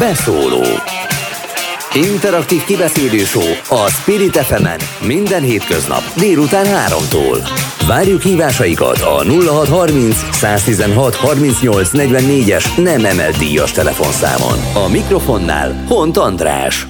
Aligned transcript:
Beszóló 0.00 0.64
Interaktív 1.94 2.64
kibeszélő 2.64 3.22
a 3.68 3.88
Spirit 3.88 4.36
fm 4.36 4.66
minden 5.06 5.42
hétköznap 5.42 6.02
délután 6.16 6.66
3-tól. 6.66 7.48
Várjuk 7.86 8.22
hívásaikat 8.22 9.00
a 9.00 9.24
0630 9.24 10.16
116 10.32 11.14
38 11.14 11.90
44-es 11.92 12.84
nem 12.84 13.04
emelt 13.04 13.38
díjas 13.38 13.72
telefonszámon. 13.72 14.84
A 14.84 14.88
mikrofonnál 14.88 15.84
Hont 15.88 16.16
András. 16.16 16.86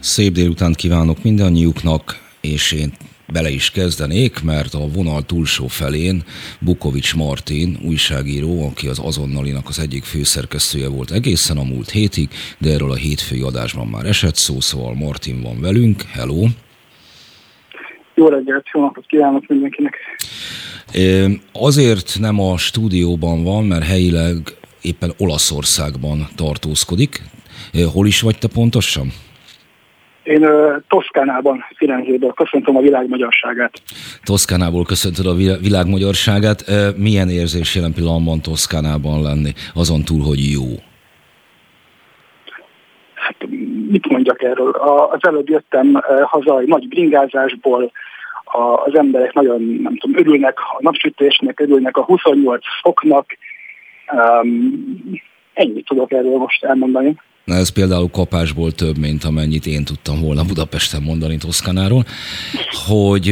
Szép 0.00 0.32
délutánt 0.32 0.76
kívánok 0.76 1.22
mindannyiuknak, 1.22 2.20
és 2.40 2.72
én 2.72 2.92
bele 3.26 3.50
is 3.50 3.70
kezdenék, 3.70 4.42
mert 4.42 4.74
a 4.74 4.88
vonal 4.88 5.22
túlsó 5.22 5.66
felén 5.66 6.22
Bukovics 6.60 7.14
Martin, 7.14 7.78
újságíró, 7.84 8.66
aki 8.66 8.88
az 8.88 8.98
azonnalinak 8.98 9.68
az 9.68 9.78
egyik 9.78 10.04
főszerkesztője 10.04 10.88
volt 10.88 11.10
egészen 11.10 11.56
a 11.56 11.62
múlt 11.62 11.90
hétig, 11.90 12.28
de 12.58 12.70
erről 12.70 12.90
a 12.90 12.94
hétfői 12.94 13.40
adásban 13.40 13.86
már 13.86 14.06
esett 14.06 14.36
szó, 14.36 14.60
szóval 14.60 14.94
Martin 14.94 15.42
van 15.42 15.60
velünk. 15.60 16.02
Hello! 16.02 16.46
Jó 18.14 18.28
reggelt, 18.28 18.66
jó 18.72 18.80
napot 18.80 19.06
kívánok 19.06 19.46
mindenkinek! 19.46 19.96
Azért 21.52 22.16
nem 22.20 22.40
a 22.40 22.56
stúdióban 22.56 23.42
van, 23.42 23.64
mert 23.64 23.84
helyileg 23.84 24.36
éppen 24.80 25.12
Olaszországban 25.16 26.28
tartózkodik. 26.34 27.22
Hol 27.92 28.06
is 28.06 28.20
vagy 28.20 28.38
te 28.38 28.48
pontosan? 28.48 29.12
Én 30.24 30.44
uh, 30.44 30.82
Toszkánában, 30.88 31.64
Firenzéből 31.76 32.32
köszöntöm 32.32 32.76
a 32.76 32.80
világ 32.80 33.08
magyarságát. 33.08 33.72
Toszkánából 34.22 34.84
köszöntöd 34.84 35.26
a 35.26 35.34
világ 35.60 35.88
magyarságát. 35.88 36.64
Milyen 36.96 37.28
érzés 37.28 37.74
jelen 37.74 37.92
pillanatban 37.92 38.40
Toszkánában 38.40 39.22
lenni, 39.22 39.52
azon 39.74 40.02
túl, 40.04 40.22
hogy 40.22 40.50
jó? 40.52 40.66
Hát 43.14 43.36
mit 43.88 44.08
mondjak 44.08 44.42
erről? 44.42 44.70
Az 45.10 45.20
előbb 45.20 45.48
jöttem 45.48 46.00
haza 46.24 46.58
egy 46.58 46.68
nagy 46.68 46.88
bringázásból, 46.88 47.92
az 48.84 48.96
emberek 48.96 49.32
nagyon, 49.32 49.62
nem 49.82 49.96
tudom, 49.96 50.18
örülnek 50.18 50.58
a 50.58 50.76
napsütésnek, 50.78 51.60
örülnek 51.60 51.96
a 51.96 52.04
28 52.04 52.64
foknak. 52.82 53.26
Um, 54.12 55.20
ennyit 55.54 55.86
tudok 55.86 56.12
erről 56.12 56.36
most 56.36 56.64
elmondani. 56.64 57.16
Na 57.44 57.54
ez 57.54 57.68
például 57.68 58.10
kapásból 58.10 58.72
több, 58.72 58.98
mint 58.98 59.24
amennyit 59.24 59.66
én 59.66 59.84
tudtam 59.84 60.20
volna 60.20 60.44
Budapesten 60.44 61.02
mondani 61.02 61.36
Toszkanáról, 61.36 62.06
hogy 62.86 63.28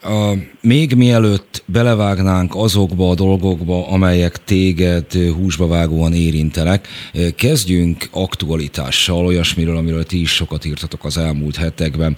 a, 0.00 0.32
még 0.60 0.94
mielőtt 0.94 1.62
belevágnánk 1.66 2.54
azokba 2.54 3.10
a 3.10 3.14
dolgokba, 3.14 3.88
amelyek 3.88 4.44
téged 4.44 5.12
húsba 5.12 5.66
vágóan 5.66 6.12
érintenek, 6.12 6.88
kezdjünk 7.36 8.08
aktualitással, 8.10 9.26
olyasmiről, 9.26 9.76
amiről 9.76 10.04
ti 10.04 10.20
is 10.20 10.30
sokat 10.30 10.64
írtatok 10.64 11.04
az 11.04 11.18
elmúlt 11.18 11.56
hetekben. 11.56 12.16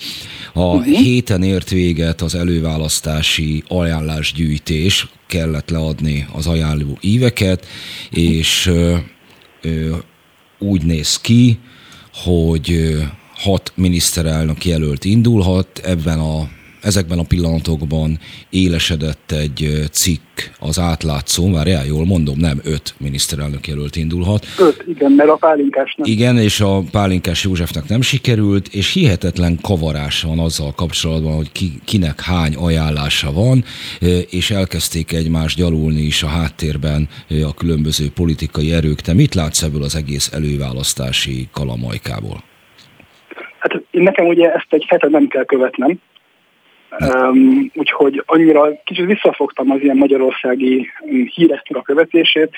A 0.53 0.65
uh-huh. 0.65 0.85
héten 0.85 1.43
ért 1.43 1.71
véget 1.71 2.21
az 2.21 2.35
előválasztási 2.35 3.63
ajánlásgyűjtés, 3.69 5.09
kellett 5.27 5.71
leadni 5.71 6.27
az 6.33 6.47
ajánló 6.47 6.99
íveket, 7.01 7.67
és 8.11 8.71
úgy 10.59 10.83
néz 10.83 11.21
ki, 11.21 11.59
hogy 12.15 12.97
hat 13.35 13.73
miniszterelnök 13.75 14.65
jelölt 14.65 15.05
indulhat, 15.05 15.79
ebben 15.79 16.19
a 16.19 16.49
ezekben 16.87 17.19
a 17.19 17.25
pillanatokban 17.29 18.19
élesedett 18.51 19.33
egy 19.33 19.89
cikk 19.93 20.41
az 20.59 20.79
átlátszó, 20.79 21.47
már 21.47 21.67
el 21.67 21.87
jól 21.87 22.05
mondom, 22.07 22.39
nem 22.39 22.61
öt 22.65 22.95
miniszterelnök 22.99 23.67
jelölt 23.67 23.97
indulhat. 23.97 24.47
Öt, 24.59 24.85
igen, 24.89 25.13
mert 25.13 25.29
a 25.29 25.37
pálinkás 25.37 25.95
nem. 25.97 26.11
Igen, 26.13 26.39
és 26.39 26.61
a 26.61 26.83
pálinkás 26.91 27.45
Józsefnek 27.45 27.89
nem 27.89 28.01
sikerült, 28.01 28.69
és 28.69 28.93
hihetetlen 28.93 29.59
kavarás 29.63 30.23
van 30.23 30.39
azzal 30.39 30.73
kapcsolatban, 30.75 31.35
hogy 31.35 31.53
ki, 31.53 31.73
kinek 31.85 32.21
hány 32.21 32.55
ajánlása 32.55 33.33
van, 33.33 33.65
és 34.31 34.51
elkezdték 34.51 35.13
egymást 35.13 35.57
gyalulni 35.57 36.01
is 36.01 36.23
a 36.23 36.29
háttérben 36.29 37.09
a 37.45 37.55
különböző 37.55 38.11
politikai 38.15 38.73
erők. 38.73 39.01
Te 39.01 39.15
mit 39.15 39.35
látsz 39.35 39.63
ebből 39.63 39.83
az 39.83 39.97
egész 39.97 40.33
előválasztási 40.33 41.49
kalamajkából? 41.53 42.43
Hát 43.59 43.83
nekem 43.91 44.27
ugye 44.27 44.53
ezt 44.53 44.67
egy 44.69 44.85
hete 44.89 45.09
nem 45.09 45.27
kell 45.27 45.45
követnem, 45.45 46.01
Um, 47.15 47.71
úgyhogy 47.75 48.23
annyira 48.27 48.83
kicsit 48.85 49.07
visszafogtam 49.07 49.71
az 49.71 49.81
ilyen 49.81 49.97
magyarországi 49.97 50.91
um, 51.01 51.27
híreknek 51.35 51.79
a 51.79 51.83
követését, 51.83 52.51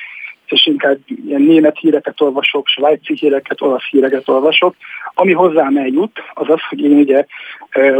és 0.46 0.66
inkább 0.66 0.98
ilyen 1.26 1.42
német 1.42 1.78
híreket 1.78 2.20
olvasok, 2.20 2.66
svájci 2.66 3.14
híreket, 3.14 3.60
olasz 3.60 3.88
híreket 3.90 4.28
olvasok. 4.28 4.74
Ami 5.14 5.32
hozzám 5.32 5.76
eljut, 5.76 6.22
az 6.34 6.48
az, 6.48 6.60
hogy 6.68 6.80
én 6.80 6.96
ugye 6.96 7.24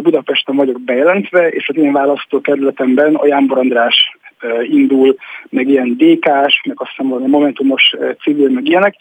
Budapesten 0.02 0.56
vagyok 0.56 0.80
bejelentve, 0.80 1.48
és 1.48 1.68
az 1.68 1.76
én 1.76 1.92
választókerületemben 1.92 3.14
a 3.14 3.26
Jánbor 3.26 3.58
András 3.58 4.18
indul, 4.62 5.16
meg 5.48 5.68
ilyen 5.68 5.96
DK-s, 5.96 6.62
meg 6.64 6.80
azt 6.80 6.90
hiszem 6.90 7.08
valami 7.08 7.26
momentumos 7.26 7.94
civil, 8.22 8.48
meg 8.48 8.66
ilyenek, 8.66 8.94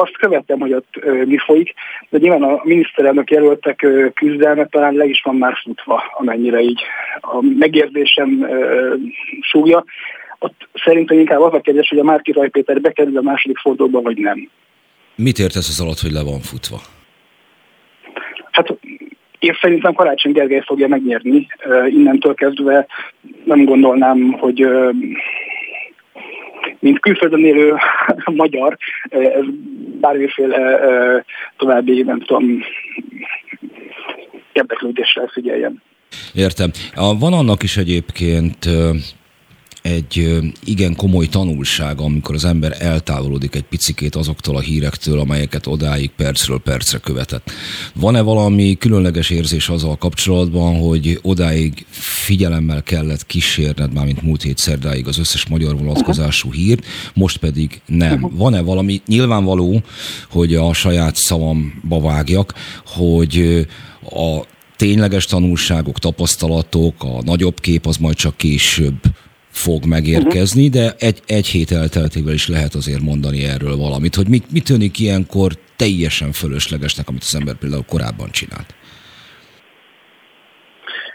azt 0.00 0.16
követem, 0.18 0.60
hogy 0.60 0.72
ott 0.72 1.04
mi 1.26 1.36
folyik, 1.38 1.74
de 2.08 2.18
nyilván 2.18 2.42
a 2.42 2.60
miniszterelnök 2.64 3.30
jelöltek 3.30 3.86
küzdelme 4.14 4.66
talán 4.66 4.94
le 4.94 5.04
is 5.04 5.22
van 5.24 5.36
már 5.36 5.54
futva, 5.62 6.02
amennyire 6.12 6.60
így 6.60 6.80
a 7.20 7.38
megérzésem 7.58 8.46
súlya. 9.40 9.84
Ott 10.38 10.68
szerintem 10.84 11.18
inkább 11.18 11.40
az 11.40 11.54
a 11.54 11.60
kérdés, 11.60 11.88
hogy 11.88 11.98
a 11.98 12.04
Márki 12.04 12.32
Rajpéter 12.32 12.80
bekerül 12.80 13.16
a 13.16 13.22
második 13.22 13.58
fordulóba, 13.58 14.00
vagy 14.00 14.18
nem. 14.18 14.50
Mit 15.14 15.38
értesz 15.38 15.68
az 15.68 15.80
alatt, 15.80 16.00
hogy 16.00 16.12
le 16.12 16.22
van 16.22 16.40
futva? 16.40 16.80
Hát 18.50 18.78
én 19.38 19.56
szerintem 19.60 19.92
Karácsony 19.92 20.32
Gergely 20.32 20.62
fogja 20.64 20.88
megnyerni. 20.88 21.46
Innentől 21.88 22.34
kezdve 22.34 22.86
nem 23.44 23.64
gondolnám, 23.64 24.32
hogy 24.32 24.68
mint 26.80 27.00
külföldön 27.00 27.44
élő 27.44 27.74
magyar, 28.42 28.76
ez 29.08 29.44
bármiféle 30.00 30.78
további, 31.56 32.02
nem 32.02 32.20
tudom, 32.20 32.62
érdeklődéssel 34.52 35.30
figyeljen. 35.32 35.82
Értem. 36.34 36.70
Van 36.94 37.32
annak 37.32 37.62
is 37.62 37.76
egyébként 37.76 38.68
egy 39.82 40.38
igen 40.64 40.96
komoly 40.96 41.26
tanulság, 41.26 42.00
amikor 42.00 42.34
az 42.34 42.44
ember 42.44 42.76
eltávolodik 42.78 43.54
egy 43.54 43.62
picikét 43.62 44.14
azoktól 44.14 44.56
a 44.56 44.60
hírektől, 44.60 45.18
amelyeket 45.18 45.66
odáig 45.66 46.10
percről 46.16 46.58
percre 46.58 46.98
követett. 46.98 47.50
Van-e 47.94 48.20
valami 48.20 48.76
különleges 48.78 49.30
érzés 49.30 49.68
azzal 49.68 49.96
kapcsolatban, 49.96 50.78
hogy 50.78 51.18
odáig 51.22 51.86
figyelemmel 51.90 52.82
kellett 52.82 53.26
kísérned, 53.26 53.92
már 53.92 54.04
mint 54.04 54.22
múlt 54.22 54.42
hét 54.42 54.58
szerdáig 54.58 55.06
az 55.08 55.18
összes 55.18 55.46
magyar 55.46 55.76
vonatkozású 55.76 56.52
hírt, 56.52 56.84
most 57.14 57.36
pedig 57.36 57.80
nem. 57.86 58.30
Van-e 58.32 58.60
valami, 58.60 59.00
nyilvánvaló, 59.06 59.82
hogy 60.30 60.54
a 60.54 60.72
saját 60.72 61.16
szavamba 61.16 62.00
vágjak, 62.00 62.54
hogy 62.86 63.66
a 64.02 64.40
tényleges 64.76 65.24
tanulságok, 65.24 65.98
tapasztalatok, 65.98 66.94
a 66.98 67.22
nagyobb 67.22 67.60
kép 67.60 67.86
az 67.86 67.96
majd 67.96 68.16
csak 68.16 68.36
később 68.36 68.94
fog 69.50 69.84
megérkezni, 69.86 70.68
de 70.68 70.94
egy, 70.98 71.20
egy 71.26 71.46
hét 71.46 71.70
elteltével 71.70 72.32
is 72.32 72.48
lehet 72.48 72.74
azért 72.74 73.00
mondani 73.00 73.44
erről 73.44 73.76
valamit, 73.76 74.14
hogy 74.14 74.28
mit, 74.28 74.52
mit 74.52 74.64
tűnik 74.64 74.98
ilyenkor 74.98 75.52
teljesen 75.76 76.32
fölöslegesnek, 76.32 77.08
amit 77.08 77.22
az 77.22 77.34
ember 77.34 77.54
például 77.54 77.84
korábban 77.88 78.30
csinált. 78.30 78.74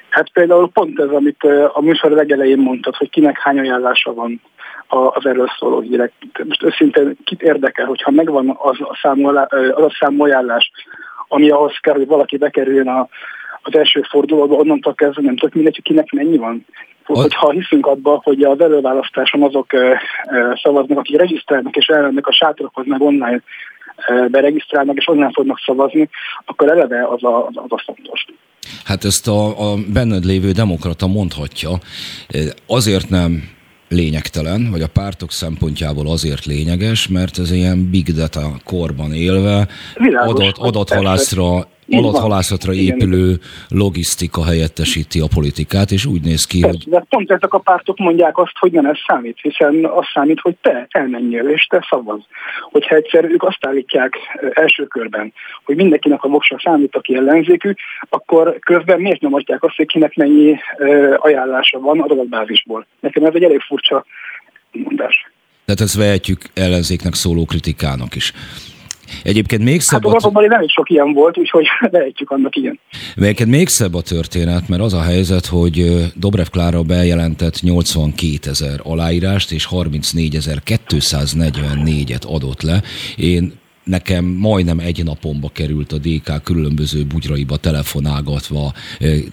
Hát 0.09 0.29
például 0.31 0.69
pont 0.69 0.99
ez, 0.99 1.09
amit 1.09 1.43
a 1.73 1.81
műsor 1.81 2.11
legelején 2.11 2.57
mondtad, 2.57 2.95
hogy 2.95 3.09
kinek 3.09 3.39
hány 3.39 3.59
ajánlása 3.59 4.13
van 4.13 4.41
az 4.87 5.25
erről 5.25 5.47
szóló 5.59 5.79
hírek. 5.79 6.11
Most 6.47 6.63
őszintén 6.63 7.17
kit 7.23 7.41
érdekel, 7.41 7.85
hogyha 7.85 8.11
megvan 8.11 8.57
az 8.59 8.77
a 8.79 8.99
számú, 9.01 9.27
az 9.27 9.83
a 9.83 9.95
számú 9.99 10.23
ajánlás, 10.23 10.71
ami 11.27 11.49
ahhoz 11.49 11.77
kell, 11.81 11.93
hogy 11.93 12.07
valaki 12.07 12.37
bekerüljön 12.37 12.87
a, 12.87 13.07
az 13.61 13.75
első 13.75 14.01
fordulóba, 14.09 14.55
onnantól 14.55 14.93
kezdve 14.93 15.21
nem 15.21 15.35
tudok 15.35 15.55
mindegy, 15.55 15.75
hogy 15.75 15.83
kinek 15.83 16.11
mennyi 16.11 16.37
van. 16.37 16.65
Hogyha 17.05 17.51
hiszünk 17.51 17.85
abba, 17.85 18.21
hogy 18.23 18.43
az 18.43 18.59
előválasztáson 18.59 19.43
azok 19.43 19.67
szavaznak, 20.63 20.97
akik 20.97 21.17
regisztrálnak 21.17 21.75
és 21.75 21.87
elmennek 21.87 22.27
a 22.27 22.33
sátorokhoz, 22.33 22.85
meg 22.87 23.01
online 23.01 23.41
beregisztrálnak 24.31 24.95
és 24.95 25.07
onnan 25.07 25.31
fognak 25.31 25.59
szavazni, 25.65 26.09
akkor 26.45 26.69
eleve 26.69 27.07
az 27.07 27.23
a, 27.23 27.45
az 27.45 27.65
a 27.69 27.83
fontos. 27.85 28.25
Hát 28.85 29.03
ezt 29.03 29.27
a, 29.27 29.71
a 29.71 29.75
benned 29.93 30.25
lévő 30.25 30.51
demokrata 30.51 31.07
mondhatja. 31.07 31.69
Azért 32.67 33.09
nem 33.09 33.43
lényegtelen, 33.89 34.67
vagy 34.71 34.81
a 34.81 34.87
pártok 34.93 35.31
szempontjából 35.31 36.07
azért 36.07 36.45
lényeges, 36.45 37.07
mert 37.07 37.37
ez 37.39 37.51
ilyen 37.51 37.89
big 37.89 38.13
data 38.13 38.51
korban 38.63 39.13
élve 39.13 39.67
adat, 40.25 40.57
adathalászra 40.57 41.67
alathalászatra 41.89 42.73
épülő 42.73 43.39
logisztika 43.69 44.45
helyettesíti 44.45 45.19
a 45.19 45.27
politikát, 45.33 45.91
és 45.91 46.05
úgy 46.05 46.21
néz 46.21 46.45
ki, 46.45 46.59
Persze, 46.59 46.77
hogy... 46.83 46.93
De 46.93 47.05
pont 47.09 47.31
ezek 47.31 47.53
a 47.53 47.59
pártok 47.59 47.97
mondják 47.97 48.37
azt, 48.37 48.57
hogy 48.59 48.71
nem 48.71 48.85
ez 48.85 48.97
számít, 49.07 49.37
hiszen 49.41 49.85
az 49.85 50.05
számít, 50.13 50.39
hogy 50.39 50.55
te 50.61 50.87
elmenjél, 50.89 51.49
és 51.49 51.65
te 51.65 51.87
szavaz. 51.89 52.19
Hogyha 52.71 52.95
egyszer 52.95 53.23
ők 53.23 53.43
azt 53.43 53.65
állítják 53.65 54.13
első 54.53 54.85
körben, 54.85 55.33
hogy 55.63 55.75
mindenkinek 55.75 56.23
a 56.23 56.27
voksa 56.27 56.59
számít, 56.63 56.95
aki 56.95 57.15
ellenzékű, 57.15 57.73
akkor 58.09 58.59
közben 58.59 58.99
miért 59.01 59.21
nem 59.21 59.33
adják 59.33 59.63
azt, 59.63 59.75
hogy 59.75 59.87
kinek 59.87 60.15
mennyi 60.15 60.55
ajánlása 61.17 61.79
van 61.79 61.99
adatbázisból. 61.99 62.85
Nekem 62.99 63.23
ez 63.23 63.33
egy 63.33 63.43
elég 63.43 63.59
furcsa 63.59 64.05
mondás. 64.71 65.31
Tehát 65.65 65.81
ezt 65.81 65.95
vehetjük 65.95 66.41
ellenzéknek 66.53 67.13
szóló 67.13 67.45
kritikának 67.45 68.15
is. 68.15 68.33
Egyébként 69.23 69.63
még 69.63 69.81
szebb... 69.81 70.11
Hát 70.11 70.23
a... 70.23 70.41
nem 70.47 70.61
is 70.61 70.71
sok 70.71 70.89
ilyen 70.89 71.13
volt, 71.13 71.37
úgyhogy 71.37 71.65
lehetjük 71.91 72.29
annak 72.29 72.55
ilyen. 72.55 72.79
Egyébként 73.15 73.49
még 73.49 73.67
szebb 73.67 73.93
a 73.93 74.01
történet, 74.01 74.67
mert 74.67 74.81
az 74.81 74.93
a 74.93 75.01
helyzet, 75.01 75.45
hogy 75.45 76.03
Dobrev 76.15 76.47
Klára 76.47 76.81
bejelentett 76.81 77.61
82 77.61 78.49
ezer 78.49 78.79
aláírást, 78.83 79.51
és 79.51 79.65
34 79.65 80.35
244-et 80.65 82.27
adott 82.27 82.61
le. 82.61 82.81
Én 83.15 83.53
nekem 83.85 84.25
majdnem 84.25 84.79
egy 84.79 85.03
napomba 85.03 85.49
került 85.49 85.91
a 85.91 85.97
DK 85.97 86.43
különböző 86.43 87.03
bugyraiba 87.03 87.57
telefonálgatva 87.57 88.73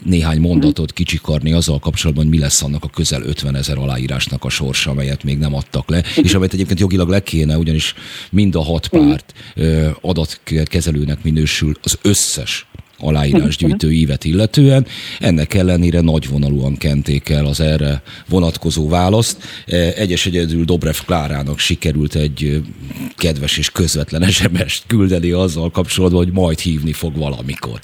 néhány 0.05 0.41
mondatot 0.41 0.93
kicsikarni 0.93 1.53
azzal 1.53 1.79
kapcsolatban, 1.79 2.25
hogy 2.25 2.35
mi 2.35 2.41
lesz 2.41 2.63
annak 2.63 2.85
a 2.85 2.89
közel 2.89 3.23
50 3.23 3.55
ezer 3.55 3.79
aláírásnak 3.79 4.45
a 4.45 4.49
sorsa, 4.49 4.91
amelyet 4.91 5.25
még 5.25 5.39
nem 5.39 5.55
adtak 5.55 5.91
le, 5.91 6.03
és 6.17 6.35
amelyet 6.35 6.53
egyébként 6.53 6.81
jogilag 6.81 7.09
le 7.09 7.23
kéne, 7.23 7.59
ugyanis 7.59 7.95
mind 8.31 8.55
a 8.55 8.63
hat 8.63 8.89
párt 8.89 9.35
adatkezelőnek 10.01 11.23
minősül 11.23 11.75
az 11.83 11.99
összes 12.03 12.67
aláírásgyűjtő 13.03 13.93
ívet 13.93 14.25
illetően. 14.25 14.87
Ennek 15.19 15.55
ellenére 15.55 16.01
nagyvonalúan 16.01 16.77
kenték 16.77 17.29
el 17.29 17.47
az 17.47 17.61
erre 17.61 18.03
vonatkozó 18.29 18.89
választ. 18.89 19.37
E, 19.67 19.77
egyes 19.77 20.27
egyedül 20.27 20.65
Dobrev 20.65 20.97
Klárának 21.07 21.59
sikerült 21.59 22.15
egy 22.15 22.63
kedves 23.17 23.59
és 23.59 23.71
közvetlen 23.71 24.31
sms 24.31 24.83
küldeni 24.87 25.31
azzal 25.31 25.71
kapcsolatban, 25.71 26.25
hogy 26.25 26.33
majd 26.33 26.59
hívni 26.59 26.93
fog 26.93 27.17
valamikor. 27.17 27.81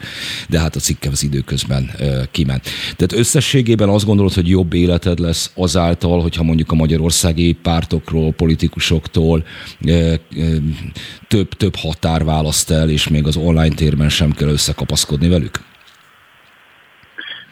De 0.49 0.61
hát 0.61 0.77
a 0.77 0.81
cikkem 0.81 1.13
az 1.13 1.23
időközben 1.23 1.91
kiment. 2.31 2.63
Tehát 2.97 3.13
összességében 3.13 3.89
azt 3.89 4.05
gondolod, 4.05 4.33
hogy 4.33 4.49
jobb 4.49 4.73
életed 4.73 5.19
lesz 5.19 5.51
azáltal, 5.55 6.21
hogyha 6.21 6.43
mondjuk 6.43 6.73
a 6.73 6.75
magyarországi 6.75 7.53
pártokról, 7.63 8.33
politikusoktól 8.33 9.45
több, 11.29 11.49
több 11.49 11.77
határ 11.77 12.25
választ 12.25 12.71
el, 12.71 12.91
és 12.91 13.09
még 13.09 13.27
az 13.27 13.37
online 13.37 13.75
térben 13.75 14.09
sem 14.09 14.33
kell 14.33 14.49
összekapaszkodni 14.49 15.08
kapaszkodni 15.09 15.29
velük? 15.29 15.57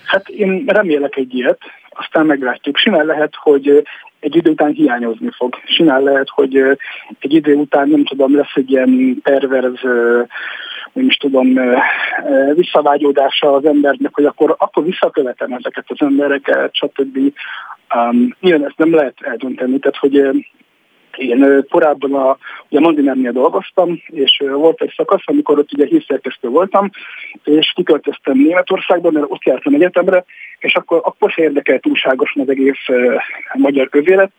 Hát 0.05 0.29
én 0.29 0.64
remélek 0.67 1.17
egy 1.17 1.35
ilyet, 1.35 1.61
aztán 1.91 2.26
meglátjuk. 2.26 2.76
Simán 2.76 3.06
lehet, 3.06 3.35
hogy 3.35 3.87
egy 4.20 4.37
idő 4.37 4.50
után 4.50 4.73
hiányozni 4.73 5.29
fog. 5.37 5.55
Simán 5.64 6.03
lehet, 6.03 6.29
hogy 6.29 6.56
egy 7.19 7.35
idő 7.35 7.55
után, 7.55 7.88
nem 7.88 8.05
tudom, 8.05 8.37
lesz 8.37 8.55
egy 8.55 8.70
ilyen 8.70 9.20
perverz, 9.23 9.81
nem 10.93 11.06
is 11.06 11.17
tudom, 11.17 11.58
visszavágyódása 12.55 13.53
az 13.53 13.64
embernek, 13.64 14.14
hogy 14.14 14.25
akkor, 14.25 14.55
akkor 14.58 14.85
visszakövetem 14.85 15.53
ezeket 15.53 15.85
az 15.87 16.00
embereket, 16.00 16.75
stb. 16.75 17.19
Um, 17.94 18.37
nyilván 18.41 18.67
ezt 18.67 18.79
nem 18.79 18.94
lehet 18.94 19.14
eldönteni, 19.20 19.79
tehát 19.79 19.97
hogy 19.97 20.44
én 21.18 21.66
korábban 21.70 22.14
a 22.14 22.38
ugye 22.68 22.80
Mandinernél 22.80 23.32
dolgoztam, 23.32 24.02
és 24.06 24.42
volt 24.52 24.82
egy 24.82 24.92
szakasz, 24.96 25.22
amikor 25.24 25.58
ott 25.58 25.72
ugye 25.72 25.86
hírszerkesztő 25.86 26.48
voltam, 26.48 26.90
és 27.44 27.72
kiköltöztem 27.74 28.38
Németországba, 28.38 29.10
mert 29.10 29.26
ott 29.28 29.44
jártam 29.44 29.74
egyetemre, 29.74 30.24
és 30.58 30.74
akkor, 30.74 31.00
akkor 31.04 31.30
se 31.30 31.42
érdekelt 31.42 31.82
túlságosan 31.82 32.42
az 32.42 32.48
egész 32.48 32.88
uh, 32.88 33.14
magyar 33.54 33.88
közélet, 33.88 34.30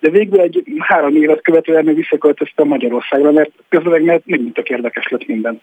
de 0.00 0.10
végül 0.10 0.40
egy 0.40 0.62
három 0.78 1.16
évet 1.16 1.42
követően 1.42 1.84
még 1.84 1.96
visszaköltöztem 1.96 2.66
Magyarországra, 2.66 3.32
mert 3.32 3.50
közben 3.68 4.02
mert 4.02 4.26
megint 4.26 4.54
tök 4.54 4.68
érdekes 4.68 5.08
lett 5.08 5.26
minden. 5.26 5.60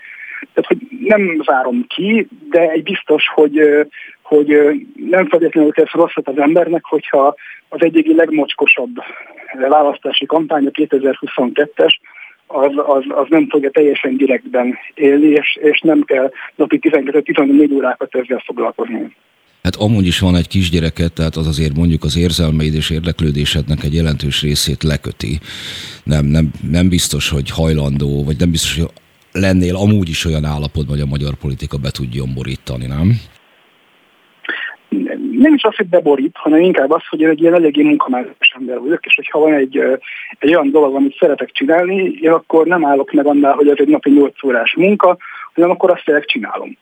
Tehát, 0.53 0.69
hogy 0.69 0.77
nem 0.99 1.41
zárom 1.45 1.85
ki, 1.87 2.27
de 2.49 2.69
egy 2.69 2.83
biztos, 2.83 3.27
hogy, 3.33 3.59
hogy 4.35 4.47
nem 4.95 5.27
feltétlenül 5.27 5.71
tesz 5.71 5.91
rosszat 5.91 6.27
az 6.27 6.37
embernek, 6.37 6.83
hogyha 6.85 7.35
az 7.69 7.81
egyik 7.81 8.15
legmocskosabb 8.15 8.95
választási 9.69 10.25
kampány, 10.25 10.65
a 10.65 10.69
2022-es, 10.69 11.95
az, 12.47 12.71
az, 12.75 13.03
az 13.07 13.25
nem 13.29 13.49
fogja 13.49 13.69
teljesen 13.69 14.17
direktben 14.17 14.77
élni, 14.93 15.27
és, 15.27 15.59
és 15.61 15.79
nem 15.79 16.01
kell 16.01 16.31
napi 16.55 16.79
12-14 16.81 17.73
órákat 17.73 18.15
ezzel 18.15 18.41
foglalkozni. 18.45 19.15
Hát 19.63 19.75
amúgy 19.75 20.07
is 20.07 20.19
van 20.19 20.35
egy 20.35 20.47
kisgyereket, 20.47 21.13
tehát 21.13 21.35
az 21.35 21.47
azért 21.47 21.75
mondjuk 21.75 22.03
az 22.03 22.17
érzelmeid 22.17 22.73
és 22.73 22.89
érdeklődésednek 22.89 23.83
egy 23.83 23.93
jelentős 23.93 24.41
részét 24.41 24.83
leköti. 24.83 25.39
Nem, 26.03 26.25
nem, 26.25 26.51
nem 26.71 26.89
biztos, 26.89 27.29
hogy 27.29 27.49
hajlandó, 27.49 28.23
vagy 28.23 28.35
nem 28.39 28.51
biztos, 28.51 28.77
hogy 28.77 28.89
lennél 29.31 29.75
amúgy 29.75 30.09
is 30.09 30.25
olyan 30.25 30.45
állapotban, 30.45 30.95
hogy 30.95 31.05
a 31.05 31.09
magyar 31.09 31.33
politika 31.33 31.77
be 31.77 31.91
tudjon 31.91 32.33
borítani, 32.33 32.85
nem? 32.85 33.19
Nem 35.43 35.53
is 35.53 35.63
az, 35.63 35.75
hogy 35.75 35.87
beborít, 35.87 36.35
hanem 36.37 36.59
inkább 36.59 36.91
az, 36.91 37.01
hogy 37.09 37.23
egy 37.23 37.41
ilyen 37.41 37.53
eléggé 37.53 37.81
munkamányos 37.81 38.35
ember 38.59 38.79
vagyok, 38.79 39.05
és 39.05 39.13
hogyha 39.15 39.39
van 39.39 39.53
egy, 39.53 39.77
egy 40.39 40.55
olyan 40.55 40.71
dolog, 40.71 40.95
amit 40.95 41.17
szeretek 41.19 41.51
csinálni, 41.51 42.17
én 42.21 42.31
akkor 42.31 42.65
nem 42.65 42.85
állok 42.85 43.11
meg 43.11 43.25
annál, 43.25 43.53
hogy 43.53 43.67
ez 43.67 43.75
egy 43.77 43.87
napi 43.87 44.09
8 44.09 44.43
órás 44.43 44.75
munka, 44.75 45.17
hanem 45.53 45.69
akkor 45.69 45.91
azt 45.91 46.05
tényleg 46.05 46.25
csinálom. 46.25 46.77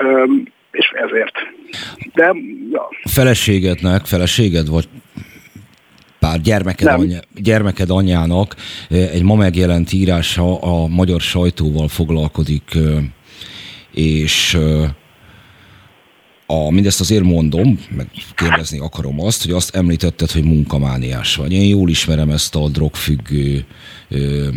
Üm, 0.00 0.44
és 0.70 0.92
ezért. 0.94 1.34
De, 2.14 2.34
ja. 2.72 2.88
Feleségednek, 3.04 4.06
feleséged 4.06 4.68
vagy 4.68 4.88
pár 6.18 6.40
gyermeked, 6.40 6.86
anyja, 6.86 7.18
gyermeked 7.34 7.90
anyjának 7.90 8.54
egy 8.88 9.22
ma 9.22 9.34
megjelent 9.34 9.92
írása 9.92 10.60
a 10.60 10.86
magyar 10.86 11.20
sajtóval 11.20 11.88
foglalkozik, 11.88 12.70
és 13.92 14.58
a, 16.52 16.70
mindezt 16.70 17.00
azért 17.00 17.22
mondom, 17.22 17.78
meg 17.90 18.06
kérdezni 18.34 18.78
akarom 18.78 19.20
azt, 19.20 19.44
hogy 19.44 19.52
azt 19.52 19.74
említetted, 19.74 20.30
hogy 20.30 20.44
munkamániás 20.44 21.36
vagy. 21.36 21.52
Én 21.52 21.68
jól 21.68 21.88
ismerem 21.88 22.30
ezt 22.30 22.54
a 22.54 22.68
drogfüggő 22.68 23.64
ö, 24.08 24.48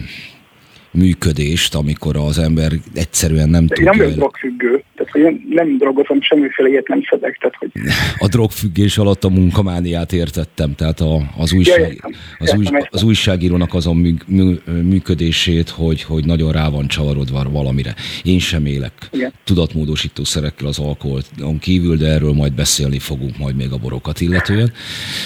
működést, 0.95 1.75
amikor 1.75 2.15
az 2.15 2.39
ember 2.39 2.71
egyszerűen 2.93 3.49
nem 3.49 3.67
tudja... 3.67 3.91
Nem 3.91 3.97
vagyok 3.97 4.13
drogfüggő, 4.13 4.83
tehát 4.95 5.11
hogy 5.11 5.41
nem, 5.49 5.77
drogozom, 5.77 6.21
semmiféle 6.21 6.69
ilyet 6.69 6.87
nem 6.87 7.01
szedek. 7.09 7.37
Tehát, 7.37 7.55
hogy... 7.55 7.69
A 8.25 8.27
drogfüggés 8.27 8.97
alatt 8.97 9.23
a 9.23 9.29
munkamániát 9.29 10.13
értettem, 10.13 10.75
tehát 10.75 10.99
a, 10.99 11.21
az, 11.37 11.53
újság, 11.53 12.05
az, 12.37 12.53
új, 12.57 12.65
az 12.89 13.03
újságírónak 13.03 13.73
azon 13.73 13.95
mű, 13.95 14.13
mű, 14.27 14.53
működését, 14.65 15.69
hogy, 15.69 16.03
hogy 16.03 16.25
nagyon 16.25 16.51
rá 16.51 16.69
van 16.69 16.87
csavarodva 16.87 17.43
valamire. 17.51 17.95
Én 18.23 18.39
sem 18.39 18.65
élek 18.65 18.93
Igen. 19.11 19.33
tudatmódosító 19.43 20.23
szerekkel 20.23 20.67
az 20.67 20.79
alkoholon 20.79 21.59
kívül, 21.59 21.97
de 21.97 22.07
erről 22.07 22.33
majd 22.33 22.53
beszélni 22.53 22.99
fogunk 22.99 23.37
majd 23.37 23.55
még 23.55 23.71
a 23.71 23.77
borokat 23.77 24.21
illetően. 24.21 24.71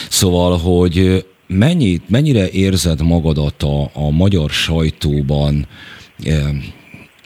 Szóval, 0.09 0.57
hogy 0.57 1.25
mennyi, 1.49 2.01
mennyire 2.07 2.49
érzed 2.49 3.01
magadat 3.01 3.63
a, 3.63 3.89
a 3.93 4.09
magyar 4.09 4.49
sajtóban 4.49 5.67
e, 6.23 6.51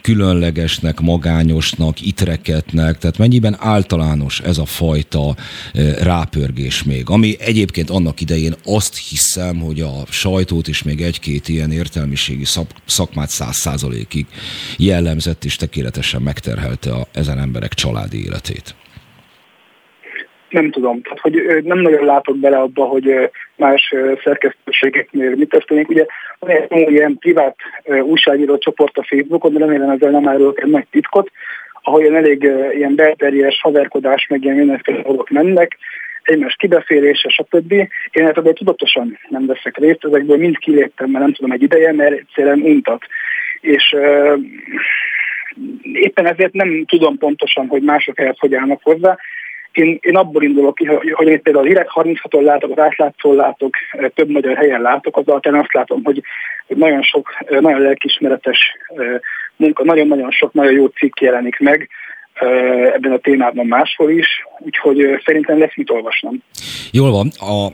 különlegesnek, 0.00 1.00
magányosnak, 1.00 2.00
itreketnek, 2.00 2.98
tehát 2.98 3.18
mennyiben 3.18 3.56
általános 3.58 4.40
ez 4.40 4.58
a 4.58 4.64
fajta 4.64 5.36
e, 5.72 6.04
rápörgés 6.04 6.82
még, 6.82 7.10
ami 7.10 7.36
egyébként 7.38 7.90
annak 7.90 8.20
idején 8.20 8.54
azt 8.64 8.96
hiszem, 8.96 9.58
hogy 9.58 9.80
a 9.80 10.04
sajtót 10.08 10.68
is 10.68 10.82
még 10.82 11.02
egy-két 11.02 11.48
ilyen 11.48 11.72
értelmiségi 11.72 12.44
szakmát 12.86 13.30
száz 13.30 13.56
százalékig 13.56 14.26
jellemzett 14.76 15.44
és 15.44 15.56
tekéletesen 15.56 16.22
megterhelte 16.22 16.92
a, 16.92 17.06
ezen 17.12 17.38
emberek 17.38 17.74
családi 17.74 18.24
életét 18.24 18.74
nem 20.54 20.70
tudom. 20.70 21.02
Tehát, 21.02 21.18
hogy 21.18 21.64
nem 21.64 21.78
nagyon 21.78 22.04
látok 22.04 22.36
bele 22.36 22.56
abba, 22.56 22.84
hogy 22.84 23.30
más 23.56 23.94
szerkesztőségeknél 24.24 25.34
mit 25.34 25.48
történik. 25.48 25.88
Ugye 25.88 26.06
van 26.38 26.50
egy 26.68 26.90
ilyen 26.90 27.18
privát 27.18 27.56
újságíró 28.02 28.58
csoport 28.58 28.98
a 28.98 29.04
Facebookon, 29.08 29.52
de 29.52 29.58
remélem 29.58 29.90
ezzel 29.90 30.10
nem 30.10 30.28
árulok 30.28 30.62
egy 30.62 30.70
nagy 30.70 30.86
titkot, 30.90 31.30
ahol 31.82 32.00
ilyen 32.00 32.16
elég 32.16 32.42
ilyen 32.76 32.94
belterjes 32.94 33.60
haverkodás, 33.62 34.26
meg 34.28 34.44
ilyen 34.44 34.56
mindenféle 34.56 35.02
dolgok 35.02 35.30
mennek, 35.30 35.76
egymás 36.22 36.56
kibeszélése, 36.58 37.28
stb. 37.28 37.72
Én 38.10 38.24
hát 38.24 38.36
ebből 38.36 38.52
tudatosan 38.52 39.18
nem 39.28 39.46
veszek 39.46 39.78
részt, 39.78 40.04
ezekből 40.04 40.36
mind 40.36 40.58
kiléptem, 40.58 41.10
mert 41.10 41.24
nem 41.24 41.32
tudom 41.32 41.50
egy 41.50 41.62
ideje, 41.62 41.92
mert 41.92 42.18
egyszerűen 42.18 42.60
untat. 42.60 43.04
És 43.60 43.96
éppen 45.92 46.26
ezért 46.26 46.52
nem 46.52 46.84
tudom 46.84 47.18
pontosan, 47.18 47.66
hogy 47.66 47.82
mások 47.82 48.18
ehhez 48.18 48.38
hogy 48.38 48.54
állnak 48.54 48.80
hozzá, 48.82 49.18
én, 49.76 49.98
én 50.00 50.16
abból 50.16 50.42
indulok 50.42 50.74
ki, 50.74 50.84
hogy, 50.84 51.12
hogy 51.12 51.26
én 51.26 51.42
például 51.42 51.64
a 51.64 51.68
Hírek 51.68 51.90
36-on 51.94 52.42
látok, 52.42 52.70
az 52.70 52.78
átlátszón 52.78 53.36
látok, 53.36 53.74
több 54.14 54.28
magyar 54.28 54.56
helyen 54.56 54.80
látok, 54.80 55.16
az 55.16 55.26
alapján 55.26 55.54
azt 55.54 55.72
látom, 55.72 56.00
hogy, 56.04 56.22
hogy 56.66 56.76
nagyon 56.76 57.02
sok, 57.02 57.28
nagyon 57.60 57.80
lelkismeretes 57.80 58.58
munka, 59.56 59.84
nagyon-nagyon 59.84 60.30
sok 60.30 60.52
nagyon 60.52 60.72
jó 60.72 60.86
cikk 60.86 61.20
jelenik 61.20 61.58
meg, 61.58 61.88
ebben 62.94 63.12
a 63.12 63.18
témában 63.18 63.66
máshol 63.66 64.10
is, 64.10 64.26
úgyhogy 64.58 65.22
szerintem 65.24 65.58
lesz 65.58 65.76
mit 65.76 65.90
olvasnom. 65.90 66.42
Jól 66.92 67.10
van. 67.10 67.28
A 67.38 67.72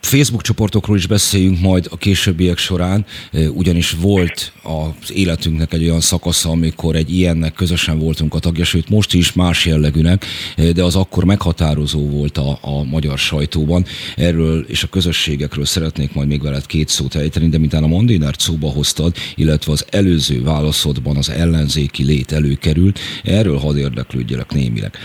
Facebook 0.00 0.42
csoportokról 0.42 0.96
is 0.96 1.06
beszéljünk 1.06 1.60
majd 1.60 1.86
a 1.90 1.96
későbbiek 1.96 2.58
során, 2.58 3.06
ugyanis 3.52 3.90
volt 3.90 4.52
az 4.62 5.12
életünknek 5.12 5.72
egy 5.72 5.82
olyan 5.82 6.00
szakasza, 6.00 6.50
amikor 6.50 6.96
egy 6.96 7.14
ilyennek 7.14 7.52
közösen 7.52 7.98
voltunk 7.98 8.34
a 8.34 8.38
tagja, 8.38 8.64
sőt 8.64 8.88
most 8.88 9.14
is 9.14 9.32
más 9.32 9.66
jellegűnek, 9.66 10.26
de 10.74 10.82
az 10.82 10.96
akkor 10.96 11.24
meghatározó 11.24 12.08
volt 12.08 12.38
a, 12.38 12.58
a 12.60 12.84
magyar 12.84 13.18
sajtóban. 13.18 13.84
Erről 14.16 14.64
és 14.68 14.82
a 14.82 14.88
közösségekről 14.88 15.64
szeretnék 15.64 16.14
majd 16.14 16.28
még 16.28 16.42
veled 16.42 16.66
két 16.66 16.88
szót 16.88 17.14
ejteni, 17.14 17.48
de 17.48 17.58
mintán 17.58 17.82
a 17.82 17.86
Mandinert 17.86 18.40
szóba 18.40 18.68
hoztad, 18.68 19.16
illetve 19.34 19.72
az 19.72 19.86
előző 19.90 20.42
válaszodban 20.42 21.16
az 21.16 21.30
ellenzéki 21.30 22.04
lét 22.04 22.32
előkerült, 22.32 22.98
erről 23.22 23.58
hadd 23.58 23.76
érdeklődjelek 23.76 24.52
némileg. 24.52 24.96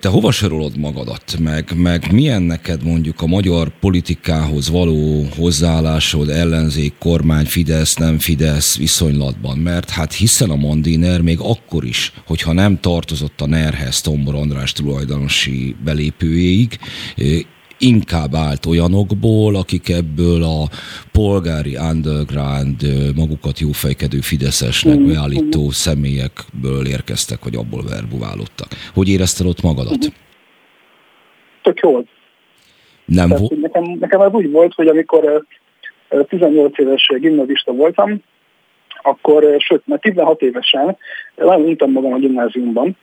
Te 0.00 0.08
hova 0.08 0.30
sorolod 0.30 0.76
magadat, 0.76 1.36
meg, 1.38 1.72
meg 1.76 2.12
milyen 2.12 2.42
neked 2.42 2.82
mondjuk 2.82 3.20
a 3.20 3.26
magyar 3.26 3.78
politikához 3.80 4.68
való 4.68 5.26
hozzáállásod, 5.36 6.28
ellenzék, 6.28 6.94
kormány, 6.98 7.44
Fidesz, 7.44 7.94
nem 7.94 8.18
Fidesz 8.18 8.76
viszonylatban? 8.76 9.58
Mert 9.58 9.90
hát 9.90 10.12
hiszen 10.12 10.50
a 10.50 10.56
Mandiner 10.56 11.20
még 11.20 11.38
akkor 11.40 11.84
is, 11.84 12.12
hogyha 12.26 12.52
nem 12.52 12.80
tartozott 12.80 13.40
a 13.40 13.46
NER-hez 13.46 14.00
Tombor 14.00 14.34
András 14.34 14.72
tulajdonosi 14.72 15.76
belépőjéig, 15.84 16.78
inkább 17.78 18.34
állt 18.34 18.66
olyanokból, 18.66 19.56
akik 19.56 19.88
ebből 19.88 20.42
a 20.42 20.68
polgári 21.12 21.76
underground, 21.76 22.80
magukat 23.16 23.58
jófejkedő 23.58 24.18
Fideszesnek 24.20 24.98
mm. 24.98 25.06
beállító 25.06 25.70
személyekből 25.70 26.86
érkeztek, 26.86 27.44
vagy 27.44 27.56
abból 27.56 27.82
verbuválódtak. 27.88 28.68
Hogy 28.94 29.08
érezted 29.08 29.46
ott 29.46 29.62
magadat? 29.62 30.06
Mm. 30.06 30.12
Tök 31.62 31.78
jól. 31.78 32.04
Nem 33.04 33.28
volt? 33.28 33.60
Nekem, 33.60 33.84
nekem 34.00 34.20
az 34.20 34.32
úgy 34.32 34.50
volt, 34.50 34.74
hogy 34.74 34.86
amikor 34.86 35.44
18 36.28 36.78
éves 36.78 37.10
gimnazista 37.18 37.72
voltam, 37.72 38.22
akkor, 39.02 39.56
sőt, 39.58 39.82
mert 39.86 40.00
16 40.02 40.42
évesen 40.42 40.96
nagyon 41.36 41.66
untam 41.66 41.92
magam 41.92 42.12
a 42.12 42.18
gimnáziumban, 42.18 42.96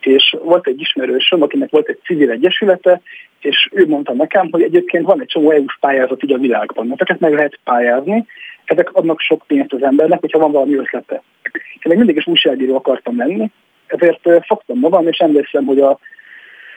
és 0.00 0.36
volt 0.42 0.66
egy 0.66 0.80
ismerősöm, 0.80 1.42
akinek 1.42 1.70
volt 1.70 1.88
egy 1.88 1.98
civil 2.04 2.30
egyesülete, 2.30 3.00
és 3.44 3.68
ő 3.72 3.86
mondta 3.86 4.12
nekem, 4.12 4.48
hogy 4.50 4.62
egyébként 4.62 5.04
van 5.04 5.20
egy 5.20 5.26
csomó 5.26 5.50
EU-s 5.50 5.76
pályázat 5.80 6.22
így 6.22 6.32
a 6.32 6.38
világban, 6.38 6.86
mert 6.86 7.00
ezeket 7.00 7.20
meg 7.20 7.34
lehet 7.34 7.58
pályázni, 7.64 8.26
ezek 8.64 8.92
adnak 8.92 9.20
sok 9.20 9.44
pénzt 9.46 9.72
az 9.72 9.82
embernek, 9.82 10.20
hogyha 10.20 10.38
van 10.38 10.52
valami 10.52 10.74
ötlete. 10.74 11.22
Én 11.52 11.88
még 11.88 11.96
mindig 11.96 12.16
is 12.16 12.26
újságíró 12.26 12.74
akartam 12.74 13.16
lenni, 13.16 13.50
ezért 13.86 14.28
fogtam 14.46 14.78
magam, 14.78 15.06
és 15.06 15.18
emlékszem, 15.18 15.64
hogy 15.64 15.78
a 15.80 15.98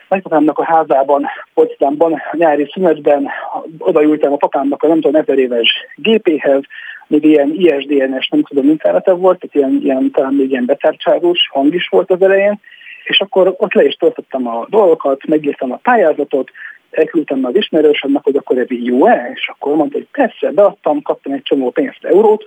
nagypapámnak 0.09 0.59
a 0.59 0.65
házában, 0.65 1.25
Potsdamban, 1.53 2.13
a 2.13 2.35
nyári 2.37 2.69
szünetben 2.73 3.29
odaültem 3.77 4.31
a 4.31 4.37
papámnak 4.37 4.83
a 4.83 4.87
nem 4.87 5.01
tudom, 5.01 5.21
ezer 5.21 5.37
éves 5.37 5.85
gépéhez, 5.95 6.61
még 7.07 7.23
ilyen 7.23 7.53
ISDNS, 7.53 8.27
nem 8.27 8.43
tudom, 8.43 8.65
mintálata 8.65 9.15
volt, 9.15 9.39
tehát 9.39 9.55
ilyen, 9.55 9.81
ilyen, 9.83 10.11
talán 10.11 10.33
még 10.33 10.49
ilyen 10.49 10.65
betárcsázós 10.65 11.49
hang 11.51 11.73
is 11.73 11.87
volt 11.87 12.11
az 12.11 12.21
elején, 12.21 12.59
és 13.05 13.19
akkor 13.19 13.55
ott 13.57 13.73
le 13.73 13.85
is 13.85 13.95
töltöttem 13.95 14.47
a 14.47 14.65
dolgokat, 14.69 15.25
megírtam 15.27 15.71
a 15.71 15.79
pályázatot, 15.83 16.51
elküldtem 16.91 17.45
az 17.45 17.55
ismerősömnek, 17.55 18.23
hogy 18.23 18.35
akkor 18.35 18.57
ez 18.57 18.71
így 18.71 18.85
jó-e, 18.85 19.31
és 19.33 19.47
akkor 19.47 19.75
mondta, 19.75 19.97
hogy 19.97 20.07
persze, 20.11 20.51
beadtam, 20.51 21.01
kaptam 21.01 21.33
egy 21.33 21.43
csomó 21.43 21.69
pénzt, 21.69 22.03
eurót, 22.03 22.45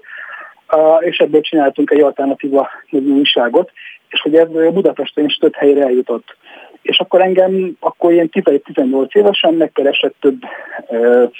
és 1.00 1.18
ebből 1.18 1.40
csináltunk 1.40 1.90
egy 1.90 2.00
alternatíva 2.00 2.68
nevű 2.90 3.10
újságot, 3.10 3.70
és 4.08 4.20
hogy 4.20 4.34
ez 4.34 4.48
Budapesten 4.48 5.24
is 5.24 5.36
több 5.36 5.54
helyre 5.54 5.82
eljutott. 5.82 6.36
És 6.82 6.98
akkor 6.98 7.20
engem, 7.20 7.76
akkor 7.80 8.12
ilyen 8.12 8.28
18 8.28 9.14
évesen 9.14 9.54
megkeresett 9.54 10.14
több 10.20 10.42
uh, 10.88 11.30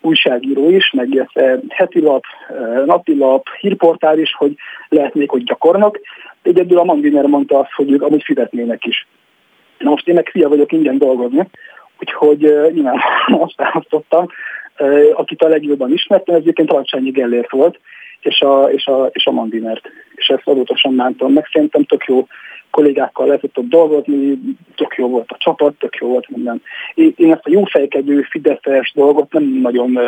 újságíró 0.00 0.70
is, 0.70 0.90
meg 0.90 1.10
illetve 1.10 1.58
heti 1.68 2.00
lap, 2.00 2.24
napi 2.84 3.16
lap, 3.16 3.46
hírportál 3.60 4.18
is, 4.18 4.34
hogy 4.34 4.54
lehetnék 4.88 5.30
hogy 5.30 5.42
gyakornak. 5.42 6.00
Egyedül 6.46 6.78
a 6.78 6.84
Mandiner 6.84 7.24
mondta 7.24 7.58
azt, 7.58 7.72
hogy 7.72 7.92
ők 7.92 8.02
amúgy 8.02 8.22
fizetnének 8.22 8.84
is. 8.84 9.06
Na 9.78 9.90
most 9.90 10.08
én 10.08 10.14
meg 10.14 10.28
fia 10.28 10.48
vagyok 10.48 10.72
ingyen 10.72 10.98
dolgozni, 10.98 11.48
úgyhogy 12.00 12.40
nyilván 12.72 12.98
azt 13.44 13.56
választottam, 13.56 14.26
akit 15.14 15.42
a 15.42 15.48
legjobban 15.48 15.92
ismertem, 15.92 16.34
ez 16.34 16.40
egyébként 16.40 16.70
Alacsányi 16.70 17.10
Gellért 17.10 17.50
volt, 17.50 17.80
és 18.20 18.40
a, 18.40 18.62
és 18.70 18.86
a, 18.86 19.08
és 19.12 19.26
a 19.26 19.30
Mandinert. 19.30 19.88
És 20.14 20.28
ezt 20.28 20.48
adatosan 20.48 20.96
bántam 20.96 21.32
meg, 21.32 21.48
szerintem 21.52 21.84
tök 21.84 22.04
jó 22.04 22.26
kollégákkal 22.70 23.26
lehetett 23.26 23.58
ott 23.58 23.68
dolgozni, 23.68 24.38
tök 24.74 24.94
jó 24.96 25.08
volt 25.08 25.30
a 25.30 25.36
csapat, 25.38 25.74
tök 25.78 25.96
jó 26.00 26.08
volt 26.08 26.28
minden. 26.28 26.62
Én 26.94 27.32
ezt 27.32 27.46
a 27.46 27.50
jófejkedő 27.50 28.22
Fideszes 28.22 28.92
dolgot 28.94 29.32
nem 29.32 29.44
nagyon 29.44 29.98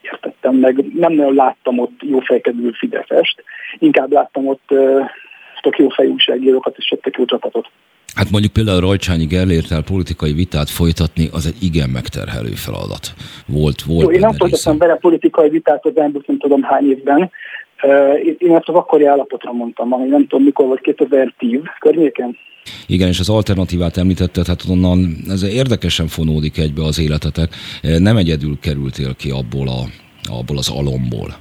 értettem 0.00 0.54
meg, 0.54 0.84
nem 0.94 1.12
nagyon 1.12 1.34
láttam 1.34 1.78
ott 1.78 2.00
jófejkedő 2.02 2.70
Fideszest, 2.70 3.44
inkább 3.78 4.12
láttam 4.12 4.46
ott 4.46 4.70
tök 5.62 5.76
jó 5.78 5.88
fejű 5.88 6.08
újságírókat 6.08 6.74
és 6.76 6.94
tök 7.02 7.16
jó 7.18 7.24
csapatot. 7.24 7.68
Hát 8.14 8.30
mondjuk 8.30 8.52
például 8.52 8.80
Rajcsányi 8.80 9.26
Gellértel 9.26 9.82
politikai 9.82 10.32
vitát 10.32 10.70
folytatni, 10.70 11.28
az 11.32 11.46
egy 11.46 11.62
igen 11.62 11.90
megterhelő 11.90 12.50
feladat. 12.50 13.12
Volt, 13.46 13.82
volt 13.82 14.02
Jó, 14.02 14.10
én 14.10 14.20
nem 14.20 14.32
folytattam 14.32 14.78
vele 14.78 14.94
politikai 14.94 15.48
vitát 15.48 15.86
az 15.86 15.96
elmúlt 15.96 16.26
nem 16.26 16.38
tudom 16.38 16.62
hány 16.62 16.90
évben, 16.90 17.30
én 18.38 18.54
ezt 18.54 18.68
az 18.68 18.74
akkori 18.74 19.04
állapotra 19.04 19.52
mondtam, 19.52 19.92
ami 19.92 20.08
nem 20.08 20.26
tudom 20.26 20.44
mikor 20.44 20.66
volt, 20.66 20.80
2010 20.80 21.60
környéken. 21.80 22.36
Igen, 22.86 23.08
és 23.08 23.20
az 23.20 23.28
alternatívát 23.28 23.96
említetted, 23.96 24.46
hát 24.46 24.62
onnan 24.70 25.16
ez 25.28 25.42
érdekesen 25.42 26.06
fonódik 26.06 26.58
egybe 26.58 26.84
az 26.84 27.00
életetek. 27.00 27.54
Nem 27.98 28.16
egyedül 28.16 28.58
kerültél 28.60 29.14
ki 29.14 29.30
abból, 29.30 29.68
a, 29.68 29.80
abból 30.30 30.58
az 30.58 30.70
alomból 30.70 31.34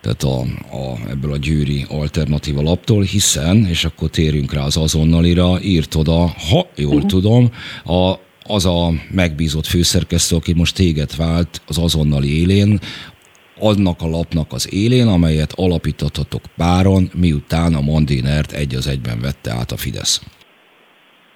tehát 0.00 0.22
a, 0.22 0.40
a, 0.76 1.08
ebből 1.08 1.32
a 1.32 1.36
győri 1.36 1.84
alternatíva 1.88 2.62
laptól, 2.62 3.02
hiszen, 3.02 3.66
és 3.66 3.84
akkor 3.84 4.10
térjünk 4.10 4.52
rá 4.52 4.64
az 4.64 4.76
azonnalira, 4.76 5.60
írt 5.62 5.94
oda, 5.94 6.26
ha 6.26 6.66
jól 6.76 6.94
uh-huh. 6.94 7.10
tudom, 7.10 7.52
a, 7.84 8.14
az 8.42 8.64
a 8.64 8.92
megbízott 9.10 9.66
főszerkesztő, 9.66 10.36
aki 10.36 10.52
most 10.52 10.74
téget 10.74 11.16
vált 11.16 11.62
az 11.66 11.78
azonnali 11.78 12.40
élén, 12.40 12.80
annak 13.60 14.02
a 14.02 14.08
lapnak 14.08 14.52
az 14.52 14.72
élén, 14.72 15.06
amelyet 15.06 15.52
alapítottatok 15.52 16.42
páron, 16.56 17.10
miután 17.14 17.74
a 17.74 17.80
Mandinert 17.80 18.52
egy 18.52 18.74
az 18.74 18.86
egyben 18.86 19.20
vette 19.20 19.52
át 19.52 19.72
a 19.72 19.76
Fidesz. 19.76 20.22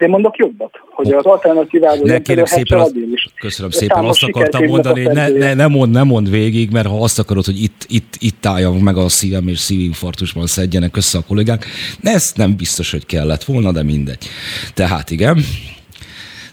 Én 0.03 0.09
mondok 0.09 0.37
jobbat, 0.37 0.81
hogy 0.91 1.13
az 1.13 1.25
alternatívával... 1.25 1.99
Ne, 2.05 2.21
kérek 2.21 2.47
szépen, 2.47 2.79
azt, 2.79 2.95
is. 3.13 3.29
köszönöm 3.41 3.71
szépen, 3.71 4.05
azt 4.05 4.23
akartam 4.23 4.65
mondani, 4.65 5.05
hogy 5.05 5.15
ne, 5.15 5.29
ne, 5.29 5.55
ne, 5.55 5.67
mond, 5.67 5.93
ne 5.93 6.03
mond 6.03 6.31
végig, 6.31 6.71
mert 6.71 6.87
ha 6.87 7.03
azt 7.03 7.19
akarod, 7.19 7.45
hogy 7.45 7.63
itt, 7.63 7.87
itt, 7.89 8.15
itt 8.19 8.47
álljam 8.47 8.77
meg 8.77 8.97
a 8.97 9.09
szívem 9.09 9.49
és 9.49 9.59
szívinfarktusban 9.59 10.47
szedjenek 10.47 10.97
össze 10.97 11.19
a 11.19 11.25
kollégák, 11.29 11.67
ezt 12.03 12.37
nem 12.37 12.57
biztos, 12.57 12.91
hogy 12.91 13.07
kellett 13.07 13.45
volna, 13.45 13.73
de 13.73 13.83
mindegy. 13.83 14.29
Tehát 14.75 15.11
igen, 15.11 15.39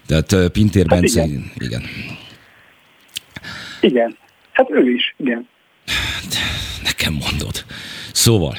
tehát 0.07 0.51
Pintér 0.51 0.85
hát 0.89 0.99
Bence, 0.99 1.23
igen. 1.23 1.51
igen. 1.57 1.81
Igen, 3.81 4.17
hát 4.51 4.69
ő 4.71 4.91
is, 4.91 5.15
igen. 5.17 5.47
Nekem 6.83 7.13
mondod. 7.13 7.63
Szóval, 8.11 8.57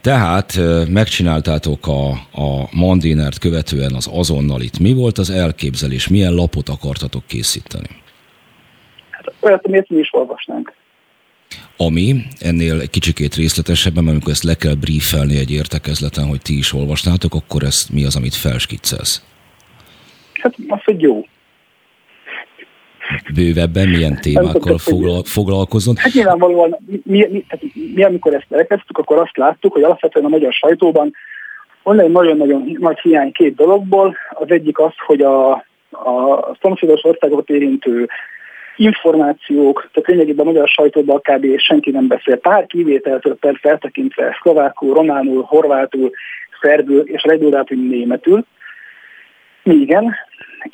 tehát 0.00 0.58
megcsináltátok 0.88 1.86
a, 1.86 2.10
a 2.32 2.68
Mandinert 2.72 3.38
követően 3.38 3.94
az 3.94 4.08
azonnalit. 4.12 4.78
Mi 4.78 4.92
volt 4.92 5.18
az 5.18 5.30
elképzelés? 5.30 6.08
Milyen 6.08 6.34
lapot 6.34 6.68
akartatok 6.68 7.26
készíteni? 7.26 7.88
Hát 9.10 9.32
olyat, 9.40 9.66
amit 9.66 9.90
mi 9.90 9.98
is 9.98 10.08
olvasnánk. 10.12 10.72
Ami 11.76 12.22
ennél 12.38 12.80
egy 12.80 12.90
kicsikét 12.90 13.34
részletesebben, 13.34 14.02
mert 14.02 14.14
amikor 14.14 14.32
ezt 14.32 14.42
le 14.42 14.54
kell 14.54 14.74
briefelni 14.74 15.36
egy 15.36 15.50
értekezleten, 15.50 16.26
hogy 16.26 16.42
ti 16.42 16.58
is 16.58 16.72
olvasnátok, 16.72 17.34
akkor 17.34 17.62
ezt 17.62 17.90
mi 17.90 18.04
az, 18.04 18.16
amit 18.16 18.34
felskiccelsz? 18.34 19.24
Hát 20.32 20.54
az, 20.68 20.82
hogy 20.84 21.00
jó 21.00 21.26
bővebben 23.34 23.88
milyen 23.88 24.18
témákkal 24.20 24.78
foglal, 24.78 25.22
foglalkozon? 25.24 25.96
Hát 25.96 26.12
nyilvánvalóan 26.12 26.76
mi, 26.86 27.00
mi, 27.30 27.44
tehát 27.48 27.64
mi, 27.94 28.02
amikor 28.02 28.34
ezt 28.34 28.46
elkezdtük, 28.50 28.98
akkor 28.98 29.18
azt 29.18 29.36
láttuk, 29.36 29.72
hogy 29.72 29.82
alapvetően 29.82 30.24
a 30.24 30.28
magyar 30.28 30.52
sajtóban 30.52 31.12
van 31.82 32.00
egy 32.00 32.10
nagyon-nagyon 32.10 32.76
nagy 32.78 32.98
hiány 32.98 33.32
két 33.32 33.54
dologból. 33.54 34.16
Az 34.30 34.50
egyik 34.50 34.78
az, 34.78 34.92
hogy 35.06 35.20
a, 35.20 35.50
a 35.90 36.56
szomszédos 36.60 37.04
országokat 37.04 37.48
érintő 37.48 38.08
információk, 38.76 39.88
tehát 39.92 40.08
lényegében 40.08 40.46
a 40.46 40.50
magyar 40.50 40.68
sajtóban 40.68 41.20
kb. 41.20 41.58
senki 41.58 41.90
nem 41.90 42.06
beszél. 42.06 42.36
Pár 42.36 42.66
kivételtől 42.66 43.36
persze 43.36 43.68
eltekintve 43.68 44.38
szlovákul, 44.42 44.94
románul, 44.94 45.42
horvátul, 45.42 46.10
szerbül 46.60 47.00
és 47.00 47.24
legjobb 47.24 47.70
németül 47.70 48.44
Igen, 49.62 50.14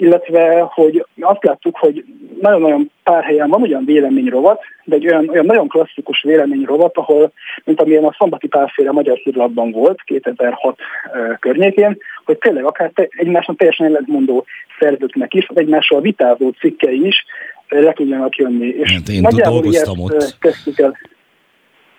illetve 0.01 0.61
hogy 0.61 1.07
azt 1.21 1.45
láttuk, 1.45 1.77
hogy 1.77 2.05
nagyon-nagyon 2.41 2.91
pár 3.03 3.25
helyen 3.25 3.49
van 3.49 3.63
olyan 3.63 3.85
véleményrovat, 3.85 4.61
de 4.85 4.95
egy 4.95 5.07
olyan, 5.07 5.29
olyan 5.29 5.47
nagyon 5.47 5.69
klasszikus 5.69 6.23
véleményrovat, 6.23 6.97
ahol, 6.97 7.33
mint 7.65 7.81
amilyen 7.81 8.05
a 8.05 8.15
Szombati 8.19 8.49
Pálféle 8.49 8.93
Magyar 8.93 9.17
Hírlapban 9.17 9.71
volt 9.71 10.03
2006 10.03 10.79
uh, 11.15 11.39
környékén, 11.39 11.99
hogy 12.25 12.39
tényleg 12.39 12.65
akár 12.65 12.91
te, 12.95 13.09
egymásnak 13.11 13.57
teljesen 13.57 13.87
ellentmondó 13.87 14.45
szerzőknek 14.79 15.35
is, 15.35 15.47
egymással 15.55 16.01
vitázó 16.01 16.51
cikkei 16.51 17.07
is 17.07 17.25
le 17.69 17.93
tudjanak 17.93 18.37
jönni. 18.37 18.67
És 18.67 18.93
hát 18.93 19.09
én 19.09 19.21
nagyjából 19.21 19.61
dolgoztam 19.61 20.01
ott. 20.01 20.39
kezdtük 20.39 20.79
el. 20.79 20.99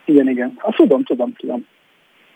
Igen, 0.05 0.29
igen. 0.29 0.53
Azt 0.62 0.75
tudom, 0.75 1.03
tudom, 1.03 1.33
tudom. 1.33 1.65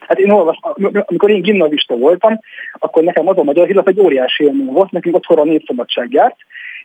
Hát 0.07 0.19
én 0.19 0.29
olvas, 0.29 0.59
amikor 1.05 1.29
én 1.29 1.41
gimnazista 1.41 1.95
voltam, 1.95 2.39
akkor 2.73 3.03
nekem 3.03 3.27
az 3.27 3.37
a 3.37 3.43
magyar 3.43 3.65
hírlap 3.65 3.87
egy 3.87 3.99
óriási 3.99 4.43
élmény 4.43 4.65
volt, 4.65 4.91
nekünk 4.91 5.15
otthon 5.15 5.37
a 5.37 5.43
népszabadság 5.43 6.11
járt, 6.11 6.35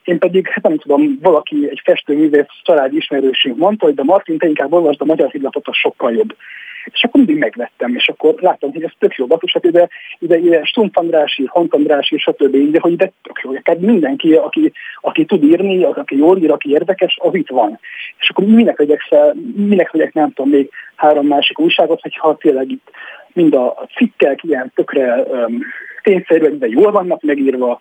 én 0.04 0.18
pedig, 0.18 0.48
hát 0.48 0.62
nem 0.62 0.78
tudom, 0.78 1.18
valaki, 1.22 1.68
egy 1.70 1.80
festőművész 1.84 2.46
családi 2.62 2.96
ismerősünk 2.96 3.56
mondta, 3.56 3.84
hogy 3.84 3.94
de 3.94 4.02
Martin, 4.02 4.38
te 4.38 4.46
inkább 4.46 4.72
olvasd 4.72 5.00
a 5.00 5.04
magyar 5.04 5.30
hírlapot, 5.30 5.68
az 5.68 5.76
sokkal 5.76 6.12
jobb. 6.12 6.34
És 6.84 7.04
akkor 7.04 7.20
mindig 7.20 7.38
megvettem, 7.38 7.94
és 7.94 8.08
akkor 8.08 8.34
láttam, 8.38 8.72
hogy 8.72 8.82
ez 8.82 8.90
tök 8.98 9.14
jó 9.14 9.26
batus, 9.26 9.52
hát 9.52 9.64
ide, 9.64 9.88
ide, 10.18 10.38
ide 10.38 10.64
Stumpf 10.64 10.96
András 10.96 11.38
ír, 11.38 11.48
Hont 11.48 11.74
András 11.74 12.10
ír, 12.10 12.18
stb. 12.18 12.70
De 12.70 12.78
hogy 12.80 12.92
ide 12.92 13.12
tök 13.22 13.40
jó. 13.42 13.52
Tehát 13.52 13.80
mindenki, 13.80 14.34
aki, 14.34 14.72
aki 15.00 15.24
tud 15.24 15.42
írni, 15.42 15.84
aki 15.84 16.16
jól 16.16 16.38
ír, 16.38 16.50
aki 16.50 16.70
érdekes, 16.70 17.18
az 17.20 17.34
itt 17.34 17.48
van. 17.48 17.78
És 18.18 18.30
akkor 18.30 18.44
minek 18.44 18.76
vegyek 18.76 19.00
fel, 19.00 19.34
minek 19.56 19.90
vegyek 19.90 20.12
nem 20.12 20.32
tudom, 20.32 20.50
még 20.50 20.70
három 20.96 21.26
másik 21.26 21.58
újságot, 21.58 22.00
hogyha 22.00 22.36
tényleg 22.36 22.70
itt 22.70 22.90
mind 23.32 23.54
a 23.54 23.86
cikkek 23.96 24.42
ilyen 24.42 24.72
tökre 24.74 25.14
um, 25.14 25.58
tényszerűek, 26.02 26.52
de 26.52 26.66
jól 26.66 26.92
vannak 26.92 27.22
megírva, 27.22 27.80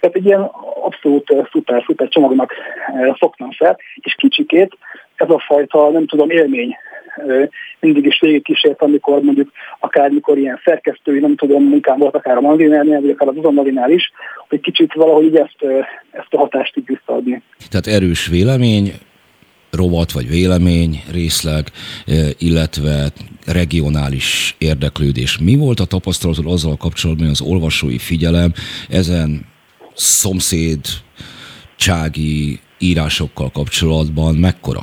tehát 0.00 0.16
egy 0.16 0.24
ilyen 0.24 0.50
abszolút 0.82 1.34
szuper-szuper 1.50 2.08
csomagnak 2.08 2.54
fogtam 3.18 3.50
fel, 3.50 3.78
és 3.94 4.14
kicsikét 4.14 4.76
ez 5.14 5.30
a 5.30 5.38
fajta, 5.38 5.90
nem 5.90 6.06
tudom, 6.06 6.30
élmény 6.30 6.76
mindig 7.80 8.06
is 8.06 8.20
végigkísért, 8.20 8.82
amikor 8.82 9.22
mondjuk 9.22 9.50
akár 9.80 10.10
mikor 10.10 10.38
ilyen 10.38 10.60
szerkesztői, 10.64 11.18
nem 11.18 11.36
tudom, 11.36 11.64
munkám 11.64 11.98
volt 11.98 12.14
akár 12.14 12.36
a 12.36 12.40
Mandinernél, 12.40 13.00
vagy 13.00 13.10
akár 13.10 13.28
az 13.28 13.36
Uzonmalinál 13.36 13.90
is, 13.90 14.12
hogy 14.48 14.60
kicsit 14.60 14.92
valahogy 14.94 15.24
így 15.24 15.36
ezt, 15.36 15.56
ezt 16.10 16.28
a 16.30 16.38
hatást 16.38 16.76
így 16.76 16.86
visszaadni. 16.86 17.42
Tehát 17.68 17.86
erős 17.86 18.26
vélemény, 18.26 18.92
rovat 19.70 20.12
vagy 20.12 20.28
vélemény, 20.28 21.02
részleg, 21.12 21.66
illetve 22.38 23.08
regionális 23.46 24.54
érdeklődés. 24.58 25.38
Mi 25.38 25.56
volt 25.56 25.80
a 25.80 25.84
tapasztalatod 25.84 26.46
azzal 26.46 26.76
kapcsolatban, 26.76 27.26
hogy 27.26 27.36
az 27.40 27.48
olvasói 27.48 27.98
figyelem 27.98 28.52
ezen 28.88 29.46
szomszéd 29.94 30.80
csági 31.76 32.60
írásokkal 32.78 33.50
kapcsolatban 33.50 34.34
mekkora? 34.34 34.80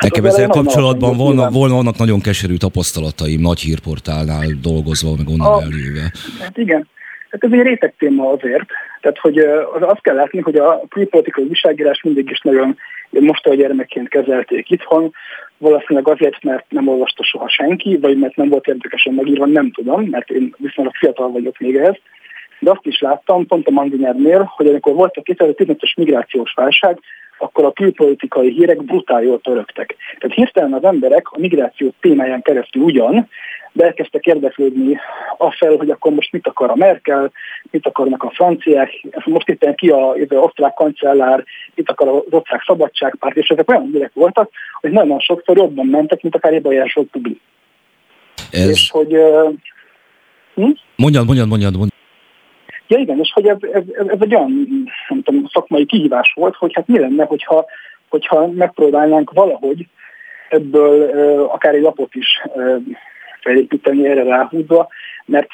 Hát 0.00 0.10
Nekem 0.10 0.24
ezzel 0.24 0.48
kapcsolatban 0.48 1.16
volna, 1.16 1.50
volna, 1.50 1.74
vannak 1.74 1.98
nagyon 1.98 2.20
keserű 2.20 2.56
tapasztalataim 2.56 3.40
nagy 3.40 3.60
hírportálnál 3.60 4.46
dolgozva, 4.62 5.10
meg 5.16 5.28
onnan 5.28 5.52
a, 5.52 5.62
eljöve. 5.62 6.12
Hát 6.40 6.56
igen, 6.58 6.88
hát 7.30 7.44
ez 7.44 7.52
egy 7.52 7.62
réteg 7.62 7.94
téma 7.98 8.30
azért. 8.32 8.66
Tehát, 9.00 9.18
hogy 9.18 9.38
az 9.74 9.82
azt 9.82 10.02
kell 10.02 10.14
látni, 10.14 10.40
hogy 10.40 10.56
a 10.56 10.82
külpolitikai 10.88 11.44
újságírás 11.48 12.02
mindig 12.02 12.30
is 12.30 12.40
nagyon 12.40 12.76
most 13.10 13.46
a 13.46 13.54
gyermekként 13.54 14.08
kezelték 14.08 14.70
itthon, 14.70 15.12
valószínűleg 15.58 16.08
azért, 16.08 16.42
mert 16.42 16.64
nem 16.68 16.88
olvasta 16.88 17.24
soha 17.24 17.48
senki, 17.48 17.98
vagy 18.00 18.18
mert 18.18 18.36
nem 18.36 18.48
volt 18.48 18.66
érdekesen 18.66 19.14
megírva, 19.14 19.46
nem 19.46 19.70
tudom, 19.70 20.02
mert 20.02 20.30
én 20.30 20.54
viszonylag 20.58 20.94
fiatal 20.94 21.30
vagyok 21.30 21.58
még 21.58 21.76
ehhez 21.76 21.96
de 22.60 22.70
azt 22.70 22.86
is 22.86 23.00
láttam, 23.00 23.46
pont 23.46 23.66
a 23.66 23.70
Mandinernél, 23.70 24.52
hogy 24.56 24.66
amikor 24.66 24.94
volt 24.94 25.16
a 25.16 25.22
2015-ös 25.22 25.96
migrációs 25.96 26.52
válság, 26.54 26.98
akkor 27.38 27.64
a 27.64 27.72
külpolitikai 27.72 28.50
hírek 28.50 28.84
brutál 28.84 29.22
jól 29.22 29.40
törögtek. 29.40 29.96
Tehát 30.18 30.36
hirtelen 30.36 30.72
az 30.72 30.84
emberek 30.84 31.30
a 31.30 31.38
migráció 31.38 31.92
témáján 32.00 32.42
keresztül 32.42 32.82
ugyan, 32.82 33.28
de 33.72 33.84
elkezdtek 33.84 34.26
érdeklődni 34.26 34.98
afelől, 35.38 35.76
hogy 35.76 35.90
akkor 35.90 36.12
most 36.12 36.32
mit 36.32 36.46
akar 36.46 36.70
a 36.70 36.76
Merkel, 36.76 37.32
mit 37.70 37.86
akarnak 37.86 38.22
a 38.22 38.30
franciák, 38.30 38.90
most 39.24 39.48
itt 39.48 39.74
ki 39.74 39.88
a, 39.88 40.10
az 40.10 40.26
osztrák 40.28 40.74
kancellár, 40.74 41.44
mit 41.74 41.90
akar 41.90 42.08
az 42.08 42.22
osztrák 42.30 42.62
szabadságpárt, 42.66 43.36
és 43.36 43.48
ezek 43.48 43.70
olyan 43.70 43.88
hírek 43.92 44.12
voltak, 44.14 44.50
hogy 44.80 44.90
nagyon 44.90 45.20
sokszor 45.20 45.56
jobban 45.56 45.86
mentek, 45.86 46.22
mint 46.22 46.34
akár 46.34 46.60
bejásolt 46.62 47.08
publik. 47.10 47.40
Ez... 48.50 48.68
És 48.68 48.90
hogy... 48.90 49.16
Uh, 49.16 49.52
hm? 50.54 50.70
Mondjad, 50.96 51.26
mondjad, 51.26 51.48
mondjad, 51.48 51.76
mondjad. 51.76 51.98
Ja 52.90 52.98
igen, 52.98 53.18
és 53.18 53.32
hogy 53.32 53.46
ez, 53.46 53.56
ez, 53.72 53.82
ez 54.06 54.20
egy 54.20 54.34
olyan 54.34 54.50
nem 55.08 55.22
tudom, 55.22 55.46
szakmai 55.52 55.86
kihívás 55.86 56.32
volt, 56.34 56.56
hogy 56.56 56.72
hát 56.74 56.86
mi 56.86 56.98
lenne, 56.98 57.24
hogyha, 57.24 57.64
hogyha 58.08 58.46
megpróbálnánk 58.46 59.30
valahogy 59.30 59.86
ebből 60.48 61.42
akár 61.44 61.74
egy 61.74 61.82
lapot 61.82 62.14
is 62.14 62.40
felépíteni 63.40 64.06
erre 64.06 64.22
ráhúzva, 64.22 64.88
mert 65.24 65.48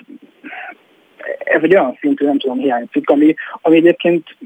ez 1.38 1.62
egy 1.62 1.74
olyan 1.74 1.96
szintű, 2.00 2.24
nem 2.24 2.38
tudom, 2.38 2.58
hiányzik, 2.58 3.10
ami, 3.10 3.34
ami 3.62 3.76
egyébként 3.76 4.36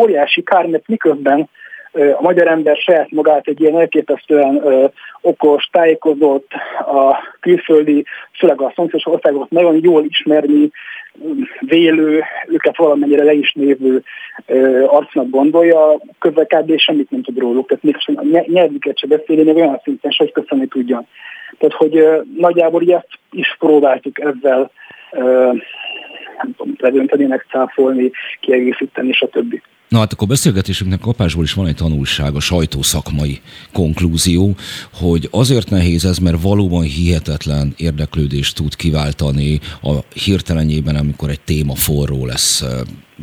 óriási 0.00 0.42
kár, 0.42 0.66
mert 0.66 0.88
miközben 0.88 1.48
a 1.92 2.22
magyar 2.22 2.46
ember 2.46 2.76
saját 2.76 3.10
magát 3.10 3.46
egy 3.46 3.60
ilyen 3.60 3.78
elképesztően 3.78 4.62
okos, 5.20 5.68
tájékozott, 5.72 6.50
a 6.78 7.16
külföldi, 7.40 8.04
főleg 8.38 8.60
a 8.60 8.72
szomszédos 8.74 9.06
országokat 9.06 9.50
nagyon 9.50 9.78
jól 9.82 10.04
ismerni, 10.04 10.70
vélő, 11.60 12.22
őket 12.48 12.76
valamennyire 12.76 13.24
le 13.24 13.32
is 13.32 13.52
névő 13.52 14.02
arcnak 14.86 15.30
gondolja, 15.30 16.00
közlekedés 16.18 16.82
semmit 16.82 17.10
nem 17.10 17.22
tud 17.22 17.38
róluk, 17.38 17.68
tehát 17.68 17.82
még 17.82 18.46
nyelvüket 18.46 18.98
se 18.98 19.06
beszélni, 19.06 19.42
még 19.42 19.56
olyan 19.56 19.80
szinten 19.82 20.10
se, 20.10 20.24
hogy 20.24 20.32
köszönni 20.32 20.66
tudjon. 20.66 21.06
Tehát, 21.58 21.74
hogy 21.74 22.22
nagyjából 22.36 22.82
ilyet 22.82 23.08
is 23.30 23.56
próbáltuk 23.58 24.20
ezzel 24.20 24.70
nem 26.42 26.54
tudom, 26.56 26.74
ledönteni, 26.78 27.24
megcáfolni, 27.24 28.10
kiegészíteni, 28.40 29.12
stb. 29.12 29.60
Na 29.92 29.98
hát 29.98 30.12
akkor 30.12 30.28
beszélgetésünknek 30.28 30.98
kapásból 30.98 31.44
is 31.44 31.52
van 31.52 31.66
egy 31.66 31.74
tanulság, 31.74 32.34
a 32.34 32.40
sajtószakmai 32.40 33.40
konklúzió, 33.72 34.54
hogy 34.92 35.28
azért 35.30 35.70
nehéz 35.70 36.04
ez, 36.04 36.18
mert 36.18 36.42
valóban 36.42 36.82
hihetetlen 36.82 37.74
érdeklődést 37.76 38.54
tud 38.54 38.76
kiváltani 38.76 39.60
a 39.82 39.98
hirtelenjében, 40.14 40.96
amikor 40.96 41.30
egy 41.30 41.40
téma 41.40 41.74
forró 41.74 42.26
lesz. 42.26 42.64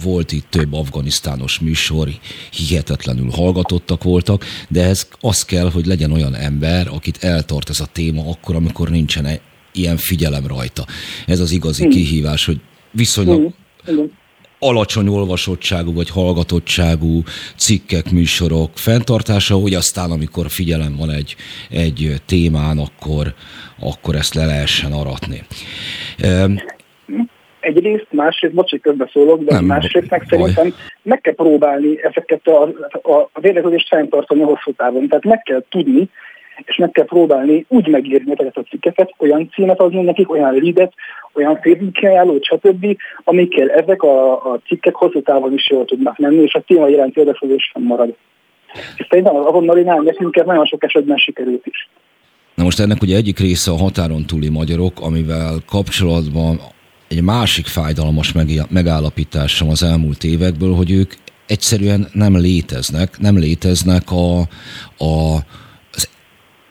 Volt 0.03 0.31
itt 0.31 0.45
több 0.49 0.73
afganisztános 0.73 1.59
műsor, 1.59 2.09
hihetetlenül 2.51 3.29
hallgatottak 3.29 4.03
voltak, 4.03 4.45
de 4.67 4.83
ez 4.83 5.07
az 5.19 5.45
kell, 5.45 5.71
hogy 5.71 5.85
legyen 5.85 6.11
olyan 6.11 6.35
ember, 6.35 6.87
akit 6.87 7.23
eltart 7.23 7.69
ez 7.69 7.79
a 7.79 7.85
téma 7.85 8.29
akkor, 8.29 8.55
amikor 8.55 8.89
nincsen 8.89 9.25
e- 9.25 9.41
ilyen 9.73 9.97
figyelem 9.97 10.47
rajta. 10.47 10.85
Ez 11.25 11.39
az 11.39 11.51
igazi 11.51 11.85
mm. 11.85 11.89
kihívás, 11.89 12.45
hogy 12.45 12.59
viszonylag 12.91 13.39
mm 13.39 14.01
alacsony 14.59 15.07
olvasottságú 15.07 15.93
vagy 15.93 16.09
hallgatottságú 16.09 17.21
cikkek, 17.55 18.11
műsorok 18.11 18.69
fenntartása, 18.73 19.55
hogy 19.55 19.73
aztán, 19.73 20.11
amikor 20.11 20.45
figyelem 20.49 20.95
van 20.97 21.09
egy, 21.11 21.35
egy 21.69 22.13
témán, 22.25 22.77
akkor, 22.77 23.33
akkor 23.79 24.15
ezt 24.15 24.33
le 24.33 24.45
lehessen 24.45 24.91
aratni. 24.91 25.41
Egyrészt, 27.59 28.07
másrészt, 28.09 28.53
bocs, 28.53 28.69
hogy 28.69 28.81
közbeszólok, 28.81 29.43
de 29.43 29.53
Nem, 29.53 29.65
másrészt 29.65 30.09
meg 30.09 30.25
szerintem 30.29 30.73
meg 31.01 31.21
kell 31.21 31.35
próbálni 31.35 32.03
ezeket 32.03 32.47
a, 32.47 32.63
a, 32.91 33.29
a 33.33 33.39
fenntartani 33.89 34.41
hosszú 34.41 34.71
távon. 34.71 35.07
Tehát 35.07 35.23
meg 35.23 35.41
kell 35.41 35.63
tudni, 35.69 36.09
és 36.65 36.75
meg 36.75 36.91
kell 36.91 37.05
próbálni 37.05 37.65
úgy 37.67 37.87
megírni 37.87 38.31
ezeket 38.31 38.57
a 38.57 38.63
cikkeket, 38.69 39.13
olyan 39.17 39.49
címet 39.53 39.79
adni 39.79 40.01
nekik, 40.01 40.31
olyan 40.31 40.53
leadet, 40.53 40.93
olyan 41.33 41.59
Facebook 41.61 41.97
ajánlót, 42.01 42.43
stb., 42.43 42.97
amikkel 43.23 43.69
ezek 43.69 44.03
a, 44.03 44.31
a 44.31 44.59
cikkek 44.67 44.95
hosszú 44.95 45.21
távon 45.21 45.53
is 45.53 45.69
jól 45.69 45.85
tudnak 45.85 46.17
menni, 46.17 46.41
és 46.41 46.53
a 46.53 46.61
téma 46.67 46.87
iránt 46.87 47.17
érdeklődés 47.17 47.71
sem 47.73 47.83
marad. 47.83 48.15
És 48.97 49.05
szerintem 49.09 49.35
az 49.35 49.45
azonnalinál 49.45 49.99
nekünk 49.99 50.45
nagyon 50.45 50.65
sok 50.65 50.83
esetben 50.83 51.17
sikerült 51.17 51.65
is. 51.65 51.89
Na 52.55 52.63
most 52.63 52.79
ennek 52.79 53.01
ugye 53.01 53.15
egyik 53.15 53.39
része 53.39 53.71
a 53.71 53.77
határon 53.77 54.25
túli 54.25 54.49
magyarok, 54.49 55.01
amivel 55.01 55.53
kapcsolatban 55.67 56.59
egy 57.07 57.23
másik 57.23 57.65
fájdalmas 57.65 58.33
megállapításom 58.69 59.69
az 59.69 59.83
elmúlt 59.83 60.23
évekből, 60.23 60.73
hogy 60.73 60.91
ők 60.91 61.13
egyszerűen 61.47 62.07
nem 62.13 62.37
léteznek, 62.37 63.19
nem 63.19 63.37
léteznek 63.37 64.11
a, 64.11 64.39
a 65.05 65.37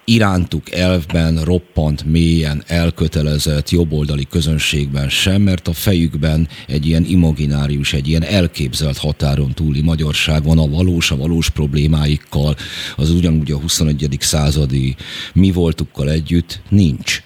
irántuk 0.09 0.73
elvben 0.73 1.43
roppant 1.45 2.05
mélyen 2.05 2.63
elkötelezett 2.67 3.71
jobboldali 3.71 4.27
közönségben 4.31 5.09
sem, 5.09 5.43
mert 5.43 5.69
a 5.69 5.73
fejükben 5.73 6.49
egy 6.67 6.87
ilyen 6.87 7.05
imaginárius, 7.05 7.93
egy 7.93 8.09
ilyen 8.09 8.23
elképzelt 8.23 8.97
határon 8.97 9.53
túli 9.53 9.81
magyarság 9.81 10.45
van 10.45 10.59
a 10.59 10.69
valós, 10.69 11.11
a 11.11 11.17
valós 11.17 11.51
problémáikkal, 11.51 12.57
az 12.97 13.11
ugyanúgy 13.11 13.53
a 13.53 13.59
21. 13.59 14.17
századi 14.21 14.97
mi 15.33 15.51
voltukkal 15.51 16.11
együtt 16.11 16.61
nincs. 16.69 17.23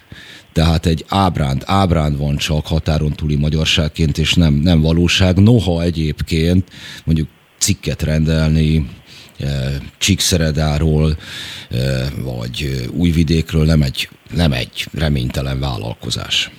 Tehát 0.52 0.86
egy 0.86 1.04
ábránd, 1.08 1.62
ábránd 1.66 2.18
van 2.18 2.36
csak 2.36 2.66
határon 2.66 3.12
túli 3.12 3.36
magyarságként, 3.36 4.18
és 4.18 4.34
nem, 4.34 4.54
nem 4.54 4.80
valóság. 4.80 5.36
Noha 5.36 5.82
egyébként 5.82 6.68
mondjuk 7.04 7.28
cikket 7.58 8.02
rendelni, 8.02 8.86
Csíkszeredáról, 9.98 11.16
vagy 12.22 12.86
Újvidékről 12.90 13.64
nem 13.64 13.82
egy, 13.82 14.08
nem 14.34 14.52
egy 14.52 14.86
reménytelen 14.92 15.60
vállalkozás. 15.60 16.50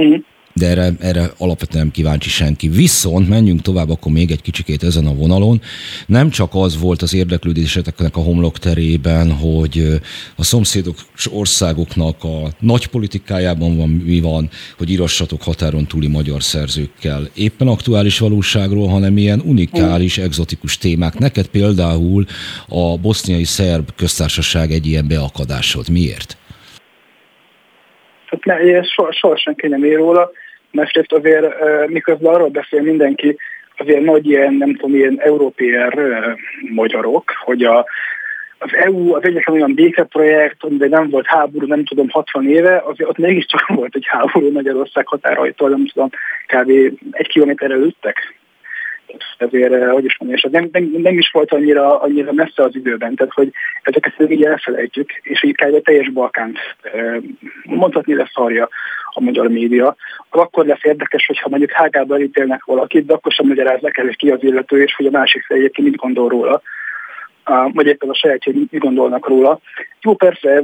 Mm 0.00 0.14
de 0.58 0.66
erre, 0.68 0.92
erre 1.00 1.30
alapvetően 1.38 1.90
kíváncsi 1.90 2.28
senki. 2.28 2.68
Viszont 2.68 3.28
menjünk 3.28 3.62
tovább 3.62 3.90
akkor 3.90 4.12
még 4.12 4.30
egy 4.30 4.42
kicsikét 4.42 4.82
ezen 4.82 5.06
a 5.06 5.14
vonalon. 5.14 5.60
Nem 6.06 6.30
csak 6.30 6.50
az 6.52 6.80
volt 6.80 7.02
az 7.02 7.14
érdeklődéseteknek 7.14 8.16
a 8.16 8.20
homlok 8.20 8.58
terében, 8.58 9.32
hogy 9.32 10.00
a 10.36 10.44
szomszédok 10.44 10.96
országoknak 11.32 12.24
a 12.24 12.48
nagy 12.60 12.86
politikájában 12.86 13.76
van, 13.76 13.88
mi 13.88 14.20
van, 14.20 14.48
hogy 14.78 14.90
írassatok 14.90 15.42
határon 15.42 15.86
túli 15.86 16.06
magyar 16.06 16.42
szerzőkkel 16.42 17.28
éppen 17.34 17.68
aktuális 17.68 18.18
valóságról, 18.18 18.88
hanem 18.88 19.16
ilyen 19.16 19.40
unikális, 19.44 20.18
exotikus 20.18 20.78
témák. 20.78 21.18
Neked 21.18 21.46
például 21.46 22.24
a 22.68 22.98
boszniai 22.98 23.44
szerb 23.44 23.88
köztársaság 23.96 24.70
egy 24.70 24.86
ilyen 24.86 25.08
beakadásod. 25.08 25.88
Miért? 25.88 26.36
Hát 28.26 28.44
ne, 28.44 28.82
soha, 28.82 29.12
soha 29.12 29.36
senki 29.36 29.66
nem 29.66 29.84
ér 29.84 29.96
róla 29.96 30.30
másrészt 30.76 31.12
azért 31.12 31.54
miközben 31.88 32.34
arról 32.34 32.48
beszél 32.48 32.82
mindenki, 32.82 33.36
azért 33.76 34.04
nagy 34.04 34.26
ilyen, 34.26 34.54
nem 34.54 34.74
tudom, 34.74 34.96
ilyen 34.96 35.20
európér 35.20 35.94
magyarok, 36.74 37.32
hogy 37.44 37.64
a, 37.64 37.86
az 38.58 38.74
EU 38.74 39.14
az 39.14 39.24
egyetlen 39.24 39.56
olyan 39.56 39.74
békeprojekt, 39.74 40.62
amiben 40.62 40.88
nem 40.88 41.10
volt 41.10 41.26
háború, 41.26 41.66
nem 41.66 41.84
tudom, 41.84 42.08
60 42.08 42.48
éve, 42.48 42.82
azért 42.84 43.08
ott 43.08 43.18
mégiscsak 43.18 43.66
volt 43.76 43.94
egy 43.94 44.06
háború 44.06 44.52
Magyarország 44.52 45.06
határaitól, 45.06 45.68
nem 45.68 45.86
tudom, 45.86 46.08
kb. 46.46 46.70
egy 47.10 47.28
kilométerre 47.28 47.74
lőttek. 47.74 48.34
Ezért, 49.38 49.90
hogy 49.90 50.04
is 50.04 50.18
mondjam, 50.18 50.40
és 50.42 50.48
nem, 50.50 50.68
nem, 50.72 51.00
nem, 51.02 51.18
is 51.18 51.30
volt 51.32 51.52
annyira, 51.52 52.00
annyira 52.00 52.32
messze 52.32 52.62
az 52.62 52.74
időben, 52.74 53.14
tehát 53.14 53.32
hogy 53.32 53.52
ezeket 53.82 54.30
így 54.30 54.44
elfelejtjük, 54.44 55.10
és 55.22 55.42
így 55.42 55.56
kb. 55.56 55.82
teljes 55.82 56.10
Balkánt 56.10 56.58
mondhatni 57.64 58.14
lesz 58.14 58.32
szarja 58.32 58.68
a 59.16 59.20
magyar 59.20 59.48
média, 59.48 59.96
akkor 60.30 60.66
lesz 60.66 60.84
érdekes, 60.84 61.26
hogyha 61.26 61.48
mondjuk 61.48 61.70
hágába 61.70 62.14
elítélnek 62.14 62.64
valakit, 62.64 63.06
de 63.06 63.12
akkor 63.14 63.32
sem 63.32 63.46
magyaráznak 63.46 63.98
el, 63.98 64.04
hogy 64.04 64.16
ki 64.16 64.30
az 64.30 64.42
illető, 64.42 64.82
és 64.82 64.94
hogy 64.94 65.06
a 65.06 65.10
másik 65.10 65.44
fejjel 65.44 65.70
ki 65.70 65.82
mit 65.82 65.96
gondol 65.96 66.28
róla 66.28 66.62
vagy 67.72 67.86
éppen 67.86 68.08
a 68.08 68.14
sajátja 68.14 68.52
mit 68.52 68.78
gondolnak 68.78 69.28
róla. 69.28 69.60
Jó, 70.02 70.14
persze, 70.14 70.62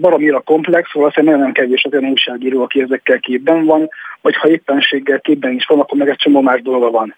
baromira 0.00 0.40
komplex, 0.40 0.92
valószínűleg 0.92 1.36
nagyon 1.36 1.52
kevés 1.52 1.84
az 1.84 1.92
olyan 1.92 2.10
újságíró, 2.10 2.62
aki 2.62 2.80
ezekkel 2.80 3.20
képben 3.20 3.64
van, 3.64 3.88
vagy 4.20 4.36
ha 4.36 4.48
éppenséggel 4.48 5.20
képben 5.20 5.52
is 5.52 5.66
van, 5.66 5.80
akkor 5.80 5.98
meg 5.98 6.08
egy 6.08 6.16
csomó 6.16 6.40
más 6.40 6.62
dolga 6.62 6.90
van. 6.90 7.14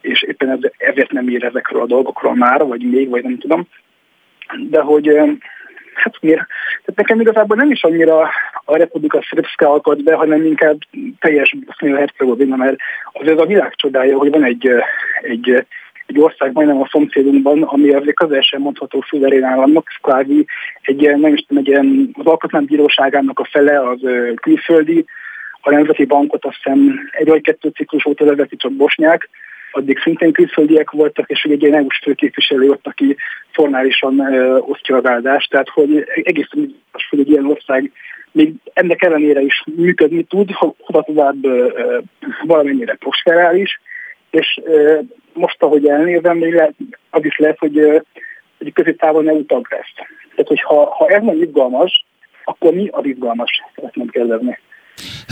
És 0.00 0.22
éppen 0.22 0.50
ez, 0.50 0.58
ezért 0.76 1.12
nem 1.12 1.28
ír 1.28 1.44
ezekről 1.44 1.80
a 1.82 1.86
dolgokról 1.86 2.34
már, 2.34 2.66
vagy 2.66 2.82
még, 2.82 3.08
vagy 3.08 3.22
nem 3.22 3.38
tudom. 3.38 3.66
De 4.68 4.80
hogy 4.80 5.08
hát 5.94 6.16
miért? 6.20 6.46
Tehát 6.84 6.96
nekem 6.96 7.20
igazából 7.20 7.56
nem 7.56 7.70
is 7.70 7.82
annyira 7.82 8.30
a 8.64 8.76
Republika 8.76 9.22
Srpska 9.22 9.70
alkot 9.70 10.02
be, 10.02 10.14
hanem 10.14 10.44
inkább 10.44 10.78
teljes 11.18 11.56
Bosznia-Hercegovina, 11.66 12.56
mert 12.56 12.76
az 13.12 13.28
ez 13.28 13.38
a 13.38 13.46
világ 13.46 13.74
csodája, 13.74 14.18
hogy 14.18 14.30
van 14.30 14.44
egy, 14.44 14.68
egy, 15.20 15.66
egy 16.06 16.18
ország 16.18 16.52
majdnem 16.52 16.80
a 16.80 16.88
szomszédunkban, 16.90 17.62
ami 17.62 17.90
azért 17.90 18.16
közel 18.16 18.40
sem 18.40 18.60
mondható 18.60 19.04
szuverén 19.08 19.44
államnak, 19.44 19.88
kvázi 20.02 20.46
egy, 20.80 21.16
nem 21.16 21.34
is 21.34 21.44
tudom, 21.46 21.62
egy 21.62 21.68
ilyen, 21.68 22.10
az 22.12 22.26
alkotmánybíróságának 22.26 23.38
a 23.38 23.48
fele 23.50 23.88
az 23.88 24.00
külföldi, 24.34 25.04
a 25.60 25.70
Nemzeti 25.70 26.04
Bankot 26.04 26.44
azt 26.44 26.56
hiszem 26.62 27.08
egy 27.10 27.28
vagy 27.28 27.42
kettő 27.42 27.68
ciklus 27.68 28.04
óta 28.04 28.24
vezeti 28.24 28.56
csak 28.56 28.72
bosnyák, 28.72 29.28
addig 29.74 29.98
szintén 29.98 30.32
külföldiek 30.32 30.90
voltak, 30.90 31.30
és 31.30 31.44
ugye 31.44 31.54
egy 31.54 31.62
ilyen 31.62 31.74
EU-s 31.74 31.98
főképviselő 32.02 32.70
ott, 32.70 32.86
aki 32.86 33.16
formálisan 33.52 34.18
ö, 34.18 34.58
osztja 34.58 34.96
az 34.96 35.06
áldást, 35.06 35.50
tehát 35.50 35.68
hogy 35.68 36.04
egészen 36.22 36.60
biztos, 36.60 37.08
hogy 37.10 37.20
egy 37.20 37.30
ilyen 37.30 37.46
ország 37.46 37.92
még 38.32 38.54
ennek 38.72 39.02
ellenére 39.02 39.40
is 39.40 39.62
működni 39.76 40.22
tud, 40.22 40.50
hova 40.78 41.02
tovább 41.02 41.44
ö, 41.44 41.98
valamennyire 42.42 42.94
prosperális, 42.94 43.80
és 44.30 44.60
ö, 44.64 44.98
most, 45.32 45.62
ahogy 45.62 45.86
elnézem, 45.86 46.36
még 46.36 46.54
lehet, 46.54 46.74
az 47.10 47.24
is 47.24 47.38
lehet, 47.38 47.58
hogy, 47.58 47.78
ö, 47.78 47.98
hogy 48.58 48.72
középtávon 48.72 49.28
EU 49.28 49.44
tag 49.46 49.66
lesz. 49.70 49.92
Tehát, 50.30 50.48
hogy 50.48 50.60
ha, 50.60 50.94
ha 50.94 51.08
ez 51.08 51.22
nem 51.22 51.42
izgalmas, 51.42 52.04
akkor 52.44 52.74
mi 52.74 52.88
az 52.92 53.04
izgalmas, 53.04 53.62
szeretném 53.74 54.08
kérdezni. 54.08 54.58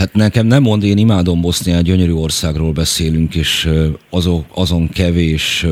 Hát 0.03 0.13
nekem 0.13 0.45
nem 0.45 0.61
mond, 0.61 0.83
én 0.83 0.97
imádom 0.97 1.41
Boszniát, 1.41 1.81
gyönyörű 1.81 2.11
országról 2.11 2.71
beszélünk, 2.71 3.35
és 3.35 3.69
azok, 4.09 4.45
azon 4.53 4.89
kevés 4.89 5.65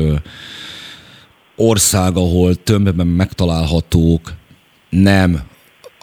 ország, 1.56 2.16
ahol 2.16 2.54
tömbben 2.54 3.06
megtalálhatók 3.06 4.32
nem 4.88 5.42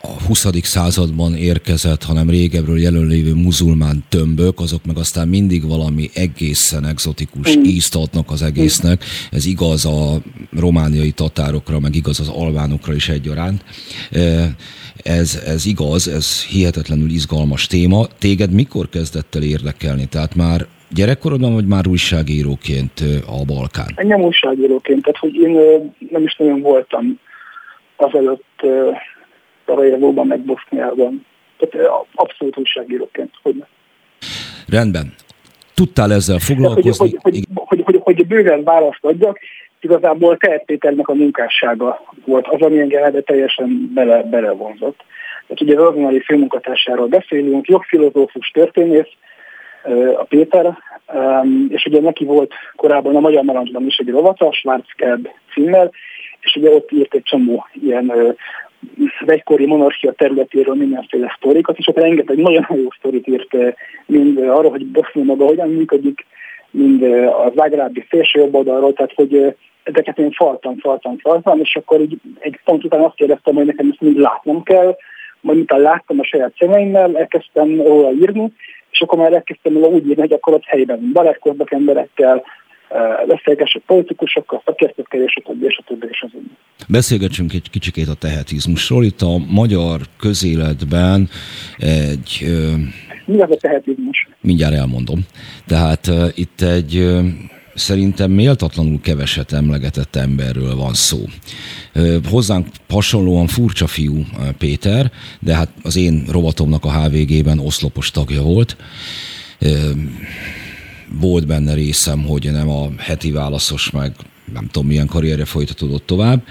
a 0.01 0.23
20. 0.27 0.47
században 0.61 1.35
érkezett, 1.35 2.03
hanem 2.03 2.29
régebről 2.29 2.79
jelenlévő 2.79 3.33
muzulmán 3.33 4.03
tömbök, 4.09 4.59
azok 4.59 4.85
meg 4.85 4.97
aztán 4.97 5.27
mindig 5.27 5.67
valami 5.67 6.09
egészen 6.13 6.85
exotikus 6.85 7.57
mm. 7.57 7.63
ízt 7.63 7.95
adnak 7.95 8.31
az 8.31 8.41
egésznek. 8.41 9.03
Ez 9.31 9.45
igaz 9.45 9.85
a 9.85 10.17
romániai 10.59 11.11
tatárokra, 11.11 11.79
meg 11.79 11.95
igaz 11.95 12.19
az 12.19 12.27
albánokra 12.27 12.93
is 12.93 13.09
egyaránt. 13.09 13.63
Ez, 15.03 15.41
ez 15.45 15.65
igaz, 15.65 16.07
ez 16.07 16.45
hihetetlenül 16.45 17.09
izgalmas 17.09 17.67
téma. 17.67 18.07
Téged 18.19 18.51
mikor 18.51 18.89
kezdett 18.89 19.35
el 19.35 19.43
érdekelni? 19.43 20.05
Tehát 20.05 20.35
már 20.35 20.65
gyerekkorodban, 20.89 21.53
vagy 21.53 21.67
már 21.67 21.87
újságíróként 21.87 23.03
a 23.25 23.45
Balkán? 23.45 23.93
Nem 23.95 24.21
újságíróként, 24.21 25.01
tehát 25.01 25.19
hogy 25.19 25.35
én 25.35 25.51
nem 26.09 26.23
is 26.23 26.35
nagyon 26.35 26.61
voltam 26.61 27.19
azelőtt 27.95 28.61
Szarajevóban, 29.69 30.27
meg 30.27 30.39
Boszniában. 30.39 31.25
Tehát 31.57 31.89
abszolút 32.15 32.57
újságíróként, 32.57 33.31
hogy 33.41 33.55
ne. 33.55 33.65
Rendben. 34.77 35.13
Tudtál 35.73 36.11
ezzel 36.13 36.39
foglalkozni? 36.39 37.09
Hogy, 37.09 37.17
hogy, 37.21 37.45
hogy, 37.55 37.81
hogy, 37.83 37.83
hogy, 37.83 37.99
hogy 38.03 38.27
bőven 38.27 38.63
választ 38.63 38.99
adjak, 39.01 39.39
igazából 39.81 40.37
Tehet 40.37 40.65
Péternek 40.65 41.07
a 41.07 41.13
munkássága 41.13 42.01
volt 42.25 42.47
az, 42.47 42.61
ami 42.61 42.79
engem 42.79 43.23
teljesen 43.23 43.91
bele, 43.93 44.23
belevonzott. 44.23 45.03
Tehát 45.47 45.61
ugye 45.61 45.79
az 45.79 45.85
azonnali 45.85 46.19
főmunkatársáról 46.19 47.07
beszélünk, 47.07 47.67
jogfilozófus 47.67 48.49
történész, 48.49 49.09
a 50.17 50.23
Péter, 50.23 50.77
és 51.67 51.85
ugye 51.85 52.01
neki 52.01 52.25
volt 52.25 52.53
korábban 52.75 53.15
a 53.15 53.19
Magyar 53.19 53.43
Narancsban 53.43 53.85
is 53.85 53.97
egy 53.97 54.09
rovata, 54.09 54.53
Schwarzkeld 54.53 55.29
címmel, 55.53 55.91
és 56.39 56.55
ugye 56.55 56.69
ott 56.69 56.91
írt 56.91 57.13
egy 57.13 57.23
csomó 57.23 57.67
ilyen 57.73 58.35
egykori 59.25 59.65
monarchia 59.65 60.11
területéről 60.11 60.75
mindenféle 60.75 61.33
sztorikat, 61.37 61.77
és 61.77 61.87
ott 61.87 61.97
rengeteg 61.97 62.37
nagyon 62.37 62.65
jó 62.69 62.87
sztorit 62.97 63.27
írt 63.27 63.55
mind 64.05 64.37
arról, 64.37 64.71
hogy 64.71 64.85
Bosznia 64.85 65.23
maga 65.23 65.45
hogyan 65.45 65.69
működik, 65.69 66.25
mind 66.71 67.03
a 67.03 67.51
zágrábi 67.55 68.05
felső 68.09 68.39
jobb 68.39 68.55
oldalról, 68.55 68.93
tehát 68.93 69.13
hogy 69.13 69.55
ezeket 69.83 70.17
én 70.17 70.31
faltam, 70.31 70.77
faltam, 70.77 71.17
faltam, 71.17 71.59
és 71.59 71.75
akkor 71.75 71.99
így 71.99 72.17
egy 72.39 72.59
pont 72.63 72.83
után 72.83 73.03
azt 73.03 73.15
kérdeztem, 73.15 73.55
hogy 73.55 73.65
nekem 73.65 73.87
ezt 73.91 74.01
mind 74.01 74.17
látnom 74.17 74.63
kell, 74.63 74.95
majd 75.41 75.57
miután 75.57 75.79
láttam 75.79 76.19
a 76.19 76.23
saját 76.23 76.53
szemeimmel, 76.57 77.17
elkezdtem 77.17 77.81
róla 77.81 78.11
írni, 78.11 78.51
és 78.91 79.01
akkor 79.01 79.17
már 79.17 79.33
elkezdtem 79.33 79.73
róla 79.73 79.87
úgy 79.87 80.07
írni, 80.07 80.21
hogy 80.21 80.33
akkor 80.33 80.53
ott 80.53 80.65
helyben 80.65 81.09
barátkoznak 81.13 81.71
emberekkel, 81.71 82.43
beszélgessek 83.27 83.81
politikusokkal, 83.85 84.61
szakértőkkel, 84.65 85.21
és 85.21 85.33
a 85.35 85.41
többi, 85.47 85.65
és 85.65 85.77
a 85.77 85.83
többi, 85.87 86.07
és 86.09 86.21
az. 86.21 86.31
Beszélgessünk 86.87 87.53
egy 87.53 87.69
kicsikét 87.69 88.07
a 88.07 88.13
tehetizmusról. 88.13 89.03
Itt 89.03 89.21
a 89.21 89.37
magyar 89.49 90.01
közéletben 90.19 91.29
egy... 91.77 92.47
Mi 93.25 93.41
az 93.41 93.51
a 93.51 93.55
tehetizmus? 93.55 94.27
Mindjárt 94.41 94.73
elmondom. 94.73 95.19
Tehát 95.67 96.07
uh, 96.07 96.27
itt 96.35 96.61
egy 96.61 96.95
uh, 96.95 97.25
szerintem 97.79 98.31
méltatlanul 98.31 98.99
keveset 99.01 99.51
emlegetett 99.51 100.15
emberről 100.15 100.75
van 100.75 100.93
szó. 100.93 101.17
Hozzánk 102.29 102.67
hasonlóan 102.89 103.47
furcsa 103.47 103.87
fiú 103.87 104.25
Péter, 104.57 105.11
de 105.39 105.55
hát 105.55 105.69
az 105.83 105.97
én 105.97 106.25
rovatomnak 106.31 106.85
a 106.85 106.93
HVG-ben 106.93 107.59
oszlopos 107.59 108.11
tagja 108.11 108.41
volt 108.41 108.77
volt 111.19 111.47
benne 111.47 111.73
részem, 111.73 112.23
hogy 112.23 112.51
nem 112.51 112.69
a 112.69 112.87
heti 112.97 113.31
válaszos, 113.31 113.91
meg 113.91 114.11
nem 114.53 114.67
tudom 114.71 114.87
milyen 114.87 115.07
karrierje 115.07 115.45
folytatódott 115.45 116.05
tovább. 116.05 116.41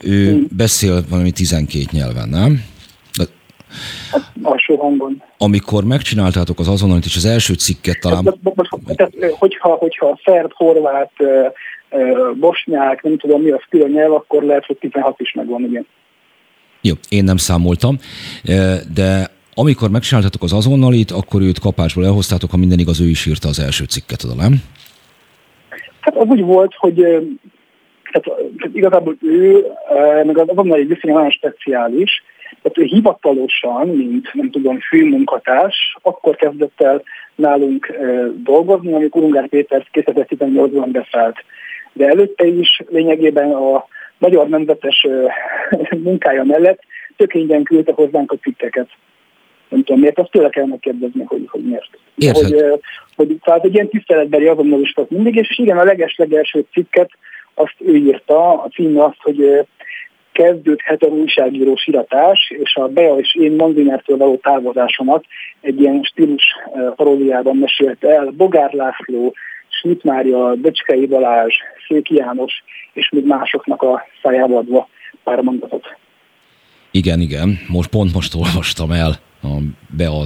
Ő 0.00 0.30
hmm. 0.30 0.46
beszél 0.56 1.04
valami 1.08 1.30
12 1.30 1.84
nyelven, 1.90 2.28
nem? 2.28 2.64
Hát, 4.10 4.32
alsó 4.42 4.76
hangon. 4.76 5.22
Amikor 5.38 5.84
megcsináltátok 5.84 6.58
az 6.58 6.68
azonolit, 6.68 7.04
és 7.04 7.16
az 7.16 7.24
első 7.24 7.54
cikket 7.54 8.00
talán... 8.00 8.22
Tehát, 8.22 8.94
tehát, 8.96 9.34
hogyha, 9.38 9.68
hogyha 9.68 10.20
szerb, 10.24 10.52
horvát, 10.52 11.12
bosnyák, 12.34 13.02
nem 13.02 13.18
tudom 13.18 13.42
mi 13.42 13.50
az 13.50 13.62
külön 13.70 13.90
nyelv, 13.90 14.12
akkor 14.12 14.42
lehet, 14.42 14.66
hogy 14.66 14.76
16 14.76 15.20
is 15.20 15.32
megvan, 15.32 15.64
igen. 15.64 15.86
Jó, 16.80 16.94
én 17.08 17.24
nem 17.24 17.36
számoltam, 17.36 17.98
de 18.94 19.30
Amikor 19.54 19.90
megcsináltatok 19.90 20.42
az 20.42 20.52
azonnalit, 20.52 21.10
akkor 21.10 21.42
őt 21.42 21.58
kapásból 21.58 22.04
elhoztátok, 22.04 22.50
ha 22.50 22.56
minden 22.56 22.78
igaz, 22.78 23.00
ő 23.00 23.08
is 23.08 23.26
írta 23.26 23.48
az 23.48 23.60
első 23.60 23.84
cikket, 23.84 24.24
oda, 24.24 24.34
nem? 24.34 24.52
Hát 26.00 26.16
az 26.16 26.26
úgy 26.26 26.40
volt, 26.40 26.74
hogy 26.74 26.94
tehát, 28.12 28.40
igazából 28.72 29.16
ő, 29.22 29.66
meg 30.24 30.38
az 30.38 30.48
azonnali 30.48 30.84
viszonya 30.84 31.14
nagyon 31.14 31.30
speciális, 31.30 32.22
tehát 32.62 32.78
ő 32.78 32.82
hivatalosan, 32.82 33.88
mint 33.88 34.30
nem 34.32 34.50
tudom, 34.50 34.78
főmunkatárs, 34.80 35.96
akkor 36.02 36.36
kezdett 36.36 36.80
el 36.80 37.02
nálunk 37.34 37.92
dolgozni, 38.42 38.92
amikor 38.92 39.22
Ungár 39.22 39.48
Péter 39.48 39.86
2018-ban 39.92 40.88
beszállt. 40.92 41.36
De 41.92 42.06
előtte 42.06 42.46
is 42.46 42.82
lényegében 42.88 43.50
a 43.50 43.86
magyar 44.18 44.48
nemzetes 44.48 45.06
munkája 46.04 46.44
mellett 46.44 46.80
tök 47.16 47.34
ingyen 47.34 47.62
küldte 47.62 47.92
hozzánk 47.92 48.32
a 48.32 48.36
cikkeket. 48.36 48.88
Nem 49.74 49.84
tudom 49.84 50.00
miért, 50.00 50.18
azt 50.18 50.30
tőle 50.30 50.48
kell 50.48 50.66
megkérdezni, 50.66 51.22
hogy, 51.26 51.44
hogy 51.50 51.62
miért. 51.62 51.90
Érted. 52.16 52.42
Hogy, 52.42 52.80
hogy, 53.16 53.38
tehát 53.44 53.64
egy 53.64 53.74
ilyen 53.74 53.88
tiszteletbeli 53.88 54.46
azonnalistat 54.46 55.10
mindig, 55.10 55.34
és 55.36 55.58
igen, 55.58 55.78
a 55.78 55.84
leges-legelső 55.84 56.66
cikket 56.72 57.10
azt 57.54 57.74
ő 57.78 57.96
írta, 57.96 58.62
a 58.62 58.68
címe 58.68 59.04
azt, 59.04 59.18
hogy 59.18 59.66
kezdődhet 60.32 61.02
a 61.02 61.06
újságíró 61.06 61.76
siratás, 61.76 62.52
és 62.58 62.74
a 62.74 62.88
Bea 62.88 63.18
és 63.18 63.34
én 63.34 63.52
Manzinertől 63.52 64.16
való 64.16 64.36
távozásomat 64.36 65.24
egy 65.60 65.80
ilyen 65.80 66.02
stílus 66.02 66.44
paródiában 66.96 67.56
mesélte 67.56 68.08
el. 68.08 68.26
Bogár 68.26 68.72
László, 68.72 69.34
Schmidt 69.68 70.04
Mária, 70.04 70.54
Böcskei 70.54 71.06
Balázs, 71.06 71.54
Széki 71.88 72.14
János, 72.14 72.52
és 72.92 73.08
még 73.10 73.26
másoknak 73.26 73.82
a 73.82 74.06
szájába 74.22 74.58
adva 74.58 74.88
pár 75.24 75.40
mondatot. 75.40 75.96
Igen, 76.90 77.20
igen. 77.20 77.58
Most 77.68 77.90
pont 77.90 78.12
most 78.14 78.34
olvastam 78.34 78.90
el 78.90 79.12
a 79.44 79.58
Bea 79.96 80.24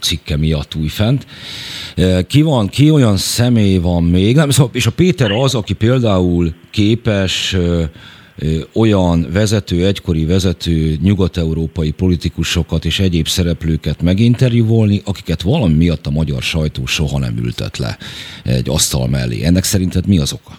cikke 0.00 0.36
miatt 0.36 0.74
újfent. 0.74 1.26
Ki 2.26 2.42
van, 2.42 2.68
ki 2.68 2.90
olyan 2.90 3.16
személy 3.16 3.78
van 3.78 4.04
még? 4.04 4.36
Nem, 4.36 4.50
szóval, 4.50 4.70
és 4.74 4.86
a 4.86 4.92
Péter 4.92 5.30
az, 5.30 5.54
aki 5.54 5.72
például 5.72 6.54
képes 6.70 7.56
olyan 8.74 9.26
vezető, 9.32 9.86
egykori 9.86 10.24
vezető 10.24 10.96
nyugat-európai 11.02 11.90
politikusokat 11.90 12.84
és 12.84 13.00
egyéb 13.00 13.26
szereplőket 13.26 14.02
meginterjúvolni, 14.02 15.00
akiket 15.04 15.42
valami 15.42 15.74
miatt 15.74 16.06
a 16.06 16.10
magyar 16.10 16.42
sajtó 16.42 16.86
soha 16.86 17.18
nem 17.18 17.36
ültet 17.36 17.78
le 17.78 17.96
egy 18.44 18.68
asztal 18.68 19.08
mellé. 19.08 19.44
Ennek 19.44 19.64
szerinted 19.64 20.06
mi 20.06 20.18
az 20.18 20.32
oka? 20.32 20.52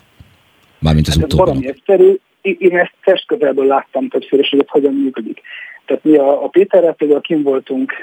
Mármint 0.79 1.07
az 1.07 1.13
hát 1.13 1.23
utóbbi. 1.23 1.49
Valami 1.49 1.67
egyszerű. 1.67 2.15
Én 2.41 2.77
ezt 2.77 2.93
testközelből 3.03 3.65
láttam 3.65 4.09
többször, 4.09 4.39
és 4.39 4.49
hogy 4.49 4.59
ez 4.59 4.67
hogyan 4.69 4.93
működik. 4.93 5.41
Tehát 5.85 6.03
mi 6.03 6.15
a, 6.15 6.43
a 6.43 6.47
Péterrel 6.47 6.93
például 6.93 7.21
kim 7.21 7.43
voltunk 7.43 7.93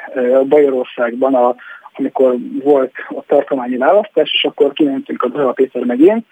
Bajorországban, 0.49 1.35
a, 1.35 1.55
amikor 1.93 2.37
volt 2.63 2.93
a 3.09 3.23
tartományi 3.27 3.77
választás, 3.77 4.33
és 4.33 4.45
akkor 4.45 4.73
kimentünk 4.73 5.23
a 5.23 5.49
a 5.49 5.53
Péter 5.53 5.85
meg 5.85 6.01
én, 6.01 6.27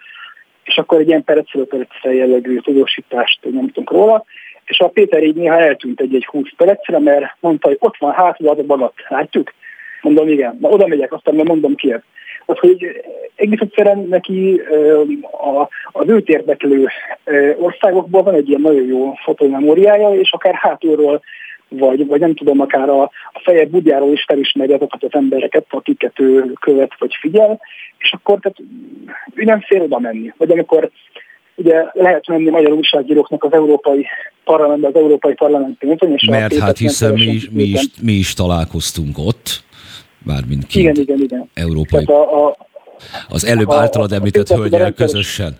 és 0.64 0.76
akkor 0.76 0.98
egy 0.98 1.08
ilyen 1.08 1.24
percről 1.24 1.66
jellegű 2.02 2.58
tudósítást 2.58 3.40
nyomtunk 3.50 3.90
róla, 3.90 4.24
és 4.64 4.78
a 4.78 4.88
Péter 4.88 5.22
így 5.22 5.34
néha 5.34 5.58
eltűnt 5.58 6.00
egy-egy 6.00 6.26
20 6.26 6.48
percre, 6.56 6.98
mert 6.98 7.36
mondta, 7.40 7.68
hogy 7.68 7.76
ott 7.80 7.96
van 7.98 8.12
hátul 8.12 8.48
az 8.48 8.58
a 8.58 8.62
balat, 8.62 8.94
látjuk? 9.08 9.54
Mondom, 10.02 10.28
igen, 10.28 10.58
na 10.60 10.68
oda 10.68 10.86
megyek, 10.86 11.12
aztán 11.12 11.34
nem 11.34 11.46
mondom 11.46 11.74
ki. 11.74 11.94
Az, 12.50 12.58
hogy 12.58 12.86
egész 13.34 13.60
egyszerűen 13.60 14.06
neki 14.08 14.60
az 15.92 16.08
őt 16.08 16.28
érdeklő 16.28 16.88
országokból 17.58 18.22
van 18.22 18.34
egy 18.34 18.48
ilyen 18.48 18.60
nagyon 18.60 18.86
jó 18.86 19.12
fotómemóriája, 19.24 20.14
és 20.14 20.32
akár 20.32 20.54
hátulról 20.54 21.22
vagy, 21.68 22.06
vagy 22.06 22.20
nem 22.20 22.34
tudom, 22.34 22.60
akár 22.60 22.88
a, 22.88 23.02
a 23.32 23.40
feje 23.44 23.66
budjáról 23.66 24.12
is 24.12 24.24
felismeri 24.26 24.72
azokat 24.72 25.02
az 25.02 25.10
embereket, 25.12 25.66
akiket 25.68 26.20
ő 26.20 26.52
követ 26.60 26.92
vagy 26.98 27.16
figyel, 27.20 27.60
és 27.98 28.12
akkor 28.12 28.38
tehát, 28.40 28.58
ő 29.34 29.44
nem 29.44 29.60
fél 29.60 29.82
oda 29.82 29.98
menni. 29.98 30.32
Vagy 30.36 30.50
amikor 30.50 30.90
ugye 31.54 31.84
lehet 31.92 32.26
menni 32.26 32.50
magyar 32.50 32.72
újságíróknak 32.72 33.44
az 33.44 33.52
Európai 33.52 34.06
Parlamentbe, 34.44 34.88
az 34.88 34.94
Európai 34.94 35.34
Parlament 35.34 35.78
pénzön. 35.78 36.12
És 36.12 36.24
Mert 36.24 36.58
hát 36.58 36.78
hiszen 36.78 37.12
mi 37.12 37.38
mi, 37.50 37.62
is, 37.62 37.86
mi 38.02 38.12
is 38.12 38.34
találkoztunk 38.34 39.18
ott, 39.18 39.62
mármint 40.28 40.66
két 40.66 40.82
igen, 40.82 40.96
igen, 40.96 41.18
igen. 41.18 41.50
európai. 41.54 42.04
A, 42.04 42.46
a, 42.46 42.56
az 43.28 43.44
előbb 43.44 43.68
a, 43.68 43.74
általad 43.74 44.12
említett 44.12 44.48
hölgyel 44.48 44.92
közösen, 44.92 45.52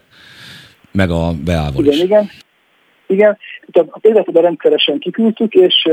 meg 0.93 1.11
a 1.11 1.33
Beával 1.45 1.85
igen, 1.85 1.93
is. 1.93 2.03
Igen, 2.03 2.31
igen, 3.07 3.39
a 3.73 3.99
példát 3.99 4.27
rendszeresen 4.33 4.99
kiküldtük, 4.99 5.55
és, 5.55 5.89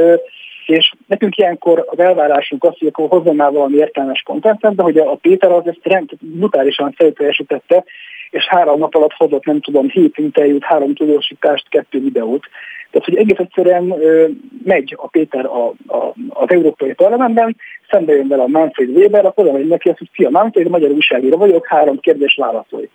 és 0.65 0.93
nekünk 1.07 1.38
ilyenkor 1.38 1.85
az 1.89 1.99
elvárásunk 1.99 2.63
az, 2.63 2.73
hogy 2.79 2.88
akkor 2.88 3.07
hozzon 3.09 3.35
már 3.35 3.51
valami 3.51 3.75
értelmes 3.77 4.21
kontentet, 4.21 4.75
de 4.75 4.83
hogy 4.83 4.97
a 4.97 5.15
Péter 5.15 5.51
az 5.51 5.67
ezt 5.67 5.79
rend, 5.83 6.09
brutálisan 6.19 6.91
felteljesítette, 6.91 7.83
és 8.29 8.47
három 8.47 8.79
nap 8.79 8.95
alatt 8.95 9.13
hozott, 9.13 9.45
nem 9.45 9.61
tudom, 9.61 9.89
hét 9.89 10.17
interjút, 10.17 10.63
három 10.63 10.93
tudósítást, 10.93 11.69
kettő 11.69 11.99
videót. 11.99 12.43
Tehát, 12.91 13.07
hogy 13.07 13.17
egész 13.17 13.38
egyszerűen 13.38 13.91
ö, 13.91 14.27
megy 14.63 14.95
a 14.97 15.07
Péter 15.07 15.45
a, 15.45 15.67
a, 15.67 16.13
az 16.29 16.49
Európai 16.49 16.93
Parlamentben, 16.93 17.55
szembe 17.89 18.13
jön 18.13 18.27
vele 18.27 18.43
a 18.43 18.47
Manfred 18.47 18.89
Weber, 18.89 19.25
akkor 19.25 19.47
oda 19.47 19.57
neki 19.57 19.89
azt, 19.89 19.97
hogy 19.97 20.09
fia, 20.11 20.29
Manfred, 20.29 20.69
magyar 20.69 20.91
újságíró 20.91 21.38
vagyok, 21.38 21.67
három 21.67 21.99
kérdés 21.99 22.35
válaszolj 22.39 22.89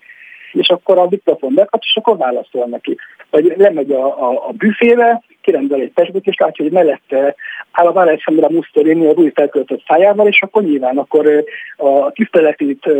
és 0.52 0.68
akkor 0.68 0.98
a 0.98 1.06
diktafon 1.06 1.54
bekap, 1.54 1.82
és 1.84 1.96
akkor 1.96 2.16
válaszol 2.16 2.66
neki. 2.66 2.96
Vagy 3.30 3.54
lemegy 3.56 3.90
a, 3.90 4.30
a, 4.30 4.48
a 4.48 4.52
büfébe, 4.52 5.22
kirendel 5.40 5.80
egy 5.80 5.92
pesgőt, 5.92 6.26
és 6.26 6.36
látja, 6.36 6.64
hogy 6.64 6.72
mellette 6.72 7.34
áll 7.70 7.86
a 7.86 8.00
Alexandra 8.00 8.48
Mussolini 8.50 9.06
a 9.06 9.12
új 9.12 9.30
felköltött 9.34 9.82
szájával, 9.86 10.26
és 10.26 10.42
akkor 10.42 10.62
nyilván 10.62 10.98
akkor 10.98 11.44
a 11.76 12.10
tiszteletét 12.10 12.90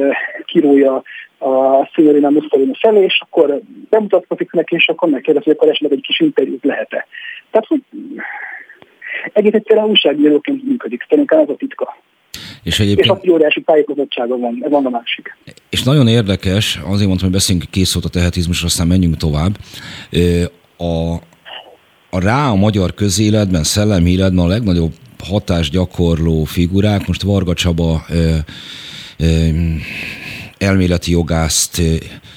kirúja 0.44 1.02
a 1.38 1.84
Signorina 1.92 2.30
Mussolini 2.30 2.72
felé, 2.80 3.04
és 3.04 3.20
akkor 3.24 3.60
bemutatkozik 3.90 4.52
neki, 4.52 4.74
és 4.74 4.88
akkor 4.88 5.08
megkérdezi, 5.08 5.44
hogy 5.44 5.54
akkor 5.56 5.68
esetleg 5.68 5.92
egy 5.92 6.04
kis 6.06 6.20
interjút 6.20 6.64
lehet-e. 6.64 7.06
Tehát, 7.50 7.66
hogy 7.66 7.82
egész 9.32 9.52
egyszerűen 9.52 9.86
újságíróként 9.86 10.64
működik, 10.64 11.06
szerintem 11.08 11.38
ez 11.38 11.48
a 11.48 11.56
titka. 11.56 11.96
És, 12.62 12.80
egyébként... 12.80 13.22
és 13.22 13.28
a 13.28 13.32
óriási 13.32 13.60
tájékozottsága 13.60 14.38
van, 14.38 14.58
ez 14.62 14.70
van 14.70 14.86
a 14.86 14.90
másik. 14.90 15.36
És 15.70 15.82
nagyon 15.82 16.08
érdekes, 16.08 16.76
azért 16.76 17.06
mondtam, 17.06 17.28
hogy 17.28 17.36
beszéljünk 17.36 17.70
kész 17.70 17.88
szót 17.88 18.04
a 18.04 18.08
tehetizmusra, 18.08 18.66
aztán 18.66 18.86
menjünk 18.86 19.16
tovább. 19.16 19.56
A, 20.76 21.14
a 22.10 22.20
rá 22.20 22.50
a 22.50 22.54
magyar 22.54 22.94
közéletben, 22.94 23.64
szellemi 23.64 24.10
életben 24.10 24.44
a 24.44 24.48
legnagyobb 24.48 24.92
hatás 25.18 25.70
gyakorló 25.70 26.44
figurák, 26.44 27.06
most 27.06 27.22
Varga 27.22 27.54
Csaba 27.54 28.04
ö, 28.08 28.36
ö, 29.16 29.48
elméleti 30.58 31.10
jogászt, 31.10 31.82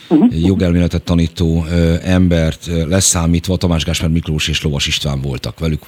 uh-huh. 0.10 0.46
jogelméletet 0.46 1.04
tanító 1.04 1.66
ö, 1.70 1.96
embert 2.02 2.66
leszámítva 2.88 3.58
Tamás 3.58 3.84
Gáspár 3.84 4.10
Miklós 4.10 4.48
és 4.48 4.62
Lovas 4.62 4.88
István 4.88 5.22
voltak 5.22 5.60
velük 5.60 5.82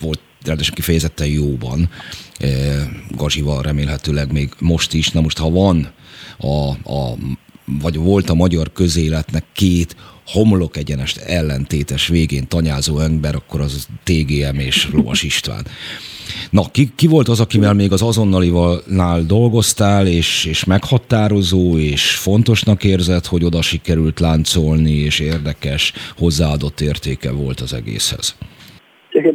volt 0.00 0.20
ráadásul 0.44 0.74
kifejezetten 0.74 1.26
jóban, 1.26 1.90
e, 2.38 2.48
Gazsival 3.16 3.62
remélhetőleg 3.62 4.32
még 4.32 4.52
most 4.58 4.94
is. 4.94 5.10
Na 5.10 5.20
most, 5.20 5.38
ha 5.38 5.50
van 5.50 5.92
a, 6.38 6.68
a 6.92 7.16
vagy 7.80 7.96
volt 7.96 8.30
a 8.30 8.34
magyar 8.34 8.72
közéletnek 8.72 9.44
két 9.52 9.96
homlok 10.26 10.76
egyenest 10.76 11.16
ellentétes 11.18 12.08
végén 12.08 12.48
tanyázó 12.48 12.98
ember, 12.98 13.34
akkor 13.34 13.60
az 13.60 13.86
TGM 14.04 14.58
és 14.58 14.88
Lovas 14.92 15.22
István. 15.22 15.64
Na, 16.50 16.62
ki, 16.72 16.88
ki 16.96 17.06
volt 17.06 17.28
az, 17.28 17.40
akivel 17.40 17.74
még 17.74 17.92
az 17.92 18.02
azonnalival 18.02 18.82
dolgoztál, 19.26 20.06
és, 20.06 20.44
és 20.44 20.64
meghatározó, 20.64 21.78
és 21.78 22.16
fontosnak 22.16 22.84
érzett, 22.84 23.26
hogy 23.26 23.44
oda 23.44 23.62
sikerült 23.62 24.20
láncolni, 24.20 24.92
és 24.92 25.20
érdekes, 25.20 25.92
hozzáadott 26.18 26.80
értéke 26.80 27.32
volt 27.32 27.60
az 27.60 27.72
egészhez? 27.72 28.36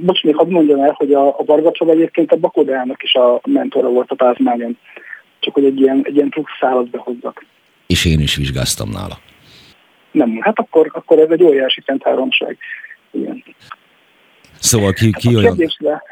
Most 0.02 0.24
még 0.24 0.36
hadd 0.36 0.50
mondjam 0.50 0.80
el, 0.80 0.94
hogy 0.98 1.14
a, 1.14 1.28
a 1.28 1.44
Varga 1.46 1.72
Csaba 1.72 1.92
egyébként 1.92 2.32
a 2.32 2.36
Bakodának 2.36 3.04
is 3.04 3.14
a 3.14 3.42
mentora 3.48 3.90
volt 3.90 4.12
a 4.12 4.16
pázmányon. 4.16 4.78
Csak 5.40 5.54
hogy 5.54 5.66
egy 5.66 5.80
ilyen, 5.80 6.02
egy 6.04 6.16
ilyen 6.16 6.34
szállat 6.60 6.90
behozzak. 6.90 7.46
És 7.88 8.06
én 8.06 8.20
is 8.20 8.36
vizsgáztam 8.36 8.90
nála. 8.90 9.20
Nem, 10.12 10.40
hát 10.42 10.60
akkor, 10.60 10.90
akkor 10.94 11.20
ez 11.20 11.30
egy 11.30 11.44
óriási 11.44 11.82
fent 11.82 12.04
háromság. 12.04 12.58
Igen. 13.12 13.44
Szóval 14.60 14.94
ki, 14.94 15.12
ki 15.12 15.28
hát 15.28 15.36
a 15.36 15.38
olyan... 15.38 15.56
Kérdésre, 15.56 16.04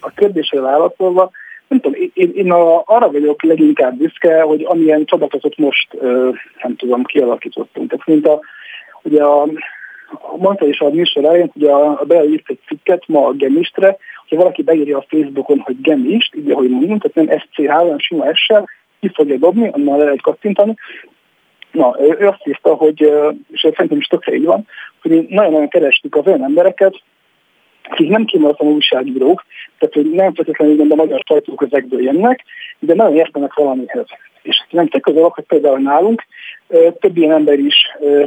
a 0.00 0.10
kérdésre 0.10 0.60
válaszolva, 0.60 1.30
nem 1.68 1.80
tudom, 1.80 2.00
én, 2.14 2.30
én 2.34 2.52
a, 2.52 2.82
arra 2.86 3.10
vagyok 3.10 3.42
leginkább 3.42 3.96
büszke, 3.96 4.42
hogy 4.42 4.64
amilyen 4.64 5.04
csapatot 5.04 5.56
most, 5.56 5.88
nem 6.62 6.76
tudom, 6.76 7.04
kialakítottunk. 7.04 7.90
Tehát 7.90 8.06
mint 8.06 8.26
a, 8.26 8.40
ugye 9.02 9.22
a 9.22 9.46
mondta 10.36 10.66
is 10.66 10.80
a 10.80 10.90
műsor 10.90 11.24
elején, 11.24 11.50
hogy 11.52 11.64
a, 11.64 12.00
a 12.00 12.04
Bea 12.04 12.24
írt 12.24 12.50
egy 12.50 12.58
cikket 12.66 13.02
ma 13.06 13.26
a 13.26 13.32
Gemistre, 13.32 13.96
hogyha 14.20 14.36
valaki 14.36 14.62
beírja 14.62 14.98
a 14.98 15.06
Facebookon, 15.08 15.58
hogy 15.58 15.80
Gemist, 15.80 16.34
így 16.34 16.50
ahogy 16.50 16.70
mondjuk, 16.70 17.02
tehát 17.02 17.28
nem 17.28 17.38
SCH, 17.38 17.70
hanem 17.70 17.98
sima 17.98 18.34
S-sel, 18.34 18.68
ki 19.00 19.10
fogja 19.14 19.36
dobni, 19.36 19.68
annál 19.68 19.98
le 19.98 20.04
lehet 20.04 20.20
kattintani. 20.20 20.74
Na, 21.72 21.96
ő, 22.00 22.26
azt 22.26 22.46
írta, 22.46 22.74
hogy, 22.74 23.12
és 23.50 23.60
szerintem 23.60 23.98
is 23.98 24.06
tökre 24.06 24.34
így 24.34 24.44
van, 24.44 24.66
hogy 25.02 25.26
nagyon-nagyon 25.28 25.68
kerestük 25.68 26.16
az 26.16 26.26
olyan 26.26 26.44
embereket, 26.44 26.94
akik 27.90 28.08
nem 28.08 28.24
kimondottan 28.24 28.66
újságírók, 28.66 29.44
tehát 29.78 29.94
hogy 29.94 30.10
nem 30.10 30.34
feltétlenül 30.34 30.92
a 30.92 30.94
magyar 30.94 31.22
sajtóközekből 31.26 32.02
jönnek, 32.02 32.44
de 32.78 32.94
nagyon 32.94 33.16
értenek 33.16 33.54
valamihez. 33.54 34.06
És 34.42 34.64
nem 34.70 34.88
te 34.88 35.00
közel, 35.00 35.30
hogy 35.34 35.44
például 35.44 35.78
nálunk 35.78 36.24
több 37.00 37.16
ilyen 37.16 37.32
ember 37.32 37.58
is 37.58 37.76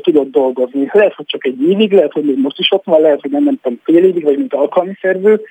tudott 0.02 0.32
dolgozni. 0.32 0.90
Lehet, 0.92 1.14
hogy 1.14 1.26
csak 1.26 1.46
egy 1.46 1.62
évig, 1.62 1.92
lehet, 1.92 2.12
hogy 2.12 2.24
még 2.24 2.38
most 2.38 2.60
is 2.60 2.72
ott 2.72 2.84
van, 2.84 3.02
lehet, 3.02 3.22
hogy 3.22 3.32
nem, 3.32 3.44
nem 3.44 3.60
tudom, 3.62 3.80
fél 3.84 4.04
évig, 4.04 4.24
vagy 4.24 4.38
mint 4.38 4.54
alkalmi 4.54 4.94
szerző, 5.02 5.42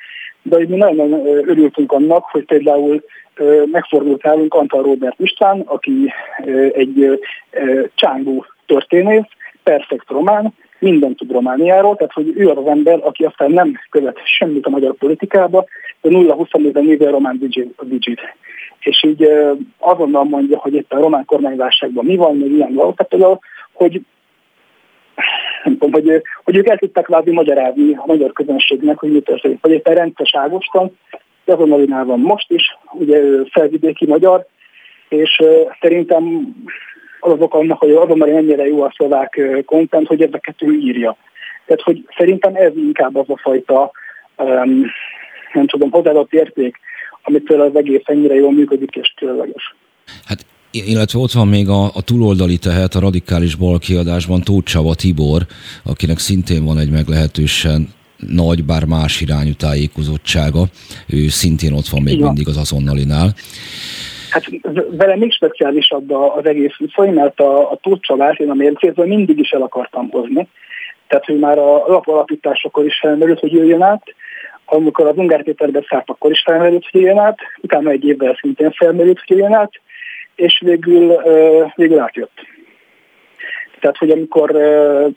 de 0.43 0.59
mi 0.59 0.77
nagyon 0.77 1.13
örültünk 1.49 1.93
annak, 1.93 2.25
hogy 2.25 2.45
például 2.45 3.05
megfordult 3.71 4.23
nálunk 4.23 4.55
Antal 4.55 4.83
Robert 4.83 5.21
István, 5.21 5.61
aki 5.61 6.13
egy 6.73 7.21
csángó 7.95 8.47
történész, 8.67 9.29
perfekt 9.63 10.09
román, 10.09 10.55
minden 10.79 11.15
tud 11.15 11.33
Romániáról, 11.33 11.97
tehát 11.97 12.13
hogy 12.13 12.33
ő 12.37 12.49
az 12.49 12.57
az 12.57 12.67
ember, 12.67 12.99
aki 13.03 13.25
aztán 13.25 13.51
nem 13.51 13.73
követ 13.91 14.21
semmit 14.25 14.67
a 14.67 14.71
magyar 14.71 14.95
politikába, 14.95 15.65
de 16.01 16.09
0-24-ben 16.13 16.85
nézi 16.85 17.05
a 17.05 17.11
román 17.11 17.39
digit. 17.83 18.21
És 18.81 19.05
így 19.05 19.29
azonnal 19.79 20.25
mondja, 20.25 20.59
hogy 20.59 20.75
itt 20.75 20.93
a 20.93 21.01
román 21.01 21.25
kormányválságban 21.25 22.05
mi 22.05 22.17
van, 22.17 22.37
még 22.37 22.51
ilyen 22.51 22.75
való, 22.75 22.93
tehát 22.93 23.11
például, 23.11 23.39
hogy 23.73 24.01
tudom, 25.63 25.93
hogy, 25.93 26.23
hogy 26.45 26.57
ők 26.57 26.69
el 26.69 26.79
tudták 26.79 27.05
kvázi 27.05 27.31
magyarázni 27.31 27.95
a 27.95 28.07
magyar 28.07 28.33
közönségnek, 28.33 28.99
hogy 28.99 29.13
mi 29.13 29.21
történik. 29.21 29.59
Vagy 29.61 29.71
éppen 29.71 29.95
rendes 29.95 30.35
Ágoston, 30.35 30.97
azonnalinál 31.45 32.05
van 32.05 32.21
most 32.21 32.51
is, 32.51 32.77
ugye 32.93 33.17
ő 33.17 33.47
felvidéki 33.51 34.07
magyar, 34.07 34.47
és 35.09 35.43
szerintem 35.81 36.55
az 37.21 37.33
az 37.33 37.41
oka 37.41 37.59
annak, 37.59 37.79
hogy 37.79 37.91
azonnal 37.91 38.31
ennyire 38.31 38.67
jó 38.67 38.83
a 38.83 38.93
szlovák 38.97 39.41
kontent, 39.65 40.07
hogy 40.07 40.23
ezeket 40.23 40.63
ő 40.63 40.73
írja. 40.73 41.17
Tehát, 41.67 41.83
hogy 41.83 42.05
szerintem 42.17 42.55
ez 42.55 42.77
inkább 42.77 43.17
az 43.17 43.29
a 43.29 43.39
fajta, 43.39 43.91
um, 44.37 44.85
nem 45.53 45.67
tudom, 45.67 45.91
hozzáadott 45.91 46.33
érték, 46.33 46.77
amitől 47.23 47.61
az 47.61 47.77
egész 47.77 48.03
ennyire 48.05 48.35
jól 48.35 48.53
működik 48.53 48.97
és 48.97 49.15
különleges. 49.17 49.75
Hát 50.27 50.47
illetve 50.71 51.19
ott 51.19 51.33
van 51.33 51.49
még 51.49 51.69
a, 51.69 51.85
a 51.85 52.03
túloldali 52.05 52.59
tehet 52.59 52.95
a 52.95 53.01
radikális 53.01 53.55
bal 53.55 53.79
kiadásban 53.79 54.41
Tóth 54.41 54.71
Csaba 54.71 54.95
Tibor, 54.95 55.43
akinek 55.85 56.19
szintén 56.19 56.65
van 56.65 56.79
egy 56.79 56.91
meglehetősen 56.91 57.89
nagy, 58.29 58.65
bár 58.65 58.85
más 58.85 59.21
irányú 59.21 59.53
tájékozottsága. 59.53 60.65
Ő 61.09 61.29
szintén 61.29 61.73
ott 61.73 61.89
van 61.89 62.03
még 62.03 62.15
Igen. 62.15 62.27
mindig 62.27 62.49
az 62.49 62.57
azonnalinál. 62.57 63.29
Hát 64.31 64.45
vele 64.91 65.17
még 65.17 65.33
speciálisabb 65.33 66.11
az 66.11 66.47
egész 66.47 66.77
viszony, 66.79 67.13
mert 67.13 67.41
a, 67.41 67.71
a 67.71 67.79
Tóth 67.83 68.01
Csabát 68.01 68.39
én 68.39 68.51
a 68.51 68.55
mércézből 68.55 69.07
mindig 69.07 69.39
is 69.39 69.51
el 69.51 69.63
akartam 69.63 70.09
hozni. 70.11 70.49
Tehát, 71.09 71.25
hogy 71.25 71.39
már 71.39 71.59
a 71.59 71.85
lapalapításokor 71.87 72.85
is 72.85 72.99
felmerült, 73.01 73.39
hogy 73.39 73.53
jöjjön 73.53 73.83
át, 73.83 74.03
amikor 74.65 75.07
az 75.07 75.17
Ungár 75.17 75.43
Péter 75.43 75.71
beszállt, 75.71 76.11
akkor 76.11 76.31
is 76.31 76.43
felmerült, 76.45 76.89
hogy 76.91 77.01
jöjjön 77.01 77.19
át, 77.19 77.39
utána 77.61 77.91
egy 77.91 78.05
évvel 78.05 78.39
szintén 78.41 78.71
felmerült, 78.71 79.19
hogy 79.19 79.37
jöjjön 79.37 79.55
át, 79.55 79.73
és 80.41 80.61
végül, 80.65 81.23
végül 81.75 81.99
átjött. 81.99 82.49
Tehát, 83.81 83.97
hogy 83.97 84.11
amikor, 84.11 84.51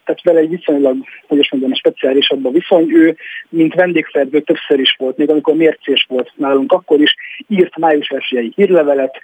tehát 0.03 0.21
vele 0.23 0.39
egy 0.39 0.49
viszonylag, 0.49 0.95
hogy 1.27 1.38
is 1.38 1.51
mondjam, 1.51 1.73
speciálisabb 1.73 2.45
a 2.45 2.49
viszony, 2.49 2.91
ő, 2.91 3.15
mint 3.49 3.73
vendégszerző 3.73 4.39
többször 4.39 4.79
is 4.79 4.95
volt, 4.99 5.17
még 5.17 5.29
amikor 5.29 5.55
mércés 5.55 6.05
volt 6.09 6.31
nálunk, 6.36 6.71
akkor 6.71 7.01
is 7.01 7.15
írt 7.47 7.77
május 7.77 8.09
elsőjei 8.09 8.51
hírlevelet, 8.55 9.23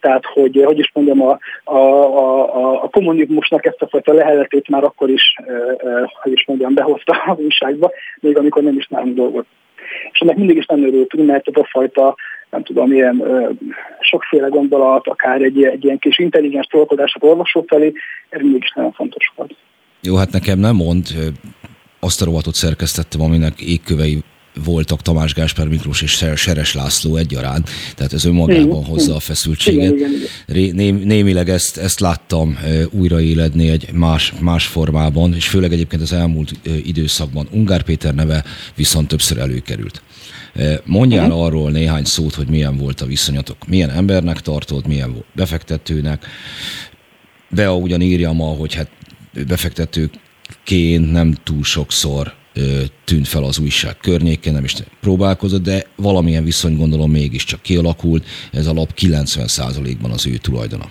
tehát 0.00 0.24
hogy, 0.24 0.62
hogy 0.64 0.78
is 0.78 0.90
mondjam, 0.94 1.22
a, 1.22 1.38
a, 1.64 1.76
a, 1.76 2.82
a 2.82 2.88
kommunizmusnak 2.88 3.66
ezt 3.66 3.82
a 3.82 3.88
fajta 3.88 4.12
leheletét 4.12 4.68
már 4.68 4.84
akkor 4.84 5.08
is, 5.08 5.34
hogy 6.22 6.32
is 6.32 6.44
mondjam, 6.46 6.74
behozta 6.74 7.22
az 7.26 7.38
újságba, 7.38 7.90
még 8.20 8.36
amikor 8.36 8.62
nem 8.62 8.76
is 8.76 8.86
nálunk 8.86 9.14
dolgot. 9.14 9.46
És 10.12 10.20
ennek 10.20 10.36
mindig 10.36 10.56
is 10.56 10.66
nem 10.66 10.84
örültünk, 10.84 11.26
mert 11.26 11.48
ez 11.48 11.62
a 11.62 11.68
fajta 11.70 12.16
nem 12.50 12.62
tudom, 12.62 12.92
ilyen 12.92 13.20
ö, 13.20 13.50
sokféle 14.00 14.48
gondolat, 14.48 15.06
akár 15.06 15.42
egy, 15.42 15.62
egy 15.62 15.84
ilyen 15.84 15.98
kis 15.98 16.18
intelligens 16.18 16.66
tolkodás 16.66 17.14
a 17.20 17.24
olvasó 17.24 17.64
felé, 17.66 17.92
ez 18.28 18.40
mégis 18.42 18.72
nagyon 18.74 18.92
fontos 18.92 19.32
volt. 19.36 19.56
Jó, 20.02 20.16
hát 20.16 20.32
nekem 20.32 20.58
nem 20.58 20.74
mond, 20.74 21.06
azt 22.00 22.22
a 22.22 22.24
rovatot 22.24 22.54
szerkesztettem, 22.54 23.20
aminek 23.20 23.60
égkövei 23.60 24.18
voltak 24.64 25.02
Tamás 25.02 25.34
Gáspár 25.34 25.68
Miklós 25.68 26.02
és 26.02 26.24
Seres 26.34 26.74
László 26.74 27.16
egyaránt, 27.16 27.70
tehát 27.96 28.12
ez 28.12 28.24
önmagában 28.24 28.84
hozza 28.84 29.14
a 29.14 29.20
feszültséget. 29.20 29.92
Igen, 29.92 30.10
igen, 30.46 30.66
igen. 30.66 30.94
némileg 30.94 31.48
ezt, 31.48 31.76
ezt 31.76 32.00
láttam 32.00 32.58
újraéledni 32.90 33.68
egy 33.68 33.88
más, 33.92 34.32
más 34.40 34.66
formában, 34.66 35.34
és 35.34 35.48
főleg 35.48 35.72
egyébként 35.72 36.02
az 36.02 36.12
elmúlt 36.12 36.50
időszakban 36.84 37.48
Ungár 37.50 37.82
Péter 37.82 38.14
neve 38.14 38.44
viszont 38.76 39.08
többször 39.08 39.38
előkerült. 39.38 40.02
Mondjál 40.84 41.26
uh-huh. 41.26 41.44
arról 41.44 41.70
néhány 41.70 42.04
szót, 42.04 42.34
hogy 42.34 42.48
milyen 42.48 42.76
volt 42.76 43.00
a 43.00 43.06
viszonyatok. 43.06 43.56
Milyen 43.68 43.90
embernek 43.90 44.40
tartod, 44.40 44.86
milyen 44.86 45.12
volt 45.12 45.26
befektetőnek. 45.34 46.26
Bea 47.48 47.76
ugyan 47.76 48.00
írja 48.00 48.32
ma, 48.32 48.44
hogy 48.44 48.74
hát 48.74 48.90
befektetőként 49.46 51.12
nem 51.12 51.34
túl 51.44 51.62
sokszor 51.62 52.32
tűnt 53.04 53.28
fel 53.28 53.44
az 53.44 53.58
újság 53.58 53.96
környékén, 53.96 54.52
nem 54.52 54.64
is 54.64 54.74
próbálkozott, 55.00 55.62
de 55.62 55.82
valamilyen 55.96 56.44
viszony 56.44 56.76
gondolom 56.76 57.10
mégiscsak 57.10 57.62
kialakult, 57.62 58.24
ez 58.52 58.66
a 58.66 58.72
lap 58.72 58.90
90%-ban 58.96 60.10
az 60.10 60.26
ő 60.26 60.36
tulajdona. 60.36 60.84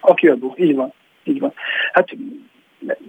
A 0.00 0.14
kiadó, 0.14 0.56
így 0.58 0.74
van. 0.74 0.92
Így 1.24 1.40
van. 1.40 1.52
Hát 1.92 2.16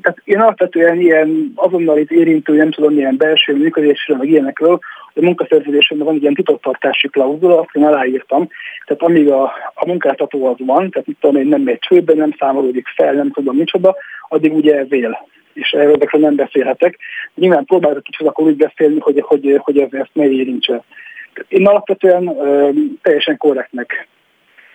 tehát 0.01 0.17
én 0.23 0.39
alapvetően 0.39 0.99
ilyen 0.99 1.51
azonnal 1.55 1.97
itt 1.97 2.11
érintő, 2.11 2.55
nem 2.55 2.71
tudom, 2.71 2.93
milyen 2.93 3.17
belső 3.17 3.55
működésről, 3.55 4.17
meg 4.17 4.29
ilyenekről, 4.29 4.79
a 5.13 5.21
munkaszerződésemben 5.21 6.05
van 6.05 6.15
egy 6.15 6.21
ilyen 6.21 6.33
titoktartási 6.33 7.07
klauzula, 7.07 7.59
azt 7.59 7.69
én 7.73 7.83
aláírtam, 7.83 8.49
tehát 8.85 9.01
amíg 9.01 9.29
a, 9.29 9.43
a 9.73 9.85
munkáltató 9.85 10.45
az 10.45 10.55
van, 10.65 10.89
tehát 10.89 11.07
itt 11.07 11.19
tudom 11.19 11.41
én 11.41 11.47
nem 11.47 11.61
megy 11.61 11.79
csőbe, 11.79 12.13
nem 12.13 12.35
számolódik 12.39 12.87
fel, 12.95 13.13
nem 13.13 13.31
tudom 13.31 13.55
micsoda, 13.55 13.95
addig 14.27 14.53
ugye 14.53 14.83
vél 14.83 15.27
és 15.53 15.71
ezekről 15.71 16.21
nem 16.21 16.35
beszélhetek. 16.35 16.97
Nyilván 17.35 17.65
próbálok 17.65 18.03
kicsit 18.03 18.27
akkor 18.27 18.45
úgy 18.45 18.55
beszélni, 18.55 18.99
hogy, 18.99 19.23
hogy, 19.25 19.59
hogy 19.59 19.77
ez 19.77 19.87
ezt 19.91 20.09
ne 20.13 20.29
érintse. 20.29 20.83
Én 21.47 21.67
alapvetően 21.67 22.27
ö, 22.27 22.69
teljesen 23.01 23.37
korrektnek 23.37 24.07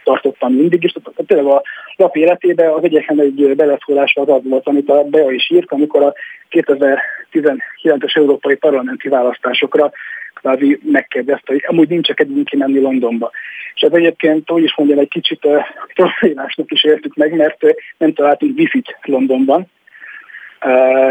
tartottam 0.05 0.53
mindig 0.53 0.85
is. 0.85 0.95
Tényleg 1.27 1.47
a 1.47 1.63
lap 1.97 2.17
életében 2.17 2.73
az 2.73 2.85
egyetlen 2.85 3.21
egy 3.21 3.55
beleszólás 3.57 4.15
az 4.17 4.29
az 4.29 4.41
volt, 4.43 4.67
amit 4.67 4.89
a 4.89 5.05
Bea 5.05 5.31
is 5.31 5.51
írt, 5.51 5.73
amikor 5.73 6.03
a 6.03 6.15
2019-es 6.51 8.17
európai 8.17 8.55
parlamenti 8.55 9.09
választásokra 9.09 9.93
kvázi 10.35 10.81
megkérdezte, 10.83 11.53
hogy 11.53 11.65
amúgy 11.67 11.89
nincs 11.89 12.13
kedvünk 12.13 12.45
kimenni 12.45 12.81
Londonba. 12.81 13.31
És 13.75 13.81
ez 13.81 13.93
egyébként, 13.93 14.51
úgy 14.51 14.63
is 14.63 14.77
mondjam, 14.77 14.99
egy 14.99 15.09
kicsit 15.09 15.45
uh, 15.45 15.63
problémásnak 15.95 16.71
is 16.71 16.85
értük 16.85 17.15
meg, 17.15 17.37
mert 17.37 17.63
uh, 17.63 17.71
nem 17.99 18.13
találtunk 18.13 18.59
wifi-t 18.59 18.97
Londonban, 19.03 19.67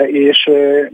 és 0.07 0.49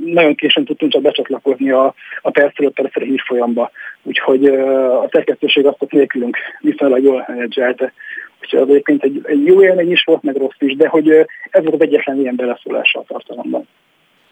nagyon 0.06 0.36
későn 0.36 0.65
tudtunk 0.65 0.91
csak 0.91 1.02
becsatlakozni 1.02 1.72
a, 1.72 1.93
a 2.22 2.30
percről 2.30 2.72
percre 2.72 3.06
hírfolyamba. 3.06 3.72
Úgyhogy 4.04 4.45
a 4.45 5.10
szerkesztőség 5.12 5.65
azt 5.65 5.82
ott 5.82 5.91
nélkülünk 5.91 6.38
viszonylag 6.60 7.04
jól 7.04 7.26
menedzselte. 7.28 7.93
Úgyhogy 8.41 8.60
az 8.60 8.69
egyébként 8.69 9.04
egy, 9.04 9.22
egy 9.24 9.45
jó 9.45 9.63
élmény 9.63 9.91
is 9.91 10.04
volt, 10.04 10.24
meg 10.24 10.36
rossz 10.36 10.56
is, 10.60 10.76
de 10.76 10.88
hogy 10.88 11.10
ez 11.50 11.63
volt 11.63 11.74
az 11.74 11.82
egyetlen 11.82 12.19
ilyen 12.19 12.36
beleszólása 12.36 13.00
a 13.00 13.04
tartalomban. 13.08 13.67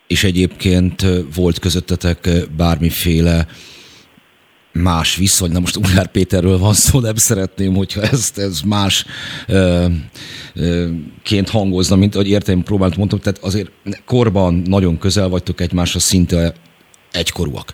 És 0.07 0.23
egyébként 0.23 1.01
volt 1.35 1.59
közöttetek 1.59 2.17
bármiféle 2.57 3.45
más 4.77 5.15
viszony, 5.15 5.51
na 5.51 5.59
most 5.59 5.75
Ungár 5.75 6.07
Péterről 6.07 6.57
van 6.57 6.73
szó, 6.73 6.99
nem 6.99 7.15
szeretném, 7.15 7.75
hogyha 7.75 8.01
ezt 8.01 8.37
ez 8.37 8.61
más 8.61 9.05
ö, 9.47 9.85
ö, 10.53 10.87
ként 11.23 11.49
hangozna, 11.49 11.95
mint 11.95 12.15
ahogy 12.15 12.29
értem, 12.29 12.63
próbált 12.63 12.97
mondtam, 12.97 13.19
tehát 13.19 13.39
azért 13.39 13.71
korban 14.05 14.53
nagyon 14.65 14.97
közel 14.97 15.29
vagytok 15.29 15.61
egymáshoz, 15.61 16.03
szinte 16.03 16.53
egykorúak. 17.11 17.73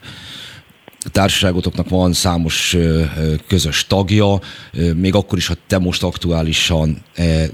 Társaságotoknak 1.12 1.90
van 1.90 2.14
számos 2.14 2.78
közös 3.48 3.88
tagja, 3.88 4.40
még 4.96 5.16
akkor 5.16 5.38
is, 5.38 5.48
ha 5.48 5.54
te 5.68 5.78
most 5.78 6.04
aktuálisan 6.04 7.04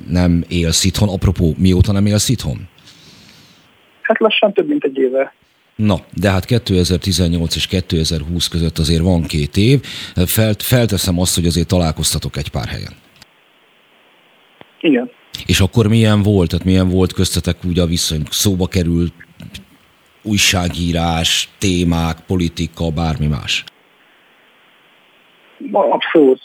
nem 0.09 0.43
élsz 0.47 0.83
itthon. 0.83 1.09
Apropó, 1.09 1.55
mióta 1.57 1.91
nem 1.91 2.05
élsz 2.05 2.29
itthon? 2.29 2.67
Hát 4.01 4.19
lassan 4.19 4.53
több 4.53 4.67
mint 4.67 4.83
egy 4.83 4.97
éve. 4.97 5.33
Na, 5.85 5.95
de 6.21 6.29
hát 6.29 6.45
2018 6.45 7.55
és 7.55 7.67
2020 7.67 8.47
között 8.47 8.77
azért 8.77 9.01
van 9.01 9.23
két 9.23 9.57
év. 9.57 9.79
Felt, 10.25 10.61
felteszem 10.61 11.19
azt, 11.19 11.35
hogy 11.35 11.45
azért 11.45 11.67
találkoztatok 11.67 12.37
egy 12.37 12.49
pár 12.49 12.67
helyen. 12.67 12.93
Igen. 14.81 15.11
És 15.45 15.59
akkor 15.59 15.87
milyen 15.87 16.21
volt, 16.21 16.49
tehát 16.49 16.65
milyen 16.65 16.89
volt 16.89 17.13
köztetek 17.13 17.55
úgy 17.67 17.79
a 17.79 17.85
viszony? 17.85 18.21
Szóba 18.29 18.67
került 18.67 19.13
újságírás, 20.23 21.49
témák, 21.57 22.17
politika, 22.27 22.89
bármi 22.95 23.27
más? 23.27 23.63
Abszolút. 25.71 26.41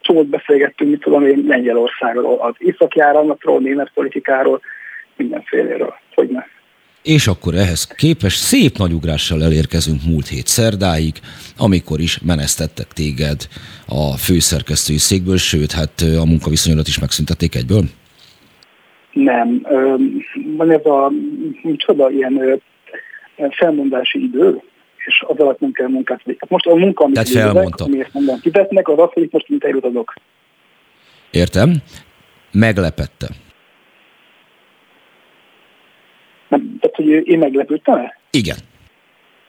Csomót 0.00 0.26
beszélgettünk, 0.26 0.90
mit 0.90 1.00
tudom 1.00 1.26
én, 1.26 1.44
Lengyelországról, 1.46 2.38
az 2.40 2.54
északi 2.58 3.00
áramlatról, 3.00 3.60
német 3.60 3.90
politikáról, 3.94 4.60
mindenféléről. 5.16 5.94
Hogy 6.14 6.28
ne? 6.28 6.42
És 7.02 7.26
akkor 7.26 7.54
ehhez 7.54 7.86
képes 7.86 8.34
szép 8.34 8.76
nagy 8.76 8.92
ugrással 8.92 9.42
elérkezünk 9.42 10.00
múlt 10.06 10.28
hét 10.28 10.46
szerdáig, 10.46 11.14
amikor 11.56 12.00
is 12.00 12.18
menesztettek 12.18 12.86
téged 12.86 13.48
a 13.86 14.16
főszerkesztői 14.16 14.98
székből, 14.98 15.36
sőt, 15.36 15.72
hát 15.72 16.00
a 16.00 16.24
munkaviszonyodat 16.24 16.86
is 16.86 16.98
megszüntették 16.98 17.54
egyből? 17.54 17.82
Nem. 19.12 19.66
Van 20.56 20.70
ez 20.70 20.84
a, 20.84 21.12
micsoda, 21.62 22.10
ilyen 22.10 22.62
felmondási 23.50 24.22
idő, 24.22 24.62
és 25.06 25.24
az 25.26 25.38
alatt 25.38 25.60
nem 25.60 25.72
kell 25.72 25.88
munkát 25.88 26.22
végezni. 26.24 26.46
Most 26.48 26.66
a 26.66 26.74
munka, 26.74 27.04
amit 27.04 27.14
Tehát 27.14 27.28
felmondta. 27.28 27.84
amiért 27.84 28.12
mondom, 28.12 28.38
fizetnek, 28.38 28.88
az 28.88 28.98
az, 28.98 29.08
hogy 29.12 29.28
most 29.30 29.48
interjút 29.48 29.84
adok. 29.84 30.14
Értem. 31.30 31.74
Meglepette. 32.52 33.28
Nem, 36.48 36.76
tehát, 36.80 36.87
hogy 37.04 37.28
én 37.28 37.38
meglepődtem-e? 37.38 38.20
Igen. 38.30 38.56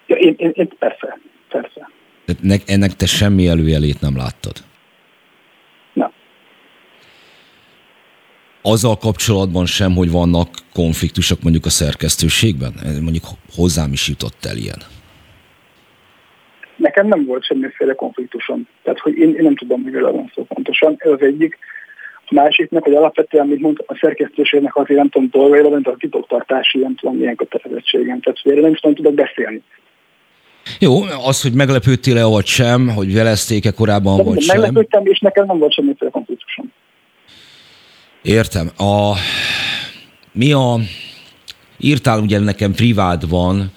Ja, 0.07 0.15
én, 0.15 0.35
én, 0.37 0.51
én 0.53 0.69
persze, 0.79 1.19
persze. 1.49 1.89
Ne, 2.41 2.55
ennek 2.65 2.93
te 2.93 3.05
semmi 3.05 3.47
előjelét 3.47 4.01
nem 4.01 4.17
láttad. 4.17 4.57
Na. 5.93 6.11
Azzal 8.61 8.97
kapcsolatban 8.97 9.65
sem, 9.65 9.95
hogy 9.95 10.11
vannak 10.11 10.49
konfliktusok 10.73 11.41
mondjuk 11.41 11.65
a 11.65 11.69
szerkesztőségben? 11.69 12.73
Mondjuk 13.01 13.23
hozzám 13.55 13.91
is 13.91 14.07
jutott 14.07 14.45
el 14.45 14.57
ilyen. 14.57 14.81
Nekem 16.75 17.07
nem 17.07 17.25
volt 17.25 17.43
semmiféle 17.43 17.93
konfliktusom. 17.93 18.67
Tehát, 18.83 18.99
hogy 18.99 19.17
én, 19.17 19.35
én 19.35 19.43
nem 19.43 19.55
tudom, 19.55 19.83
hogy 19.83 19.93
van 19.93 20.31
szó 20.35 20.43
pontosan. 20.43 20.95
Ez 20.97 21.11
az 21.11 21.21
egyik. 21.21 21.57
A 22.29 22.33
másiknak, 22.33 22.83
hogy 22.83 22.93
alapvetően, 22.93 23.45
amit 23.45 23.59
mondtam, 23.59 23.85
a 23.89 23.97
szerkesztőségnek 24.01 24.75
azért 24.75 24.99
nem 24.99 25.09
tudom 25.09 25.29
dolgaira, 25.31 25.69
mint 25.69 25.87
a 25.87 25.95
titoktartási, 25.99 26.77
nem 26.77 26.95
tudom 26.95 27.15
milyen 27.15 27.35
kötelezettségem. 27.35 28.19
Tehát, 28.21 28.39
hogy 28.43 28.61
nem 28.61 28.71
is 28.71 28.79
tudom, 28.79 28.95
tudok 28.95 29.13
beszélni. 29.13 29.61
Jó, 30.79 31.01
az, 31.25 31.41
hogy 31.41 31.53
meglepődtél-e 31.53 32.23
vagy 32.23 32.45
sem, 32.45 32.89
hogy 32.89 33.13
velezték-e 33.13 33.71
korábban 33.71 34.17
De 34.17 34.23
vagy 34.23 34.41
sem. 34.41 34.59
Meglepődtem, 34.59 35.05
és 35.05 35.19
nekem 35.19 35.45
nem 35.45 35.57
volt 35.57 35.73
semmiféle 35.73 36.11
konfliktusom. 36.11 36.71
Értem. 38.21 38.69
A, 38.77 39.13
mi 40.31 40.51
a, 40.51 40.79
írtál 41.77 42.19
ugye 42.19 42.39
nekem 42.39 42.71
privátban 42.73 43.71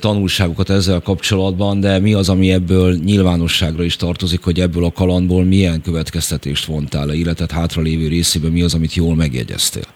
tanulságokat 0.00 0.70
ezzel 0.70 1.00
kapcsolatban, 1.00 1.80
de 1.80 1.98
mi 1.98 2.14
az, 2.14 2.28
ami 2.28 2.52
ebből 2.52 2.94
nyilvánosságra 3.04 3.82
is 3.82 3.96
tartozik, 3.96 4.44
hogy 4.44 4.58
ebből 4.58 4.84
a 4.84 4.92
kalandból 4.92 5.44
milyen 5.44 5.80
következtetést 5.82 6.66
vontál 6.66 7.08
a 7.08 7.14
életed 7.14 7.50
hátralévő 7.50 8.08
részében, 8.08 8.50
mi 8.50 8.62
az, 8.62 8.74
amit 8.74 8.94
jól 8.94 9.14
megjegyeztél? 9.14 9.88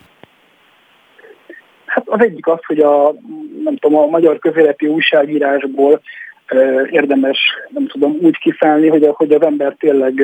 Hát 1.87 2.05
az 2.09 2.21
egyik 2.21 2.47
az, 2.47 2.59
hogy 2.67 2.79
a, 2.79 3.15
nem 3.65 3.77
tudom, 3.77 3.99
a 3.99 4.07
magyar 4.07 4.39
közéleti 4.39 4.87
újságírásból 4.87 6.01
érdemes, 6.91 7.39
nem 7.69 7.87
tudom, 7.87 8.19
úgy 8.21 8.39
kiszállni, 8.39 8.89
hogy, 8.89 9.09
hogy 9.13 9.33
az 9.33 9.43
ember 9.43 9.77
tényleg, 9.79 10.23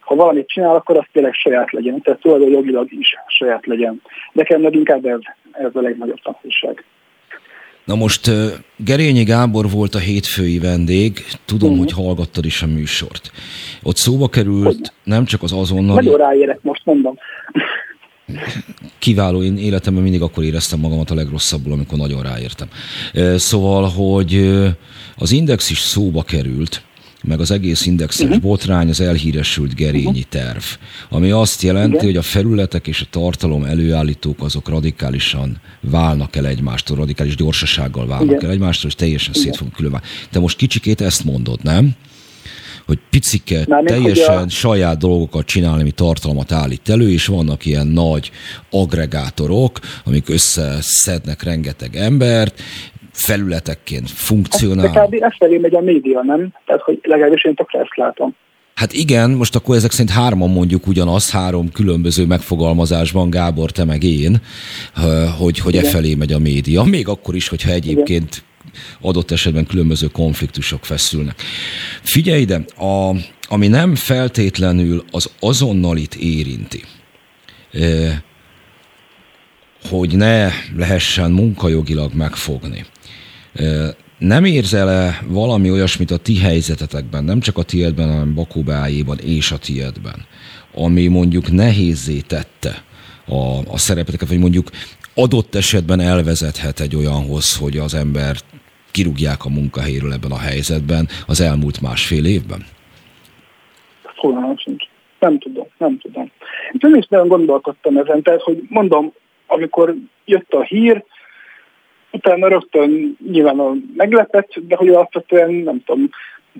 ha 0.00 0.14
valamit 0.14 0.48
csinál, 0.48 0.74
akkor 0.74 0.96
az 0.96 1.04
tényleg 1.12 1.32
saját 1.32 1.72
legyen. 1.72 2.00
Tehát 2.00 2.20
tulajdonjogilag 2.20 2.92
is 2.92 3.14
saját 3.26 3.66
legyen. 3.66 4.02
Nekem 4.32 4.60
meg 4.60 4.74
inkább 4.74 5.04
ez, 5.04 5.18
ez 5.52 5.70
a 5.72 5.80
legnagyobb 5.80 6.20
tanulság. 6.22 6.84
Na 7.84 7.94
most 7.94 8.30
Gerényi 8.76 9.22
Gábor 9.22 9.70
volt 9.70 9.94
a 9.94 9.98
hétfői 9.98 10.58
vendég, 10.58 11.24
tudom, 11.44 11.70
uh-huh. 11.70 11.84
hogy 11.84 12.04
hallgattad 12.04 12.44
is 12.44 12.62
a 12.62 12.66
műsort. 12.66 13.32
Ott 13.82 13.96
szóba 13.96 14.28
került 14.28 14.92
nem 15.04 15.24
csak 15.24 15.42
az 15.42 15.52
azonnal. 15.52 15.94
Nagyon 15.94 16.16
ráérek, 16.16 16.58
most 16.62 16.80
mondom. 16.84 17.18
Kiváló, 18.98 19.42
én 19.42 19.58
életemben 19.58 20.02
mindig 20.02 20.22
akkor 20.22 20.44
éreztem 20.44 20.80
magamat 20.80 21.10
a 21.10 21.14
legrosszabbul, 21.14 21.72
amikor 21.72 21.98
nagyon 21.98 22.22
ráértem. 22.22 22.68
Szóval, 23.36 23.88
hogy 23.88 24.60
az 25.16 25.32
Index 25.32 25.70
is 25.70 25.78
szóba 25.78 26.22
került, 26.22 26.82
meg 27.24 27.40
az 27.40 27.50
egész 27.50 27.86
indexes 27.86 28.26
uh-huh. 28.26 28.40
botrány 28.40 28.88
az 28.88 29.00
elhíresült 29.00 29.74
gerényi 29.74 30.06
uh-huh. 30.06 30.22
terv, 30.28 30.62
ami 31.08 31.30
azt 31.30 31.62
jelenti, 31.62 31.94
Igen. 31.94 32.04
hogy 32.04 32.16
a 32.16 32.22
felületek 32.22 32.86
és 32.86 33.00
a 33.00 33.06
tartalom 33.10 33.64
előállítók 33.64 34.42
azok 34.42 34.68
radikálisan 34.68 35.60
válnak 35.80 36.36
el 36.36 36.46
egymástól, 36.46 36.96
radikális 36.96 37.36
gyorsasággal 37.36 38.06
válnak 38.06 38.34
Igen. 38.34 38.44
el 38.44 38.50
egymástól, 38.50 38.90
és 38.90 38.96
teljesen 38.96 39.32
Igen. 39.32 39.44
szét 39.44 39.56
fogunk 39.56 39.76
különbálni. 39.76 40.06
Te 40.30 40.38
most 40.38 40.56
kicsikét 40.56 41.00
ezt 41.00 41.24
mondod, 41.24 41.62
nem? 41.62 41.94
hogy 42.86 42.98
picike, 43.10 43.64
Mármint, 43.68 43.94
teljesen 43.94 44.42
a... 44.42 44.48
saját 44.48 44.98
dolgokat 44.98 45.46
csinálni, 45.46 45.80
ami 45.80 45.90
tartalmat 45.90 46.52
állít 46.52 46.88
elő, 46.88 47.10
és 47.10 47.26
vannak 47.26 47.66
ilyen 47.66 47.86
nagy 47.86 48.30
agregátorok, 48.70 49.80
amik 50.04 50.28
összeszednek 50.28 51.42
rengeteg 51.42 51.96
embert, 51.96 52.62
felületekként 53.14 54.10
funkcionál. 54.10 54.90
De 54.90 55.00
kb. 55.00 55.14
ezt 55.22 55.36
felé 55.38 55.58
megy 55.58 55.74
a 55.74 55.80
média, 55.80 56.22
nem? 56.22 56.52
Tehát, 56.66 56.82
hogy 56.82 56.98
legalábbis 57.02 57.44
én 57.44 57.54
tökre 57.54 57.78
ezt 57.80 57.96
látom. 57.96 58.34
Hát 58.74 58.92
igen, 58.92 59.30
most 59.30 59.54
akkor 59.54 59.76
ezek 59.76 59.90
szerint 59.90 60.10
hárman 60.10 60.50
mondjuk 60.50 60.86
ugyanaz, 60.86 61.30
három 61.30 61.72
különböző 61.72 62.26
megfogalmazásban, 62.26 63.30
Gábor, 63.30 63.70
te 63.70 63.84
meg 63.84 64.02
én, 64.02 64.40
hogy, 65.38 65.58
hogy 65.58 65.76
e 65.76 65.84
felé 65.84 66.14
megy 66.14 66.32
a 66.32 66.38
média. 66.38 66.82
Még 66.82 67.08
akkor 67.08 67.34
is, 67.34 67.48
hogyha 67.48 67.70
egyébként 67.70 68.44
igen. 68.66 68.80
adott 69.00 69.30
esetben 69.30 69.66
különböző 69.66 70.06
konfliktusok 70.06 70.84
feszülnek. 70.84 71.42
Figyelj 72.02 72.40
ide, 72.40 72.64
a, 72.76 73.14
ami 73.48 73.68
nem 73.68 73.94
feltétlenül 73.94 75.04
az 75.10 75.30
azonnalit 75.40 76.14
érinti, 76.14 76.82
hogy 79.88 80.16
ne 80.16 80.48
lehessen 80.76 81.30
munkajogilag 81.30 82.14
megfogni 82.14 82.84
nem 84.18 84.44
érzel-e 84.44 85.18
valami 85.26 85.70
olyasmit 85.70 86.10
a 86.10 86.16
ti 86.16 86.38
helyzetetekben, 86.38 87.24
nem 87.24 87.40
csak 87.40 87.58
a 87.58 87.62
tiédben, 87.62 88.10
hanem 88.10 88.34
Bakóbájéban 88.34 89.18
és 89.18 89.52
a 89.52 89.58
tiédben, 89.58 90.26
ami 90.74 91.06
mondjuk 91.06 91.52
nehézé 91.52 92.20
tette 92.20 92.82
a, 93.26 93.72
a 93.72 93.78
szerepeteket, 93.78 94.28
vagy 94.28 94.38
mondjuk 94.38 94.70
adott 95.14 95.54
esetben 95.54 96.00
elvezethet 96.00 96.80
egy 96.80 96.96
olyanhoz, 96.96 97.58
hogy 97.58 97.76
az 97.78 97.94
ember 97.94 98.36
kirúgják 98.90 99.44
a 99.44 99.48
munkahelyről 99.48 100.12
ebben 100.12 100.30
a 100.30 100.38
helyzetben 100.38 101.08
az 101.26 101.40
elmúlt 101.40 101.80
másfél 101.80 102.24
évben? 102.24 102.64
Fogalmam. 104.20 104.56
Nem 105.18 105.38
tudom, 105.38 105.66
nem 105.78 105.98
tudom. 105.98 106.30
Én 106.72 106.94
is 106.94 107.06
nagyon 107.06 107.28
gondolkodtam 107.28 107.96
ezen, 107.96 108.22
tehát, 108.22 108.42
hogy 108.42 108.62
mondom, 108.68 109.12
amikor 109.46 109.94
jött 110.24 110.52
a 110.52 110.62
hír, 110.62 111.04
utána 112.14 112.48
rögtön 112.48 113.16
nyilván 113.30 113.84
meglepett, 113.96 114.52
de 114.68 114.76
hogy 114.76 114.88
alapvetően 114.88 115.50
nem 115.50 115.82
tudom, 115.84 116.10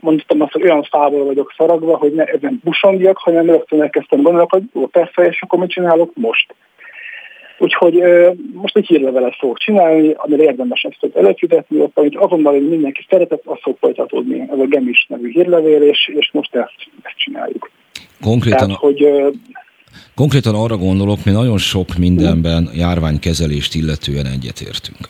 mondtam 0.00 0.40
azt, 0.40 0.52
hogy 0.52 0.62
olyan 0.62 0.82
fából 0.82 1.24
vagyok 1.24 1.54
szaragva, 1.56 1.96
hogy 1.96 2.12
ne 2.12 2.24
ezen 2.24 2.60
busongjak, 2.64 3.18
hanem 3.18 3.46
rögtön 3.46 3.82
elkezdtem 3.82 4.22
gondolni, 4.22 4.46
hogy 4.50 4.62
jó, 4.72 4.86
persze, 4.86 5.26
és 5.26 5.42
akkor 5.42 5.58
mit 5.58 5.70
csinálok 5.70 6.10
most? 6.14 6.54
Úgyhogy 7.58 8.02
most 8.52 8.76
egy 8.76 8.86
hírlevelet 8.86 9.36
fogok 9.38 9.58
csinálni, 9.58 10.12
amire 10.16 10.42
érdemes 10.42 10.82
ezt 10.82 11.16
előfizetni, 11.16 11.80
ott, 11.80 11.98
amit 11.98 12.16
azonnal 12.16 12.52
hogy 12.52 12.68
mindenki 12.68 13.06
szeretett, 13.08 13.42
az 13.44 13.58
fog 13.60 13.76
folytatódni. 13.80 14.40
Ez 14.40 14.58
a 14.58 14.66
Gemis 14.66 15.06
nevű 15.08 15.30
hírlevél, 15.30 15.82
és, 15.82 16.12
és 16.14 16.30
most 16.32 16.54
ezt, 16.54 16.74
ezt 17.02 17.16
csináljuk. 17.16 17.70
Konkrétan, 18.20 18.58
Tehát, 18.58 18.80
hogy, 18.80 19.08
konkrétan 20.14 20.54
arra 20.54 20.76
gondolok, 20.76 21.24
mi 21.24 21.30
nagyon 21.30 21.58
sok 21.58 21.86
mindenben 21.98 22.70
járványkezelést 22.74 23.74
illetően 23.74 24.26
egyetértünk. 24.26 25.08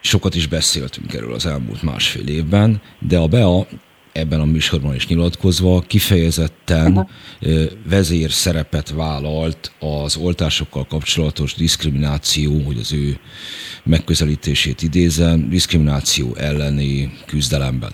Sokat 0.00 0.34
is 0.34 0.46
beszéltünk 0.46 1.14
erről 1.14 1.34
az 1.34 1.46
elmúlt 1.46 1.82
másfél 1.82 2.28
évben, 2.28 2.80
de 2.98 3.18
a 3.18 3.26
BEA 3.26 3.66
ebben 4.12 4.40
a 4.40 4.44
műsorban 4.44 4.94
is 4.94 5.06
nyilatkozva 5.06 5.80
kifejezetten 5.80 6.92
uh-huh. 6.92 7.70
vezér 7.88 8.30
szerepet 8.30 8.90
vállalt 8.90 9.72
az 9.78 10.16
oltásokkal 10.16 10.86
kapcsolatos 10.86 11.54
diszkrimináció, 11.54 12.62
hogy 12.62 12.78
az 12.78 12.92
ő 12.92 13.18
megközelítését 13.82 14.82
idézem, 14.82 15.48
diszkrimináció 15.48 16.34
elleni 16.34 17.12
küzdelemben. 17.26 17.92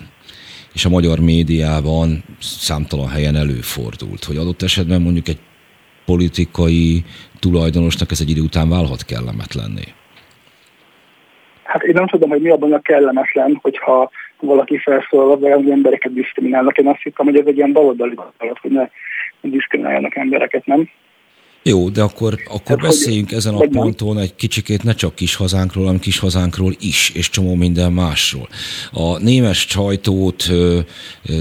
És 0.73 0.85
a 0.85 0.89
magyar 0.89 1.19
médiában 1.19 2.23
számtalan 2.39 3.09
helyen 3.09 3.35
előfordult, 3.35 4.23
hogy 4.23 4.37
adott 4.37 4.61
esetben 4.61 5.01
mondjuk 5.01 5.27
egy 5.27 5.39
politikai 6.05 7.05
tulajdonosnak 7.39 8.11
ez 8.11 8.21
egy 8.21 8.29
idő 8.29 8.41
után 8.41 8.69
válhat 8.69 9.05
kellemetlenné. 9.05 9.93
Hát 11.77 11.85
én 11.85 11.93
nem 11.93 12.07
tudom, 12.07 12.29
hogy 12.29 12.41
mi 12.41 12.49
abban 12.49 12.73
a 12.73 12.81
kellemetlen, 12.81 13.59
hogyha 13.61 14.09
valaki 14.39 14.77
felszólal, 14.77 15.37
vagy 15.37 15.51
az 15.51 15.69
embereket 15.69 16.13
diszkriminálnak. 16.13 16.77
Én 16.77 16.87
azt 16.87 17.01
hittem, 17.01 17.25
hogy 17.25 17.37
ez 17.37 17.45
egy 17.45 17.57
ilyen 17.57 17.71
baloldali 17.71 18.13
gondolat, 18.15 18.59
hogy 18.61 18.71
ne 18.71 18.89
diszkrimináljanak 19.41 20.15
embereket, 20.15 20.65
nem? 20.65 20.89
Jó, 21.67 21.89
de 21.89 22.01
akkor, 22.01 22.39
akkor 22.47 22.79
hát, 22.79 22.87
beszéljünk 22.87 23.31
ezen 23.31 23.53
a 23.53 23.67
ponton 23.71 24.19
egy 24.19 24.35
kicsikét 24.35 24.83
ne 24.83 24.93
csak 24.93 25.15
kis 25.15 25.35
hazánkról, 25.35 25.85
hanem 25.85 25.99
kis 25.99 26.19
hazánkról 26.19 26.75
is, 26.79 27.11
és 27.13 27.29
csomó 27.29 27.55
minden 27.55 27.93
másról. 27.93 28.49
A 28.91 29.17
némes 29.17 29.65
csajtót 29.65 30.49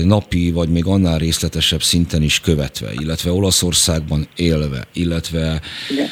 napi, 0.04 0.50
vagy 0.50 0.68
még 0.68 0.86
annál 0.86 1.18
részletesebb 1.18 1.82
szinten 1.82 2.22
is 2.22 2.40
követve, 2.40 2.92
illetve 2.92 3.32
Olaszországban 3.32 4.28
élve, 4.36 4.86
illetve 4.92 5.60
Igen 5.90 6.08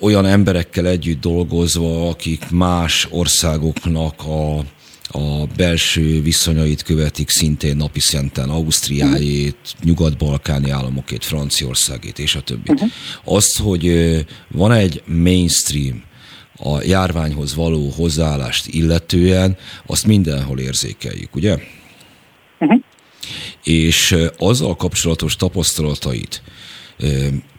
olyan 0.00 0.26
emberekkel 0.26 0.86
együtt 0.86 1.20
dolgozva, 1.20 2.08
akik 2.08 2.50
más 2.50 3.08
országoknak 3.10 4.22
a, 4.26 4.64
a 5.12 5.46
belső 5.56 6.22
viszonyait 6.22 6.82
követik 6.82 7.28
szintén 7.28 7.76
napi 7.76 8.00
szenten, 8.00 8.48
Ausztriájét, 8.48 9.74
nyugat-balkáni 9.82 10.70
államokét, 10.70 11.24
Franciaországét 11.24 12.18
és 12.18 12.34
a 12.34 12.40
többi. 12.40 12.70
Uh-huh. 12.72 12.90
Azt, 13.24 13.58
hogy 13.58 13.94
van 14.48 14.72
egy 14.72 15.02
mainstream, 15.06 16.02
a 16.62 16.82
járványhoz 16.82 17.54
való 17.54 17.88
hozzáállást 17.88 18.66
illetően, 18.66 19.56
azt 19.86 20.06
mindenhol 20.06 20.58
érzékeljük, 20.58 21.36
ugye? 21.36 21.58
Uh-huh. 22.58 22.80
És 23.64 24.16
azzal 24.38 24.76
kapcsolatos 24.76 25.36
tapasztalatait, 25.36 26.42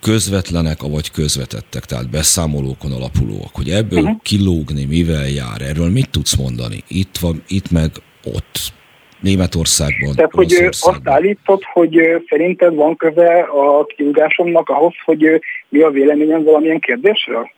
közvetlenek, 0.02 0.82
vagy 0.82 1.12
közvetettek, 1.12 1.86
tehát 1.86 2.10
beszámolókon 2.10 2.92
alapulóak, 2.92 3.50
hogy 3.54 3.70
ebből 3.70 4.02
uh-huh. 4.02 4.22
kilógni 4.22 4.86
mivel 4.86 5.30
jár, 5.30 5.62
erről 5.62 5.90
mit 5.90 6.10
tudsz 6.10 6.36
mondani? 6.36 6.84
Itt 6.88 7.18
van, 7.18 7.44
itt 7.48 7.72
meg 7.72 7.92
ott. 8.24 8.74
Németországban. 9.22 10.16
Tehát, 10.16 10.32
hogy 10.32 10.54
azt 10.70 11.02
állított, 11.04 11.64
hogy 11.64 12.00
szerinted 12.30 12.76
van 12.76 12.96
köze 12.96 13.40
a 13.40 13.86
kiugásomnak 13.86 14.70
ahhoz, 14.70 14.94
hogy 15.06 15.42
mi 15.70 15.80
a 15.80 15.90
véleményem 15.90 16.44
valamilyen 16.44 16.80
kérdésről? 16.80 17.50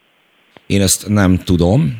Én 0.67 0.81
ezt 0.81 1.07
nem 1.07 1.37
tudom. 1.37 1.99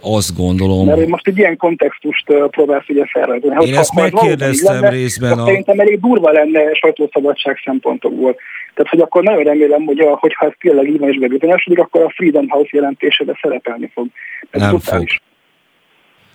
Azt 0.00 0.36
gondolom... 0.36 0.86
Mert 0.86 1.06
most 1.06 1.26
egy 1.26 1.38
ilyen 1.38 1.56
kontextust 1.56 2.24
próbálsz 2.50 2.88
ugye 2.88 3.06
felrajzolni. 3.06 3.66
Én 3.66 3.76
ezt 3.76 3.94
megkérdeztem 3.94 4.84
részben. 4.84 5.38
A... 5.38 5.44
Szerintem 5.44 5.78
elég 5.78 6.00
durva 6.00 6.30
lenne 6.30 6.74
sajtószabadság 6.74 7.60
szempontokból. 7.64 8.36
Tehát, 8.74 8.90
hogy 8.90 9.00
akkor 9.00 9.22
nagyon 9.22 9.42
remélem, 9.42 9.84
hogy 9.84 9.98
a, 9.98 10.16
hogyha 10.16 10.46
ez 10.46 10.52
tényleg 10.58 10.88
így 10.88 10.98
van 10.98 11.08
és 11.08 11.18
bebizonyosodik, 11.18 11.78
akkor 11.78 12.02
a 12.02 12.10
Freedom 12.10 12.48
House 12.48 12.70
jelentésébe 12.72 13.38
szerepelni 13.42 13.90
fog. 13.94 14.06
Ez 14.50 14.60
nem 14.60 14.78
fog. 14.78 15.06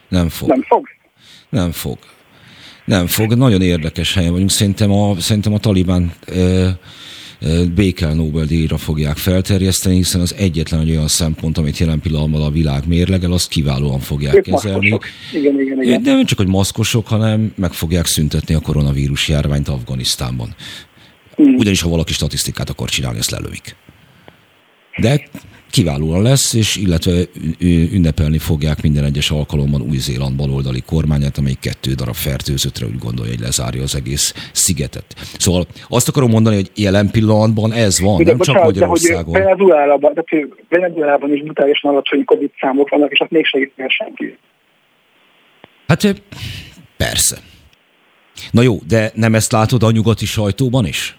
Nem 0.08 0.30
fog. 0.30 0.50
Nem 0.50 0.62
fog? 0.62 0.88
Nem 1.50 1.72
fog. 1.72 1.98
Nem 2.86 3.08
fog. 3.08 3.34
Nagyon 3.34 3.62
érdekes 3.62 4.14
helyen 4.14 4.32
vagyunk. 4.32 4.50
Szerintem 4.50 4.92
a, 4.92 5.16
szerintem 5.20 5.54
a 5.54 5.58
Taliban 5.58 6.12
e, 6.28 6.34
Békel 7.76 8.14
Nobel-díjra 8.14 8.78
fogják 8.78 9.18
felterjeszteni, 9.18 9.96
hiszen 9.96 10.22
az 10.22 10.36
egyetlen 10.36 10.90
olyan 10.90 11.08
szempont, 11.08 11.58
amit 11.58 11.78
jelen 11.78 12.00
pillanatban 12.00 12.42
a 12.42 12.52
világ 12.52 12.88
mérlegel, 12.88 13.32
azt 13.32 13.50
kiválóan 13.50 14.00
fogják 14.00 14.36
ők 14.36 14.44
kezelni. 14.44 15.00
Igen, 15.34 15.60
igen, 15.62 15.84
igen. 15.84 16.04
De 16.04 16.14
nem 16.14 16.26
csak, 16.26 16.38
hogy 16.38 16.48
maszkosok, 16.48 17.08
hanem 17.08 17.54
meg 17.56 17.74
fogják 17.74 18.06
szüntetni 18.06 18.54
a 18.56 18.60
koronavírus 18.60 19.28
járványt 19.28 19.68
Afganisztánban. 19.68 20.56
Hmm. 21.36 21.56
Ugyanis, 21.56 21.82
ha 21.82 21.90
valaki 21.90 22.14
statisztikát 22.14 22.70
akar 22.70 22.90
csinálni, 22.90 23.18
ezt 23.18 23.32
lelövik. 23.32 23.76
De 24.98 25.30
kiválóan 25.72 26.22
lesz, 26.22 26.54
és 26.54 26.76
illetve 26.76 27.12
ünnepelni 27.92 28.38
fogják 28.38 28.82
minden 28.82 29.04
egyes 29.04 29.32
alkalommal 29.32 29.82
Új-Zéland 29.82 30.36
baloldali 30.36 30.82
kormányát, 30.86 31.38
amely 31.38 31.56
kettő 31.60 31.94
darab 31.94 32.14
fertőzöttre 32.14 32.86
úgy 32.86 32.98
gondolja, 32.98 33.32
hogy 33.32 33.42
lezárja 33.42 33.82
az 33.82 33.96
egész 33.96 34.34
szigetet. 34.52 35.16
Szóval 35.38 35.66
azt 35.90 36.08
akarom 36.08 36.30
mondani, 36.30 36.56
hogy 36.56 36.72
jelen 36.76 37.12
pillanatban 37.12 37.74
ez 37.74 38.00
van, 38.00 38.18
de 38.18 38.24
nem 38.24 38.38
bocsánat, 38.38 38.62
csak 38.62 38.72
Magyarországon. 38.72 39.34
De 39.34 39.40
hogy 39.40 39.48
Venezuelában, 39.48 40.14
tehát 40.14 40.48
Venezuelában 40.70 41.34
is 41.34 41.44
brutálisan 41.44 41.92
alacsony 41.92 42.26
Covid 42.26 42.52
számok 42.60 42.90
vannak, 42.90 43.12
és 43.12 43.20
azt 43.20 43.32
még 43.32 43.46
segíteni 43.46 43.90
senki. 43.90 44.38
Hát 45.88 46.24
persze. 46.98 47.38
Na 48.52 48.62
jó, 48.62 48.80
de 48.88 49.12
nem 49.16 49.36
ezt 49.36 49.52
látod 49.52 49.84
a 49.84 49.92
nyugati 49.92 50.26
sajtóban 50.26 50.86
is? 50.86 51.18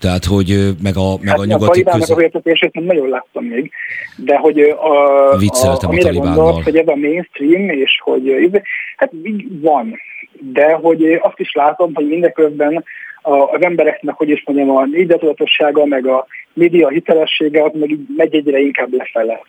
Tehát, 0.00 0.24
hogy 0.24 0.48
meg 0.82 0.96
a, 0.96 1.16
meg 1.20 1.28
hát 1.28 1.38
a 1.38 1.44
nyugati 1.44 1.80
a 1.80 1.90
között... 1.90 2.16
az 2.16 2.22
értetését 2.22 2.72
nem 2.72 2.84
nagyon 2.84 3.08
láttam 3.08 3.44
még, 3.44 3.70
de 4.16 4.36
hogy 4.36 4.60
a, 4.60 5.36
Vicceltem 5.38 5.90
a, 5.90 5.92
a, 5.92 5.94
amire 5.94 6.10
gondolsz, 6.10 6.64
hogy 6.64 6.76
ez 6.76 6.88
a 6.88 6.96
mainstream, 6.96 7.68
és 7.68 8.00
hogy 8.02 8.50
hát 8.96 9.12
van, 9.60 10.00
de 10.40 10.72
hogy 10.72 11.18
azt 11.22 11.38
is 11.38 11.52
látom, 11.52 11.94
hogy 11.94 12.08
mindeközben 12.08 12.84
az 13.22 13.62
embereknek, 13.62 14.14
hogy 14.14 14.28
is 14.28 14.42
mondjam, 14.46 14.70
a 14.70 14.84
médiatudatossága, 14.84 15.84
meg 15.84 16.06
a 16.06 16.26
média 16.52 16.88
hitelessége, 16.88 17.62
az 17.62 17.70
meg 17.74 17.96
megy 18.16 18.34
egyre 18.34 18.58
inkább 18.58 18.92
lefele. 18.92 19.40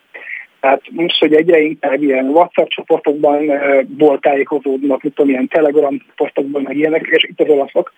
Tehát 0.60 0.82
most, 0.90 1.20
hogy 1.20 1.34
egyre 1.34 1.60
inkább 1.60 2.02
ilyen 2.02 2.26
WhatsApp 2.26 2.68
csoportokban 2.68 3.52
ból 3.88 4.20
tájékozódnak, 4.20 5.04
mit 5.04 5.14
tudom, 5.14 5.32
ilyen 5.32 5.48
Telegram 5.48 5.98
csoportokban, 6.08 6.62
meg 6.62 6.78
ilyenek, 6.78 7.08
és 7.10 7.24
itt 7.24 7.40
az 7.40 7.50
olaszok. 7.50 7.94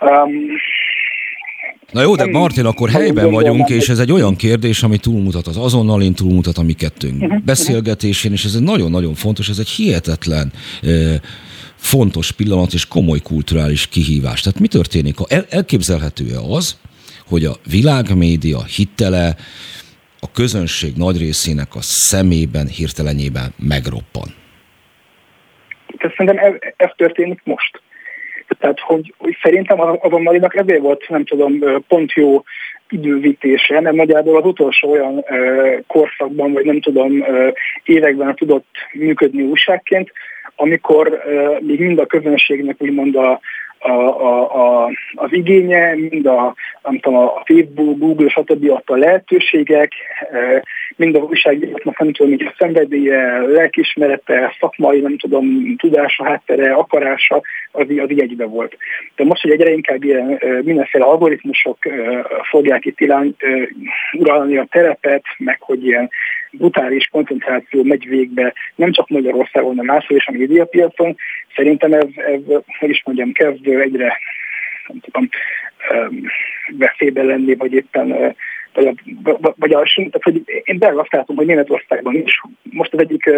Um, 0.00 0.30
Na 1.92 2.02
jó, 2.02 2.16
de 2.16 2.26
Martin, 2.26 2.64
akkor 2.64 2.90
helyben 2.90 3.30
vagyunk, 3.30 3.68
és 3.68 3.88
ez 3.88 3.98
egy 3.98 4.12
olyan 4.12 4.36
kérdés, 4.36 4.82
ami 4.82 4.98
túlmutat 4.98 5.46
az 5.46 5.56
azonnalin, 5.56 6.14
túlmutat 6.14 6.58
a 6.58 6.62
mi 6.62 6.72
kettőnk 6.72 7.22
uh-huh. 7.22 7.42
beszélgetésén, 7.42 8.32
és 8.32 8.44
ez 8.44 8.54
egy 8.54 8.62
nagyon-nagyon 8.62 9.14
fontos, 9.14 9.48
ez 9.48 9.58
egy 9.58 9.68
hihetetlen 9.68 10.52
fontos 11.74 12.32
pillanat 12.32 12.72
és 12.72 12.86
komoly 12.86 13.18
kulturális 13.18 13.86
kihívás. 13.86 14.40
Tehát 14.40 14.60
mi 14.60 14.68
történik? 14.68 15.16
El, 15.28 15.46
elképzelhető-e 15.50 16.38
az, 16.38 16.78
hogy 17.26 17.44
a 17.44 17.56
világmédia 17.70 18.64
hittele 18.64 19.36
a 20.20 20.30
közönség 20.30 20.96
nagy 20.96 21.18
részének 21.18 21.74
a 21.74 21.80
szemében, 21.80 22.66
hirtelenjében 22.66 23.52
megroppan? 23.56 24.34
Szerintem 26.16 26.38
ez, 26.38 26.52
ez 26.76 26.90
történik 26.96 27.40
most. 27.44 27.80
Tehát, 28.58 28.80
hogy, 28.80 29.14
hogy 29.18 29.36
szerintem 29.42 29.80
a, 29.80 29.96
a 30.00 30.18
Malinak 30.18 30.56
ezért 30.56 30.80
volt, 30.80 31.08
nem 31.08 31.24
tudom, 31.24 31.58
pont 31.88 32.12
jó 32.12 32.42
idővítése, 32.90 33.80
mert 33.80 33.96
nagyjából 33.96 34.36
az 34.36 34.44
utolsó 34.44 34.90
olyan 34.90 35.18
e, 35.26 35.36
korszakban, 35.86 36.52
vagy 36.52 36.64
nem 36.64 36.80
tudom, 36.80 37.22
e, 37.22 37.52
években 37.84 38.34
tudott 38.34 38.66
működni 38.92 39.42
újságként, 39.42 40.12
amikor 40.56 41.12
e, 41.12 41.58
még 41.60 41.80
mind 41.80 41.98
a 41.98 42.06
közönségnek 42.06 42.76
úgymond 42.78 43.16
a, 43.16 43.40
a, 43.78 43.90
a, 43.90 44.84
a, 44.84 44.90
az 45.14 45.32
igénye, 45.32 45.94
mind 45.94 46.26
a, 46.26 46.54
nem 46.82 46.98
tudom, 46.98 47.18
a 47.18 47.42
Facebook, 47.44 47.98
Google, 47.98 48.28
stb. 48.28 48.70
adta 48.70 48.96
lehetőségek, 48.96 49.92
e, 50.32 50.62
mind 50.96 51.14
a 51.14 51.18
újságíróknak 51.18 51.98
nem 51.98 52.12
tudom, 52.12 52.32
hogy 52.32 52.46
a 52.46 52.54
szenvedélye, 52.58 53.38
lelkismerete, 53.40 54.56
szakmai, 54.60 55.00
nem 55.00 55.18
tudom, 55.18 55.76
tudása, 55.76 56.24
háttere, 56.24 56.72
akarása, 56.72 57.42
az, 57.72 57.86
az 57.98 58.10
így 58.10 58.20
egybe 58.20 58.44
volt. 58.44 58.76
De 59.16 59.24
most, 59.24 59.42
hogy 59.42 59.50
egyre 59.50 59.70
inkább 59.70 60.04
ilyen 60.04 60.36
e, 60.40 60.62
mindenféle 60.62 61.04
algoritmusok 61.04 61.86
e, 61.86 62.26
fogják 62.50 62.84
itt 62.84 63.00
irány, 63.00 63.34
uralni 64.12 64.56
a 64.56 64.66
terepet, 64.70 65.22
meg 65.38 65.60
hogy 65.60 65.84
ilyen 65.84 66.10
brutális 66.50 67.06
koncentráció 67.06 67.82
megy 67.82 68.08
végbe, 68.08 68.52
nem 68.74 68.92
csak 68.92 69.08
Magyarországon, 69.08 69.76
de 69.76 69.82
máshol 69.82 70.16
is 70.16 70.26
a 70.26 70.32
médiapiacon, 70.32 71.16
szerintem 71.58 71.92
ez, 71.92 72.06
ez 72.16 72.40
hogy 72.78 72.88
is 72.88 73.02
mondjam, 73.04 73.32
kezd 73.32 73.66
egyre 73.66 74.18
nem 74.86 75.00
tudom, 75.00 75.28
veszélyben 76.76 77.26
lenni, 77.26 77.54
vagy 77.54 77.72
éppen 77.72 78.34
vagy 78.72 78.86
a, 78.86 79.54
vagy 79.56 79.72
a, 79.72 79.82
tehát, 79.94 80.22
hogy 80.22 80.42
én 80.64 80.78
belga 80.78 81.00
azt 81.00 81.12
látom, 81.12 81.36
hogy 81.36 81.46
Németországban 81.46 82.14
is 82.14 82.42
most 82.62 82.92
az 82.92 83.00
egyik 83.00 83.30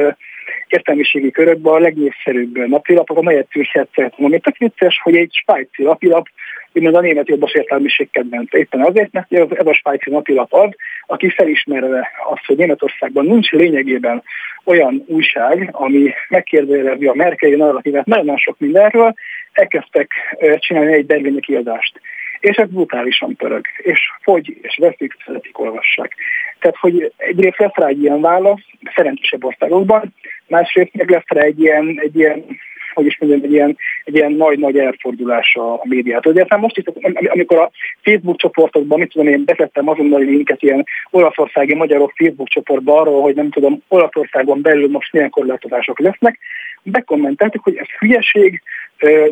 értelmiségi 0.66 1.30
körökben 1.30 1.72
a 1.72 1.78
legnépszerűbb 1.78 2.66
napilapok, 2.66 3.16
a 3.16 3.22
Magyar 3.22 3.46
Zürcher 3.52 3.86
Zeitung, 3.94 4.28
ami 4.28 4.40
tök 4.40 4.56
vicces, 4.56 5.00
hogy 5.02 5.16
egy 5.16 5.32
svájci 5.32 5.82
napilap, 5.82 6.28
úgymond 6.74 6.94
a 6.94 7.00
német 7.00 7.28
jobbos 7.28 7.54
értelmiség 7.54 8.10
kedvence. 8.10 8.58
Éppen 8.58 8.80
azért, 8.80 9.12
mert 9.12 9.32
ez 9.32 9.66
a 9.66 9.74
svájci 9.74 10.10
napilap 10.10 10.54
az, 10.54 10.70
aki 11.06 11.30
felismerve 11.30 12.08
azt, 12.30 12.46
hogy 12.46 12.56
Németországban 12.56 13.24
nincs 13.24 13.50
lényegében 13.50 14.22
olyan 14.64 15.04
újság, 15.06 15.68
ami 15.72 16.12
megkérdőjelezi 16.28 17.06
a 17.06 17.14
Merkeli 17.14 17.56
narratívát 17.56 18.06
nagyon 18.06 18.36
sok 18.36 18.58
mindenről, 18.58 19.14
elkezdtek 19.52 20.10
csinálni 20.58 20.92
egy 20.92 21.06
berlini 21.06 21.40
kiadást. 21.40 22.00
És 22.40 22.56
ez 22.56 22.68
brutálisan 22.68 23.36
pörög, 23.36 23.66
és 23.76 24.00
fogy, 24.22 24.56
és 24.62 24.78
veszik, 24.80 25.16
szeretik, 25.26 25.58
olvassák. 25.58 26.14
Tehát, 26.58 26.76
hogy 26.76 27.12
egyrészt 27.16 27.58
lesz 27.58 27.74
rá 27.74 27.86
egy 27.86 28.02
ilyen 28.02 28.20
válasz, 28.20 28.60
szerencsésebb 28.94 29.44
országokban, 29.44 30.14
másrészt 30.46 30.94
meg 30.94 31.10
lesz 31.10 31.28
rá 31.28 31.40
egy 31.40 31.60
ilyen, 31.60 31.98
egy 32.02 32.16
ilyen 32.16 32.44
hogy 32.94 33.06
is 33.06 33.18
mondjam, 33.18 33.42
egy 33.44 33.52
ilyen, 33.52 33.76
egy 34.04 34.14
ilyen 34.14 34.32
nagy-nagy 34.32 34.78
elfordulás 34.78 35.54
a 35.54 35.80
médiát. 35.82 36.32
De 36.32 36.42
aztán 36.42 36.60
most 36.60 36.76
itt, 36.76 36.92
amikor 37.28 37.58
a 37.58 37.70
Facebook 38.02 38.38
csoportokban, 38.38 38.98
mit 38.98 39.10
tudom 39.12 39.28
én, 39.28 39.44
betettem 39.44 39.88
azonnali 39.88 40.24
linket 40.24 40.62
ilyen 40.62 40.84
olaszországi 41.10 41.74
magyarok 41.74 42.12
Facebook 42.16 42.48
csoportba 42.48 43.00
arról, 43.00 43.22
hogy 43.22 43.34
nem 43.34 43.50
tudom, 43.50 43.82
Olaszországon 43.88 44.62
belül 44.62 44.88
most 44.90 45.12
milyen 45.12 45.30
korlátozások 45.30 45.98
lesznek, 45.98 46.38
bekommenteltek, 46.82 47.60
hogy 47.62 47.76
ez 47.76 47.86
hülyeség, 47.98 48.62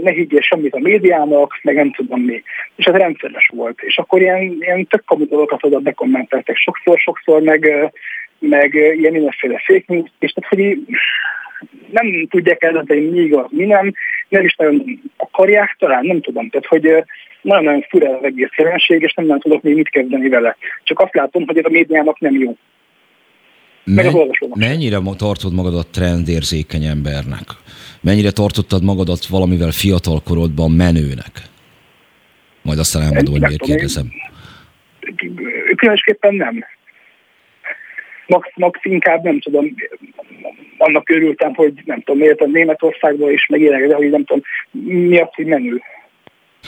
ne 0.02 0.10
higgyél 0.10 0.40
semmit 0.40 0.74
a 0.74 0.78
médiának, 0.78 1.58
meg 1.62 1.74
nem 1.74 1.92
tudom 1.92 2.20
mi. 2.20 2.42
És 2.76 2.84
ez 2.84 2.94
rendszeres 2.94 3.50
volt. 3.54 3.80
És 3.80 3.98
akkor 3.98 4.20
ilyen, 4.20 4.56
ilyen 4.60 4.86
tök 4.86 5.04
kamu 5.04 5.26
dolgokat 5.26 5.64
oda 5.64 5.78
bekommenteltek 5.78 6.56
sokszor, 6.56 6.98
sokszor, 6.98 7.42
meg, 7.42 7.90
meg 8.38 8.74
ilyen 8.74 9.12
mindenféle 9.12 9.62
fake 9.64 9.84
news, 9.86 10.10
és 10.18 10.32
tehát, 10.32 10.50
hogy 10.50 10.78
nem 11.90 12.26
tudják 12.30 12.62
eldönteni, 12.62 13.00
mi 13.00 13.18
igaz, 13.18 13.46
mi 13.50 13.64
nem, 13.64 13.92
nem 14.28 14.44
is 14.44 14.56
nagyon 14.56 15.00
akarják 15.16 15.76
talán, 15.78 16.06
nem 16.06 16.20
tudom. 16.20 16.50
Tehát, 16.50 16.66
hogy 16.66 17.04
nagyon-nagyon 17.42 17.84
fura 17.88 18.16
az 18.16 18.24
egész 18.24 18.56
jelenség, 18.56 19.02
és 19.02 19.14
nem 19.14 19.26
nagyon 19.26 19.40
tudok 19.40 19.62
még 19.62 19.74
mit 19.74 19.88
kezdeni 19.88 20.28
vele. 20.28 20.56
Csak 20.84 21.00
azt 21.00 21.14
látom, 21.14 21.46
hogy 21.46 21.58
ez 21.58 21.64
a 21.64 21.70
médiának 21.70 22.20
nem 22.20 22.34
jó. 22.34 22.56
Meg 23.84 24.12
Men, 24.12 24.30
mennyire 24.54 24.98
tartod 25.16 25.54
magadat 25.54 25.90
trendérzékeny 25.90 26.84
embernek? 26.84 27.46
Mennyire 28.00 28.30
tartottad 28.30 28.84
magadat 28.84 29.26
valamivel 29.26 29.70
fiatalkorodban 29.70 30.70
menőnek? 30.70 31.32
Majd 32.62 32.78
aztán 32.78 33.02
elmondom, 33.02 33.32
hogy 33.32 33.40
miért 33.40 33.62
kérdezem. 33.62 34.12
Különösképpen 35.76 36.34
nem. 36.34 36.64
Max, 38.28 38.48
max 38.54 38.78
inkább 38.82 39.22
nem 39.22 39.40
tudom, 39.40 39.74
annak 40.78 41.10
örültem, 41.10 41.54
hogy 41.54 41.72
nem 41.84 42.00
tudom, 42.00 42.20
miért 42.20 42.40
a 42.40 42.46
Németországban 42.46 43.32
is 43.32 43.46
megélek, 43.46 43.86
de 43.86 43.94
hogy 43.94 44.10
nem 44.10 44.24
tudom, 44.24 44.42
mi 45.08 45.18
hogy 45.34 45.46
menő. 45.46 45.82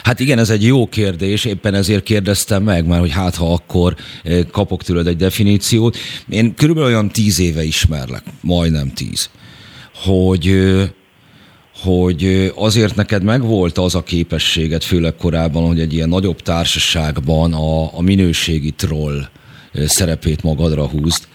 Hát 0.03 0.19
igen, 0.19 0.37
ez 0.37 0.49
egy 0.49 0.65
jó 0.65 0.87
kérdés, 0.87 1.45
éppen 1.45 1.73
ezért 1.73 2.03
kérdeztem 2.03 2.63
meg, 2.63 2.87
mert 2.87 3.01
hogy 3.01 3.11
hát 3.11 3.35
ha 3.35 3.53
akkor 3.53 3.93
eh, 4.23 4.39
kapok 4.51 4.83
tőled 4.83 5.07
egy 5.07 5.15
definíciót. 5.15 5.97
Én 6.29 6.55
körülbelül 6.55 6.89
olyan 6.89 7.09
tíz 7.09 7.39
éve 7.39 7.63
ismerlek, 7.63 8.23
majdnem 8.41 8.91
tíz, 8.95 9.29
hogy 10.03 10.47
eh, 10.47 10.89
hogy 11.83 12.23
eh, 12.23 12.63
azért 12.63 12.95
neked 12.95 13.23
megvolt 13.23 13.77
az 13.77 13.95
a 13.95 14.03
képességet, 14.03 14.83
főleg 14.83 15.15
korábban, 15.15 15.67
hogy 15.67 15.79
egy 15.79 15.93
ilyen 15.93 16.09
nagyobb 16.09 16.39
társaságban 16.41 17.53
a, 17.53 17.97
a 17.97 18.01
minőségi 18.01 18.71
troll 18.71 19.21
szerepét 19.73 20.43
magadra 20.43 20.87
húzd, 20.87 21.27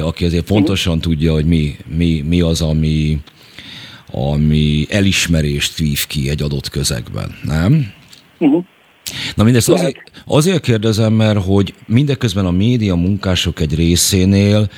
aki 0.00 0.24
azért 0.24 0.46
pontosan 0.46 1.00
tudja, 1.00 1.32
hogy 1.32 1.46
mi, 1.46 1.76
mi, 1.86 2.24
mi 2.26 2.40
az, 2.40 2.60
ami, 2.60 3.18
ami 4.12 4.86
elismerést 4.88 5.78
vív 5.78 6.06
ki 6.06 6.28
egy 6.28 6.42
adott 6.42 6.68
közegben, 6.68 7.34
nem? 7.42 7.92
Uh-huh. 8.38 8.64
Na 9.34 9.44
mindezt 9.44 9.68
azért, 9.68 9.96
azért 10.26 10.62
kérdezem, 10.62 11.12
mert 11.12 11.44
hogy 11.44 11.74
mindeközben 11.86 12.46
a 12.46 12.50
média 12.50 12.94
munkások 12.94 13.60
egy 13.60 13.74
részénél 13.74 14.70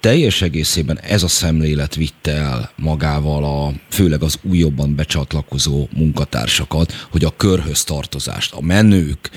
teljes 0.00 0.42
egészében 0.42 0.98
ez 1.00 1.22
a 1.22 1.28
szemlélet 1.28 1.94
vitte 1.94 2.32
el 2.32 2.70
magával 2.76 3.44
a, 3.44 3.70
főleg 3.90 4.22
az 4.22 4.38
újabban 4.50 4.94
becsatlakozó 4.96 5.86
munkatársakat, 5.96 6.92
hogy 7.10 7.24
a 7.24 7.36
körhöz 7.36 7.84
tartozást, 7.84 8.54
a 8.54 8.60
menők, 8.60 9.30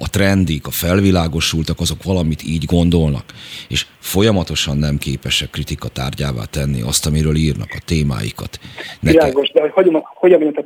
a 0.00 0.10
trendik, 0.10 0.66
a 0.66 0.70
felvilágosultak, 0.70 1.80
azok 1.80 2.02
valamit 2.02 2.42
így 2.42 2.64
gondolnak, 2.64 3.24
és 3.68 3.86
folyamatosan 3.98 4.76
nem 4.76 4.98
képesek 4.98 5.50
kritika 5.50 5.88
tárgyává 5.88 6.44
tenni 6.44 6.80
azt, 6.80 7.06
amiről 7.06 7.36
írnak, 7.36 7.68
a 7.70 7.82
témáikat. 7.84 8.58
Nekem... 9.00 9.20
Világos, 9.20 9.50
de 9.50 9.60
hogy, 9.60 9.70
hogy, 9.74 9.92
hogy 10.14 10.64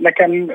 nekem 0.00 0.50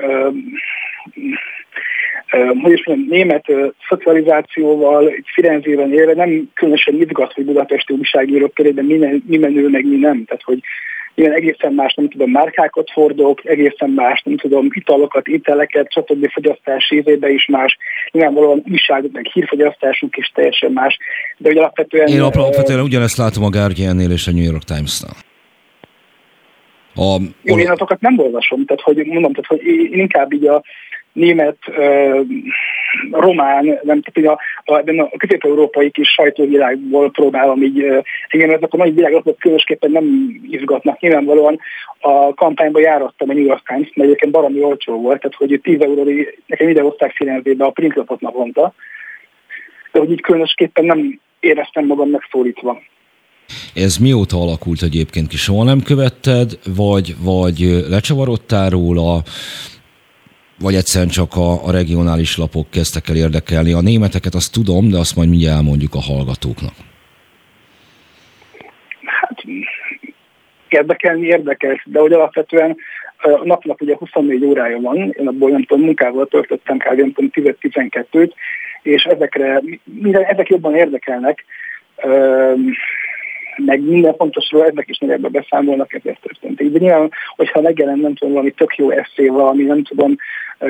hogy 2.62 2.72
is 2.72 2.86
mondjam, 2.86 3.08
német 3.08 3.44
szocializációval, 3.88 5.08
egy 5.08 5.26
Firenzében 5.32 5.92
élve 5.92 6.14
nem 6.14 6.50
különösen 6.54 6.94
izgat, 6.94 7.32
hogy 7.32 7.44
budapesti 7.44 7.92
újságírók 7.92 8.54
körében 8.54 8.84
mi, 8.84 9.22
mi 9.26 9.36
menő, 9.36 9.68
meg 9.68 9.86
mi 9.86 9.96
nem. 9.96 10.24
Tehát, 10.24 10.42
hogy 10.42 10.60
ilyen 11.14 11.32
egészen 11.32 11.72
más, 11.72 11.94
nem 11.94 12.08
tudom, 12.08 12.30
márkákat 12.30 12.90
fordok, 12.90 13.44
egészen 13.44 13.90
más, 13.90 14.22
nem 14.24 14.36
tudom, 14.36 14.68
italokat, 14.70 15.26
ételeket, 15.26 15.92
stb. 15.92 16.30
fogyasztás 16.30 16.90
évébe 16.90 17.30
is 17.30 17.46
más. 17.46 17.76
Nyilvánvalóan 18.10 18.62
újság, 18.70 19.10
meg 19.12 19.26
hírfogyasztásunk 19.26 20.16
is 20.16 20.30
teljesen 20.34 20.72
más. 20.72 20.98
De 21.36 21.48
hogy 21.48 21.58
alapvetően... 21.58 22.06
Én 22.06 22.20
alapvetően 22.20 22.78
uh, 22.78 22.84
ugyanezt 22.84 23.16
látom 23.16 23.44
a 23.44 23.48
Guardian-nél 23.48 24.10
és 24.10 24.26
a 24.26 24.32
New 24.32 24.44
York 24.44 24.62
Times-nál. 24.62 25.14
A, 26.94 27.20
Jó, 27.42 27.58
én 27.58 27.70
azokat 27.70 28.00
nem 28.00 28.18
olvasom, 28.18 28.64
tehát 28.64 28.82
hogy 28.82 28.96
mondom, 28.96 29.32
tehát 29.32 29.46
hogy 29.46 29.66
én 29.66 30.00
inkább 30.00 30.32
így 30.32 30.46
a 30.46 30.62
német, 31.12 31.56
román, 33.10 33.78
nem 33.82 34.02
tehát 34.02 34.38
a, 34.64 34.72
a, 34.72 34.74
a, 34.74 35.08
a 35.12 35.16
közép-európai 35.16 35.90
kis 35.90 36.08
sajtóvilágból 36.08 37.10
próbálom 37.10 37.62
így, 37.62 37.86
igen, 38.30 38.50
ezek 38.50 38.72
a 38.72 38.76
nagy 38.76 38.94
világok 38.94 39.38
különösképpen 39.38 39.90
nem 39.90 40.04
izgatnak. 40.50 41.00
Nyilvánvalóan 41.00 41.58
a 42.00 42.34
kampányban 42.34 42.82
járattam 42.82 43.30
a 43.30 43.32
New 43.32 43.44
York 43.44 43.66
Times, 43.66 43.90
mert 43.94 44.08
egyébként 44.08 44.32
baromi 44.32 44.62
olcsó 44.62 45.00
volt, 45.00 45.20
tehát 45.20 45.36
hogy 45.36 45.60
10 45.62 45.80
euró, 45.80 46.04
nekem 46.46 46.68
ide 46.68 46.82
hozták 46.82 47.14
színezébe 47.16 47.64
a 47.64 47.70
printlapot 47.70 48.20
naponta, 48.20 48.74
de 49.92 49.98
hogy 49.98 50.10
így 50.10 50.20
különösképpen 50.20 50.84
nem 50.84 51.20
éreztem 51.40 51.86
magam 51.86 52.10
megszólítva. 52.10 52.80
Ez 53.74 53.96
mióta 53.96 54.36
alakult 54.36 54.82
egyébként 54.82 55.28
ki? 55.28 55.36
Soha 55.36 55.64
nem 55.64 55.82
követted, 55.82 56.58
vagy, 56.76 57.14
vagy 57.22 57.58
lecsavarodtál 57.88 58.70
róla, 58.70 59.22
vagy 60.62 60.74
egyszerűen 60.74 61.10
csak 61.10 61.36
a, 61.36 61.66
a 61.66 61.70
regionális 61.72 62.36
lapok 62.36 62.70
kezdtek 62.70 63.08
el 63.08 63.16
érdekelni. 63.16 63.72
A 63.72 63.80
németeket 63.80 64.34
azt 64.34 64.52
tudom, 64.52 64.90
de 64.90 64.98
azt 64.98 65.16
majd 65.16 65.28
mindjárt 65.28 65.56
elmondjuk 65.56 65.94
a 65.94 66.00
hallgatóknak. 66.00 66.74
Hát 69.04 69.42
érdekelni 70.68 71.26
érdekes, 71.26 71.82
de 71.84 72.00
hogy 72.00 72.12
alapvetően 72.12 72.76
a 73.22 73.44
napnak 73.44 73.80
ugye 73.80 73.96
24 73.96 74.44
órája 74.44 74.80
van, 74.80 74.96
én 74.96 75.28
abból 75.28 75.50
nem 75.50 75.64
tudom, 75.64 75.84
munkával 75.84 76.26
töltöttem 76.26 76.78
kb. 76.78 76.98
nem 76.98 77.12
tudom, 77.12 77.30
10-12-t, 77.34 78.32
és 78.82 79.02
ezekre, 79.02 79.62
minden, 79.84 80.24
ezek 80.24 80.48
jobban 80.48 80.74
érdekelnek, 80.74 81.44
meg 83.56 83.80
minden 83.80 84.14
fontosról 84.14 84.66
ezek 84.66 84.88
is 84.88 84.98
nagyjából 84.98 85.30
beszámolnak, 85.30 85.94
ezért 85.94 86.20
történt. 86.20 86.72
De 86.72 86.78
nyilván, 86.78 87.10
hogyha 87.36 87.60
megjelen, 87.60 87.98
nem 87.98 88.14
tudom, 88.14 88.34
valami 88.34 88.50
tök 88.50 88.76
jó 88.76 88.90
eszé, 88.90 89.26
valami, 89.26 89.62
nem 89.62 89.82
tudom, 89.82 90.16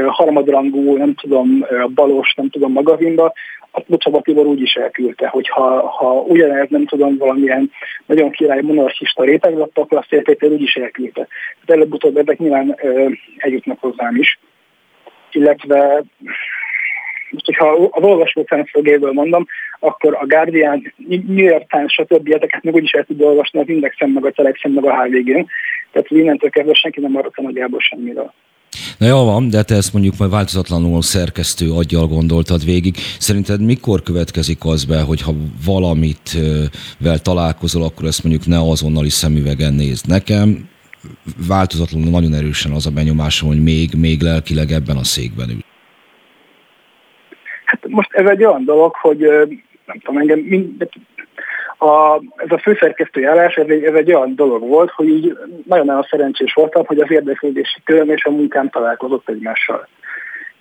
harmadrangú, 0.06 0.96
nem 0.96 1.14
tudom, 1.14 1.66
balos, 1.94 2.34
nem 2.34 2.48
tudom, 2.48 2.72
magazinba, 2.72 3.32
azt 3.74 3.88
Bocsaba 3.88 4.20
Tibor 4.20 4.46
úgy 4.46 4.60
is 4.60 4.74
elküldte, 4.74 5.28
hogy 5.28 5.48
ha, 5.48 5.88
ha 5.88 6.12
ugyanez, 6.12 6.66
nem 6.68 6.86
tudom, 6.86 7.16
valamilyen 7.16 7.70
nagyon 8.06 8.30
király 8.30 8.60
monarchista 8.60 9.24
réteglap, 9.24 9.78
akkor 9.78 9.98
azt 9.98 10.12
értékel 10.12 10.50
úgy 10.50 10.62
is 10.62 10.74
elküldte. 10.74 11.26
Tehát 11.64 11.82
előbb-utóbb 11.82 12.16
ezek 12.16 12.38
nyilván 12.38 12.78
ö, 12.82 13.08
eljutnak 13.36 13.78
hozzám 13.80 14.16
is. 14.16 14.38
Illetve 15.30 16.02
most, 17.32 17.46
hogyha 17.46 17.90
az 17.90 18.02
olvasó 18.02 18.44
szemszögéből 18.48 19.12
mondom, 19.12 19.46
akkor 19.80 20.16
a 20.20 20.26
Guardian, 20.26 20.92
New 21.06 21.44
York 21.44 21.66
Times, 21.70 21.92
stb. 21.92 22.32
ezeket 22.32 22.62
meg 22.62 22.74
úgyis 22.74 22.92
el 22.92 23.04
tud 23.04 23.22
olvasni 23.22 23.60
az 23.60 23.68
Indexen, 23.68 24.10
meg 24.10 24.24
a 24.24 24.30
Telexen, 24.30 24.70
meg 24.70 24.84
a 24.84 25.02
HVG-n. 25.02 25.46
Tehát 25.92 26.10
innentől 26.10 26.50
kezdve 26.50 26.74
senki 26.74 27.00
nem 27.00 27.10
maradt 27.10 27.36
a 27.36 27.42
nagyjából 27.42 27.80
semmiről. 27.80 28.32
Na 28.98 29.06
jó 29.06 29.24
van, 29.24 29.48
de 29.48 29.62
te 29.62 29.74
ezt 29.74 29.92
mondjuk 29.92 30.14
majd 30.18 30.30
változatlanul 30.30 31.02
szerkesztő 31.02 31.70
aggyal 31.70 32.06
gondoltad 32.06 32.64
végig. 32.64 32.96
Szerinted 33.18 33.60
mikor 33.60 34.02
következik 34.02 34.64
az 34.64 34.84
be, 34.84 35.00
hogy 35.00 35.22
ha 35.22 35.32
valamit 35.66 36.38
vel 36.98 37.18
találkozol, 37.18 37.82
akkor 37.82 38.06
ezt 38.06 38.24
mondjuk 38.24 38.46
ne 38.46 38.58
azonnali 38.70 39.10
szemüvegen 39.10 39.74
nézd. 39.74 40.08
Nekem 40.08 40.68
változatlanul 41.48 42.10
nagyon 42.10 42.34
erősen 42.34 42.72
az 42.72 42.86
a 42.86 42.90
benyomásom, 42.90 43.48
hogy 43.48 43.62
még, 43.62 43.90
még 43.96 44.20
lelkileg 44.20 44.70
ebben 44.70 44.96
a 44.96 45.04
székben 45.04 45.48
ül. 45.50 45.71
Hát 47.72 47.88
most 47.88 48.12
ez 48.12 48.26
egy 48.26 48.44
olyan 48.44 48.64
dolog, 48.64 48.94
hogy 48.94 49.18
nem 49.86 49.98
tudom, 49.98 50.20
engem 50.20 50.38
mind, 50.38 50.88
a, 51.78 52.20
ez 52.36 52.50
a 52.50 52.58
főszerkesztői 52.58 53.24
állás, 53.24 53.54
ez 53.54 53.66
egy, 53.68 53.84
ez 53.84 53.94
egy 53.94 54.12
olyan 54.12 54.34
dolog 54.34 54.68
volt, 54.68 54.90
hogy 54.90 55.08
így 55.08 55.38
nagyon-nagyon 55.66 56.06
szerencsés 56.10 56.52
voltam, 56.52 56.86
hogy 56.86 56.98
az 56.98 57.10
érdeklődési 57.10 57.80
köröm 57.84 58.10
és 58.10 58.24
a 58.24 58.30
munkám 58.30 58.70
találkozott 58.70 59.28
egymással. 59.28 59.88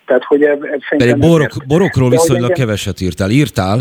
Tehát, 0.05 0.23
hogy 0.23 0.43
ez, 0.43 0.57
ez 0.61 0.79
szerintem... 0.89 1.19
De 1.19 1.27
borok, 1.27 1.51
borokról 1.67 2.09
viszonylag 2.09 2.49
engem... 2.49 2.65
keveset 2.65 3.01
írtál. 3.01 3.29
Írtál, 3.29 3.79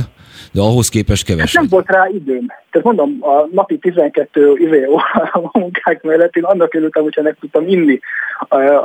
de 0.53 0.61
ahhoz 0.61 0.89
képest 0.89 1.25
keveset. 1.25 1.61
Hát 1.61 1.61
nem 1.61 1.69
volt 1.71 1.91
rá 1.91 2.09
időm. 2.09 2.47
Tehát 2.71 2.87
mondom, 2.87 3.17
a 3.21 3.49
napi 3.53 3.79
12 3.79 4.53
izé, 4.57 4.85
a 5.53 5.59
munkák 5.59 6.03
mellett 6.03 6.37
én 6.37 6.45
annak 6.45 6.75
örültem, 6.75 7.03
hogyha 7.03 7.23
meg 7.23 7.37
tudtam 7.41 7.69
inni 7.69 8.01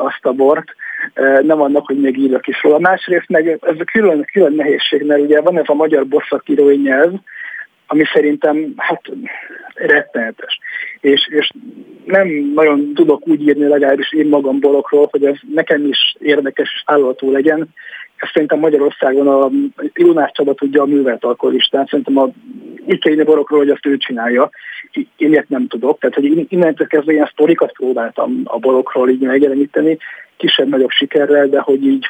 azt 0.06 0.26
a 0.26 0.32
bort, 0.32 0.76
nem 1.42 1.62
annak, 1.62 1.86
hogy 1.86 2.00
még 2.00 2.18
írok 2.18 2.48
is 2.48 2.64
róla. 2.64 2.80
Másrészt 2.80 3.30
meg 3.30 3.48
ez 3.48 3.80
a 3.80 3.84
külön, 3.92 4.26
külön 4.32 4.54
nehézség, 4.54 5.04
mert 5.06 5.22
ugye 5.22 5.42
van 5.42 5.58
ez 5.58 5.66
a 5.68 5.74
magyar 5.74 6.08
bosszakírói 6.08 6.76
nyelv, 6.76 7.14
ami 7.88 8.04
szerintem 8.14 8.74
hát 8.78 9.02
rettenetes. 9.74 10.60
És, 11.00 11.28
és 11.32 11.50
nem 12.06 12.28
nagyon 12.54 12.94
tudok 12.94 13.28
úgy 13.28 13.48
írni 13.48 13.68
legalábbis 13.68 14.14
én 14.14 14.28
magam 14.28 14.60
borokról, 14.60 15.08
hogy 15.12 15.26
ez 15.26 15.36
nekem 15.54 15.86
is 15.86 16.16
érdekes 16.20 16.72
és 16.74 16.84
állatú 16.86 17.32
legyen. 17.32 17.68
Ezt 18.16 18.32
szerintem 18.34 18.60
Magyarországon 18.60 19.28
a 19.28 19.50
Jónás 19.94 20.32
Csaba 20.34 20.54
tudja 20.54 20.82
a 20.82 20.86
művelt 20.86 21.24
alkoholistán, 21.24 21.86
szerintem 21.86 22.18
a 22.18 22.30
ikei 22.88 23.24
borokról, 23.24 23.60
hogy 23.60 23.70
azt 23.70 23.86
ő 23.86 23.98
csinálja. 23.98 24.50
Ilyet 25.18 25.50
nem 25.50 25.68
tudok. 25.68 26.00
Tehát, 26.00 26.16
hogy 26.16 26.46
innentől 26.50 26.88
kezdve 26.88 27.14
ilyen 27.14 27.30
sztorikat 27.32 27.72
próbáltam 27.72 28.42
a 28.44 28.60
borokról 28.60 29.10
így 29.10 29.20
megjeleníteni, 29.20 29.98
kisebb-nagyobb 30.38 30.90
sikerrel, 30.90 31.48
de 31.48 31.60
hogy 31.60 31.86
így 31.86 32.06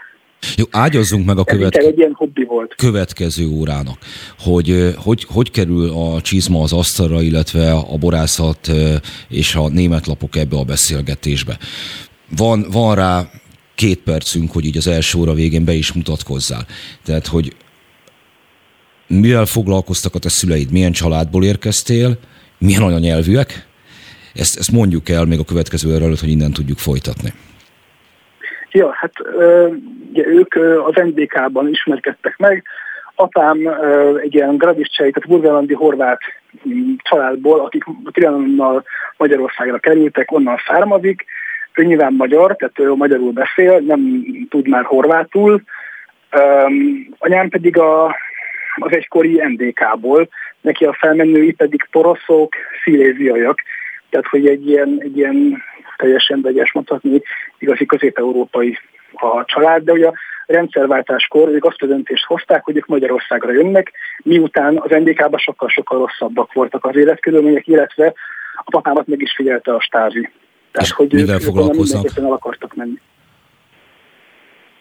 Jó, 0.56 0.66
ágyazzunk 0.72 1.26
meg 1.26 1.38
a 1.38 1.44
követ... 1.44 1.76
egy 1.76 1.98
ilyen 1.98 2.14
hobbi 2.14 2.44
volt. 2.44 2.76
következő 2.76 3.48
órának, 3.48 3.98
hogy, 4.40 4.94
hogy 4.98 5.26
hogy 5.28 5.52
kerül 5.52 5.90
a 5.90 6.22
csizma 6.22 6.62
az 6.62 6.74
asztalra, 6.74 7.22
illetve 7.22 7.72
a 7.72 7.98
borászat 7.98 8.72
és 9.30 9.56
a 9.56 9.70
német 9.70 10.08
lapok 10.08 10.36
ebbe 10.36 10.58
a 10.58 10.64
beszélgetésbe. 10.64 11.58
Van, 12.38 12.66
van 12.72 12.96
rá 12.96 13.30
két 13.76 14.00
percünk, 14.00 14.52
hogy 14.52 14.66
így 14.66 14.78
az 14.78 14.88
első 14.88 15.20
óra 15.20 15.34
végén 15.34 15.66
be 15.66 15.74
is 15.74 15.94
mutatkozzál. 15.94 16.66
Tehát, 17.04 17.28
hogy 17.28 17.56
mivel 19.08 19.46
foglalkoztak 19.46 20.16
a 20.16 20.20
te 20.20 20.30
szüleid, 20.30 20.72
milyen 20.72 20.92
családból 20.92 21.44
érkeztél, 21.44 22.18
milyen 22.58 22.82
anyanyelvűek, 22.82 23.66
ezt, 24.36 24.58
ezt 24.58 24.72
mondjuk 24.72 25.10
el 25.10 25.26
még 25.26 25.40
a 25.40 25.44
következő 25.44 25.94
előtt, 25.94 26.20
hogy 26.20 26.30
innen 26.30 26.52
tudjuk 26.52 26.78
folytatni. 26.78 27.34
Ja, 28.72 28.92
hát 28.94 29.12
ugye 30.10 30.26
ők 30.26 30.56
az 30.86 30.94
NDK-ban 31.04 31.70
ismerkedtek 31.70 32.38
meg. 32.38 32.64
Apám 33.16 33.58
egy 34.22 34.34
ilyen 34.34 34.58
gradiszcsei, 34.58 35.12
tehát 35.12 35.30
burgalandi 35.30 35.74
horvát 35.74 36.20
mm, 36.70 36.94
családból, 36.98 37.60
akik 37.60 37.84
Trianonnal 38.12 38.84
Magyarországra 39.18 39.78
kerültek, 39.78 40.32
onnan 40.32 40.58
származik. 40.68 41.26
Ő 41.74 41.84
nyilván 41.84 42.14
magyar, 42.14 42.56
tehát 42.56 42.80
ő 42.80 42.94
magyarul 42.94 43.32
beszél, 43.32 43.80
nem 43.80 44.26
tud 44.50 44.68
már 44.68 44.84
horvátul. 44.84 45.62
Anyám 47.18 47.50
pedig 47.50 47.78
a, 47.78 48.06
az 48.76 48.92
egykori 48.92 49.42
NDK-ból, 49.48 50.28
neki 50.66 50.86
a 50.86 50.98
felmenői 51.00 51.54
pedig 51.54 51.88
poroszok, 51.92 52.54
sziléziaiak, 52.84 53.62
tehát 54.10 54.28
hogy 54.28 54.48
egy 54.48 54.68
ilyen, 54.68 54.98
egy 55.00 55.18
ilyen 55.18 55.64
teljesen 55.98 56.42
vegyes 56.42 56.72
mondhatni, 56.74 57.22
igazi 57.58 57.86
közép-európai 57.86 58.78
a 59.14 59.46
család, 59.46 59.84
de 59.84 59.92
ugye 59.92 60.08
a 60.08 60.14
rendszerváltáskor 60.46 61.50
ők 61.50 61.66
azt 61.66 61.82
a 61.82 61.86
döntést 61.86 62.26
hozták, 62.26 62.64
hogy 62.64 62.78
ők 62.78 62.86
Magyarországra 62.86 63.52
jönnek, 63.52 63.92
miután 64.24 64.78
az 64.78 64.90
NDK-ban 64.90 65.40
sokkal-sokkal 65.40 66.00
rosszabbak 66.00 66.54
voltak 66.54 66.86
az 66.86 66.96
életkörülmények, 66.96 67.68
illetve 67.68 68.14
a 68.56 68.72
papámat 68.72 69.08
meg 69.08 69.22
is 69.22 69.34
figyelte 69.36 69.74
a 69.74 69.82
stázi. 69.82 70.30
Tehát, 70.72 70.88
És 70.88 70.92
hogy 70.92 71.14
mivel 71.14 71.36
ők, 71.36 71.42
foglalkoznak? 71.42 72.06
el 72.18 72.32
akartak 72.32 72.76
menni. 72.76 73.00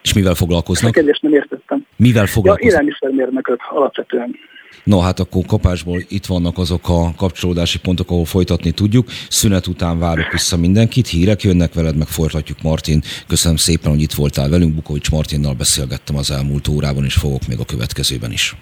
És 0.03 0.15
mivel 0.15 0.35
foglalkoznak? 0.35 0.91
A 0.91 0.93
kérdést 0.93 1.23
nem 1.23 1.33
értettem. 1.33 1.87
Mivel 1.97 2.27
foglalkoznak? 2.27 2.73
Ja, 2.73 2.81
élelmiszermérnökök 2.81 3.61
alapvetően. 3.71 4.37
No, 4.85 4.99
hát 5.01 5.21
akkor 5.21 5.45
kapásból 5.47 6.05
itt 6.09 6.27
vannak 6.27 6.59
azok 6.59 6.89
a 6.89 7.15
kapcsolódási 7.17 7.79
pontok, 7.79 8.11
ahol 8.11 8.25
folytatni 8.25 8.71
tudjuk. 8.71 9.09
Szünet 9.29 9.67
után 9.67 9.99
várok 9.99 10.33
vissza 10.33 10.57
mindenkit, 10.57 11.09
hírek 11.09 11.43
jönnek 11.43 11.75
veled, 11.75 11.97
meg 11.97 12.07
folytatjuk 12.07 12.63
Martin. 12.63 13.03
Köszönöm 13.27 13.57
szépen, 13.57 13.91
hogy 13.91 14.03
itt 14.03 14.13
voltál 14.13 14.49
velünk. 14.49 14.75
Bukovics 14.75 15.11
Martinnal 15.11 15.55
beszélgettem 15.55 16.17
az 16.17 16.31
elmúlt 16.31 16.69
órában, 16.69 17.05
és 17.05 17.15
fogok 17.15 17.47
még 17.47 17.59
a 17.59 17.65
következőben 17.65 18.33
is. 18.33 18.57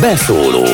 Beszóló 0.00 0.64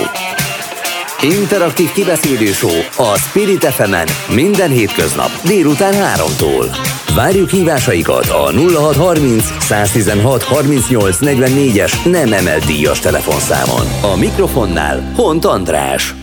Interaktív 1.22 1.92
kibeszélő 1.92 2.46
show 2.46 2.78
a 2.96 3.16
Spirit 3.16 3.64
fm 3.64 3.94
minden 4.34 4.70
hétköznap 4.70 5.30
délután 5.46 5.92
3-tól. 5.92 6.66
Várjuk 7.14 7.50
hívásaikat 7.50 8.26
a 8.26 8.50
0630 8.52 9.44
116 9.44 10.42
38 10.42 11.18
44-es 11.20 12.10
nem 12.10 12.32
emelt 12.32 12.64
díjas 12.64 13.00
telefonszámon. 13.00 14.12
A 14.12 14.16
mikrofonnál 14.16 15.12
Hont 15.16 15.44
András. 15.44 16.14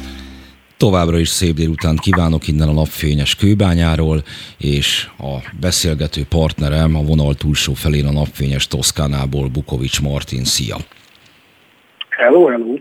Továbbra 0.78 1.20
is 1.20 1.30
szép 1.30 1.56
délután 1.56 1.96
kívánok 1.96 2.48
innen 2.48 2.68
a 2.68 2.74
napfényes 2.74 3.36
kőbányáról, 3.36 4.24
és 4.58 5.08
a 5.18 5.36
beszélgető 5.60 6.22
partnerem 6.30 6.96
a 6.96 7.02
vonal 7.02 7.34
túlsó 7.34 7.74
felén 7.74 8.06
a 8.06 8.12
napfényes 8.12 8.68
Toszkánából 8.68 9.48
Bukovics 9.48 10.02
Martin. 10.02 10.44
Szia! 10.46 10.78
Hello, 12.10 12.48
hello! 12.48 12.79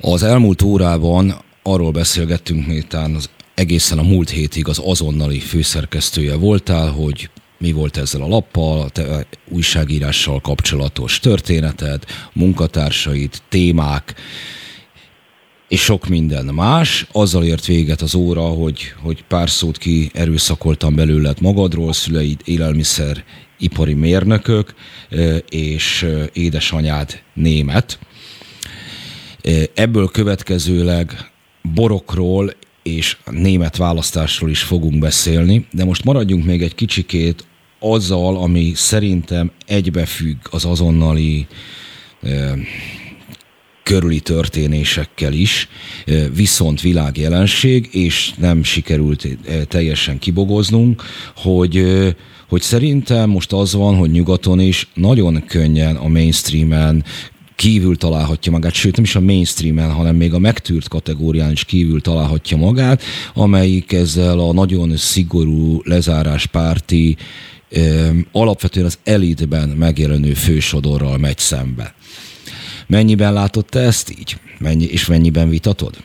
Az 0.00 0.22
elmúlt 0.22 0.62
órában 0.62 1.34
arról 1.62 1.90
beszélgettünk, 1.90 2.66
miután 2.66 3.14
az 3.14 3.30
egészen 3.54 3.98
a 3.98 4.02
múlt 4.02 4.30
hétig 4.30 4.68
az 4.68 4.80
azonnali 4.84 5.38
főszerkesztője 5.38 6.36
voltál, 6.36 6.90
hogy 6.90 7.30
mi 7.58 7.72
volt 7.72 7.96
ezzel 7.96 8.22
a 8.22 8.28
lappal, 8.28 8.80
a 8.80 8.88
te 8.88 9.26
újságírással 9.48 10.40
kapcsolatos 10.40 11.20
történeted, 11.20 12.04
munkatársaid, 12.32 13.30
témák, 13.48 14.14
és 15.68 15.80
sok 15.80 16.08
minden 16.08 16.44
más. 16.44 17.06
Azzal 17.12 17.44
ért 17.44 17.66
véget 17.66 18.00
az 18.00 18.14
óra, 18.14 18.42
hogy, 18.42 18.80
hogy 19.02 19.24
pár 19.28 19.50
szót 19.50 19.78
ki 19.78 20.10
erőszakoltam 20.14 20.94
belőled 20.94 21.40
magadról, 21.40 21.92
szüleid 21.92 22.40
élelmiszer 22.44 23.24
ipari 23.58 23.94
mérnökök, 23.94 24.74
és 25.48 26.06
édesanyád 26.32 27.22
német. 27.34 27.98
Ebből 29.74 30.08
következőleg 30.08 31.30
borokról 31.74 32.52
és 32.82 33.16
német 33.30 33.76
választásról 33.76 34.50
is 34.50 34.62
fogunk 34.62 34.98
beszélni, 34.98 35.66
de 35.72 35.84
most 35.84 36.04
maradjunk 36.04 36.44
még 36.44 36.62
egy 36.62 36.74
kicsikét 36.74 37.46
azzal, 37.78 38.36
ami 38.36 38.72
szerintem 38.74 39.50
egybefügg 39.66 40.36
az 40.50 40.64
azonnali 40.64 41.46
e, 42.22 42.54
körüli 43.82 44.20
történésekkel 44.20 45.32
is, 45.32 45.68
e, 46.06 46.28
viszont 46.28 46.80
világjelenség, 46.80 47.88
és 47.92 48.32
nem 48.36 48.62
sikerült 48.62 49.26
teljesen 49.68 50.18
kibogoznunk, 50.18 51.02
hogy 51.36 51.84
hogy 52.48 52.62
szerintem 52.62 53.30
most 53.30 53.52
az 53.52 53.72
van, 53.72 53.96
hogy 53.96 54.10
nyugaton 54.10 54.60
is 54.60 54.88
nagyon 54.94 55.44
könnyen 55.46 55.96
a 55.96 56.08
mainstreamen 56.08 57.04
kívül 57.58 57.96
találhatja 57.96 58.52
magát, 58.52 58.72
sőt 58.72 58.94
nem 58.96 59.04
is 59.04 59.16
a 59.16 59.20
mainstreamen, 59.20 59.92
hanem 59.92 60.16
még 60.16 60.34
a 60.34 60.38
megtűrt 60.38 60.88
kategórián 60.88 61.50
is 61.50 61.64
kívül 61.64 62.00
találhatja 62.00 62.56
magát, 62.56 63.02
amelyik 63.34 63.92
ezzel 63.92 64.38
a 64.38 64.52
nagyon 64.52 64.96
szigorú 64.96 65.80
lezáráspárti 65.84 67.16
alapvetően 68.32 68.86
az 68.86 68.98
elitben 69.04 69.68
megjelenő 69.68 70.32
fősodorral 70.32 71.18
megy 71.18 71.38
szembe. 71.38 71.94
Mennyiben 72.86 73.32
látott 73.32 73.68
te 73.68 73.80
ezt 73.80 74.10
így? 74.10 74.36
Mennyi, 74.58 74.84
és 74.84 75.06
mennyiben 75.06 75.48
vitatod? 75.48 75.96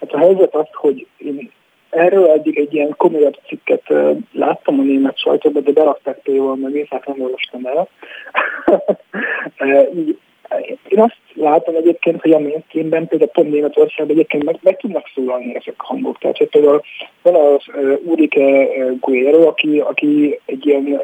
Hát 0.00 0.10
a 0.10 0.18
helyzet 0.18 0.54
az, 0.54 0.66
hogy 0.72 1.01
erről 1.92 2.30
eddig 2.30 2.58
egy 2.58 2.74
ilyen 2.74 2.94
komolyabb 2.96 3.38
cikket 3.46 3.82
láttam 4.32 4.78
a 4.78 4.82
német 4.82 5.18
sajtóban, 5.18 5.62
de 5.62 5.72
berakták 5.72 6.18
például 6.18 6.56
meg, 6.56 6.86
hát 6.90 7.06
nem 7.06 7.20
olvastam 7.20 7.66
el. 7.66 7.88
én 10.88 11.00
azt 11.00 11.16
látom 11.34 11.74
egyébként, 11.74 12.20
hogy 12.20 12.32
a 12.32 12.38
mainstreamben 12.38 13.06
például 13.06 13.30
pont 13.30 13.50
Németországban 13.50 14.16
egyébként 14.16 14.44
meg, 14.44 14.58
meg 14.62 14.76
tudnak 14.76 15.10
szólalni 15.14 15.54
ezek 15.54 15.74
a 15.76 15.84
hangok. 15.84 16.18
Tehát 16.18 16.36
hogy 16.36 16.48
például 16.48 16.82
van 17.22 17.34
az 17.34 17.62
uh, 17.74 17.98
Ulrike 18.04 18.68
Guerrero, 19.00 19.46
aki, 19.46 19.78
aki 19.78 20.40
egy 20.46 20.66
ilyen 20.66 21.00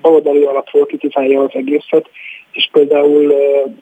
baloldali 0.00 0.42
alapról 0.42 0.86
kritizálja 0.86 1.40
az 1.40 1.50
egészet, 1.52 2.10
és 2.52 2.68
például 2.72 3.30
uh, 3.30 3.72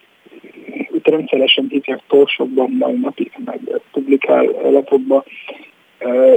itt 0.92 1.06
rendszeresen 1.08 1.66
hívják 1.68 2.00
torsokban, 2.08 2.70
majd 2.78 3.00
napig 3.00 3.32
meg 3.44 3.60
publikál 3.92 4.44
lapokba 4.62 5.24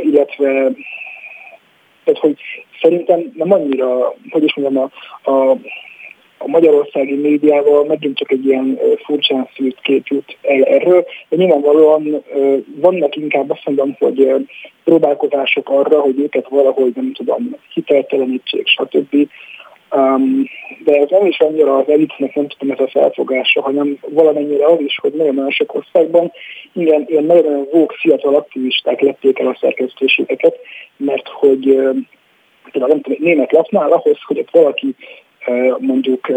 illetve 0.04 0.72
tehát, 2.04 2.20
hogy 2.20 2.38
szerintem 2.82 3.32
nem 3.36 3.52
annyira, 3.52 4.14
hogy 4.30 4.44
is 4.44 4.56
mondjam, 4.56 4.90
a, 5.24 5.32
a, 5.32 5.52
a 6.38 6.48
magyarországi 6.48 7.16
médiával 7.16 7.86
megint 7.86 8.18
csak 8.18 8.32
egy 8.32 8.46
ilyen 8.46 8.80
furcsán 9.04 9.50
szűrt 9.56 9.82
kép 9.82 10.08
jut 10.08 10.38
el 10.42 10.64
erről, 10.64 11.06
de 11.30 11.36
nyilvánvalóan 11.36 12.24
vannak 12.76 13.16
inkább 13.16 13.50
azt 13.50 13.66
mondom, 13.66 13.96
hogy 14.00 14.48
próbálkozások 14.84 15.70
arra, 15.70 16.00
hogy 16.00 16.20
őket 16.20 16.48
valahogy 16.50 16.92
nem 16.96 17.14
tudom, 17.14 17.56
hiteltelenítsék, 17.74 18.68
stb. 18.68 19.28
Um, 19.96 20.44
de 20.84 20.94
ez 21.00 21.10
nem 21.10 21.26
is 21.26 21.40
annyira 21.40 21.78
az 21.78 21.90
elitnek 21.90 22.36
nem 22.36 22.48
tudom 22.48 22.76
ez 22.76 22.80
a 22.80 22.90
felfogása, 22.90 23.62
hanem 23.62 23.98
valamennyire 24.10 24.66
az 24.66 24.80
is, 24.80 24.98
hogy 25.02 25.14
nagyon 25.14 25.50
sok 25.50 25.76
országban 25.76 26.32
igen, 26.74 27.06
ilyen 27.08 27.24
nagyon 27.24 27.68
vók 27.72 27.92
fiatal 27.92 28.36
aktivisták 28.36 29.00
lették 29.02 29.40
el 29.40 29.48
a 29.48 29.58
szerkesztőségeket, 29.62 30.58
mert 30.98 31.28
hogy 31.28 31.60
például 32.72 32.92
nem 32.92 33.02
tudom, 33.02 33.18
német 33.22 33.52
lapnál 33.52 33.92
ahhoz, 33.92 34.18
hogy 34.26 34.40
ott 34.40 34.52
valaki 34.52 34.96
mondjuk 35.78 36.30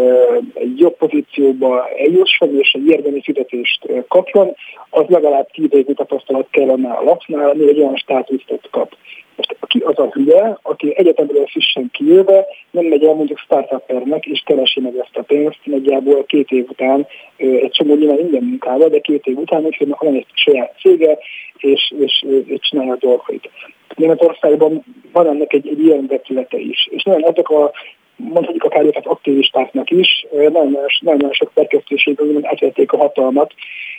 egy 0.53 0.79
jobb 0.79 0.97
pozícióba 0.97 1.89
eljusson 1.89 2.59
és 2.59 2.71
egy 2.71 2.87
érdemi 2.87 3.21
fizetést 3.21 3.87
kapjon, 4.07 4.55
az 4.89 5.05
legalább 5.07 5.51
tíz 5.51 5.73
évi 5.73 5.93
tapasztalat 5.93 6.47
kellene 6.49 6.89
a 6.89 7.03
lapnál, 7.03 7.49
ami 7.49 7.67
egy 7.67 7.79
olyan 7.79 7.95
státuszt 7.95 8.67
kap. 8.71 8.95
Most 9.35 9.55
ki 9.67 9.79
az 9.79 9.99
a 9.99 10.09
hülye, 10.11 10.57
aki 10.61 10.93
egyetemről 10.97 11.45
frissen 11.45 11.89
kijöve, 11.93 12.45
nem 12.71 12.85
megy 12.85 13.03
el 13.03 13.13
mondjuk 13.13 13.37
startupernek, 13.37 14.25
és 14.25 14.41
keresi 14.45 14.79
meg 14.79 14.97
ezt 14.97 15.17
a 15.17 15.21
pénzt, 15.21 15.59
nagyjából 15.63 16.25
két 16.25 16.49
év 16.49 16.69
után, 16.69 17.07
egy 17.37 17.71
csomó 17.71 17.95
nyilván 17.95 18.19
ingyen 18.19 18.43
munkába, 18.43 18.89
de 18.89 18.99
két 18.99 19.25
év 19.25 19.37
után, 19.37 19.63
hogy 19.63 19.87
van 19.87 20.13
egy 20.13 20.25
saját 20.33 20.75
cége, 20.79 21.17
és, 21.57 21.93
és, 21.99 22.25
és 22.45 22.59
csinálja 22.59 22.93
a 22.93 22.97
dolgait. 22.99 23.49
Németországban 23.95 24.83
van 25.11 25.27
ennek 25.27 25.53
egy, 25.53 25.67
egy 25.67 25.83
ilyen 25.83 26.07
vetülete 26.07 26.57
is. 26.57 26.87
És 26.91 27.03
nagyon 27.03 27.23
azok 27.23 27.49
a 27.49 27.71
mondhatjuk 28.17 28.63
akár 28.63 28.83
őket 28.83 29.05
aktivistáknak 29.05 29.89
is, 29.89 30.25
nagyon, 30.31 30.77
nagyon 30.99 31.31
sok 31.31 31.51
szerkesztőségben 31.55 32.39
átvették 32.45 32.91
a 32.91 32.97
hatalmat, 32.97 33.53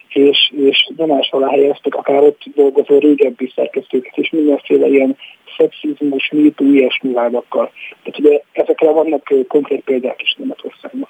és, 0.08 0.52
és 0.56 0.88
nyomás 0.96 1.28
alá 1.30 1.48
helyeztek 1.50 1.94
akár 1.94 2.22
ott 2.22 2.42
dolgozó 2.54 2.98
régebbi 2.98 3.52
szerkesztőket, 3.54 4.16
és 4.16 4.30
mindenféle 4.30 4.86
ilyen 4.86 5.16
szexizmus, 5.56 6.30
mítú, 6.32 6.72
ilyesmi 6.74 7.12
vádakkal. 7.12 7.70
Tehát 8.02 8.18
ugye 8.18 8.40
ezekre 8.52 8.90
vannak 8.90 9.32
konkrét 9.48 9.84
példák 9.84 10.22
is 10.22 10.34
Németországban. 10.38 11.08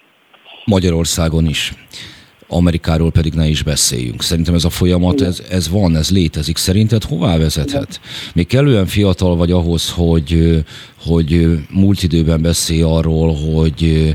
Magyarországon 0.65 1.47
is. 1.47 1.73
Amerikáról 2.49 3.11
pedig 3.11 3.33
ne 3.33 3.47
is 3.47 3.63
beszéljünk. 3.63 4.23
Szerintem 4.23 4.55
ez 4.55 4.65
a 4.65 4.71
folyamat, 4.71 5.21
ez, 5.21 5.43
ez 5.51 5.69
van, 5.69 5.97
ez 5.97 6.11
létezik. 6.11 6.57
Szerinted 6.57 7.05
hová 7.05 7.39
vezethet? 7.39 8.01
Még 8.35 8.47
kellően 8.47 8.87
fiatal 8.87 9.37
vagy 9.37 9.51
ahhoz, 9.51 9.91
hogy, 9.91 10.63
hogy 11.07 11.47
múlt 11.71 12.03
időben 12.03 12.43
beszélj 12.43 12.83
arról, 12.83 13.35
hogy 13.35 14.15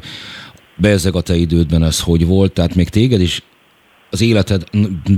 beezeg 0.75 1.15
a 1.15 1.21
te 1.21 1.35
idődben 1.35 1.83
ez 1.83 2.01
hogy 2.01 2.27
volt, 2.27 2.53
tehát 2.53 2.75
még 2.75 2.89
téged 2.89 3.21
is 3.21 3.43
az 4.09 4.21
életed 4.21 4.63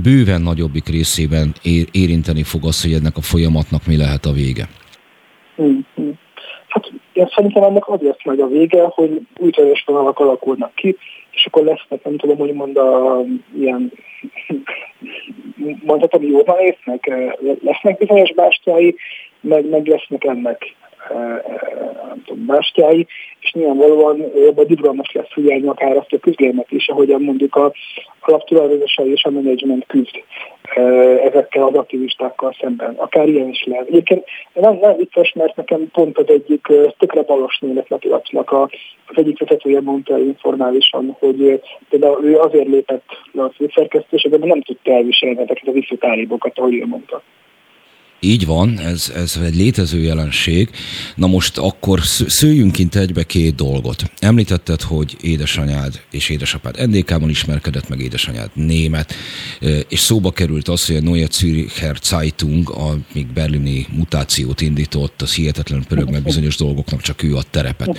bőven 0.02 0.42
nagyobbik 0.42 0.88
részében 0.88 1.54
érinteni 1.92 2.42
fog 2.42 2.64
az, 2.64 2.82
hogy 2.82 2.92
ennek 2.92 3.16
a 3.16 3.20
folyamatnak 3.20 3.86
mi 3.86 3.96
lehet 3.96 4.26
a 4.26 4.32
vége. 4.32 4.68
Mm-hmm. 5.62 6.10
Hát 6.68 6.92
én 7.12 7.28
szerintem 7.34 7.62
ennek 7.62 7.88
az 7.88 8.00
lesz 8.00 8.24
majd 8.24 8.40
a 8.40 8.46
vége, 8.46 8.82
hogy 8.82 9.20
új 9.38 9.50
vonalak 9.86 10.18
alakulnak 10.18 10.74
ki, 10.74 10.96
akkor 11.46 11.64
lesznek, 11.64 12.04
nem 12.04 12.16
tudom, 12.16 12.36
hogy 12.36 12.52
mond 12.52 12.76
a 12.76 13.20
ilyen, 13.58 13.92
mondhatom, 15.82 16.22
jóban 16.22 16.56
lesznek, 16.56 17.10
lesznek 17.62 17.98
bizonyos 17.98 18.32
bástyái, 18.32 18.94
meg, 19.40 19.68
meg 19.68 19.86
lesznek 19.86 20.24
ennek 20.24 20.74
tudom, 22.24 22.46
bástyái, 22.46 23.06
és 23.40 23.52
nyilvánvalóan 23.52 24.20
ebben 24.48 24.66
izgalmas 24.68 25.12
lesz 25.12 25.32
figyelni 25.32 25.66
akár 25.66 25.96
azt 25.96 26.12
a 26.12 26.18
küzdelmet 26.18 26.70
is, 26.70 26.88
ahogyan 26.88 27.22
mondjuk 27.22 27.54
a 27.54 27.72
alaptulajdonosai 28.20 29.10
és 29.10 29.24
a 29.24 29.30
menedzsment 29.30 29.86
küzd 29.86 30.22
ezekkel 31.22 31.62
az 31.62 31.74
aktivistákkal 31.74 32.56
szemben. 32.60 32.94
Akár 32.94 33.28
ilyen 33.28 33.48
is 33.48 33.64
lehet. 33.64 33.88
Egyébként 33.88 34.24
nem, 34.52 34.78
nem 34.80 34.96
vicces, 34.96 35.32
mert 35.32 35.56
nekem 35.56 35.90
pont 35.92 36.18
az 36.18 36.28
egyik 36.28 36.66
tökre 36.98 37.22
balos 37.22 37.58
német 37.58 37.88
lapilapnak 37.88 38.50
a, 38.50 38.62
az 39.06 39.16
egyik 39.16 39.38
vezetője 39.38 39.80
mondta 39.80 40.18
informálisan, 40.18 41.16
hogy 41.18 41.62
például 41.88 42.24
ő 42.24 42.38
azért 42.38 42.68
lépett 42.68 43.08
le 43.32 43.42
a 43.42 43.52
főszerkesztésbe, 43.56 44.36
de 44.36 44.46
nem 44.46 44.62
tudta 44.62 44.92
elviselni 44.92 45.38
ezeket 45.38 45.68
a 45.68 45.72
visszatáríbokat, 45.72 46.58
ahogy 46.58 46.74
ő 46.74 46.86
mondta. 46.86 47.22
Így 48.20 48.46
van, 48.46 48.78
ez, 48.78 49.12
ez 49.14 49.38
egy 49.44 49.56
létező 49.56 50.00
jelenség. 50.00 50.70
Na 51.14 51.26
most 51.26 51.58
akkor 51.58 52.00
szőjünk 52.26 52.72
kint 52.72 52.96
egybe 52.96 53.24
két 53.24 53.54
dolgot. 53.54 54.10
Említetted, 54.18 54.82
hogy 54.82 55.16
édesanyád 55.20 56.00
és 56.10 56.28
édesapád 56.28 56.88
NDK-ban 56.88 57.28
ismerkedett 57.28 57.88
meg, 57.88 58.00
édesanyád 58.00 58.50
német, 58.54 59.14
és 59.88 59.98
szóba 59.98 60.30
került 60.30 60.68
az, 60.68 60.86
hogy 60.86 60.96
a 60.96 61.00
Neue 61.00 61.26
Züricher 61.30 61.96
Zeitung, 62.02 62.70
a 62.70 62.98
még 63.12 63.26
berlini 63.26 63.86
mutációt 63.90 64.60
indított, 64.60 65.22
az 65.22 65.34
hihetetlen 65.34 65.84
pörög, 65.88 66.10
mert 66.10 66.24
bizonyos 66.24 66.56
dolgoknak 66.56 67.00
csak 67.00 67.22
ő 67.22 67.36
a 67.36 67.42
terepet. 67.50 67.98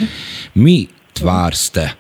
Mi 0.54 0.88
vársz 1.22 1.70
te 1.70 1.98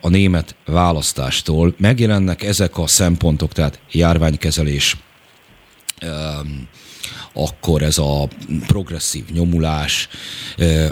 a 0.00 0.08
német 0.08 0.54
választástól? 0.64 1.74
Megjelennek 1.78 2.42
ezek 2.42 2.78
a 2.78 2.86
szempontok, 2.86 3.52
tehát 3.52 3.80
járványkezelés, 3.90 4.96
akkor 7.36 7.82
ez 7.82 7.98
a 7.98 8.28
progresszív 8.66 9.24
nyomulás 9.32 10.08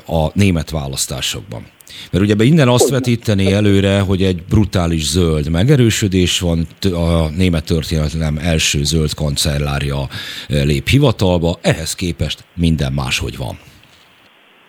a 0.06 0.30
német 0.32 0.70
választásokban. 0.70 1.66
Mert 2.10 2.24
ugye 2.24 2.44
innen 2.44 2.68
azt 2.68 2.88
vetíteni 2.88 3.52
előre, 3.52 4.00
hogy 4.00 4.22
egy 4.22 4.42
brutális 4.48 5.04
zöld 5.10 5.50
megerősödés 5.50 6.40
van, 6.40 6.66
a 6.92 7.28
német 7.36 7.64
történetem 7.64 8.38
első 8.38 8.84
zöld 8.84 9.14
kancellárja 9.14 10.08
lép 10.48 10.88
hivatalba, 10.88 11.58
ehhez 11.60 11.94
képest 11.94 12.44
minden 12.54 12.92
máshogy 12.92 13.36
van. 13.36 13.58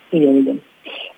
Igen, 0.10 0.36
igen. 0.36 0.62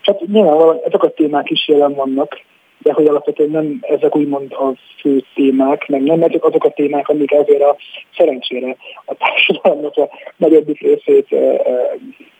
Hát 0.01 0.27
nyilvánvalóan 0.27 0.77
ezek 0.85 1.03
a 1.03 1.09
témák 1.09 1.49
is 1.49 1.67
jelen 1.67 1.93
vannak, 1.93 2.39
de 2.87 2.93
hogy 2.93 3.05
alapvetően 3.05 3.49
nem 3.49 3.79
ezek 3.81 4.15
úgymond 4.15 4.53
a 4.53 4.73
fő 5.01 5.23
témák, 5.35 5.87
meg 5.87 6.03
nem 6.03 6.21
ezek 6.21 6.43
azok 6.43 6.63
a 6.63 6.69
témák, 6.69 7.09
amik 7.09 7.31
azért 7.31 7.61
a 7.61 7.75
szerencsére 8.17 8.75
a 9.05 9.13
társadalomnak 9.13 9.97
a 9.97 10.09
nagyobbik 10.37 10.81
részét 10.81 11.27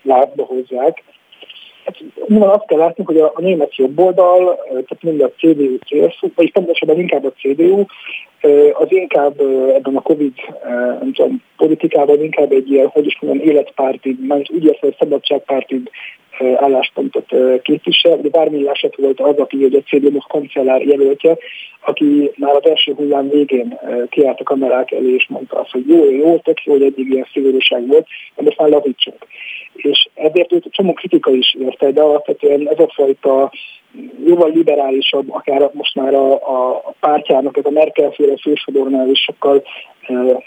látba 0.02 0.44
hozzák. 0.44 1.04
Hát, 1.86 1.96
azt 2.40 2.66
kell 2.66 2.78
látni, 2.78 3.04
hogy 3.04 3.20
a, 3.20 3.32
a 3.36 3.42
német 3.42 3.74
oldal, 3.96 4.56
tehát 4.68 5.02
mind 5.02 5.22
a 5.22 5.32
CDU, 5.32 5.78
CSU, 5.80 6.28
vagy 6.36 6.52
pontosabban 6.52 7.00
inkább 7.00 7.26
a 7.26 7.32
CDU, 7.32 7.86
az 8.74 8.92
inkább 8.92 9.40
ebben 9.76 9.96
a 9.96 10.02
Covid 10.02 10.34
nem 11.00 11.14
tudom, 11.14 11.44
politikában 11.58 12.24
inkább 12.24 12.52
egy 12.52 12.72
ilyen, 12.72 12.88
hogy 12.88 13.06
is 13.06 13.18
mondjam, 13.22 13.48
életpárti, 13.48 14.18
mert 14.28 14.52
úgy 14.52 14.64
értem, 14.64 14.80
hogy 14.90 14.96
szabadságpárti 15.00 15.84
álláspontot 16.56 17.26
képvisel, 17.62 18.18
de 18.18 18.30
bármi 18.30 18.68
eset 18.68 18.96
volt 18.96 19.20
az, 19.20 19.38
aki 19.38 19.64
egy 19.64 19.84
CDU 19.86 20.18
kancellár 20.28 20.82
jelöltje, 20.82 21.38
aki 21.82 22.32
már 22.36 22.56
az 22.56 22.70
első 22.70 22.94
hullám 22.94 23.30
végén 23.30 23.80
kiállt 24.10 24.40
a 24.40 24.44
kamerák 24.44 24.92
elé, 24.92 25.14
és 25.14 25.28
mondta 25.30 25.60
azt, 25.60 25.72
hogy 25.72 25.88
jó, 25.88 26.12
jó, 26.12 26.38
tök 26.38 26.64
jó, 26.64 26.74
hogy 26.74 26.84
eddig 26.84 27.10
ilyen 27.10 27.28
szigorúság 27.34 27.88
volt, 27.88 28.08
de 28.36 28.44
most 28.44 28.58
már 28.58 28.70
lavítsunk. 28.70 29.28
És 29.76 30.08
ezért 30.14 30.54
őt 30.54 30.68
csomó 30.70 30.94
kritika 30.94 31.32
is 31.32 31.56
érte, 31.60 31.92
de 31.92 32.02
alapvetően 32.02 32.70
ez 32.70 32.80
a 32.80 32.92
fajta 32.96 33.52
jóval 34.26 34.50
liberálisabb, 34.50 35.34
akár 35.34 35.70
most 35.74 35.96
már 35.96 36.14
a, 36.14 36.34
a, 36.34 36.94
pártjának, 37.00 37.58
ez 37.58 37.66
a 37.66 37.70
Merkel-féle 37.70 38.38
fősodornál 38.42 39.10
is 39.10 39.20
sokkal 39.20 39.64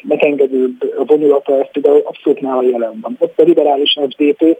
megengedőbb 0.02 1.06
vonulata, 1.06 1.60
ez 1.60 1.70
például 1.72 2.02
abszolút 2.04 2.40
nála 2.40 2.62
jelen 2.62 2.98
van. 3.00 3.16
Ott 3.18 3.40
a 3.40 3.42
liberális 3.42 3.98
FDP, 4.08 4.58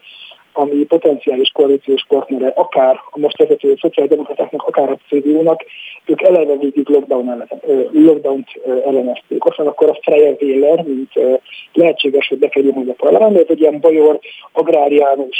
ami 0.53 0.84
potenciális 0.84 1.51
koalíciós 1.51 2.05
partnere, 2.09 2.53
akár 2.57 3.01
a 3.11 3.18
most 3.18 3.38
vezető 3.38 3.76
szociáldemokratáknak, 3.80 4.62
akár 4.62 4.90
a 4.90 4.98
CDU-nak, 5.09 5.64
ők 6.07 6.22
eleve 6.22 6.57
végig 6.57 6.88
lockdown 6.88 7.30
ellen, 7.30 7.48
lockdown-t 7.92 8.48
ellenezték. 8.64 9.44
Van 9.57 9.66
akkor 9.66 9.88
a 9.88 9.98
Freyer 10.03 10.36
Wähler, 10.40 10.84
mint 10.84 11.40
lehetséges, 11.72 12.28
hogy 12.28 12.38
bekerül 12.38 12.72
a 12.88 12.92
parlamentbe, 12.92 13.42
egy 13.48 13.61
ilyen 13.61 13.80
bajor 13.80 14.18
agráriánus 14.53 15.38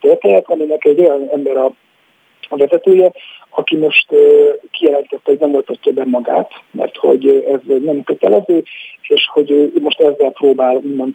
történet, 0.00 0.50
aminek 0.50 0.84
egy 0.84 1.00
olyan 1.00 1.28
ember 1.32 1.56
a 1.56 1.72
a 2.50 2.56
vezetője, 2.56 3.12
aki 3.50 3.76
most 3.76 4.06
kijelentette, 4.70 5.20
hogy 5.24 5.38
nem 5.38 5.54
oltatja 5.54 5.92
be 5.92 6.04
magát, 6.04 6.50
mert 6.70 6.96
hogy 6.96 7.44
ez 7.52 7.78
nem 7.82 8.02
kötelező, 8.02 8.62
és 9.08 9.28
hogy 9.32 9.50
ő 9.50 9.72
most 9.80 10.00
ezzel 10.00 10.30
próbál 10.30 10.76
úgymond 10.76 11.14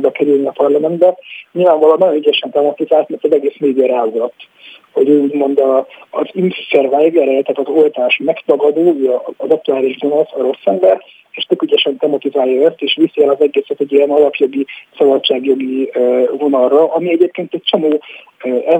bekerülni 0.00 0.46
a 0.46 0.50
parlamentbe. 0.50 1.18
Nyilvánvalóan 1.52 1.98
nagyon 1.98 2.16
ügyesen 2.16 2.50
tematizált, 2.50 3.08
mert 3.08 3.24
az 3.24 3.32
egész 3.32 3.56
média 3.58 3.86
ráugrott 3.86 4.48
hogy 4.94 5.08
úgymond 5.08 5.58
a, 5.58 5.86
az 6.10 6.28
Impfverweiger, 6.32 7.26
tehát 7.26 7.58
az 7.58 7.68
oltás 7.68 8.20
megtagadó, 8.24 8.94
az 9.36 9.50
aktuális 9.50 9.98
gonosz, 9.98 10.32
a 10.32 10.42
rossz 10.42 10.64
ember, 10.64 11.02
és 11.34 11.44
tök 11.44 11.62
ügyesen 11.62 11.96
tematizálja 11.96 12.66
ezt, 12.68 12.82
és 12.82 12.94
viszi 12.94 13.22
el 13.22 13.30
az 13.30 13.40
egészet 13.40 13.80
egy 13.80 13.92
ilyen 13.92 14.10
alapjogi, 14.10 14.66
szabadságjogi 14.96 15.90
vonalra, 16.38 16.92
ami 16.92 17.10
egyébként 17.10 17.54
egy 17.54 17.62
csomó 17.62 18.00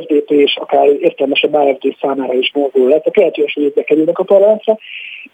FDP 0.01 0.31
és 0.31 0.57
akár 0.57 0.87
értelmesebb 0.87 1.55
AFD 1.55 1.97
számára 2.01 2.33
is 2.33 2.53
mozgó 2.55 2.89
lett. 2.89 3.07
A 3.07 3.11
lehetős, 3.15 3.53
hogy 3.53 3.73
bekerülnek 3.73 4.19
a 4.19 4.25
parlamentre, 4.25 4.79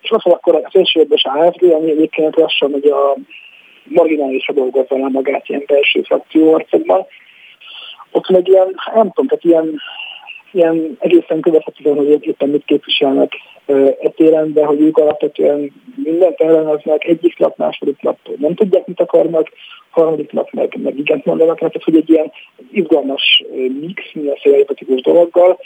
és 0.00 0.10
ott 0.10 0.22
van 0.22 0.34
akkor 0.34 0.54
a 0.54 0.70
felsőbbes 0.70 1.24
AFD, 1.24 1.62
ami 1.62 1.90
egyébként 1.90 2.36
lassan 2.36 2.72
hogy 2.72 2.86
a 2.86 3.16
marginálisra 3.84 4.54
dolgozza 4.54 4.98
le 4.98 5.08
magát 5.08 5.48
ilyen 5.48 5.64
belső 5.66 6.02
frakcióarcokban. 6.02 7.06
Ott 8.12 8.28
meg 8.28 8.48
ilyen, 8.48 8.74
nem 8.94 9.12
tudom, 9.12 9.26
tehát 9.26 9.44
ilyen 9.44 9.80
ilyen 10.52 10.96
egészen 10.98 11.40
követhetően, 11.40 11.96
hogy 11.96 12.26
éppen 12.26 12.48
mit 12.48 12.64
képviselnek 12.64 13.32
e 14.00 14.08
téren, 14.16 14.52
de 14.52 14.64
hogy 14.64 14.80
ők 14.80 14.98
alapvetően 14.98 15.72
mindent 16.04 16.40
elleneznek, 16.40 17.04
egyik 17.04 17.38
nap, 17.38 17.56
második 17.56 18.02
nap 18.02 18.18
nem 18.38 18.54
tudják, 18.54 18.86
mit 18.86 19.00
akarnak, 19.00 19.48
harmadik 19.90 20.32
nap 20.32 20.50
meg, 20.50 20.78
meg 20.82 20.98
igent 20.98 21.24
mondanak, 21.24 21.58
tehát 21.58 21.82
hogy 21.84 21.96
egy 21.96 22.10
ilyen 22.10 22.32
izgalmas 22.72 23.44
mix 23.80 24.02
mindenféle 24.12 24.56
empatikus 24.56 25.00
dologgal, 25.00 25.58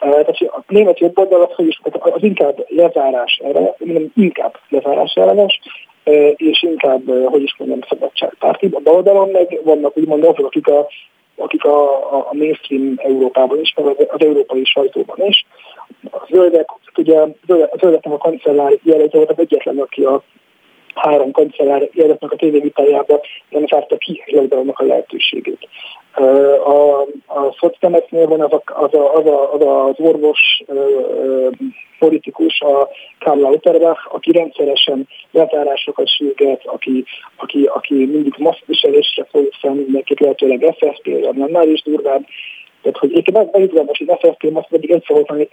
tehát 0.00 0.40
a 0.40 0.62
német 0.68 0.98
jobb 0.98 1.18
oldal 1.18 1.42
az, 1.42 1.54
hogy 1.54 1.66
is, 1.66 1.80
az 1.82 2.22
inkább 2.22 2.64
lezárás 2.68 3.40
erre, 3.44 3.74
inkább 4.14 4.56
lezárás 4.68 5.14
ellenes, 5.14 5.60
és 6.36 6.62
inkább, 6.62 7.02
hogy 7.24 7.42
is 7.42 7.54
mondjam, 7.58 7.80
szabadságpárti. 7.88 8.68
A 8.72 8.80
baloldalon 8.80 9.28
meg 9.30 9.60
vannak 9.64 9.96
úgymond 9.96 10.24
azok, 10.24 10.46
akik 10.46 10.68
a 10.68 10.88
akik 11.40 11.64
a, 11.64 12.28
a 12.28 12.28
mainstream 12.32 12.94
Európában 12.96 13.60
is, 13.60 13.74
meg 13.76 13.86
az, 13.86 14.06
az 14.08 14.24
európai 14.24 14.64
sajtóban 14.64 15.26
is. 15.26 15.46
A 16.10 16.26
zöldek, 16.30 16.68
ugye 16.96 17.20
a 17.20 17.28
zöldeknek 17.80 18.12
a 18.12 18.18
kancellár 18.18 18.78
jelöltje 18.82 19.18
volt 19.18 19.30
az 19.30 19.38
egyetlen, 19.38 19.78
aki 19.78 20.02
a 20.02 20.22
három 20.94 21.30
kancellár 21.30 21.88
jelentnek 21.92 22.32
a 22.32 22.36
tévévitájába, 22.36 23.20
nem 23.48 23.66
zárta 23.66 23.96
ki 23.96 24.22
lockdownnak 24.26 24.78
a 24.78 24.84
lehetőségét. 24.84 25.68
A, 26.64 27.00
a 27.26 27.56
szocdemeknél 27.58 28.26
van 28.26 28.40
az, 28.40 28.52
a, 28.52 28.62
az, 28.64 28.94
a, 28.94 29.14
az, 29.14 29.26
a, 29.26 29.52
az, 29.52 29.60
az 29.60 29.94
orvos 30.06 30.62
politikus, 31.98 32.60
a 32.60 32.88
Karl 33.18 33.40
Lauterbach, 33.40 34.14
aki 34.14 34.32
rendszeresen 34.32 35.08
lezárásokat 35.30 36.08
sürget, 36.08 36.66
aki, 36.66 37.04
aki, 37.36 37.64
aki 37.64 37.94
mindig 37.94 38.34
maszkviselésre 38.38 39.24
folyik 39.30 39.54
fel 39.60 39.72
mindenkit, 39.72 40.20
lehetőleg 40.20 40.62
vagy 40.62 41.34
nem 41.34 41.70
is 41.70 41.82
durvább. 41.82 42.24
Tehát, 42.82 42.98
hogy 42.98 43.12
én 43.12 43.22
nem 43.32 43.62
izgalmas, 43.62 43.98
hogy 43.98 44.18
FSP 44.18 44.50
maszk 44.50 44.68
pedig 44.68 44.90
egyszer 44.90 45.16
volt 45.16 45.48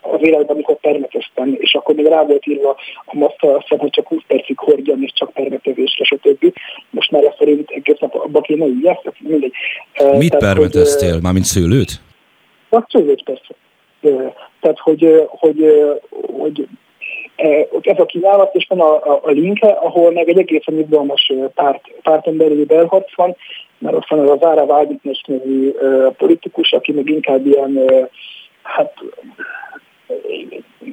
az 0.00 0.22
életben, 0.22 0.54
amikor 0.54 0.76
permeteztem, 0.80 1.56
és 1.58 1.74
akkor 1.74 1.94
még 1.94 2.06
rá 2.06 2.22
volt 2.22 2.46
írva 2.46 2.76
a 3.04 3.16
maszkra, 3.16 3.56
azt 3.56 3.68
hogy 3.78 3.90
csak 3.90 4.08
20 4.08 4.20
percig 4.26 4.58
hordjam, 4.58 5.02
és 5.02 5.12
csak 5.14 5.32
permetezésre, 5.32 6.04
stb. 6.04 6.52
Most 6.90 7.10
már 7.10 7.24
ezt 7.24 7.36
szerint 7.38 7.70
egész 7.70 7.98
nap 7.98 8.14
abba 8.14 8.40
kéne 8.40 8.66
ügyek, 8.66 8.98
mindegy. 9.18 9.52
Mit 10.18 10.30
Tehát, 10.30 10.54
permeteztél? 10.54 11.12
Hogy, 11.12 11.22
Mármint 11.22 11.44
szőlőt? 11.44 12.00
A 12.70 12.86
szőlőt 12.88 13.22
persze. 13.22 13.54
Tehát, 14.60 14.78
hogy, 14.78 15.26
hogy, 15.28 15.88
hogy 16.38 16.66
ez 17.82 17.98
a 17.98 18.06
kínálat, 18.06 18.54
és 18.54 18.66
van 18.68 18.80
a, 18.80 18.94
a, 18.94 19.20
a 19.22 19.30
linke, 19.30 19.68
ahol 19.68 20.12
meg 20.12 20.28
egy 20.28 20.38
egészen 20.38 20.78
izgalmas 20.78 21.32
párt, 21.54 21.80
párton 22.02 22.36
belüli 22.36 22.64
belharc 22.64 23.14
van, 23.16 23.36
mert 23.78 23.96
ott 23.96 24.08
van 24.08 24.18
az 24.18 24.30
az 24.30 24.42
Ára 24.42 24.66
Vágyitnes 24.66 25.22
nevű 25.26 25.70
politikus, 26.16 26.72
aki 26.72 26.92
meg 26.92 27.08
inkább 27.08 27.46
ilyen, 27.46 27.78
hát 28.62 28.92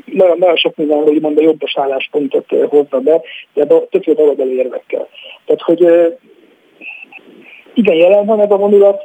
nagyon, 0.05 0.38
nagyon 0.38 0.55
sok 0.55 0.76
minden, 0.76 1.03
hogy 1.03 1.22
mond 1.22 1.38
a 1.38 1.41
jobbos 1.41 1.78
álláspontot 1.78 2.45
hozza 2.70 2.99
be, 2.99 3.22
de 3.53 3.65
többféle 3.65 4.15
baloldali 4.15 4.55
érvekkel. 4.55 5.07
Tehát, 5.45 5.61
hogy 5.61 5.80
igen, 7.74 7.95
jelen 7.95 8.26
van 8.26 8.39
ez 8.39 8.51
a 8.51 8.57
vonulat, 8.57 9.03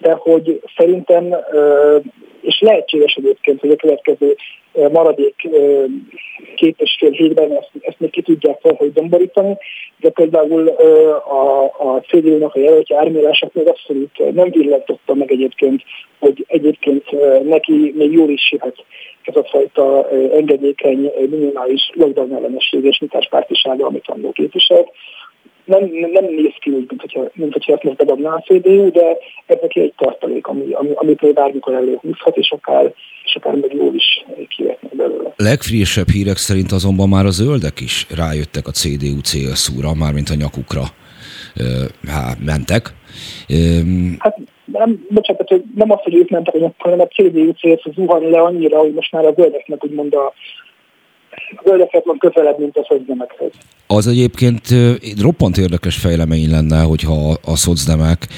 de 0.00 0.12
hogy 0.12 0.60
szerintem, 0.76 1.36
és 2.40 2.60
lehetséges 2.60 3.14
egyébként, 3.14 3.60
hogy 3.60 3.70
a 3.70 3.76
következő 3.76 4.36
maradék 4.92 5.48
két 6.56 6.80
és 6.80 6.96
fél 6.98 7.10
hétben 7.10 7.52
ezt, 7.52 7.70
ezt 7.80 8.00
még 8.00 8.10
ki 8.10 8.22
tudják 8.22 8.60
valahogy 8.62 8.92
domborítani, 8.92 9.56
de 9.96 10.10
például 10.10 10.68
a, 11.28 11.64
a 11.64 12.00
CDU-nak 12.08 12.54
a 12.54 12.58
jelöltje 12.58 12.98
ármélását 12.98 13.54
még 13.54 13.68
abszolút 13.68 14.34
nem 14.34 14.50
villantotta 14.50 15.14
meg 15.14 15.30
egyébként, 15.30 15.82
hogy 16.18 16.44
egyébként 16.48 17.04
neki 17.44 17.92
még 17.96 18.12
jól 18.12 18.28
is 18.28 18.52
jöhet 18.52 18.84
ez 19.22 19.36
a 19.36 19.44
fajta 19.44 20.10
engedékeny, 20.10 21.12
minimális 21.30 21.90
lockdown 21.94 22.34
ellenesség 22.34 22.84
és 22.84 22.98
nyitáspártisága, 22.98 23.86
amit 23.86 24.08
annó 24.08 24.32
képviselt 24.32 24.88
nem, 25.68 25.90
nem 26.12 26.24
néz 26.24 26.54
ki 26.60 26.70
úgy, 26.70 26.86
mint 26.88 27.00
hogyha, 27.00 27.30
mint 27.34 27.52
hogyha 27.52 27.72
ezt 27.72 27.82
most 27.82 27.96
bedobná 27.96 28.30
a 28.34 28.42
CDU, 28.46 28.90
de 28.90 29.16
ez 29.46 29.56
neki 29.62 29.80
egy 29.80 29.92
tartalék, 29.96 30.46
ami, 30.46 30.72
ami, 30.72 30.90
amit 30.94 31.34
bármikor 31.34 31.74
előhúzhat, 31.74 32.36
és 32.36 32.50
akár, 32.50 32.92
és 33.24 33.34
akár 33.34 33.54
meg 33.54 33.74
jól 33.74 33.94
is 33.94 34.24
kivetnek 34.56 34.96
belőle. 34.96 35.32
Legfrissebb 35.36 36.08
hírek 36.08 36.36
szerint 36.36 36.72
azonban 36.72 37.08
már 37.08 37.24
a 37.24 37.30
zöldek 37.30 37.80
is 37.80 38.06
rájöttek 38.16 38.66
a 38.66 38.70
CDU-CSU-ra, 38.70 39.94
mármint 39.94 40.28
a 40.28 40.34
nyakukra 40.34 40.82
há, 42.08 42.34
mentek. 42.44 42.94
Hát 44.18 44.36
nem, 44.64 45.06
bocsánat, 45.08 45.48
hogy 45.48 45.62
nem 45.74 45.90
az, 45.90 45.98
hogy 46.02 46.14
ők 46.14 46.28
mentek 46.28 46.54
hanem 46.78 47.00
a 47.00 47.06
CDU-CSU 47.06 47.92
zuhan 47.92 48.30
le 48.30 48.40
annyira, 48.40 48.78
hogy 48.78 48.92
most 48.92 49.12
már 49.12 49.24
a 49.24 49.32
zöldeknek 49.32 49.84
úgymond 49.84 50.14
a 50.14 50.34
zöldeket 51.64 52.04
van 52.04 52.18
közelebb, 52.18 52.58
mint 52.58 52.76
a 52.76 52.86
szocdemekhez. 52.88 53.50
Az 53.86 54.06
egyébként 54.06 54.68
roppant 55.20 55.56
érdekes 55.56 55.96
fejlemény 55.96 56.50
lenne, 56.50 56.82
hogyha 56.82 57.38
a 57.44 57.56
szocdemek 57.56 58.28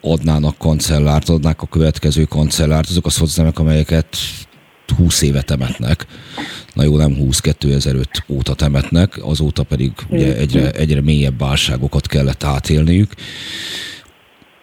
adnának 0.00 0.58
kancellárt, 0.58 1.28
adnák 1.28 1.62
a 1.62 1.66
következő 1.66 2.24
kancellárt, 2.24 2.88
azok 2.88 3.06
a 3.06 3.10
szocdemek, 3.10 3.58
amelyeket 3.58 4.16
20 4.96 5.22
éve 5.22 5.42
temetnek. 5.42 6.06
Na 6.74 6.82
jó, 6.82 6.96
nem 6.96 7.16
20, 7.16 7.40
2005 7.40 8.08
óta 8.28 8.54
temetnek, 8.54 9.18
azóta 9.24 9.62
pedig 9.62 9.92
ugye 10.08 10.36
egyre, 10.36 10.70
egyre 10.70 11.00
mélyebb 11.00 11.38
válságokat 11.38 12.06
kellett 12.06 12.44
átélniük 12.44 13.12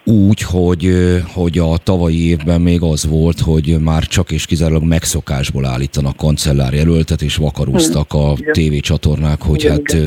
úgy, 0.10 0.41
hogy, 0.41 0.93
hogy 1.34 1.57
a 1.57 1.78
tavalyi 1.78 2.28
évben 2.28 2.62
még 2.62 2.82
az 2.82 3.05
volt, 3.05 3.39
hogy 3.39 3.80
már 3.80 4.07
csak 4.07 4.32
és 4.32 4.45
kizárólag 4.45 4.84
megszokásból 4.84 5.66
állítanak 5.66 6.16
kancellárjelöltet, 6.16 7.22
és 7.22 7.36
vakarúztak 7.36 8.14
a 8.14 8.38
tévécsatornák, 8.51 9.41
hogy 9.41 9.64
hát 9.64 9.97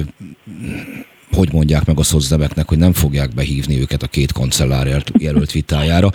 hogy 1.33 1.53
mondják 1.53 1.85
meg 1.85 1.99
a 1.99 2.03
szocdemeknek, 2.03 2.69
hogy 2.69 2.79
nem 2.79 2.93
fogják 2.93 3.35
behívni 3.35 3.81
őket 3.81 4.03
a 4.03 4.07
két 4.07 4.33
kancellár 4.33 5.03
jelölt 5.19 5.53
vitájára, 5.53 6.11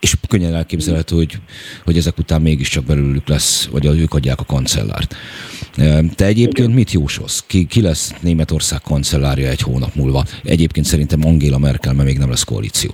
és 0.00 0.14
könnyen 0.28 0.54
elképzelhető, 0.54 1.16
hogy, 1.16 1.38
hogy 1.84 1.96
ezek 1.96 2.18
után 2.18 2.42
mégiscsak 2.42 2.84
belőlük 2.84 3.28
lesz, 3.28 3.64
vagy 3.64 3.86
ők 3.86 4.14
adják 4.14 4.40
a 4.40 4.44
kancellárt. 4.44 5.14
Te 6.16 6.24
egyébként 6.24 6.74
mit 6.74 6.92
jósolsz? 6.92 7.46
Ki, 7.46 7.66
ki 7.66 7.82
lesz 7.82 8.14
Németország 8.22 8.80
kancellárja 8.80 9.48
egy 9.48 9.60
hónap 9.60 9.94
múlva? 9.94 10.22
Egyébként 10.44 10.86
szerintem 10.86 11.20
Angela 11.24 11.58
Merkel, 11.58 11.92
mert 11.92 12.08
még 12.08 12.18
nem 12.18 12.28
lesz 12.28 12.44
koalíció. 12.44 12.90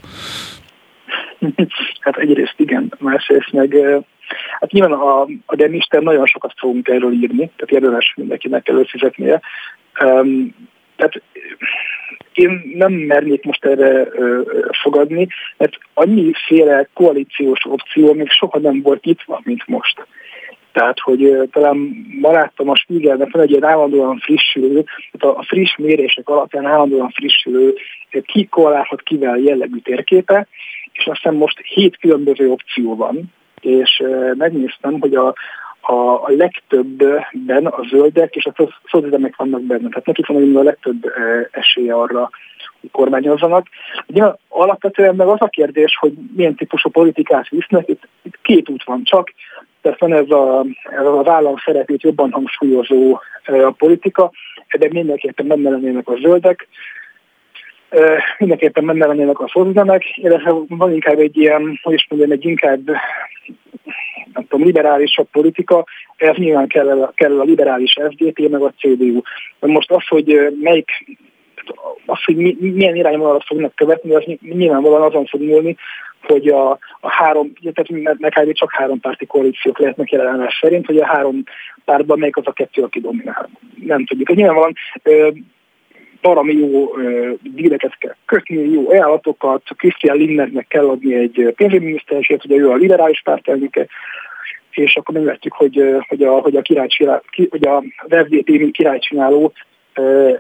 Hát 2.00 2.16
egyrészt 2.16 2.54
igen, 2.56 2.92
másrészt 2.98 3.52
meg 3.52 3.76
Hát 4.60 4.70
nyilván 4.70 4.92
a, 4.92 5.20
a 5.46 5.56
Demister 5.56 6.02
nagyon 6.02 6.26
sokat 6.26 6.52
fogunk 6.56 6.88
erről 6.88 7.12
írni, 7.12 7.50
tehát 7.56 7.70
érdemes 7.70 8.12
mindenkinek 8.16 8.68
előfizetnie. 8.68 9.40
Um, 10.04 10.54
tehát 10.96 11.22
én 12.32 12.72
nem 12.74 12.92
mernék 12.92 13.44
most 13.44 13.64
erre 13.64 14.08
ö, 14.12 14.40
fogadni, 14.82 15.26
mert 15.56 15.78
annyiféle 15.94 16.88
koalíciós 16.94 17.60
opció 17.64 18.12
még 18.12 18.30
soha 18.30 18.58
nem 18.58 18.82
volt 18.82 19.06
itt 19.06 19.22
van, 19.26 19.40
mint 19.44 19.66
most. 19.66 20.06
Tehát, 20.78 20.98
hogy 21.00 21.48
talán 21.52 22.06
láttam 22.20 22.68
a 22.68 22.76
Spiegelnek 22.76 23.32
van 23.32 23.42
egy 23.42 23.50
ilyen 23.50 23.64
állandóan 23.64 24.18
frissülő, 24.18 24.84
tehát 25.12 25.36
a, 25.36 25.42
friss 25.42 25.76
mérések 25.76 26.28
alapján 26.28 26.66
állandóan 26.66 27.10
frissülő 27.10 27.74
ki 28.22 28.46
koalálhat 28.46 29.02
kivel 29.02 29.36
jellegű 29.36 29.78
térképe, 29.78 30.46
és 30.92 31.06
azt 31.06 31.20
hiszem 31.22 31.36
most 31.36 31.58
hét 31.58 31.96
különböző 31.96 32.50
opció 32.50 32.96
van, 32.96 33.32
és 33.60 34.02
megnéztem, 34.34 35.00
hogy 35.00 35.14
a, 35.14 35.34
a, 35.80 35.94
a 35.94 36.28
legtöbbben 36.28 37.66
a 37.66 37.86
zöldek 37.90 38.36
és 38.36 38.44
a 38.44 38.68
szociálemek 38.90 39.36
vannak 39.36 39.62
benne. 39.62 39.88
Tehát 39.88 40.06
nekik 40.06 40.26
van 40.26 40.56
a 40.56 40.62
legtöbb 40.62 41.12
esélye 41.50 41.94
arra, 41.94 42.30
hogy 42.80 42.90
kormányozzanak. 42.90 43.66
Ugye 44.06 44.24
alapvetően 44.48 45.14
meg 45.14 45.26
az 45.26 45.40
a 45.40 45.48
kérdés, 45.48 45.96
hogy 46.00 46.12
milyen 46.36 46.54
típusú 46.54 46.90
politikát 46.90 47.48
visznek, 47.48 47.88
itt, 47.88 48.08
itt 48.22 48.38
két 48.42 48.68
út 48.68 48.84
van 48.84 49.04
csak, 49.04 49.32
tehát 49.88 50.00
van 50.00 50.12
ez, 50.12 50.30
a, 50.30 50.64
ez 51.00 51.06
az 51.06 51.26
állam 51.26 51.54
szerepét 51.64 52.02
jobban 52.02 52.32
hangsúlyozó 52.32 53.20
a 53.44 53.70
politika, 53.70 54.30
de 54.78 54.88
mindenképpen 54.90 55.46
benne 55.46 55.70
lennének 55.70 56.08
a 56.08 56.16
zöldek, 56.16 56.68
mindenképpen 58.38 58.86
benne 58.86 59.06
lennének 59.06 59.40
a 59.40 59.48
szociálemek, 59.52 60.02
illetve 60.16 60.52
van 60.68 60.92
inkább 60.92 61.18
egy 61.18 61.36
ilyen, 61.36 61.78
hogy 61.82 61.94
is 61.94 62.06
mondjam, 62.08 62.30
egy 62.30 62.44
inkább 62.44 62.86
nem 64.32 64.46
tudom, 64.48 64.66
liberálisabb 64.66 65.28
politika, 65.32 65.84
ez 66.16 66.36
nyilván 66.36 66.68
kell, 66.68 67.12
kell 67.14 67.40
a 67.40 67.44
liberális 67.44 67.96
FDP, 68.10 68.48
meg 68.48 68.62
a 68.62 68.72
CDU. 68.78 69.20
Most 69.60 69.90
az, 69.90 70.06
hogy 70.08 70.56
melyik 70.60 70.90
az, 72.06 72.24
hogy 72.24 72.36
mi, 72.36 72.56
milyen 72.60 72.96
irányvonalat 72.96 73.44
fognak 73.44 73.74
követni, 73.74 74.14
az 74.14 74.24
nyilvánvalóan 74.40 75.02
azon 75.02 75.26
fog 75.26 75.40
múlni, 75.40 75.76
hogy 76.22 76.48
a, 76.48 76.70
a 77.00 77.10
három, 77.10 77.52
tehát 77.74 78.18
meg 78.18 78.52
csak 78.52 78.72
három 78.72 79.00
párti 79.00 79.26
koalíciók 79.26 79.78
lehetnek 79.78 80.10
jelenleg 80.10 80.50
szerint, 80.60 80.86
hogy 80.86 80.96
a 80.96 81.06
három 81.06 81.42
pártban 81.84 82.18
melyik 82.18 82.36
az 82.36 82.46
a 82.46 82.52
kettő, 82.52 82.82
aki 82.82 83.00
dominál. 83.00 83.48
Nem 83.84 84.04
tudjuk. 84.04 84.30
Ez 84.30 84.36
nyilvánvalóan 84.36 84.74
valami 86.20 86.52
jó 86.52 86.90
díleket 87.42 87.98
kell 87.98 88.14
kötni, 88.24 88.70
jó 88.70 88.90
ajánlatokat, 88.90 89.62
Christian 89.76 90.16
Lindnernek 90.16 90.66
kell 90.66 90.88
adni 90.88 91.14
egy 91.14 91.52
pénzügyminiszterséget, 91.56 92.44
ugye 92.44 92.56
ő 92.56 92.70
a 92.70 92.74
liberális 92.74 93.22
pártelnöke, 93.22 93.86
és 94.70 94.96
akkor 94.96 95.14
megvettük, 95.14 95.52
hogy, 95.52 95.82
hogy 96.08 96.22
a, 96.22 96.40
hogy 96.40 96.56
a, 96.56 96.62
király, 96.62 96.86
hogy 97.50 97.66
a 97.66 97.82
FDP 98.08 98.70
királycsináló 98.70 99.52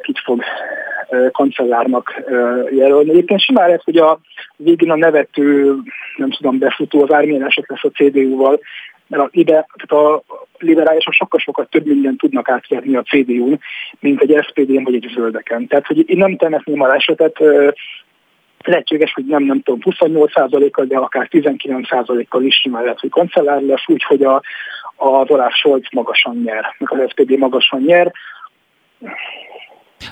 kit 0.00 0.18
fog 0.24 0.42
kancellárnak 1.32 2.22
jelölni. 2.70 3.10
Egyébként 3.10 3.40
simán 3.40 3.66
lehet, 3.66 3.82
hogy 3.84 3.96
a 3.96 4.20
végén 4.56 4.90
a 4.90 4.96
nevető, 4.96 5.76
nem 6.16 6.30
tudom, 6.30 6.58
befutó 6.58 7.02
az 7.02 7.12
árményesek 7.12 7.70
lesz 7.70 7.84
a 7.84 7.88
CDU-val, 7.88 8.60
mert 9.06 9.22
a, 9.22 9.28
ide, 9.30 9.66
tehát 9.76 10.04
a 10.04 10.22
liberálisok 10.58 11.12
sokkal-sokkal 11.12 11.66
több 11.70 11.86
mindent 11.86 12.18
tudnak 12.18 12.48
átverni 12.48 12.96
a 12.96 13.02
CDU-n, 13.02 13.60
mint 14.00 14.20
egy 14.20 14.44
SPD-n 14.48 14.82
vagy 14.82 14.94
egy 14.94 15.10
zöldeken. 15.14 15.66
Tehát, 15.66 15.86
hogy 15.86 16.10
én 16.10 16.16
nem 16.16 16.36
temetném 16.36 16.80
a 16.80 16.94
esetet, 16.94 17.38
lehetséges, 18.64 19.12
hogy 19.12 19.24
nem, 19.24 19.42
nem 19.42 19.62
tudom, 19.62 19.80
28%-kal, 19.84 20.84
de 20.84 20.96
akár 20.96 21.28
19%-kal 21.30 22.42
is 22.42 22.54
simán 22.54 22.82
lehet, 22.82 23.00
hogy 23.00 23.10
kancellár 23.10 23.60
lesz, 23.62 23.84
úgyhogy 23.86 24.22
a, 24.22 24.34
a 24.96 25.06
Olaf 25.06 25.54
Scholz 25.54 25.86
magasan 25.90 26.40
nyer, 26.44 26.74
meg 26.78 26.92
az 26.92 27.10
SPD 27.10 27.38
magasan 27.38 27.80
nyer. 27.80 28.12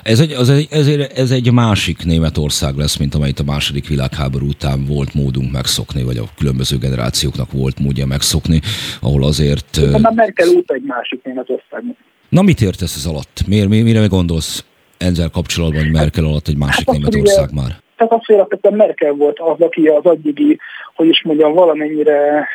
Ez 0.03 0.19
egy, 0.19 0.31
az 0.31 0.49
egy, 0.49 0.67
ezért, 0.71 1.17
ez 1.17 1.31
egy 1.31 1.51
másik 1.53 2.05
Németország 2.05 2.75
lesz, 2.75 2.97
mint 2.97 3.15
amelyet 3.15 3.39
a 3.39 3.43
második 3.43 3.87
világháború 3.87 4.47
után 4.47 4.85
volt 4.85 5.13
módunk 5.13 5.51
megszokni, 5.51 6.03
vagy 6.03 6.17
a 6.17 6.23
különböző 6.37 6.77
generációknak 6.77 7.51
volt 7.51 7.79
módja 7.79 8.05
megszokni, 8.05 8.61
ahol 9.01 9.23
azért... 9.23 9.79
Már 10.01 10.13
Merkel 10.13 10.49
óta 10.49 10.73
egy 10.73 10.83
másik 10.85 11.23
Németország. 11.23 11.83
Na 12.29 12.41
mit 12.41 12.61
értesz 12.61 12.95
ez 12.95 13.05
alatt? 13.05 13.43
Miért, 13.47 13.67
mire 13.67 14.05
gondolsz 14.05 14.65
ezzel 14.97 15.29
kapcsolatban, 15.29 15.81
hogy 15.83 15.91
Merkel 15.91 16.25
alatt 16.25 16.47
egy 16.47 16.57
másik 16.57 16.87
hát 16.87 16.95
Németország 16.95 17.49
ugye, 17.51 17.61
már? 17.61 17.71
Tehát 17.97 18.13
azt 18.13 18.25
hogy 18.25 18.71
Merkel 18.71 19.11
volt 19.11 19.39
az, 19.39 19.59
aki 19.59 19.87
az 19.87 20.03
addigi, 20.03 20.59
hogy 20.95 21.07
is 21.07 21.21
mondjam, 21.23 21.53
valamennyire 21.53 22.47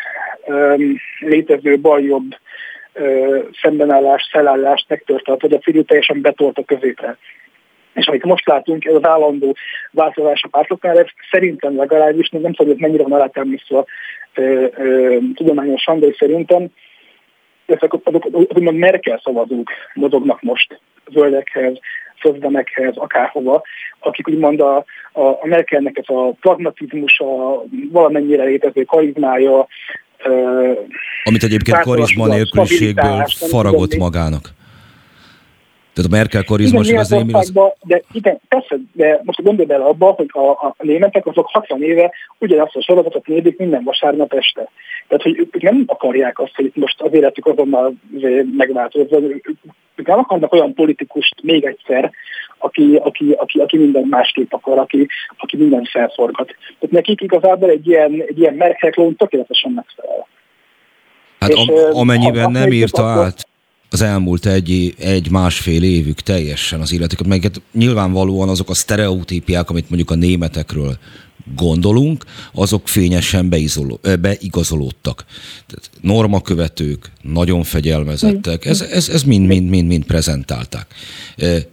um, 0.46 0.96
létező 1.20 1.78
bal-jobb 1.78 2.34
szembenállást, 3.62 4.30
felállást 4.30 4.88
megtörte, 4.88 5.36
hogy 5.40 5.52
a 5.52 5.60
Fidesz 5.60 5.86
teljesen 5.86 6.20
betolt 6.20 6.58
a 6.58 6.64
középre. 6.64 7.16
És 7.94 8.06
amit 8.06 8.24
most 8.24 8.46
látunk, 8.46 8.84
ez 8.84 8.94
az 8.94 9.06
állandó 9.06 9.56
változás 9.90 10.42
a 10.42 10.48
pártoknál, 10.48 10.98
ez 10.98 11.06
szerintem 11.30 11.76
legalábbis, 11.76 12.28
nem 12.28 12.52
hogy 12.56 12.76
mennyire 12.76 13.02
van 13.02 13.12
alátámasztva 13.12 13.84
tudományosan, 15.34 15.98
de 15.98 16.06
szerintem 16.18 16.68
ezek 17.66 17.92
azok, 17.92 18.24
azok 18.32 18.72
Merkel 18.72 19.20
szavazók 19.24 19.70
mozognak 19.94 20.42
most 20.42 20.80
zöldekhez, 21.10 21.78
szözdemekhez, 22.22 22.96
akárhova, 22.96 23.62
akik 23.98 24.28
úgymond 24.28 24.60
a, 24.60 24.76
a, 25.12 25.20
a 25.20 25.46
Merkelnek 25.46 25.98
ez 25.98 26.04
a 26.06 26.30
pragmatizmusa, 26.40 27.62
valamennyire 27.90 28.44
létező 28.44 28.82
karizmája, 28.82 29.66
amit 31.24 31.42
egyébként 31.42 31.78
karizma 31.78 32.26
nélküliségből 32.26 33.26
faragott 33.26 33.96
magának. 33.96 34.52
Tehát 35.94 36.12
a 36.12 36.16
Merkel 36.16 36.44
karizma 36.44 36.80
igen, 36.80 36.98
az. 36.98 37.12
Az... 37.32 37.52
De 37.82 38.02
igen, 38.12 38.40
persze, 38.48 38.76
de 38.92 39.20
most 39.22 39.42
gondolj 39.42 39.66
bele 39.66 39.84
abba, 39.84 40.10
hogy 40.10 40.26
a, 40.28 40.50
a 40.50 40.74
németek 40.78 41.26
azok 41.26 41.48
60 41.52 41.82
éve 41.82 42.12
ugyanazt 42.38 42.76
a 42.76 42.82
sorozatot 42.82 43.26
nézik 43.26 43.58
minden 43.58 43.82
vasárnap 43.84 44.32
este. 44.32 44.68
Tehát, 45.08 45.22
hogy 45.22 45.38
ők 45.38 45.62
nem 45.62 45.84
akarják 45.86 46.38
azt, 46.38 46.54
hogy 46.54 46.70
most 46.74 47.00
az 47.00 47.12
életük 47.12 47.46
azonnal 47.46 47.94
megváltozzon. 48.56 49.22
Ők 49.94 50.06
nem 50.06 50.18
akarnak 50.18 50.52
olyan 50.52 50.74
politikust 50.74 51.42
még 51.42 51.64
egyszer, 51.64 52.10
aki, 52.58 53.00
aki, 53.02 53.32
aki, 53.32 53.58
aki 53.58 53.78
minden 53.78 54.06
másképp 54.10 54.52
akar, 54.52 54.78
aki, 54.78 55.08
aki 55.36 55.56
minden 55.56 55.84
felforgat. 55.84 56.46
Tehát 56.46 56.94
nekik 56.94 57.20
igazából 57.20 57.70
egy 57.70 57.88
ilyen, 57.88 58.24
egy 58.26 58.38
ilyen 58.38 58.54
Merkel 58.54 58.90
klón 58.90 59.16
tökéletesen 59.16 59.72
megfelel. 59.72 60.26
Hát 61.38 61.50
és, 61.50 61.70
amennyiben 61.92 62.50
nem 62.50 62.72
írta 62.72 63.02
át 63.02 63.50
az 63.92 64.02
elmúlt 64.02 64.46
egy, 64.46 64.94
egy 64.98 65.30
másfél 65.30 65.82
évük 65.82 66.20
teljesen 66.20 66.80
az 66.80 66.92
életüket, 66.92 67.26
melyeket 67.26 67.62
nyilvánvalóan 67.72 68.48
azok 68.48 68.70
a 68.70 68.74
sztereotípiák, 68.74 69.70
amit 69.70 69.88
mondjuk 69.88 70.10
a 70.10 70.14
németekről 70.14 70.98
gondolunk, 71.54 72.24
azok 72.52 72.88
fényesen 72.88 73.48
beizoló, 73.48 74.00
beigazolódtak. 74.20 75.24
Tehát 75.66 75.90
normakövetők, 76.00 77.10
nagyon 77.22 77.62
fegyelmezettek, 77.62 78.64
ez, 78.64 78.80
ez, 78.80 79.08
ez 79.08 79.22
mind, 79.22 79.46
mind, 79.46 79.68
mind, 79.68 79.86
mind 79.86 80.04
prezentálták. 80.04 80.86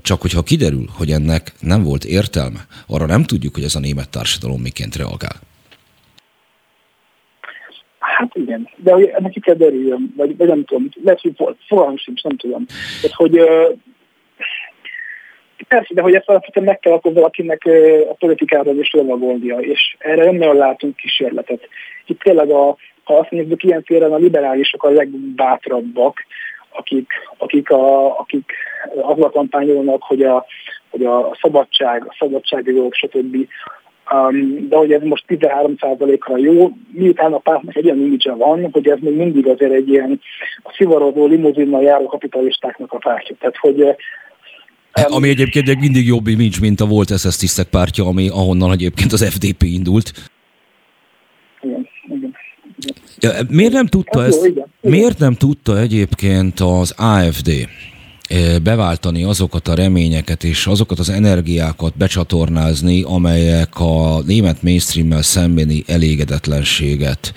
Csak 0.01 0.21
hogyha 0.21 0.43
kiderül, 0.43 0.89
hogy 0.91 1.11
ennek 1.11 1.53
nem 1.59 1.83
volt 1.83 2.03
értelme, 2.03 2.67
arra 2.87 3.05
nem 3.05 3.23
tudjuk, 3.23 3.53
hogy 3.53 3.63
ez 3.63 3.75
a 3.75 3.79
német 3.79 4.09
társadalom 4.09 4.61
miként 4.61 4.95
reagál. 4.95 5.39
Hát 7.99 8.31
igen, 8.35 8.68
de 8.83 8.93
hogy 8.93 9.03
ennek 9.03 9.31
ki 9.31 9.39
kell 9.39 9.55
derüljön, 9.55 10.13
vagy, 10.17 10.37
vagy 10.37 10.47
nem 10.47 10.65
tudom, 10.65 10.89
lehet, 11.03 11.21
hogy 11.21 11.55
fogalmam 11.67 11.97
sincs, 11.97 12.23
nem 12.23 12.37
tudom. 12.37 12.65
Tehát, 13.01 13.15
hogy 13.15 13.41
persze, 15.67 15.93
de 15.93 16.01
hogy 16.01 16.13
ezt 16.13 16.29
alapvetően 16.29 16.65
meg 16.65 16.79
kell 16.79 16.93
akkor 16.93 17.13
valakinek 17.13 17.69
a 18.09 18.13
politikáról 18.13 18.75
is 18.75 18.91
lovagolnia, 18.91 19.57
és 19.57 19.95
erre 19.97 20.23
nem 20.25 20.35
nagyon 20.35 20.55
látunk 20.55 20.95
kísérletet. 20.95 21.67
Itt 22.05 22.19
tényleg, 22.19 22.49
a, 22.49 22.75
ha 23.03 23.17
azt 23.17 23.31
nézzük, 23.31 23.63
ilyen 23.63 23.83
téren 23.83 24.13
a 24.13 24.17
liberálisok 24.17 24.83
a 24.83 24.89
legbátrabbak, 24.89 26.25
akik, 26.69 27.07
akik, 27.37 27.69
a, 27.69 28.19
akik 28.19 28.51
azzal 29.01 29.29
kampányolnak, 29.29 30.03
hogy 30.03 30.21
a, 30.23 30.45
hogy 30.89 31.05
a 31.05 31.37
szabadság, 31.41 32.05
a 32.07 32.15
szabadságjogok, 32.19 32.93
stb. 32.93 33.47
De 34.69 34.75
hogy 34.75 34.91
ez 34.91 35.01
most 35.03 35.23
13%-ra 35.27 36.37
jó, 36.37 36.71
miután 36.91 37.33
a 37.33 37.37
pártnak 37.37 37.75
egy 37.75 37.85
olyan 37.85 38.05
imidzse 38.05 38.33
van, 38.33 38.69
hogy 38.71 38.87
ez 38.87 38.97
még 39.01 39.15
mindig 39.15 39.47
azért 39.47 39.71
egy 39.71 39.89
ilyen 39.89 40.19
a 40.63 40.73
szivarozó 40.77 41.25
limuzinnal 41.25 41.81
járó 41.81 42.05
kapitalistáknak 42.05 42.93
a 42.93 42.97
pártja. 42.97 43.35
Tehát, 43.39 43.57
hogy 43.57 43.95
Um, 45.07 45.13
ami 45.13 45.29
egyébként 45.29 45.69
egy 45.69 45.79
mindig 45.79 46.07
jobb 46.07 46.27
image, 46.27 46.57
mint 46.61 46.81
a 46.81 46.85
volt 46.85 47.17
SS 47.17 47.37
tisztek 47.37 47.67
pártja, 47.67 48.05
ami 48.05 48.29
ahonnan 48.29 48.71
egyébként 48.71 49.11
az 49.11 49.25
FDP 49.25 49.63
indult. 49.63 50.11
Igen, 51.61 51.87
igen. 52.07 52.35
Ja, 53.19 53.31
miért 53.49 53.71
nem 53.71 53.85
tudta 53.85 54.23
ez, 54.23 54.27
ezt? 54.27 54.37
Jó, 54.37 54.45
igen, 54.45 54.65
igen. 54.81 54.99
Miért 54.99 55.19
nem 55.19 55.33
tudta 55.33 55.79
egyébként 55.79 56.59
az 56.59 56.93
AFD 56.97 57.49
beváltani 58.63 59.23
azokat 59.23 59.67
a 59.67 59.75
reményeket 59.75 60.43
és 60.43 60.67
azokat 60.67 60.99
az 60.99 61.09
energiákat 61.09 61.97
becsatornázni, 61.97 63.03
amelyek 63.03 63.79
a 63.79 64.21
német 64.25 64.63
mainstream 64.63 65.21
szembeni 65.21 65.83
elégedetlenséget, 65.87 67.33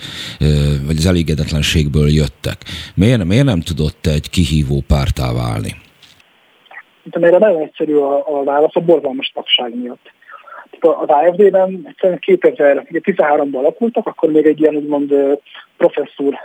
vagy 0.85 0.97
az 0.97 1.05
elégedetlenségből 1.05 2.09
jöttek. 2.09 2.57
Miért, 2.95 3.23
miért 3.23 3.45
nem 3.45 3.61
tudott 3.61 4.05
egy 4.05 4.29
kihívó 4.29 4.83
pártá 4.87 5.33
válni? 5.33 5.75
Szerintem 7.03 7.23
erre 7.23 7.45
nagyon 7.45 7.61
egyszerű 7.61 7.95
a, 7.95 8.39
a 8.39 8.43
válasz 8.43 8.75
a 8.75 8.79
borzalmas 8.79 9.31
tagság 9.33 9.75
miatt. 9.75 10.12
Az 10.83 11.07
AFD-ben 11.07 11.81
egyszerűen 11.87 12.19
2013-ban 12.25 13.57
alakultak, 13.57 14.07
akkor 14.07 14.31
még 14.31 14.45
egy 14.45 14.59
ilyen 14.59 14.75
úgymond 14.75 15.13
professzor, 15.77 16.37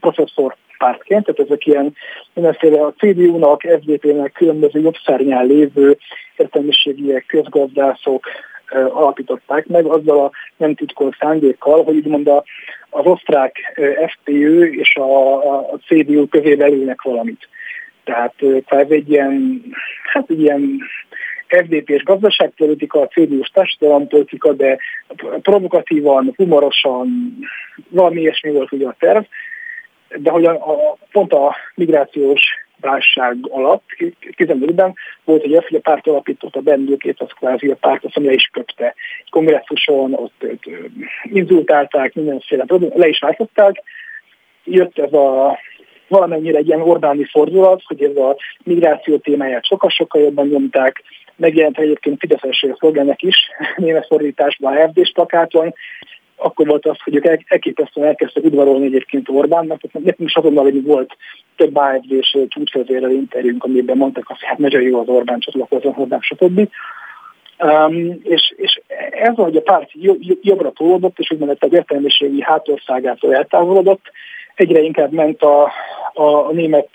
professzor 0.00 0.56
pártként, 0.78 1.24
tehát 1.24 1.40
ezek 1.40 1.66
ilyen 1.66 1.94
mindenféle 2.32 2.80
a 2.80 2.92
CDU-nak, 2.98 3.60
FDP-nek 3.60 4.32
különböző 4.32 4.80
jobbszárnyán 4.80 5.46
lévő 5.46 5.98
értelmiségiek, 6.36 7.26
közgazdászok 7.26 8.26
alapították 8.70 9.66
meg 9.66 9.84
azzal 9.84 10.24
a 10.24 10.30
nem 10.56 10.74
titkolt 10.74 11.16
szándékkal, 11.20 11.84
hogy 11.84 11.96
úgymond 11.96 12.28
a, 12.28 12.44
az 12.90 13.06
osztrák 13.06 13.80
FPÖ 14.06 14.64
és 14.64 14.96
a, 14.96 15.36
a 15.72 15.78
CDU 15.86 16.28
közé 16.28 16.54
belülnek 16.54 17.02
valamit. 17.02 17.48
Tehát 18.04 18.34
kvázi 18.66 18.94
egy 18.94 19.10
ilyen, 19.10 19.62
hát 20.12 20.30
egy 20.30 20.40
ilyen 20.40 20.78
FDP-s 21.46 22.02
gazdaságpolitika, 22.02 23.00
a 23.00 23.06
CDU-s 23.06 23.48
társadalompolitika, 23.48 24.52
de 24.52 24.78
provokatívan, 25.42 26.32
humorosan, 26.36 27.38
valami 27.88 28.20
ilyesmi 28.20 28.50
volt 28.50 28.72
ugye 28.72 28.86
a 28.86 28.96
terv, 28.98 29.24
de 30.16 30.30
hogy 30.30 30.44
a, 30.44 30.50
a, 30.50 30.96
pont 31.12 31.32
a 31.32 31.56
migrációs 31.74 32.42
válság 32.80 33.36
alatt, 33.50 33.82
15-ben 34.36 34.94
volt 35.24 35.42
egy 35.42 35.64
hogy 35.68 35.76
a 35.76 35.90
párt 35.90 36.06
alapította 36.06 36.60
bennünket, 36.60 37.20
az 37.20 37.30
kvázi 37.30 37.68
a 37.68 37.74
párt 37.74 38.04
azt, 38.04 38.16
is 38.16 38.50
köpte. 38.52 38.94
Egy 39.24 39.30
kongresszuson 39.30 40.12
ott, 40.12 40.42
ott 40.42 40.64
inzultálták, 41.22 42.14
mindenféle, 42.14 42.64
le 42.94 43.08
is 43.08 43.18
váltották. 43.18 43.82
Jött 44.64 44.98
ez 44.98 45.12
a 45.12 45.58
valamennyire 46.08 46.58
egy 46.58 46.66
ilyen 46.66 46.80
Orbáni 46.80 47.24
fordulat, 47.24 47.82
hogy 47.84 48.02
ez 48.02 48.16
a 48.16 48.36
migráció 48.64 49.16
témáját 49.16 49.66
sokkal-sokkal 49.66 50.22
jobban 50.22 50.46
nyomták, 50.46 51.02
megjelent 51.36 51.78
egyébként 51.78 52.18
Fideszes 52.18 52.66
szolgának 52.78 53.22
is, 53.22 53.36
német 53.76 54.06
fordításban 54.06 54.76
a 54.76 54.88
FD-s 54.88 55.12
plakáton, 55.12 55.74
akkor 56.36 56.66
volt 56.66 56.86
az, 56.86 56.96
hogy 57.04 57.14
ők 57.14 57.24
elképesztően 57.46 58.06
elkezdtek 58.06 58.44
udvarolni 58.44 58.86
egyébként 58.86 59.28
Orbánnak, 59.28 59.80
tehát 59.80 60.06
nekünk 60.06 60.28
is 60.28 60.34
azonnal, 60.34 60.64
hogy 60.64 60.82
volt 60.82 61.16
több 61.56 61.76
AFD-s 61.76 62.38
csúcsvezérrel 62.48 63.10
interjúnk, 63.10 63.64
amiben 63.64 63.96
mondták 63.96 64.30
azt, 64.30 64.40
hogy 64.40 64.48
hát 64.48 64.58
nagyon 64.58 64.82
jó 64.82 65.00
az 65.00 65.08
Orbán 65.08 65.38
csatlakozni 65.38 65.92
hozzám, 65.92 66.20
stb. 66.20 66.68
Um, 67.58 68.20
és, 68.22 68.54
és 68.56 68.80
ez, 69.10 69.34
hogy 69.34 69.56
a 69.56 69.60
párt 69.60 69.90
jobbra 70.40 70.70
tolódott, 70.70 71.18
és 71.18 71.30
úgymond 71.30 71.56
az 71.60 71.72
értelmiségi 71.72 72.42
hátországától 72.42 73.34
eltávolodott, 73.34 74.02
egyre 74.54 74.80
inkább 74.80 75.12
ment 75.12 75.42
a, 75.42 75.72
a, 76.12 76.52
német 76.52 76.88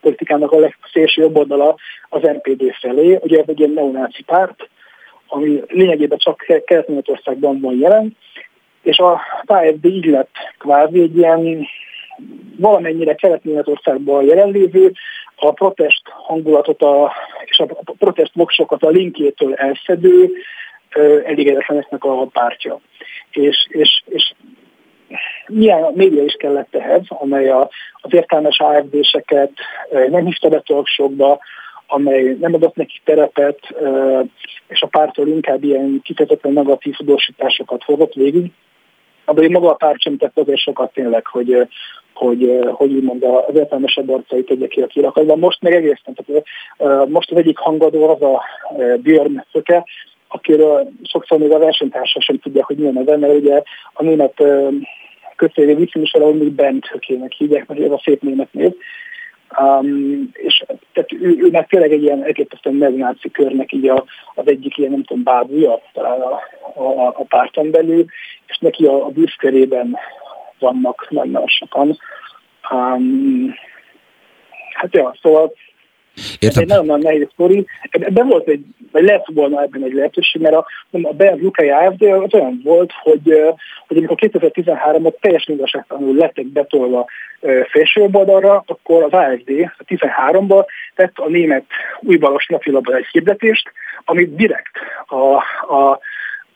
politikának 0.00 0.52
a 0.52 0.58
legszélső 0.58 1.22
jobb 1.22 1.36
oldala 1.36 1.76
az 2.08 2.22
NPD 2.22 2.74
felé. 2.80 3.18
Ugye 3.22 3.38
ez 3.38 3.44
egy 3.46 3.58
ilyen 3.58 3.70
neonáci 3.70 4.22
párt, 4.22 4.68
ami 5.26 5.62
lényegében 5.68 6.18
csak 6.18 6.62
Kelet-Németországban 6.64 7.60
van 7.60 7.78
jelen, 7.78 8.16
és 8.82 8.98
a 8.98 9.20
KFD 9.44 9.84
így 9.84 10.04
lett 10.04 10.34
kvázi 10.58 11.00
egy 11.00 11.16
ilyen 11.16 11.66
valamennyire 12.56 13.14
Kelet-Németországban 13.14 14.24
jelenlévő, 14.24 14.92
a 15.36 15.52
protest 15.52 16.02
hangulatot 16.04 16.82
a, 16.82 17.12
és 17.44 17.58
a 17.58 17.92
protest 17.98 18.34
voksokat 18.34 18.82
a 18.82 18.88
linkjétől 18.88 19.54
elszedő 19.54 20.30
elégedetleneknek 21.24 22.04
a 22.04 22.26
pártja. 22.26 22.80
És, 23.30 23.66
és, 23.70 24.02
és 24.08 24.32
milyen 25.46 25.92
média 25.94 26.22
is 26.22 26.34
kellett 26.38 26.74
ehhez, 26.74 27.02
amely 27.08 27.48
a, 27.48 27.68
az 27.92 28.14
értelmes 28.14 28.60
AFD-seket 28.60 29.50
nem 30.08 30.24
hívta 30.24 30.48
be 30.48 30.60
talksokba, 30.60 31.38
amely 31.86 32.36
nem 32.40 32.54
adott 32.54 32.74
neki 32.74 33.00
terepet, 33.04 33.58
és 34.68 34.82
a 34.82 34.86
pártól 34.86 35.28
inkább 35.28 35.64
ilyen 35.64 36.00
kifejezetten 36.02 36.52
negatív 36.52 36.96
tudósításokat 36.96 37.82
hozott 37.82 38.12
végig. 38.12 38.50
De 39.34 39.48
maga 39.48 39.70
a 39.70 39.74
párt 39.74 40.00
sem 40.00 40.16
tett 40.16 40.38
azért 40.38 40.60
sokat 40.60 40.92
tényleg, 40.92 41.26
hogy, 41.26 41.68
hogy, 42.14 42.60
hogy 42.72 42.92
úgymond 42.92 43.22
az 43.22 43.54
értelmesebb 43.54 44.10
arcait 44.10 44.46
tegye 44.46 44.66
ki 44.66 44.80
a 44.80 44.86
kirakatban. 44.86 45.38
Most 45.38 45.62
meg 45.62 45.74
egészen, 45.74 46.14
tehát 46.14 47.08
most 47.08 47.30
az 47.30 47.36
egyik 47.36 47.58
hangadó 47.58 48.08
az 48.08 48.22
a 48.22 48.42
Björn 48.96 49.44
Szöke, 49.52 49.84
akiről 50.28 50.90
sokszor 51.02 51.38
még 51.38 51.50
a 51.50 51.58
versenytársa 51.58 52.20
sem 52.20 52.38
tudják, 52.38 52.64
hogy 52.64 52.76
milyen 52.76 52.92
neve, 52.92 53.16
mert 53.16 53.34
ugye 53.34 53.62
a 53.92 54.02
német 54.02 54.42
viszont 55.54 56.06
is 56.06 56.10
valahogy 56.12 56.38
még 56.38 56.52
Bent 56.52 56.86
Hökének 56.86 57.32
hívják, 57.32 57.66
mert 57.66 57.80
ez 57.80 57.90
a 57.90 58.00
szép 58.04 58.22
német 58.22 58.52
név. 58.52 58.72
Um, 59.60 60.30
és 60.32 60.64
tehát 60.92 61.12
ő, 61.12 61.36
ő 61.38 61.48
meg 61.50 61.66
tényleg 61.66 61.92
egy 61.92 62.02
ilyen 62.02 62.24
elképesztően 62.24 62.76
megnáci 62.76 63.30
körnek 63.30 63.72
így 63.72 63.88
a, 63.88 64.04
az 64.34 64.48
egyik 64.48 64.78
ilyen, 64.78 64.90
nem 64.90 65.02
tudom, 65.02 65.22
bábúja 65.22 65.80
talán 65.92 66.20
a, 66.20 66.40
a, 66.80 67.06
a 67.06 67.24
párton 67.28 67.70
belül, 67.70 68.04
és 68.46 68.58
neki 68.58 68.84
a, 68.86 69.04
a 69.04 69.08
bűzkörében 69.08 69.96
vannak 70.58 71.06
nagyon 71.10 71.46
sokan. 71.46 71.98
Um, 72.70 73.54
hát 74.74 74.94
ja, 74.94 75.16
szóval 75.22 75.52
Értem. 76.38 76.48
Ez 76.48 76.56
egy 76.56 76.66
nagyon-nagyon 76.66 77.02
nehéz 77.02 77.28
sztori. 77.32 77.66
Ebben 77.90 78.26
volt 78.26 78.48
egy, 78.48 78.64
vagy 78.92 79.04
lehet 79.04 79.26
volna 79.34 79.62
ebben 79.62 79.84
egy 79.84 79.92
lehetőség, 79.92 80.42
mert 80.42 80.54
a, 80.54 80.66
a 80.90 81.12
Bernd 81.12 81.42
Lukai 81.42 81.70
AFD 81.70 82.02
az 82.02 82.34
olyan 82.34 82.60
volt, 82.64 82.92
hogy, 83.02 83.42
hogy 83.86 83.96
amikor 83.96 84.16
2013-ban 84.20 85.12
teljesen 85.20 85.54
igazságtalanul 85.54 86.14
lettek 86.14 86.46
betolva 86.46 87.06
felső 87.70 88.08
oldalra, 88.12 88.64
akkor 88.66 89.02
az 89.02 89.12
AFD 89.12 89.50
a 89.78 89.84
13-ban 89.84 90.64
tett 90.94 91.18
a 91.18 91.28
német 91.28 91.64
újbalos 92.00 92.46
napilapban 92.46 92.94
egy 92.94 93.06
hirdetést, 93.12 93.72
amit 94.04 94.34
direkt 94.34 94.76
a, 95.06 95.34
a 95.74 95.98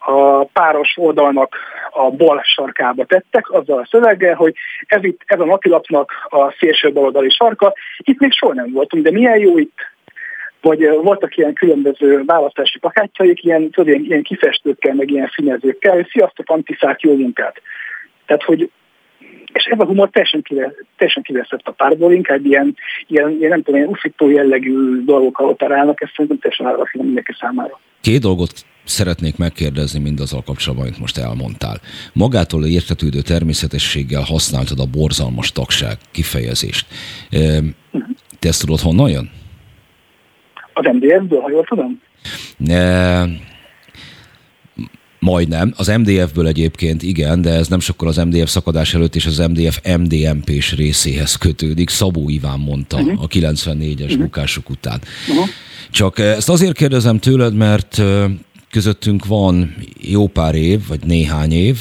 a 0.04 0.44
páros 0.44 0.92
oldalnak 0.96 1.56
a 1.90 2.10
bal 2.10 2.42
sarkába 2.44 3.04
tettek, 3.04 3.50
azzal 3.50 3.78
a 3.78 3.86
szöveggel, 3.90 4.34
hogy 4.34 4.54
ez, 4.86 5.04
itt, 5.04 5.20
ez 5.26 5.40
a 5.40 5.44
napilapnak 5.44 6.12
a 6.28 6.52
szélső 6.58 6.92
baloldali 6.92 7.30
sarka, 7.30 7.74
itt 7.98 8.18
még 8.18 8.32
soha 8.32 8.54
nem 8.54 8.72
voltunk, 8.72 9.02
de 9.02 9.10
milyen 9.10 9.38
jó 9.38 9.58
itt, 9.58 9.78
vagy 10.60 10.88
voltak 11.02 11.36
ilyen 11.36 11.52
különböző 11.52 12.22
választási 12.24 12.78
pakátjaik, 12.78 13.44
ilyen, 13.44 13.70
tudod, 13.70 13.88
ilyen, 13.88 14.04
ilyen 14.04 14.22
kifestőkkel, 14.22 14.94
meg 14.94 15.10
ilyen 15.10 15.30
színezőkkel, 15.34 15.94
hogy 15.94 16.08
sziasztok, 16.10 16.50
antiszák, 16.50 17.00
jó 17.00 17.16
munkát. 17.16 17.60
Tehát, 18.26 18.42
hogy 18.42 18.70
és 19.52 19.64
ez 19.64 19.78
a 19.78 19.84
humor 19.84 20.10
teljesen, 20.10 20.42
kive, 20.42 20.74
teljesen 20.96 21.22
kiveszett 21.22 21.60
a 21.64 21.70
párból, 21.70 22.12
inkább 22.12 22.44
ilyen, 22.44 22.76
ilyen, 23.06 23.30
ilyen 23.30 23.50
nem 23.50 23.62
tudom, 23.62 23.80
ilyen 23.80 23.92
ufító 23.92 24.30
jellegű 24.30 25.04
dolgokkal 25.04 25.48
operálnak, 25.48 26.02
ezt 26.02 26.12
szerintem 26.16 26.38
teljesen 26.38 26.66
állatlan 26.66 27.04
mindenki 27.04 27.32
számára. 27.40 27.80
Két 28.00 28.20
dolgot 28.20 28.52
szeretnék 28.84 29.36
megkérdezni 29.36 30.00
mindazzal 30.00 30.42
kapcsolatban, 30.42 30.86
amit 30.86 30.98
most 30.98 31.18
elmondtál. 31.18 31.80
Magától 32.12 32.64
értetődő 32.66 33.20
természetességgel 33.20 34.22
használtad 34.22 34.78
a 34.78 34.90
borzalmas 34.98 35.52
tagság 35.52 35.96
kifejezést. 36.10 36.86
Te 38.38 38.48
ezt 38.48 38.60
tudod 38.60 38.80
honnan 38.80 39.10
jön? 39.10 39.30
Az 40.72 40.84
MDF-ből, 40.92 41.40
ha 41.40 41.50
jól 41.50 41.64
tudom? 41.64 42.00
E, 42.66 43.24
majdnem. 45.22 45.72
Az 45.76 45.86
MDF-ből 45.86 46.46
egyébként 46.46 47.02
igen, 47.02 47.42
de 47.42 47.50
ez 47.50 47.68
nem 47.68 47.80
sokkal 47.80 48.08
az 48.08 48.16
MDF 48.16 48.50
szakadás 48.50 48.94
előtt 48.94 49.16
és 49.16 49.26
az 49.26 49.38
MDF 49.38 49.80
MDMP-s 49.98 50.72
részéhez 50.72 51.34
kötődik. 51.34 51.90
Szabó 51.90 52.28
Iván 52.28 52.58
mondta 52.58 52.96
uh-huh. 52.96 53.22
a 53.22 53.26
94-es 53.26 54.00
uh-huh. 54.00 54.18
bukások 54.18 54.70
után. 54.70 55.00
Uh-huh. 55.28 55.46
Csak 55.90 56.18
ezt 56.18 56.48
azért 56.48 56.76
kérdezem 56.76 57.18
tőled, 57.18 57.54
mert 57.54 58.02
közöttünk 58.70 59.26
van 59.26 59.74
jó 60.00 60.26
pár 60.26 60.54
év, 60.54 60.80
vagy 60.88 61.00
néhány 61.04 61.52
év, 61.52 61.78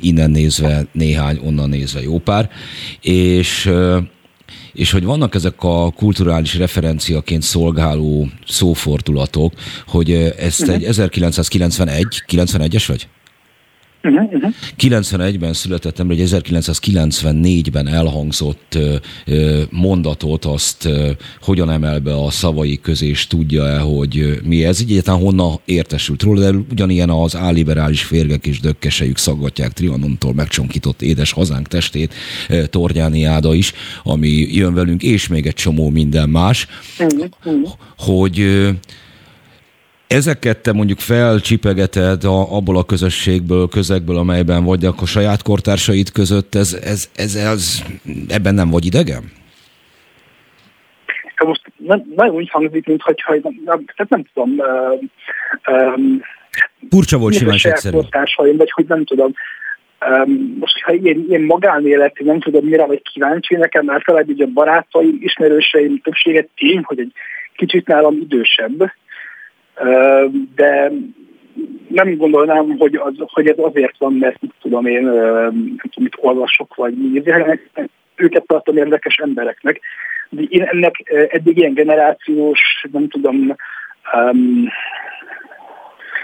innen 0.00 0.30
nézve 0.30 0.86
néhány, 0.92 1.38
onnan 1.42 1.68
nézve 1.68 2.02
jó 2.02 2.18
pár, 2.18 2.50
és 3.00 3.70
és 4.76 4.90
hogy 4.90 5.04
vannak 5.04 5.34
ezek 5.34 5.54
a 5.62 5.90
kulturális 5.90 6.54
referenciaként 6.54 7.42
szolgáló 7.42 8.28
szófordulatok, 8.46 9.52
hogy 9.86 10.12
ezt 10.38 10.60
uh-huh. 10.60 10.76
egy 10.76 10.84
1991, 10.84 12.06
91-es 12.28 12.84
vagy? 12.86 13.08
Uh-huh, 14.02 14.32
uh-huh. 14.32 14.52
91-ben 14.78 15.52
született 15.52 15.98
ember, 15.98 16.18
egy 16.18 16.28
1994-ben 16.30 17.88
elhangzott 17.88 18.78
mondatot, 19.70 20.44
azt 20.44 20.88
hogyan 21.40 21.70
emel 21.70 22.00
be 22.00 22.14
a 22.14 22.30
szavai 22.30 22.80
közé, 22.80 23.06
és 23.06 23.26
tudja-e, 23.26 23.78
hogy 23.78 24.40
mi 24.44 24.64
ez. 24.64 24.80
Így 24.80 24.90
egyáltalán 24.90 25.20
honnan 25.20 25.60
értesült 25.64 26.22
róla, 26.22 26.40
de 26.40 26.58
ugyanilyen 26.70 27.10
az 27.10 27.36
álliberális 27.36 28.02
férgek 28.02 28.46
és 28.46 28.60
dökkesejük 28.60 29.16
szaggatják 29.16 29.72
Trianontól 29.72 30.34
megcsonkított 30.34 31.02
édes 31.02 31.32
hazánk 31.32 31.68
testét, 31.68 32.14
Tornyáni 32.70 33.24
Áda 33.24 33.54
is, 33.54 33.72
ami 34.02 34.28
jön 34.50 34.74
velünk, 34.74 35.02
és 35.02 35.28
még 35.28 35.46
egy 35.46 35.54
csomó 35.54 35.90
minden 35.90 36.28
más, 36.28 36.66
uh-huh. 36.98 37.70
hogy 37.96 38.68
ezeket 40.08 40.58
te 40.62 40.72
mondjuk 40.72 40.98
felcsipegeted 40.98 42.24
a, 42.24 42.56
abból 42.56 42.76
a 42.76 42.84
közösségből, 42.84 43.68
közegből, 43.68 44.16
amelyben 44.16 44.64
vagy, 44.64 44.84
akkor 44.84 45.08
saját 45.08 45.42
kortársait 45.42 46.12
között, 46.12 46.54
ez, 46.54 46.78
ez, 46.84 47.10
ez, 47.16 47.34
ez 47.34 47.82
ebben 48.28 48.54
nem 48.54 48.70
vagy 48.70 48.86
idegen? 48.86 49.22
Most 51.44 51.62
nem, 51.76 52.02
nagyon 52.16 52.34
úgy 52.34 52.50
hangzik, 52.50 52.86
mint 52.86 53.02
hogy, 53.02 53.22
hogy 53.22 53.42
nem, 53.42 53.84
tehát 53.96 54.08
nem 54.08 54.24
tudom. 54.32 54.58
Uh, 54.58 55.02
um, 55.76 56.20
Furcsa 56.90 57.18
volt 57.18 57.34
simán 57.34 57.58
egyszerű. 57.62 57.96
vagy 58.56 58.70
hogy 58.70 58.84
nem 58.88 59.04
tudom. 59.04 59.32
Um, 60.08 60.56
most, 60.60 60.80
ha 60.82 60.92
ilyen, 60.92 61.24
ilyen 61.28 61.42
magánéletű, 61.42 62.24
nem 62.24 62.40
tudom 62.40 62.64
mire 62.64 62.86
vagy 62.86 63.02
kíváncsi, 63.12 63.54
nekem 63.54 63.90
általában 63.90 64.34
ugye 64.34 64.44
a 64.44 64.48
barátaim, 64.52 65.18
ismerőseim 65.20 66.00
többsége 66.00 66.48
tény, 66.56 66.82
hogy 66.82 66.98
egy 66.98 67.12
kicsit 67.56 67.86
nálam 67.86 68.16
idősebb, 68.20 68.92
de 70.54 70.92
nem 71.88 72.16
gondolnám, 72.16 72.76
hogy, 72.78 72.94
az, 72.94 73.14
hogy 73.18 73.48
ez 73.48 73.58
azért 73.58 73.98
van, 73.98 74.12
mert 74.12 74.40
mit 74.40 74.54
tudom 74.60 74.86
én, 74.86 75.02
nem 75.02 75.76
tudom, 75.80 76.02
mit 76.02 76.16
olvasok, 76.16 76.74
vagy 76.74 76.94
mi, 76.94 77.22
őket 78.16 78.46
tartom 78.46 78.76
érdekes 78.76 79.16
embereknek. 79.16 79.80
De 80.28 80.42
én 80.48 80.62
ennek 80.62 80.94
eddig 81.28 81.56
ilyen 81.56 81.74
generációs, 81.74 82.84
nem 82.92 83.08
tudom, 83.08 83.54
um, 84.14 84.68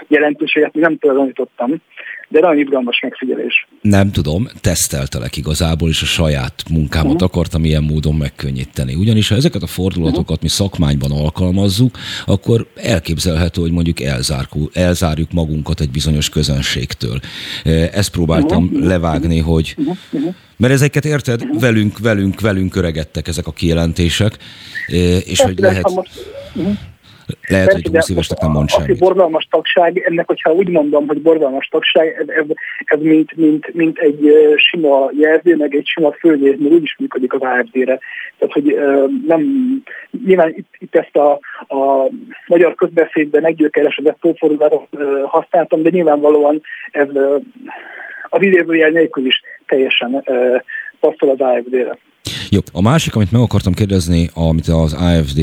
jelentőséget 0.07 0.73
nem 0.73 0.97
tulajdonítottam 0.97 1.81
de 2.29 2.39
nagyon 2.39 2.59
izgalmas 2.59 2.99
megfigyelés. 3.01 3.67
Nem 3.81 4.11
tudom, 4.11 4.47
teszteltelek 4.61 5.37
igazából, 5.37 5.89
és 5.89 6.01
a 6.01 6.05
saját 6.05 6.63
munkámat 6.69 7.13
uh-huh. 7.13 7.29
akartam 7.29 7.65
ilyen 7.65 7.83
módon 7.83 8.15
megkönnyíteni. 8.15 8.95
Ugyanis 8.95 9.29
ha 9.29 9.35
ezeket 9.35 9.63
a 9.63 9.67
fordulatokat 9.67 10.21
uh-huh. 10.21 10.41
mi 10.41 10.47
szakmányban 10.47 11.11
alkalmazzuk, 11.11 11.97
akkor 12.25 12.67
elképzelhető, 12.75 13.61
hogy 13.61 13.71
mondjuk 13.71 14.01
elzárkul, 14.01 14.69
elzárjuk 14.73 15.31
magunkat 15.31 15.79
egy 15.79 15.91
bizonyos 15.91 16.29
közönségtől. 16.29 17.19
E, 17.63 17.69
ezt 17.71 18.11
próbáltam 18.11 18.63
uh-huh. 18.63 18.85
levágni, 18.85 19.39
hogy 19.39 19.75
uh-huh. 19.77 20.35
mert 20.57 20.73
ezeket 20.73 21.05
érted, 21.05 21.41
uh-huh. 21.41 21.61
velünk, 21.61 21.99
velünk, 21.99 22.41
velünk 22.41 22.75
öregedtek 22.75 23.27
ezek 23.27 23.47
a 23.47 23.51
kijelentések, 23.51 24.37
e, 24.87 24.95
és 25.17 25.41
hogy 25.41 25.59
lehet... 25.59 25.89
Uh-huh 26.55 26.77
lehet, 27.47 27.71
hogy 27.71 27.87
20 27.87 28.09
évesnek 28.09 28.39
nem 28.39 28.51
mond 28.51 28.69
semmit. 28.69 28.99
borzalmas 28.99 29.47
tagság, 29.51 29.97
ennek, 29.97 30.27
hogyha 30.27 30.51
úgy 30.51 30.69
mondom, 30.69 31.07
hogy 31.07 31.21
borzalmas 31.21 31.67
tagság, 31.67 32.15
ez, 32.19 32.27
ez, 32.27 32.45
ez 32.85 32.99
mint, 32.99 33.35
mint, 33.35 33.73
mint 33.73 33.97
egy 33.97 34.33
sima 34.55 35.09
jelző, 35.19 35.55
meg 35.55 35.75
egy 35.75 35.87
sima 35.87 36.11
földér, 36.11 36.57
mert 36.57 36.73
úgy 36.73 36.83
is 36.83 36.95
működik 36.99 37.33
az 37.33 37.41
AFD-re. 37.41 37.99
Tehát, 38.37 38.53
hogy 38.53 38.77
nem, 39.27 39.43
nyilván 40.25 40.53
itt, 40.55 40.73
itt 40.79 40.95
ezt 40.95 41.15
a, 41.15 41.31
a 41.75 42.09
magyar 42.47 42.75
közbeszédben 42.75 43.41
meggyőkeresedett 43.41 44.17
szófordulatot 44.21 44.87
használtam, 45.25 45.81
de 45.81 45.89
nyilvánvalóan 45.89 46.61
ez 46.91 47.07
az 48.29 48.41
idézőjel 48.41 48.89
nélkül 48.89 49.25
is 49.25 49.41
teljesen 49.65 50.23
passzol 50.99 51.29
az 51.29 51.39
AFD-re. 51.39 51.97
Jó, 52.49 52.59
a 52.73 52.81
másik, 52.81 53.15
amit 53.15 53.31
meg 53.31 53.41
akartam 53.41 53.73
kérdezni, 53.73 54.29
amit 54.33 54.67
az 54.67 54.93
AFD 54.93 55.39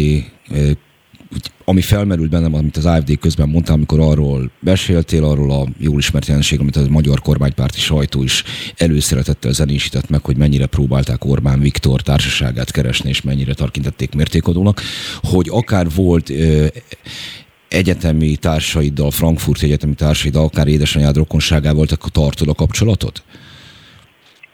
ami 1.65 1.81
felmerült 1.81 2.31
bennem, 2.31 2.55
amit 2.55 2.77
az 2.77 2.87
AFD 2.87 3.19
közben 3.19 3.49
mondtál, 3.49 3.75
amikor 3.75 4.01
arról 4.01 4.51
beszéltél, 4.61 5.25
arról 5.25 5.51
a 5.51 5.67
jól 5.79 5.99
ismert 5.99 6.27
jelenség, 6.27 6.61
amit 6.61 6.77
a 6.77 6.89
magyar 6.89 7.21
kormánypárti 7.21 7.81
sajtó 7.81 8.23
is 8.23 8.45
előszeretettel 8.77 9.53
zenésített 9.53 10.09
meg, 10.09 10.25
hogy 10.25 10.37
mennyire 10.37 10.67
próbálták 10.67 11.25
Orbán 11.25 11.61
Viktor 11.61 12.01
társaságát 12.01 12.71
keresni, 12.71 13.09
és 13.09 13.23
mennyire 13.23 13.55
tarkintették 13.55 14.15
mértékadónak, 14.15 14.81
hogy 15.23 15.49
akár 15.51 15.87
volt 15.95 16.31
ö, 16.31 16.67
egyetemi 17.69 18.37
társaiddal, 18.37 19.11
Frankfurt 19.11 19.63
egyetemi 19.63 19.95
társaiddal, 19.95 20.45
akár 20.45 20.67
édesanyád 20.67 21.17
rokonságával 21.17 21.87
tartod 22.13 22.49
a 22.49 22.55
kapcsolatot? 22.55 23.23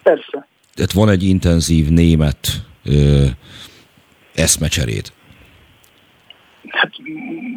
Persze. 0.02 0.48
Tehát 0.74 0.92
van 0.92 1.08
egy 1.08 1.22
intenzív 1.22 1.88
német 1.88 2.66
ö, 2.84 3.24
eszmecseréd. 4.34 5.14
Hát 6.70 6.90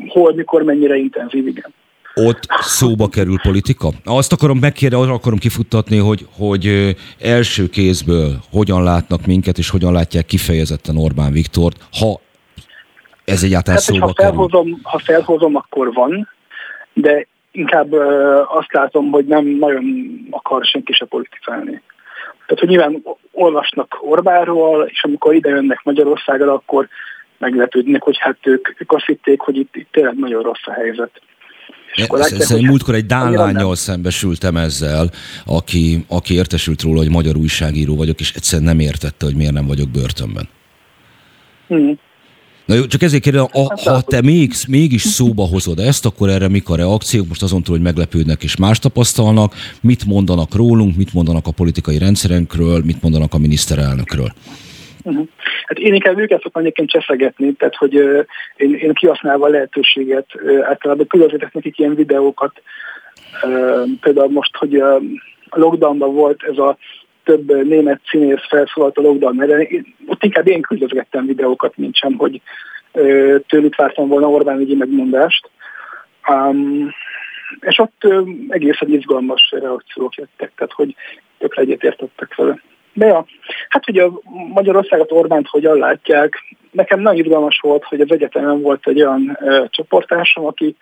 hol, 0.08 0.34
mikor, 0.36 0.64
mennyire 0.64 0.96
intenzív, 0.96 1.48
igen. 1.48 1.74
Ott 2.14 2.48
szóba 2.60 3.08
kerül 3.08 3.40
politika? 3.42 3.90
Azt 4.06 4.34
akarom 4.34 4.58
megkérdezni, 4.58 5.06
azt 5.06 5.14
akarom 5.14 5.40
kifuttatni, 5.40 5.98
hogy, 5.98 6.26
hogy 6.38 6.96
első 7.20 7.68
kézből 7.68 8.32
hogyan 8.52 8.84
látnak 8.84 9.26
minket, 9.26 9.58
és 9.58 9.70
hogyan 9.70 9.94
látják 9.94 10.26
kifejezetten 10.26 10.98
Orbán 10.98 11.32
Viktort, 11.32 11.78
ha 12.00 12.20
ez 13.26 13.44
egyáltalán 13.44 13.80
hát, 13.80 13.94
szóba 13.94 14.06
ha 14.06 14.14
felhozom, 14.16 14.64
kerül. 14.64 14.80
Ha 14.84 15.00
felhozom, 15.00 15.56
akkor 15.56 15.94
van, 15.94 16.30
de 16.94 17.28
inkább 17.52 17.94
azt 18.48 18.74
látom, 18.74 19.12
hogy 19.12 19.26
nem 19.26 19.46
nagyon 19.46 19.84
akar 20.30 20.66
senki 20.66 20.94
se 20.94 21.06
politikálni. 21.06 21.82
Tehát, 22.46 22.60
hogy 22.60 22.68
nyilván 22.68 23.04
olvasnak 23.32 23.98
Orbánról, 24.02 24.86
és 24.86 25.04
amikor 25.04 25.34
ide 25.34 25.50
jönnek 25.50 25.82
Magyarországra, 25.84 26.54
akkor 26.54 26.88
meglepődnek, 27.40 28.04
hogy 28.04 28.18
hát 28.20 28.38
ők, 28.44 28.82
ők 28.82 28.92
azt 28.92 29.06
hitték, 29.06 29.40
hogy 29.40 29.58
itt, 29.58 29.76
itt 29.76 29.88
tényleg 29.92 30.16
nagyon 30.18 30.44
rossz 30.44 30.66
a 30.66 30.72
helyzet. 30.72 31.22
Szerintem 31.96 32.70
múltkor 32.70 32.96
egy 32.96 33.06
Dán 33.06 33.32
lányjal 33.32 33.76
szembesültem 33.76 34.58
ezzel, 34.58 35.10
aki, 35.46 36.06
aki 36.08 36.34
értesült 36.34 36.82
róla, 36.82 36.98
hogy 36.98 37.10
magyar 37.10 37.36
újságíró 37.36 37.96
vagyok, 37.96 38.20
és 38.20 38.34
egyszerűen 38.36 38.68
nem 38.68 38.80
értette, 38.80 39.26
hogy 39.26 39.36
miért 39.36 39.54
nem 39.54 39.68
vagyok 39.68 39.90
börtönben. 39.90 40.50
Hmm. 41.68 42.00
Na 42.66 42.76
jó, 42.76 42.86
csak 42.86 43.02
ezért 43.02 43.24
kérdezem, 43.24 43.48
a, 43.52 43.70
hát 43.70 43.80
ha 43.80 44.02
te 44.02 44.22
még, 44.22 44.52
mégis 44.68 45.02
szóba 45.02 45.44
hozod 45.44 45.80
ezt, 45.80 46.06
akkor 46.06 46.30
erre 46.30 46.48
mik 46.48 46.70
a 46.70 46.76
reakciók? 46.76 47.28
Most 47.28 47.44
azon 47.44 47.64
túl, 47.64 47.76
hogy 47.76 47.84
meglepődnek 47.84 48.44
és 48.44 48.58
más 48.58 48.80
tapasztalnak, 48.80 49.54
mit 49.82 50.06
mondanak 50.06 50.56
rólunk, 50.56 50.96
mit 50.96 51.14
mondanak 51.14 51.48
a 51.48 51.52
politikai 51.52 51.98
rendszerünkről, 51.98 52.82
mit 52.86 53.02
mondanak 53.02 53.34
a 53.34 53.38
miniszterelnökről? 53.38 54.34
Uh-huh. 55.04 55.28
Hát 55.70 55.80
én 55.80 55.94
inkább 55.94 56.20
őket 56.20 56.42
szoktam 56.42 56.62
egyébként 56.62 56.90
cseszegetni, 56.90 57.54
tehát 57.54 57.76
hogy 57.76 57.94
én, 58.56 58.76
én 58.76 58.94
kihasználva 58.94 59.46
a 59.46 59.50
lehetőséget 59.50 60.26
általában 60.62 61.08
különbözőtek 61.08 61.54
nekik 61.54 61.80
ilyen 61.80 61.96
videókat, 61.96 62.62
például 64.02 64.30
most, 64.30 64.56
hogy 64.56 64.76
a 64.76 65.00
lockdownban 65.50 66.14
volt 66.14 66.44
ez 66.44 66.58
a 66.58 66.78
több 67.24 67.68
német 67.68 68.02
színész 68.10 68.48
felszólalt 68.50 68.98
a 68.98 69.02
lockdown 69.02 69.36
mert 69.36 69.72
ott 70.06 70.24
inkább 70.24 70.48
én 70.48 70.62
küldözgettem 70.62 71.26
videókat, 71.26 71.78
mint 71.78 71.96
sem, 71.96 72.14
hogy 72.18 72.42
tőlük 73.48 73.76
vártam 73.76 74.08
volna 74.08 74.30
Orbán 74.30 74.60
ügyi 74.60 74.76
megmondást. 74.76 75.50
Um, 76.30 76.90
és 77.60 77.80
ott 77.80 78.08
egészen 78.48 78.90
izgalmas 78.90 79.52
reakciók 79.52 80.16
jöttek, 80.16 80.52
tehát 80.56 80.74
hogy 80.74 80.96
tökre 81.38 81.62
egyetértettek 81.62 82.36
vele. 82.36 82.62
De 83.00 83.06
ja, 83.06 83.26
hát 83.70 83.90
ugye 83.90 84.06
Magyarországot 84.54 85.12
Orbánt 85.12 85.48
hogyan 85.48 85.78
látják, 85.78 86.56
nekem 86.72 87.00
nagyon 87.00 87.20
izgalmas 87.20 87.60
volt, 87.60 87.84
hogy 87.84 88.02
az 88.02 88.12
egyetemen 88.12 88.62
volt 88.62 88.88
egy 88.88 89.02
olyan 89.02 89.38
ö, 89.42 89.66
csoportásom, 89.70 90.46
aki 90.46 90.76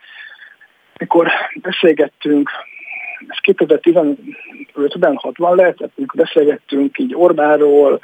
mikor 0.97 1.31
beszélgettünk, 1.61 2.49
ez 3.27 3.55
2015-ben 3.57 5.15
60 5.15 5.55
lehetett, 5.55 5.91
amikor 5.97 6.21
beszélgettünk 6.21 6.97
így 6.97 7.15
Orbánról, 7.15 7.99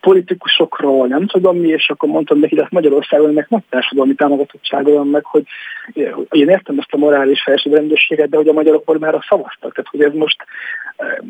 politikusokról, 0.00 1.06
nem 1.06 1.26
tudom 1.26 1.56
mi, 1.56 1.68
és 1.68 1.88
akkor 1.88 2.08
mondtam 2.08 2.38
neki, 2.38 2.56
hogy 2.56 2.66
Magyarországon 2.70 3.28
ennek 3.28 3.48
nagy 3.48 3.62
társadalmi 3.68 4.14
támogatottsága 4.14 4.92
van 4.92 5.06
meg, 5.06 5.24
hogy 5.24 5.44
én 6.30 6.48
értem 6.48 6.78
ezt 6.78 6.92
a 6.92 6.96
morális 6.96 7.42
felsőbbrendőséget, 7.42 8.28
de 8.28 8.36
hogy 8.36 8.48
a 8.48 8.52
magyarok 8.52 8.90
Orbánra 8.90 9.24
szavaztak, 9.28 9.74
tehát 9.74 9.90
hogy 9.90 10.02
ez 10.02 10.12
most, 10.12 10.44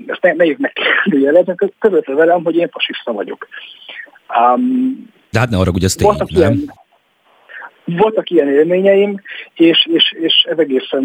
ezt 0.07 0.23
ne, 0.23 0.33
nehéz 0.33 0.57
megkérdőjelezni, 0.59 1.55
közölte 1.79 2.15
velem, 2.15 2.45
hogy 2.45 2.57
én 2.57 2.69
fasiszta 2.69 3.13
vagyok. 3.13 3.49
Um, 4.55 5.11
de 5.31 5.39
hát 5.39 5.51
ne 5.51 5.59
arra, 5.59 5.71
hogy 5.71 5.85
ez 5.85 5.95
tény, 5.95 6.15
nem? 6.17 6.27
Ilyen, 6.27 6.73
voltak 7.97 8.31
ilyen 8.31 8.49
élményeim, 8.49 9.21
és, 9.55 9.89
és, 9.93 10.15
és 10.23 10.47
ez 10.51 10.59
egészen 10.59 11.03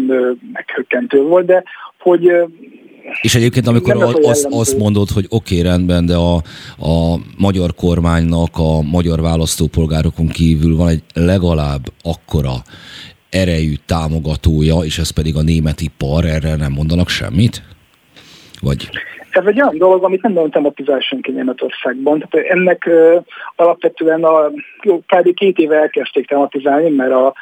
meghökkentő 0.52 1.22
volt, 1.22 1.46
de 1.46 1.62
hogy 1.98 2.32
és 3.20 3.34
egyébként, 3.34 3.66
amikor 3.66 4.02
az, 4.02 4.14
az, 4.22 4.46
azt 4.50 4.78
mondod, 4.78 5.08
hogy 5.08 5.26
oké, 5.28 5.58
okay, 5.58 5.70
rendben, 5.70 6.06
de 6.06 6.14
a, 6.14 6.34
a 6.78 7.18
magyar 7.38 7.74
kormánynak 7.74 8.58
a 8.58 8.82
magyar 8.82 9.20
választópolgárokon 9.20 10.28
kívül 10.28 10.76
van 10.76 10.88
egy 10.88 11.02
legalább 11.14 11.82
akkora 12.02 12.52
erejű 13.30 13.74
támogatója, 13.86 14.76
és 14.76 14.98
ez 14.98 15.10
pedig 15.10 15.36
a 15.36 15.42
német 15.42 15.80
ipar, 15.80 16.24
erre 16.24 16.56
nem 16.56 16.72
mondanak 16.72 17.08
semmit? 17.08 17.62
Vagy... 18.60 18.88
Ez 19.36 19.46
egy 19.46 19.60
olyan 19.60 19.78
dolog, 19.78 20.04
amit 20.04 20.22
nem 20.22 20.32
nagyon 20.32 20.50
tematizál 20.50 21.00
senki 21.00 21.30
Németországban. 21.30 22.28
Tehát 22.28 22.46
ennek 22.46 22.84
uh, 22.86 23.22
alapvetően 23.56 24.24
a, 24.24 24.50
jó, 24.82 24.98
kb. 25.06 25.34
két 25.34 25.58
éve 25.58 25.76
elkezdték 25.76 26.26
tematizálni, 26.26 26.90
mert 26.90 27.12
a, 27.12 27.34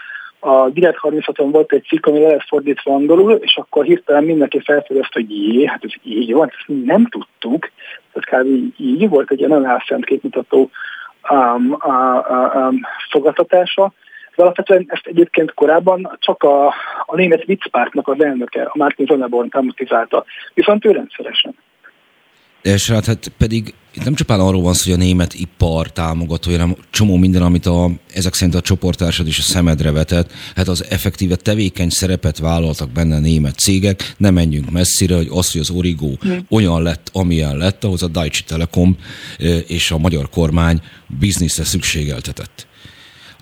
a 0.45 0.69
Direkt 0.69 0.99
36-on 1.03 1.49
volt 1.53 1.73
egy 1.73 1.85
cikk, 1.85 2.07
ami 2.07 2.21
le 2.21 2.29
lett 2.29 2.47
fordítva 2.49 2.95
angolul, 2.95 3.33
és 3.33 3.57
akkor 3.57 3.85
hirtelen 3.85 4.25
mindenki 4.25 4.61
felfedezte, 4.61 5.21
hogy 5.21 5.31
jé, 5.31 5.67
hát 5.67 5.85
ez 5.85 5.91
így 6.03 6.33
van, 6.33 6.49
ezt 6.49 6.85
nem 6.85 7.07
tudtuk. 7.07 7.71
Ez 8.13 8.23
kb. 8.23 8.47
így 8.77 9.09
volt 9.09 9.31
egy 9.31 9.39
ilyen 9.39 9.67
elszent 9.67 10.05
képmutató 10.05 10.71
um, 11.31 11.77
a, 11.79 12.17
a, 12.17 12.67
a 12.67 12.73
fogadtatása. 13.11 13.93
De 14.37 14.43
alapvetően 14.43 14.85
ezt 14.89 15.07
egyébként 15.07 15.55
korábban 15.55 16.17
csak 16.21 16.43
a, 16.43 16.67
a 17.07 17.17
német 17.17 17.45
viccpártnak 17.45 18.09
az 18.09 18.25
elnöke, 18.25 18.63
a 18.63 18.73
Martin 18.75 19.07
Zonneborn 19.07 19.49
tematizálta, 19.49 20.25
viszont 20.55 20.85
ő 20.85 20.91
rendszeresen. 20.91 21.55
És 22.63 22.91
hát, 22.91 23.07
hát 23.07 23.33
pedig 23.39 23.75
itt 23.95 24.05
nem 24.05 24.15
csupán 24.15 24.41
arról 24.41 24.63
van 24.63 24.75
szó, 24.75 24.91
hogy 24.91 25.01
a 25.01 25.05
német 25.05 25.35
ipar 25.35 25.93
támogatója, 25.93 26.59
hanem 26.59 26.77
csomó 26.91 27.17
minden, 27.17 27.43
amit 27.43 27.67
a, 27.67 27.91
ezek 28.15 28.35
szerint 28.35 28.55
a 28.55 28.61
csoportársad 28.61 29.27
is 29.27 29.39
a 29.39 29.43
szemedre 29.43 29.91
vetett, 29.91 30.33
hát 30.57 30.69
az 30.69 30.85
effektíve 30.89 31.37
tevékeny 31.37 31.91
szerepet 31.91 32.39
vállaltak 32.39 32.91
benne 32.91 33.17
a 33.17 33.19
német 33.19 33.59
cégek, 33.59 34.15
nem 34.17 34.35
menjünk 34.35 34.71
messzire, 34.71 35.17
hogy 35.17 35.29
az, 35.31 35.53
hogy 35.53 35.61
az 35.61 35.71
Origo 35.71 36.11
mm. 36.27 36.39
olyan 36.51 36.83
lett, 36.83 37.11
amilyen 37.13 37.57
lett, 37.57 37.85
ahhoz 37.85 38.03
a 38.03 38.09
Deutsche 38.09 38.45
Telekom 38.47 38.97
és 39.67 39.91
a 39.91 39.99
magyar 39.99 40.29
kormány 40.31 40.81
bizniszre 41.19 41.65
szükségeltetett 41.65 42.67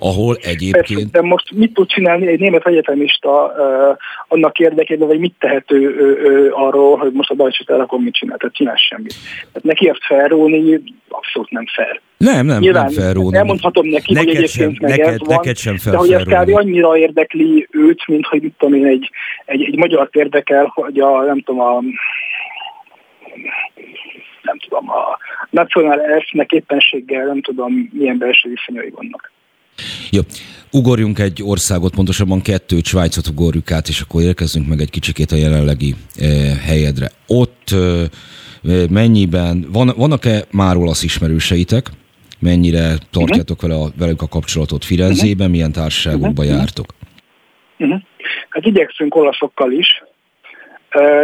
ahol 0.01 0.37
egyébként... 0.41 0.73
Persze, 0.73 1.09
de 1.13 1.23
most 1.23 1.51
mit 1.51 1.73
tud 1.73 1.89
csinálni 1.89 2.27
egy 2.27 2.41
német 2.41 2.67
egyetemista 2.67 3.53
uh, 3.57 3.97
annak 4.29 4.59
érdekében, 4.59 5.09
vagy 5.09 5.19
mit 5.19 5.35
tehető 5.39 5.89
uh, 5.89 6.31
uh, 6.31 6.67
arról, 6.67 6.97
hogy 6.97 7.13
most 7.13 7.31
a 7.31 7.35
Deutsche 7.35 7.65
Telekom 7.65 8.03
mit 8.03 8.15
csinál, 8.15 8.37
tehát 8.37 8.55
csinál 8.55 8.77
semmit. 8.77 9.15
Tehát 9.41 9.63
neki 9.63 9.89
ezt 9.89 10.05
felróni 10.05 10.83
abszolút 11.09 11.51
nem 11.51 11.65
fair. 11.67 12.01
Nem, 12.17 12.47
nem, 12.47 12.61
Nyilván 12.61 12.85
nem 12.85 12.93
felróni. 12.93 13.37
Elmondhatom 13.37 13.87
neki, 13.87 14.13
neked 14.13 14.29
hogy 14.29 14.37
egyébként 14.37 14.75
sem, 14.77 14.89
meg 14.89 14.99
neked, 14.99 15.13
ez 15.13 15.19
van, 15.19 15.37
neked 15.37 15.57
sem 15.57 15.77
fel 15.77 15.93
de 15.93 15.99
hogy 15.99 16.13
ez 16.13 16.23
kb. 16.23 16.55
annyira 16.55 16.97
érdekli 16.97 17.69
őt, 17.71 18.07
mint 18.07 18.27
hogy 18.27 18.43
mit 18.43 18.55
tudom 18.59 18.75
én, 18.75 18.87
egy, 18.87 19.11
egy, 19.45 19.63
egy 19.63 19.77
magyar 19.77 20.09
érdekel, 20.13 20.73
hogy 20.75 21.01
a, 21.01 21.23
nem 21.23 21.41
tudom, 21.41 21.61
a 21.61 21.81
nem 24.43 24.59
tudom, 24.59 24.91
a 24.91 25.19
National 25.51 26.21
F-nek 26.21 26.53
éppenséggel 26.53 27.27
nem 27.27 27.43
tudom, 27.43 27.91
milyen 27.93 28.19
belső 28.19 28.49
viszonyai 28.49 28.91
vannak. 28.91 29.30
Jó. 30.11 30.21
Ugorjunk 30.73 31.19
egy 31.19 31.43
országot, 31.45 31.95
pontosabban 31.95 32.43
kettőt, 32.43 32.85
Svájcot 32.85 33.27
ugorjuk 33.27 33.71
át, 33.71 33.89
és 33.89 34.01
akkor 34.01 34.23
érkezzünk 34.23 34.69
meg 34.69 34.81
egy 34.81 34.91
kicsikét 34.91 35.31
a 35.31 35.37
jelenlegi 35.37 35.95
eh, 36.21 36.59
helyedre. 36.67 37.11
Ott 37.27 37.71
eh, 37.71 38.89
mennyiben, 38.91 39.67
van, 39.73 39.93
vannak-e 39.97 40.45
már 40.51 40.77
olasz 40.77 41.03
ismerőseitek? 41.03 41.87
Mennyire 42.39 42.95
tartjátok 43.11 43.63
vele 43.63 43.75
a, 43.75 43.91
velük 43.99 44.23
a 44.23 44.29
kapcsolatot 44.29 44.85
Firenzében? 44.85 45.33
Uh-huh. 45.37 45.51
Milyen 45.51 45.73
társaságokba 45.73 46.43
uh-huh. 46.43 46.57
jártok? 46.57 46.87
Uh-huh. 47.79 48.01
Hát 48.49 48.67
igyekszünk 48.67 49.15
olaszokkal 49.15 49.73
is, 49.73 50.03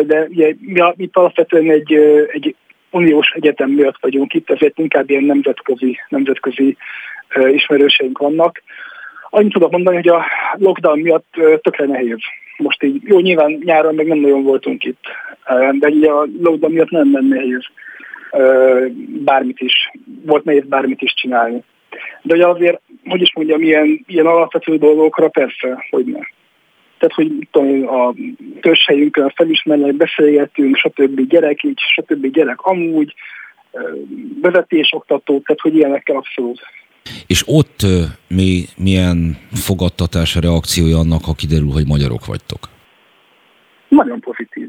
de 0.06 0.26
ugye, 0.28 0.54
mi, 0.60 0.80
mi 0.96 1.08
alapvetően 1.12 1.70
egy, 1.70 1.92
egy 2.32 2.54
uniós 2.90 3.30
egyetem 3.30 3.70
miatt 3.70 3.96
vagyunk 4.00 4.34
itt, 4.34 4.50
ezért 4.50 4.78
inkább 4.78 5.10
ilyen 5.10 5.24
nemzetközi, 5.24 5.98
nemzetközi 6.08 6.76
ismerőseink 7.34 8.18
vannak. 8.18 8.62
Annyit 9.30 9.52
tudok 9.52 9.70
mondani, 9.70 9.96
hogy 9.96 10.08
a 10.08 10.26
lockdown 10.58 10.98
miatt 10.98 11.34
tökre 11.62 11.86
nehéz. 11.86 12.18
Most 12.56 12.82
így, 12.82 13.02
jó, 13.04 13.18
nyilván 13.18 13.60
nyáron 13.64 13.94
még 13.94 14.06
nem 14.06 14.18
nagyon 14.18 14.42
voltunk 14.42 14.84
itt, 14.84 15.04
de 15.72 15.88
így 15.88 16.04
a 16.04 16.26
lockdown 16.40 16.72
miatt 16.72 16.90
nem 16.90 17.10
nem 17.10 17.26
nehéz 17.26 17.64
bármit 19.24 19.60
is, 19.60 19.90
volt 20.24 20.44
nehéz 20.44 20.64
bármit 20.64 21.02
is 21.02 21.14
csinálni. 21.14 21.62
De 22.22 22.34
ugye 22.34 22.46
azért, 22.46 22.80
hogy 23.04 23.20
is 23.20 23.32
mondjam, 23.34 23.62
ilyen, 23.62 24.04
ilyen 24.06 24.26
alapvető 24.26 24.76
dolgokra 24.76 25.28
persze, 25.28 25.86
hogy 25.90 26.04
ne. 26.04 26.20
Tehát, 26.98 27.14
hogy 27.14 27.32
tudom, 27.50 27.88
a 27.88 28.14
közhelyünkön 28.60 29.32
felismerni, 29.36 29.90
beszélgetünk, 29.90 30.76
stb. 30.76 31.20
gyerek 31.20 31.62
így, 31.62 31.78
stb. 31.78 32.26
gyerek 32.26 32.60
amúgy, 32.60 33.14
vezetésoktató, 34.40 35.38
tehát 35.38 35.60
hogy 35.60 35.74
ilyenekkel 35.76 36.16
abszolút 36.16 36.60
és 37.26 37.42
ott 37.46 37.86
mi, 38.28 38.64
milyen 38.76 39.36
fogadtatás, 39.52 40.34
reakciója 40.34 40.98
annak, 40.98 41.24
ha 41.24 41.34
kiderül, 41.34 41.70
hogy 41.70 41.86
magyarok 41.86 42.26
vagytok? 42.26 42.68
Nagyon 43.88 44.20
pozitív. 44.20 44.68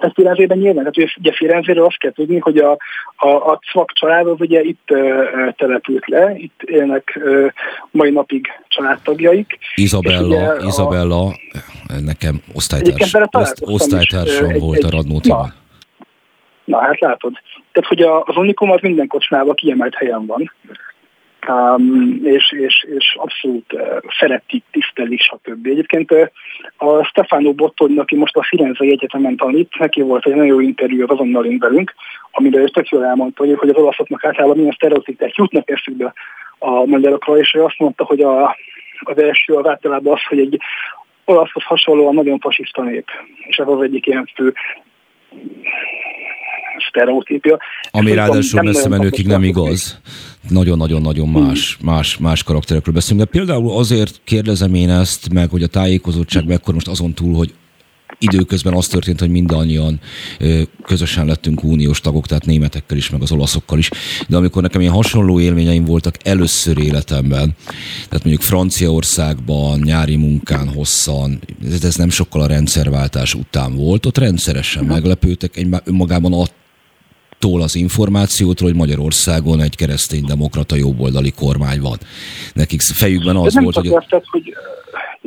Ez 0.00 0.10
Firenzében 0.14 0.58
nyilván, 0.58 0.92
tehát 0.92 1.16
ugye 1.18 1.32
Firenzéről 1.32 1.84
azt 1.84 1.98
kell 1.98 2.12
tudni, 2.12 2.38
hogy 2.38 2.58
a, 2.58 2.70
a, 3.16 3.28
a 3.28 3.58
Cvak 3.70 3.92
család 3.92 4.26
az 4.26 4.40
ugye 4.40 4.60
itt 4.62 4.88
uh, 4.90 5.52
települt 5.56 6.06
le, 6.06 6.34
itt 6.36 6.62
élnek 6.62 7.18
uh, 7.22 7.46
mai 7.90 8.10
napig 8.10 8.46
családtagjaik. 8.68 9.58
Izabella, 9.74 10.56
Izabella, 10.66 11.24
a, 11.26 11.34
nekem 12.04 12.42
osztálytárs, 12.54 13.14
oszt, 13.30 13.58
osztálytársam 13.60 14.48
egy, 14.48 14.60
volt 14.60 14.76
egy, 14.76 14.84
a 14.84 14.90
Radnótiban. 14.90 15.54
Na, 16.64 16.76
na, 16.76 16.82
hát 16.82 17.00
látod. 17.00 17.32
Tehát, 17.72 17.88
hogy 17.88 18.02
a, 18.02 18.22
az 18.22 18.36
Unikum 18.36 18.70
az 18.70 18.80
minden 18.80 19.06
kocsmában 19.06 19.54
kiemelt 19.54 19.94
helyen 19.94 20.26
van 20.26 20.52
um, 21.48 22.20
és, 22.24 22.52
és, 22.52 22.86
és 22.96 23.16
abszolút 23.18 23.72
uh, 23.72 23.98
szeretik, 24.18 24.64
tisztelik, 24.70 25.20
stb. 25.20 25.66
Egyébként 25.66 26.12
uh, 26.12 26.26
a 26.76 27.04
Stefano 27.04 27.52
Bottoni, 27.52 27.98
aki 27.98 28.16
most 28.16 28.36
a 28.36 28.42
Firenzei 28.42 28.90
Egyetemen 28.90 29.36
tanít, 29.36 29.78
neki 29.78 30.00
volt 30.00 30.26
egy 30.26 30.34
nagyon 30.34 30.46
jó 30.46 30.60
interjú 30.60 31.02
az 31.02 31.10
azonnal 31.10 31.56
velünk, 31.58 31.94
amire 32.30 32.60
ő 32.60 32.64
tök 32.64 32.88
jól 32.88 33.04
elmondta, 33.04 33.44
hogy, 33.44 33.54
hogy 33.58 33.68
az 33.68 33.76
olaszoknak 33.76 34.24
általában 34.24 34.56
milyen 34.56 34.72
sztereotípek 34.76 35.34
jutnak 35.34 35.70
eszükbe 35.70 36.12
a 36.58 36.84
magyarokra, 36.84 37.38
és 37.38 37.54
ő 37.54 37.62
azt 37.62 37.78
mondta, 37.78 38.04
hogy 38.04 38.20
a, 38.20 38.56
az 39.00 39.18
első 39.18 39.54
az 39.54 39.66
általában 39.66 40.12
az, 40.12 40.22
hogy 40.28 40.38
egy 40.38 40.60
olaszhoz 41.24 41.62
hasonlóan 41.64 42.14
nagyon 42.14 42.38
fasiszta 42.38 42.82
nép, 42.82 43.10
és 43.46 43.56
ez 43.56 43.68
az 43.68 43.82
egyik 43.82 44.06
ilyen 44.06 44.30
fő 44.34 44.54
sztereotípia. 46.88 47.58
Ami 47.90 48.14
ráadásul 48.14 48.62
messze 48.62 48.88
menőkig 48.88 49.26
nem 49.26 49.42
igaz. 49.42 50.00
Nagyon-nagyon-nagyon 50.48 51.28
más, 51.28 51.78
más, 51.80 52.16
más 52.16 52.42
karakterekről 52.42 52.94
beszélünk. 52.94 53.24
De 53.24 53.38
például 53.38 53.78
azért 53.78 54.20
kérdezem 54.24 54.74
én 54.74 54.90
ezt 54.90 55.32
meg, 55.32 55.50
hogy 55.50 55.62
a 55.62 55.66
tájékozottság 55.66 56.46
mekkor 56.46 56.74
most 56.74 56.88
azon 56.88 57.14
túl, 57.14 57.34
hogy 57.34 57.54
időközben 58.18 58.74
az 58.74 58.86
történt, 58.86 59.20
hogy 59.20 59.30
mindannyian 59.30 60.00
közösen 60.82 61.26
lettünk 61.26 61.62
uniós 61.62 62.00
tagok, 62.00 62.26
tehát 62.26 62.46
németekkel 62.46 62.96
is, 62.96 63.10
meg 63.10 63.22
az 63.22 63.32
olaszokkal 63.32 63.78
is. 63.78 63.90
De 64.28 64.36
amikor 64.36 64.62
nekem 64.62 64.80
ilyen 64.80 64.92
hasonló 64.92 65.40
élményeim 65.40 65.84
voltak 65.84 66.16
először 66.22 66.78
életemben, 66.78 67.54
tehát 68.08 68.24
mondjuk 68.24 68.42
Franciaországban, 68.42 69.80
nyári 69.84 70.16
munkán 70.16 70.68
hosszan, 70.68 71.40
ez 71.82 71.96
nem 71.96 72.10
sokkal 72.10 72.40
a 72.40 72.46
rendszerváltás 72.46 73.34
után 73.34 73.76
volt, 73.76 74.06
ott 74.06 74.18
rendszeresen 74.18 74.84
meglepődtek, 74.84 75.56
egy 75.56 75.68
önmagában 75.84 76.32
a 76.32 76.44
tól 77.38 77.62
az 77.62 77.74
információtól, 77.76 78.68
hogy 78.68 78.76
Magyarországon 78.76 79.60
egy 79.60 79.76
kereszténydemokrata 79.76 80.76
jobboldali 80.76 81.32
kormány 81.32 81.80
van. 81.80 81.98
Nekik 82.52 82.80
fejükben 82.80 83.36
az 83.36 83.54
nem 83.54 83.62
volt, 83.62 83.76
hogy... 83.76 83.86
Azt, 83.86 84.26
hogy 84.30 84.56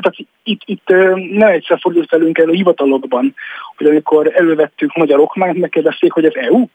tehát 0.02 0.18
itt, 0.44 0.62
itt 0.66 0.88
nem 1.32 1.50
egyszer 1.50 1.80
fordult 1.80 2.10
velünk 2.10 2.38
elő 2.38 2.54
hivatalokban, 2.54 3.36
hogy 3.78 3.88
amikor 3.88 4.32
elővettük 4.36 4.96
magyar 4.96 5.20
okmányt, 5.20 5.58
megkérdezték, 5.58 6.12
hogy 6.12 6.26
ez 6.26 6.34
EU? 6.36 6.66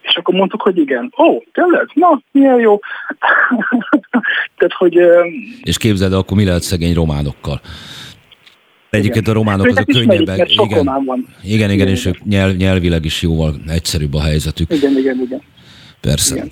És 0.00 0.16
akkor 0.16 0.34
mondtuk, 0.34 0.62
hogy 0.62 0.78
igen. 0.78 1.12
Ó, 1.18 1.24
oh, 1.24 1.42
tényleg? 1.52 1.90
Na, 1.94 2.20
milyen 2.30 2.60
jó. 2.60 2.78
Tehát, 4.58 4.72
hogy... 4.76 5.00
És 5.62 5.76
képzeld, 5.76 6.12
akkor 6.12 6.36
mi 6.36 6.44
lehet 6.44 6.62
szegény 6.62 6.94
románokkal? 6.94 7.60
Egyébként 8.90 9.28
a 9.28 9.32
románok 9.32 9.66
azok 9.66 9.86
könnyebben. 9.86 10.46
Igen, 10.46 10.84
van. 10.84 11.26
igen, 11.42 11.70
igen, 11.70 11.88
és 11.88 12.06
ők 12.06 12.24
nyelv, 12.24 12.56
nyelvileg 12.56 13.04
is 13.04 13.22
jóval 13.22 13.54
egyszerűbb 13.68 14.14
a 14.14 14.22
helyzetük. 14.22 14.72
Igen, 14.72 14.98
igen, 14.98 15.20
igen. 15.20 15.42
Persze. 16.00 16.34
Igen. 16.34 16.50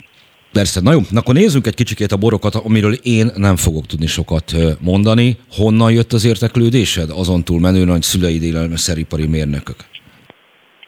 Persze, 0.52 0.80
na 0.80 0.92
jó, 0.92 0.98
akkor 1.14 1.34
nézzünk 1.34 1.66
egy 1.66 1.74
kicsikét 1.74 2.12
a 2.12 2.16
borokat, 2.16 2.54
amiről 2.54 2.92
én 2.92 3.30
nem 3.34 3.56
fogok 3.56 3.86
tudni 3.86 4.06
sokat 4.06 4.52
mondani. 4.80 5.36
Honnan 5.50 5.92
jött 5.92 6.12
az 6.12 6.24
érteklődésed? 6.24 7.10
Azon 7.10 7.44
túl 7.44 7.60
menően, 7.60 7.88
hogy 7.88 8.02
szüleid 8.02 8.42
élelmiszeripari 8.42 9.26
mérnökök 9.26 9.76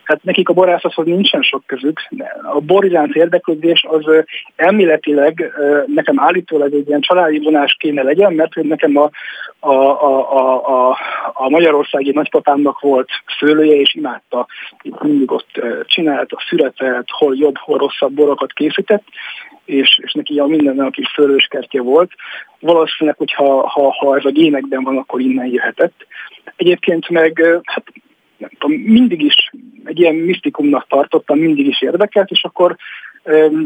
hát 0.08 0.22
nekik 0.22 0.48
a 0.48 0.52
borászathoz 0.52 1.06
nincsen 1.06 1.42
sok 1.42 1.62
közük. 1.66 2.00
A 2.52 2.60
bor 2.60 2.84
iránti 2.84 3.18
érdeklődés 3.18 3.84
az 3.88 4.24
elméletileg 4.56 5.52
nekem 5.86 6.20
állítólag 6.20 6.74
egy 6.74 6.88
ilyen 6.88 7.00
családi 7.00 7.38
vonás 7.38 7.76
kéne 7.78 8.02
legyen, 8.02 8.32
mert 8.32 8.54
nekem 8.54 8.96
a, 8.96 9.10
a, 9.60 9.72
a, 9.72 10.88
a, 10.88 10.96
a, 11.32 11.48
magyarországi 11.48 12.10
nagypapámnak 12.10 12.80
volt 12.80 13.08
szőlője, 13.38 13.74
és 13.74 13.94
imádta, 13.94 14.46
itt 14.82 15.02
mindig 15.02 15.30
ott 15.30 15.60
csinált, 15.84 16.32
a 16.32 16.44
szüretet, 16.48 17.06
hol 17.10 17.36
jobb, 17.36 17.56
hol 17.56 17.78
rosszabb 17.78 18.12
borokat 18.12 18.52
készített, 18.52 19.04
és, 19.64 19.98
és 20.02 20.12
neki 20.12 20.38
a 20.38 20.46
minden 20.46 20.78
a 20.78 20.90
kis 20.90 21.12
szőlőskertje 21.14 21.82
volt. 21.82 22.10
Valószínűleg, 22.60 23.18
hogy 23.18 23.32
ha, 23.32 23.68
ha, 23.68 23.92
ha 23.92 24.16
ez 24.16 24.24
a 24.24 24.30
génekben 24.30 24.82
van, 24.82 24.96
akkor 24.96 25.20
innen 25.20 25.46
jöhetett. 25.46 26.06
Egyébként 26.56 27.08
meg 27.08 27.62
hát 27.64 27.84
nem 28.36 28.50
tudom, 28.58 28.76
mindig 28.76 29.22
is 29.22 29.50
egy 29.84 30.00
ilyen 30.00 30.14
misztikumnak 30.14 30.86
tartottam, 30.88 31.38
mindig 31.38 31.66
is 31.66 31.82
érdekelt, 31.82 32.30
és 32.30 32.44
akkor 32.44 32.76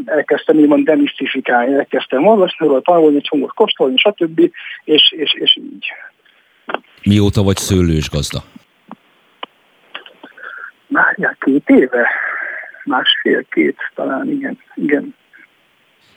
elkezdtem 0.04 0.56
úgymond 0.56 0.84
demisztifikálni, 0.84 1.74
elkezdtem 1.74 2.26
olvasni, 2.26 2.66
róla 2.66 2.80
tanulni, 2.80 3.20
csomót 3.20 3.52
kóstolni, 3.54 3.96
stb. 3.96 4.40
És, 4.84 5.12
és, 5.16 5.34
és 5.34 5.56
így. 5.56 5.86
Mióta 7.02 7.42
vagy 7.42 7.56
szőlős 7.56 8.10
gazda? 8.10 8.42
Már 10.86 11.36
két 11.40 11.68
éve, 11.68 12.08
másfél-két 12.84 13.76
talán, 13.94 14.30
igen. 14.30 14.58
igen. 14.74 15.14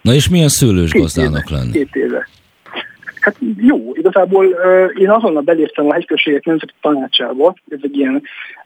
Na 0.01 0.13
és 0.13 0.29
milyen 0.29 0.49
szőlős 0.49 0.91
két 0.91 1.01
gazdának 1.01 1.49
éve, 1.49 1.57
lenni? 1.57 1.71
Két 1.71 1.95
éve. 1.95 2.27
Hát 3.25 3.35
jó, 3.57 3.91
igazából 3.93 4.45
én 4.97 5.09
azonnal 5.09 5.41
beléptem 5.41 5.89
a 5.89 5.93
hegyközségek 5.93 6.45
nemzeti 6.45 6.73
tanácsába, 6.81 7.55
ez 7.69 7.79
egy 7.81 7.97
ilyen 7.97 8.21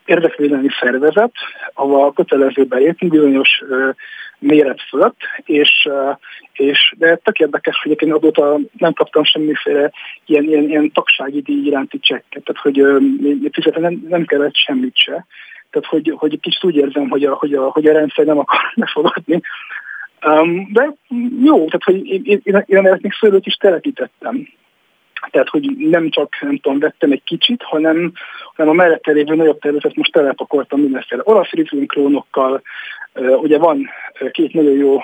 érdekvédelmi 0.05 0.67
szervezet, 0.79 1.31
ahol 1.73 2.13
kötelező 2.13 2.63
belépni 2.63 3.07
bizonyos 3.07 3.63
méret 4.39 4.81
fölött, 4.81 5.17
és, 5.43 5.89
és 6.53 6.93
de 6.97 7.15
tök 7.15 7.39
érdekes, 7.39 7.81
hogy 7.83 8.01
én 8.01 8.13
azóta 8.13 8.59
nem 8.77 8.93
kaptam 8.93 9.23
semmiféle 9.23 9.91
ilyen, 10.25 10.43
ilyen, 10.43 10.63
ilyen 10.63 10.91
tagsági 10.91 11.41
díj 11.41 11.65
iránti 11.65 11.99
csekket, 11.99 12.43
tehát 12.43 12.61
hogy 12.61 12.81
uh, 12.81 13.79
nem, 13.79 14.05
nem 14.09 14.25
kellett 14.25 14.55
semmit 14.55 14.97
se. 14.97 15.25
Tehát, 15.69 15.87
hogy, 15.87 16.13
hogy 16.17 16.39
kicsit 16.39 16.63
úgy 16.63 16.75
érzem, 16.75 17.09
hogy 17.09 17.23
a, 17.23 17.35
hogy 17.35 17.53
a, 17.53 17.69
hogy 17.69 17.85
a 17.85 17.93
rendszer 17.93 18.25
nem 18.25 18.37
akar 18.37 18.59
befogadni. 18.75 19.41
Um, 20.25 20.71
de 20.73 20.93
jó, 21.43 21.55
tehát 21.65 21.83
hogy 21.83 22.05
én, 22.05 22.21
én, 22.23 22.63
én, 22.65 22.97
még 23.01 23.11
szőlőt 23.19 23.45
is 23.45 23.55
telepítettem. 23.55 24.47
Tehát, 25.31 25.49
hogy 25.49 25.69
nem 25.77 26.09
csak, 26.09 26.37
nem 26.41 26.57
tudom, 26.57 26.79
vettem 26.79 27.11
egy 27.11 27.23
kicsit, 27.23 27.63
hanem, 27.63 28.11
hanem 28.55 28.71
a 28.71 28.75
mellette 28.75 29.11
lévő 29.11 29.35
nagyobb 29.35 29.59
területet 29.59 29.95
most 29.95 30.11
telepakoltam 30.11 30.81
mindenféle 30.81 31.21
olasz 31.25 31.49
klónokkal. 31.85 32.61
Ugye 33.41 33.57
van 33.57 33.89
két 34.31 34.53
nagyon 34.53 34.73
jó 34.73 34.99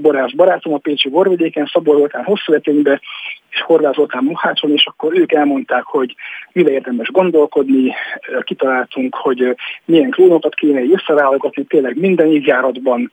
borász 0.00 0.32
barátom 0.32 0.72
a 0.72 0.78
Pécsi 0.78 1.08
borvidéken, 1.08 1.70
Szabor 1.72 1.96
voltán 1.96 2.24
hosszú 2.24 2.52
eténybe, 2.52 3.00
és 3.50 3.60
Horváth 3.60 3.96
voltán 3.96 4.24
Mohácson, 4.24 4.70
és 4.70 4.86
akkor 4.86 5.18
ők 5.18 5.32
elmondták, 5.32 5.82
hogy 5.82 6.14
mire 6.52 6.70
érdemes 6.70 7.08
gondolkodni, 7.08 7.94
kitaláltunk, 8.44 9.14
hogy 9.14 9.56
milyen 9.84 10.10
klónokat 10.10 10.54
kéne 10.54 10.82
összeválogatni, 10.92 11.64
tényleg 11.64 11.98
minden 11.98 12.26
évjáratban 12.26 13.10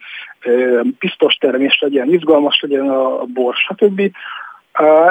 biztos 0.99 1.35
termés 1.35 1.79
legyen, 1.79 2.13
izgalmas 2.13 2.59
legyen 2.61 2.89
a 2.89 3.23
bor, 3.23 3.55
stb. 3.55 4.01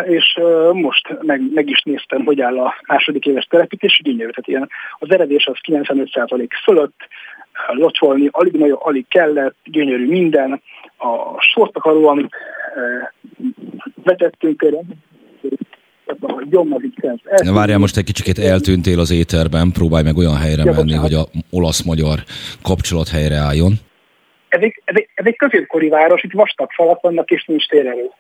És 0.05 0.41
most 0.73 1.17
meg, 1.21 1.41
meg 1.55 1.69
is 1.69 1.83
néztem, 1.83 2.25
hogy 2.25 2.41
áll 2.41 2.59
a 2.59 2.75
második 2.87 3.27
éves 3.27 3.45
telepítés, 3.45 4.01
gyönyörű, 4.05 4.31
tehát 4.31 4.49
ilyen 4.49 4.69
az 4.99 5.11
eredés 5.11 5.47
az 5.47 5.57
95% 5.69 6.49
fölött, 6.65 6.97
locsolni 7.69 8.29
alig 8.31 8.53
nagyon, 8.53 8.79
alig 8.81 9.09
kellett, 9.09 9.57
gyönyörű 9.65 10.07
minden, 10.07 10.63
a 10.99 11.41
sortakaró, 11.41 12.07
amit 12.07 12.35
vetettünk 14.05 14.63
erre, 14.63 14.81
Várjál, 17.53 17.79
most 17.79 17.97
egy 17.97 18.05
kicsit 18.05 18.39
eltűntél 18.39 18.99
az 18.99 19.11
éterben, 19.11 19.71
próbálj 19.73 20.05
meg 20.05 20.17
olyan 20.17 20.37
helyre 20.37 20.63
ja, 20.65 20.73
menni, 20.73 20.95
hogy 20.95 21.15
a 21.15 21.25
olasz-magyar 21.51 22.19
kapcsolat 22.63 23.09
helyre 23.09 23.37
álljon. 23.37 23.73
Ez 24.49 24.63
egy, 24.63 24.83
ez, 24.85 24.95
egy, 24.97 25.09
ez 25.15 25.27
egy 25.27 25.37
középkori 25.37 25.89
város, 25.89 26.23
itt 26.23 26.33
vastag 26.33 26.71
falak 26.71 27.01
vannak, 27.01 27.31
és 27.31 27.45
nincs 27.45 27.67
térerő 27.69 28.11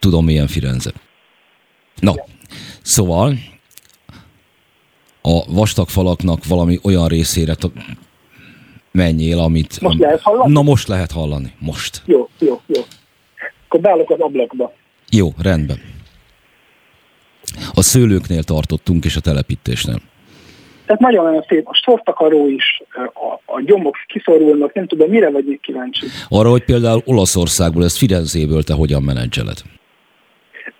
tudom 0.00 0.24
milyen 0.24 0.46
Firenze. 0.46 0.92
No, 2.00 2.12
szóval 2.82 3.34
a 5.22 5.52
vastag 5.52 5.88
falaknak 5.88 6.46
valami 6.46 6.78
olyan 6.82 7.08
részére 7.08 7.54
menjél, 8.90 9.38
amit... 9.38 9.80
Most 9.80 9.98
lehet 9.98 10.20
hallani? 10.20 10.52
Na 10.52 10.62
most 10.62 10.88
lehet 10.88 11.10
hallani, 11.10 11.52
most. 11.58 12.02
Jó, 12.04 12.28
jó, 12.38 12.60
jó. 12.66 12.82
Akkor 13.66 13.80
beállok 13.80 14.10
az 14.10 14.20
ablakba. 14.20 14.72
Jó, 15.10 15.32
rendben. 15.38 15.80
A 17.74 17.82
szőlőknél 17.82 18.42
tartottunk, 18.42 19.04
és 19.04 19.16
a 19.16 19.20
telepítésnél. 19.20 20.00
Tehát 20.86 21.00
nagyon-nagyon 21.00 21.44
szép. 21.48 21.68
A 21.68 21.80
sortakaró 21.84 22.48
is, 22.48 22.82
a, 23.14 23.52
a 23.54 23.60
gyomok 23.60 23.96
kiszorulnak, 24.06 24.74
nem 24.74 24.86
tudom, 24.86 25.10
mire 25.10 25.30
vagy 25.30 25.44
még 25.44 25.60
kíváncsi. 25.60 26.06
Arra, 26.28 26.50
hogy 26.50 26.64
például 26.64 27.02
Olaszországból, 27.04 27.84
ezt 27.84 27.96
Firenzéből 27.96 28.62
te 28.62 28.74
hogyan 28.74 29.02
menedzseled? 29.02 29.62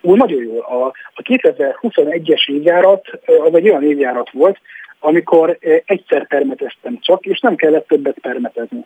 Úgy 0.01 0.17
nagyon 0.17 0.43
jó. 0.43 0.59
A, 0.59 0.85
a 1.13 1.21
2021-es 1.21 2.51
évjárat 2.51 3.07
az 3.25 3.55
egy 3.55 3.69
olyan 3.69 3.83
évjárat 3.83 4.31
volt, 4.31 4.57
amikor 4.99 5.57
egyszer 5.85 6.27
permeteztem 6.27 6.99
csak, 7.01 7.25
és 7.25 7.39
nem 7.39 7.55
kellett 7.55 7.87
többet 7.87 8.17
permetezni. 8.21 8.85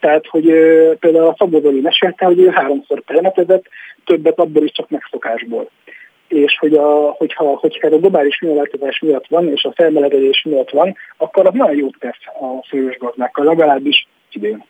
Tehát, 0.00 0.26
hogy 0.26 0.44
például 0.98 1.26
a 1.26 1.34
Szabódoli 1.38 1.80
mesélte, 1.80 2.24
hogy 2.24 2.38
ő 2.38 2.48
háromszor 2.48 3.00
permetezett, 3.00 3.64
többet 4.04 4.38
abból 4.38 4.64
is 4.64 4.72
csak 4.72 4.90
megszokásból. 4.90 5.70
És 6.28 6.58
hogy 6.58 6.74
a, 6.74 7.10
hogyha, 7.10 7.44
hogyha 7.44 7.86
a 7.86 7.98
globális 7.98 8.40
műveltetás 8.40 8.98
miatt 9.00 9.26
van, 9.28 9.48
és 9.48 9.64
a 9.64 9.72
felmelegedés 9.74 10.42
miatt 10.48 10.70
van, 10.70 10.96
akkor 11.16 11.46
az 11.46 11.54
nagyon 11.54 11.76
jót 11.76 11.96
tesz 11.98 12.26
a 12.40 12.66
fős 12.68 12.96
gazdákkal, 12.98 13.44
legalábbis 13.44 14.08
idén. 14.32 14.64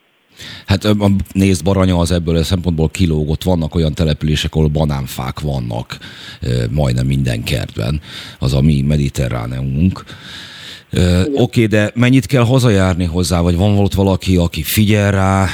Hát 0.67 0.87
nézd, 1.33 1.65
Baranya 1.65 1.99
az 1.99 2.11
ebből 2.11 2.37
a 2.37 2.43
szempontból 2.43 2.89
kilógott. 2.89 3.43
Vannak 3.43 3.75
olyan 3.75 3.95
települések, 3.95 4.55
ahol 4.55 4.69
banánfák 4.69 5.41
vannak 5.41 5.99
majdnem 6.71 7.07
minden 7.07 7.43
kertben. 7.43 8.01
Az 8.39 8.55
a 8.55 8.61
mi 8.61 8.83
mediterráneumunk. 8.83 10.05
Oké, 10.93 11.31
okay, 11.35 11.67
de 11.67 11.91
mennyit 11.95 12.27
kell 12.27 12.43
hazajárni 12.45 13.05
hozzá, 13.05 13.41
vagy 13.41 13.57
van 13.57 13.77
volt 13.77 13.95
valaki, 13.95 14.37
aki 14.37 14.63
figyel 14.63 15.11
rá? 15.11 15.47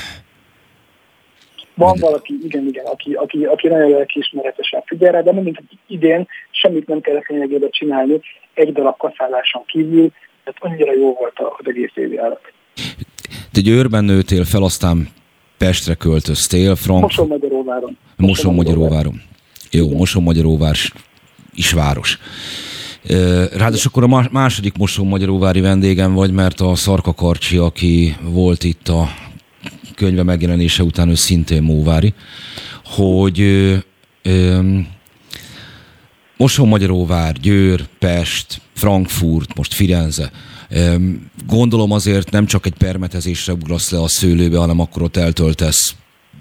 Van 1.75 1.97
valaki, 2.01 2.39
igen, 2.45 2.67
igen, 2.67 2.85
aki, 2.85 3.13
aki, 3.13 3.45
aki 3.45 3.69
nagyon 3.69 3.91
lelkiismeretesen 3.91 4.83
figyel 4.87 5.13
rá, 5.13 5.21
de 5.21 5.33
mondjuk 5.33 5.57
idén 5.87 6.27
semmit 6.51 6.87
nem 6.87 7.01
kellett 7.01 7.27
lényegében 7.27 7.71
csinálni, 7.71 8.21
egy 8.55 8.73
darab 8.73 8.97
kaszáláson 8.97 9.65
kívül, 9.67 10.11
tehát 10.45 10.59
annyira 10.61 10.93
jó 10.93 11.15
volt 11.15 11.39
az 11.39 11.67
egész 11.69 11.93
évjárat. 11.95 12.41
Te 13.53 13.61
Győrben 13.61 14.05
nőtél 14.05 14.45
fel, 14.45 14.63
aztán 14.63 15.09
Pestre 15.59 15.95
költöztél, 15.95 16.75
Frank... 16.75 17.03
Moson-Magyaróváron. 17.03 17.97
Moson-Magyaróváron. 18.17 19.21
Jó, 19.71 19.97
Moson-Magyaróvár 19.97 20.77
is 21.55 21.73
város. 21.73 22.19
Ráadásul 23.53 23.91
akkor 23.95 24.03
a 24.03 24.29
második 24.33 24.77
Moson-Magyaróvári 24.77 25.61
vendégem 25.61 26.13
vagy, 26.13 26.33
mert 26.33 26.61
a 26.61 26.75
Szarka 26.75 27.15
Karcsi, 27.15 27.57
aki 27.57 28.17
volt 28.23 28.65
itt 28.65 28.89
a 28.89 29.09
könyve 29.95 30.23
megjelenése 30.23 30.83
után, 30.83 31.09
ő 31.09 31.15
szintén 31.15 31.63
Móvári, 31.63 32.15
hogy 32.85 33.41
Moson-Magyaróvár, 36.37 37.33
Győr, 37.33 37.87
Pest, 37.99 38.61
Frankfurt, 38.75 39.57
most 39.57 39.75
Firenze, 39.75 40.31
Gondolom 41.47 41.93
azért 41.93 42.31
nem 42.31 42.47
csak 42.47 42.67
egy 42.67 42.75
permetezésre 42.79 43.53
ugrasz 43.53 43.91
le 43.91 44.03
a 44.03 44.09
szőlőbe, 44.09 44.59
hanem 44.59 44.81
akkor 44.81 45.03
ott 45.03 45.17
eltöltesz 45.17 45.95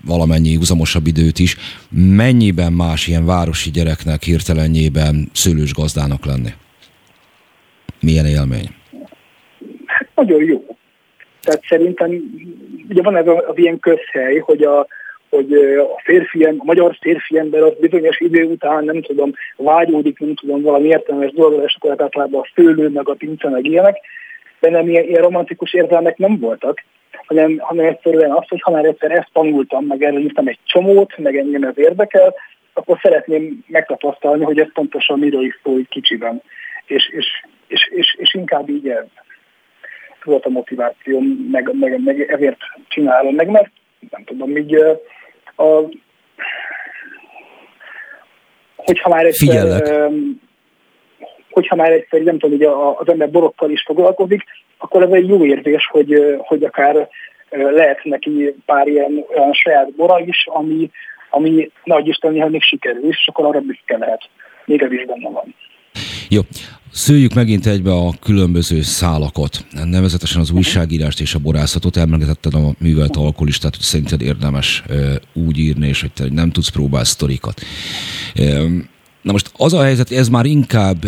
valamennyi 0.06 0.56
uzamosabb 0.56 1.08
időt 1.08 1.40
is. 1.40 1.58
Mennyiben 1.90 2.74
más 2.74 3.08
ilyen 3.08 3.26
városi 3.26 3.72
gyereknek 3.72 4.24
hirtelenjében 4.24 5.30
szőlős 5.34 5.74
gazdának 5.74 6.26
lenni? 6.26 6.50
Milyen 8.02 8.26
élmény? 8.26 8.70
Hát 9.86 10.10
nagyon 10.16 10.44
jó. 10.44 10.66
Tehát 11.42 11.62
szerintem, 11.68 12.10
ugye 12.90 13.02
van 13.02 13.16
ez 13.16 13.26
az 13.28 13.58
ilyen 13.58 13.80
közhely, 13.80 14.38
hogy 14.38 14.64
a, 14.64 14.88
hogy 15.30 15.54
a 15.78 16.02
férfi, 16.04 16.44
a 16.44 16.54
magyar 16.58 16.98
férfi 17.02 17.38
ember 17.38 17.62
az 17.62 17.74
bizonyos 17.80 18.20
idő 18.20 18.44
után, 18.44 18.84
nem 18.84 19.02
tudom, 19.02 19.34
vágyódik, 19.58 20.20
nem 20.20 20.36
tudom, 20.36 20.62
valami 20.62 20.88
értelmes 20.88 21.32
dolgok, 21.32 21.64
és 21.66 21.76
akkor 21.80 22.02
általában 22.02 22.42
a 22.42 22.48
szőlő, 22.56 22.90
meg 22.90 23.10
a 23.10 23.14
pince, 23.14 23.50
meg 23.50 23.66
ilyenek, 23.66 23.98
bennem 24.60 24.90
ilyen, 24.90 25.04
ilyen 25.04 25.22
romantikus 25.22 25.74
érzelmek 25.74 26.18
nem 26.18 26.40
voltak, 26.40 26.84
hanem, 27.26 27.58
hanem 27.58 27.86
egyszerűen 27.86 28.32
az, 28.32 28.48
hogy 28.48 28.62
ha 28.62 28.72
már 28.72 28.86
egyszer 28.86 29.12
ezt 29.12 29.30
tanultam, 29.34 29.86
meg 29.86 30.04
erről 30.04 30.20
írtam 30.20 30.48
egy 30.48 30.60
csomót, 30.64 31.18
meg 31.18 31.38
engem 31.38 31.64
ez 31.64 31.78
érdekel, 31.78 32.34
akkor 32.74 33.00
szeretném 33.02 33.64
megtapasztalni, 33.68 34.44
hogy 34.44 34.60
ez 34.60 34.72
pontosan 34.74 35.20
miről 35.20 35.46
is 35.46 35.60
szól 35.64 35.82
kicsiben. 35.90 36.42
És, 36.86 37.10
és, 37.10 37.26
és, 37.68 37.90
és, 37.92 38.16
és 38.20 38.34
inkább 38.34 38.70
így 38.70 38.88
ez 38.88 39.06
volt 40.24 40.46
a 40.46 40.50
motiváció, 40.50 41.22
meg, 41.52 41.70
meg, 41.74 42.04
meg 42.04 42.22
ezért 42.22 42.58
csinálom, 42.88 43.36
meg 43.36 43.50
mert 43.50 43.72
nem 44.10 44.24
tudom, 44.24 44.58
így 44.58 44.78
a, 45.56 45.64
hogyha 48.76 49.10
már 49.10 49.26
egyszer, 49.26 49.48
Figyellek 49.48 50.12
hogyha 51.56 51.76
már 51.76 51.92
egyszer, 51.92 52.22
nem 52.22 52.40
tudom, 52.40 52.58
hogy 52.58 52.96
az 53.00 53.08
ember 53.10 53.30
borokkal 53.30 53.70
is 53.70 53.84
foglalkozik, 53.86 54.44
akkor 54.78 55.04
ez 55.04 55.12
egy 55.12 55.28
jó 55.28 55.46
érzés, 55.46 55.88
hogy, 55.92 56.38
hogy 56.38 56.64
akár 56.64 57.10
lehet 57.50 58.04
neki 58.04 58.56
pár 58.66 58.88
ilyen 58.88 59.26
olyan 59.36 59.54
saját 59.54 59.92
bora 59.92 60.20
is, 60.20 60.46
ami, 60.46 60.90
ami 61.30 61.72
nagy 61.84 62.08
Isten 62.08 62.32
néha 62.32 62.50
még 62.50 62.62
sikerül, 62.62 63.08
és 63.10 63.28
akkor 63.28 63.46
arra 63.46 63.60
büszke 63.60 63.98
lehet. 63.98 64.22
Még 64.66 64.82
ez 64.82 64.92
is 64.92 65.06
benne 65.06 65.30
van. 65.30 65.56
Jó, 66.30 66.42
Szőjük 66.96 67.34
megint 67.34 67.66
egybe 67.66 67.94
a 67.94 68.14
különböző 68.22 68.82
szálakat, 68.82 69.66
nevezetesen 69.84 70.42
az 70.42 70.52
újságírást 70.52 71.20
és 71.20 71.36
a 71.36 71.40
borászatot. 71.40 71.98
Emlegetetted 71.98 72.54
a 72.54 72.76
művelt 72.78 73.16
alkoholistát, 73.16 73.76
hogy 73.76 73.84
szerinted 73.84 74.22
érdemes 74.22 74.84
úgy 75.34 75.58
írni, 75.58 75.88
és 75.88 76.02
hogy 76.02 76.12
te 76.12 76.28
nem 76.32 76.52
tudsz 76.52 76.70
próbálni 76.70 77.08
sztorikat. 77.08 77.62
Na 79.22 79.32
most 79.32 79.52
az 79.58 79.74
a 79.74 79.84
helyzet, 79.84 80.12
ez 80.12 80.30
már 80.30 80.46
inkább 80.46 81.06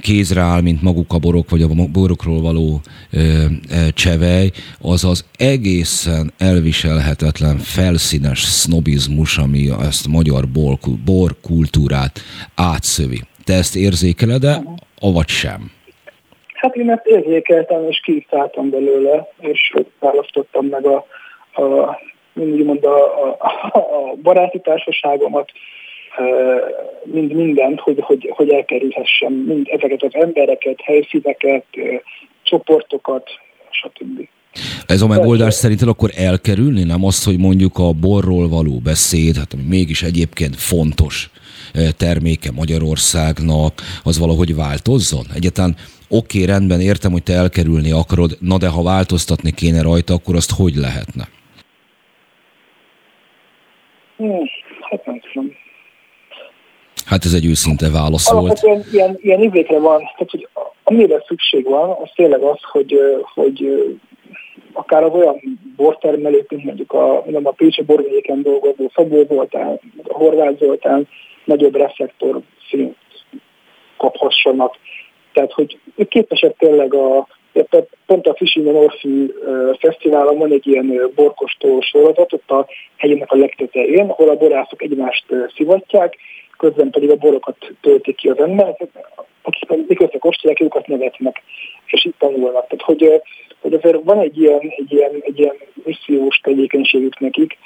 kézre 0.00 0.40
áll, 0.40 0.60
mint 0.60 0.82
maguk 0.82 1.12
a 1.12 1.18
borok, 1.18 1.50
vagy 1.50 1.62
a 1.62 1.68
borokról 1.68 2.40
való 2.40 2.80
ö, 3.10 3.44
csevej, 3.92 4.50
az 4.78 5.04
az 5.04 5.24
egészen 5.36 6.32
elviselhetetlen, 6.38 7.58
felszínes 7.58 8.42
sznobizmus, 8.42 9.38
ami 9.38 9.70
ezt 9.80 10.06
a 10.06 10.10
magyar 10.10 10.48
bor, 10.48 10.78
bor 11.04 11.36
kultúrát 11.40 12.20
átszövi. 12.54 13.22
Te 13.50 13.56
ezt 13.56 13.76
érzékeled-e, 13.76 14.62
avagy 15.00 15.28
sem? 15.28 15.70
Hát 16.54 16.76
én 16.76 16.90
ezt 16.90 17.06
érzékeltem, 17.06 17.88
és 17.88 18.00
kiszálltam 18.00 18.70
belőle, 18.70 19.32
és 19.40 19.74
választottam 19.98 20.66
meg 20.66 20.86
a, 20.86 20.96
a 21.62 21.98
mindig 22.32 22.84
a, 22.84 23.28
a, 23.28 23.76
a 23.76 24.14
baráti 24.22 24.60
társaságomat, 24.60 25.50
mind 27.04 27.32
mindent, 27.32 27.80
hogy, 27.80 27.98
hogy, 28.00 28.32
hogy 28.36 28.50
elkerülhessem 28.50 29.32
mind 29.32 29.68
ezeket 29.70 30.02
az 30.02 30.14
embereket, 30.14 30.80
helyszíneket, 30.84 31.64
csoportokat, 32.42 33.30
stb. 33.70 34.28
Ez 34.86 35.02
a 35.02 35.06
megoldás 35.06 35.54
szerinted 35.54 35.88
akkor 35.88 36.10
elkerülni, 36.16 36.82
nem 36.82 37.04
az, 37.04 37.24
hogy 37.24 37.38
mondjuk 37.38 37.78
a 37.78 37.92
borról 37.92 38.48
való 38.48 38.78
beszéd, 38.78 39.36
hát 39.36 39.52
ami 39.52 39.62
mégis 39.68 40.02
egyébként 40.02 40.56
fontos 40.56 41.30
terméke 41.96 42.50
Magyarországnak, 42.50 43.72
az 44.04 44.18
valahogy 44.18 44.54
változzon? 44.54 45.24
Egyáltalán 45.34 45.76
oké, 46.08 46.42
okay, 46.42 46.52
rendben, 46.52 46.80
értem, 46.80 47.12
hogy 47.12 47.22
te 47.22 47.32
elkerülni 47.32 47.90
akarod, 47.90 48.36
na 48.40 48.58
de 48.58 48.68
ha 48.68 48.82
változtatni 48.82 49.50
kéne 49.50 49.82
rajta, 49.82 50.14
akkor 50.14 50.34
azt 50.34 50.50
hogy 50.50 50.74
lehetne? 50.74 51.28
Hmm, 54.16 54.44
hát 54.90 55.06
nem 55.06 55.20
tudom. 55.32 55.52
Hát 57.04 57.24
ez 57.24 57.32
egy 57.32 57.46
őszinte 57.46 57.90
válasz 57.90 58.30
volt. 58.30 58.60
Ilyen, 58.92 59.18
ilyen, 59.22 59.42
izékre 59.42 59.78
van, 59.78 59.98
tehát 59.98 60.30
hogy 60.30 60.48
amire 60.82 61.24
szükség 61.26 61.64
van, 61.64 61.90
az 61.90 62.10
tényleg 62.14 62.40
az, 62.40 62.58
hogy, 62.72 62.98
hogy 63.34 63.64
akár 64.72 65.02
az 65.02 65.12
olyan 65.12 65.58
bortermelők, 65.76 66.50
mint 66.50 66.64
mondjuk 66.64 66.92
a, 66.92 67.22
mondom, 67.24 67.46
a 67.46 67.50
Pécsi 67.50 67.82
borvidéken 67.82 68.42
dolgozó 68.42 68.90
Szabó 68.94 69.24
Zoltán, 69.28 69.80
a 70.02 70.12
Horváth 70.12 70.58
Zoltán 70.58 71.08
nagyobb 71.44 71.76
reflektor 71.76 72.40
szint 72.68 72.96
kaphassanak. 73.96 74.76
Tehát, 75.32 75.52
hogy 75.52 75.78
ők 75.96 76.08
képesek 76.08 76.56
tényleg 76.56 76.94
a, 76.94 77.26
pont 78.06 78.26
a 78.26 78.34
Fishing 78.34 78.66
Orfű 78.66 79.32
Fesztiválon 79.78 80.38
van 80.38 80.52
egy 80.52 80.66
ilyen 80.66 81.10
borkostó 81.14 81.80
sorozat, 81.80 82.32
ott 82.32 82.50
a 82.50 82.66
hegyének 82.96 83.32
a 83.32 83.36
legtetején, 83.36 84.08
ahol 84.08 84.28
a 84.28 84.36
borászok 84.36 84.82
egymást 84.82 85.24
szivatják, 85.56 86.16
közben 86.58 86.90
pedig 86.90 87.10
a 87.10 87.16
borokat 87.16 87.56
töltik 87.80 88.16
ki 88.16 88.28
az 88.28 88.38
ember, 88.38 88.76
akik 89.42 89.68
pedig 89.68 89.84
miközben 89.88 90.20
kóstolják, 90.20 90.60
őket 90.60 90.86
nevetnek, 90.86 91.42
és 91.86 92.04
itt 92.04 92.18
tanulnak. 92.18 92.66
Tehát, 92.66 92.82
hogy, 92.84 93.22
hogy 93.60 93.74
azért 93.74 94.02
van 94.04 94.18
egy 94.18 94.40
ilyen, 94.40 94.60
egy 94.60 94.92
ilyen, 94.92 95.10
egy 95.20 95.38
ilyen 95.38 95.56
missziós 95.84 96.36
tevékenységük 96.36 97.18
nekik, 97.18 97.58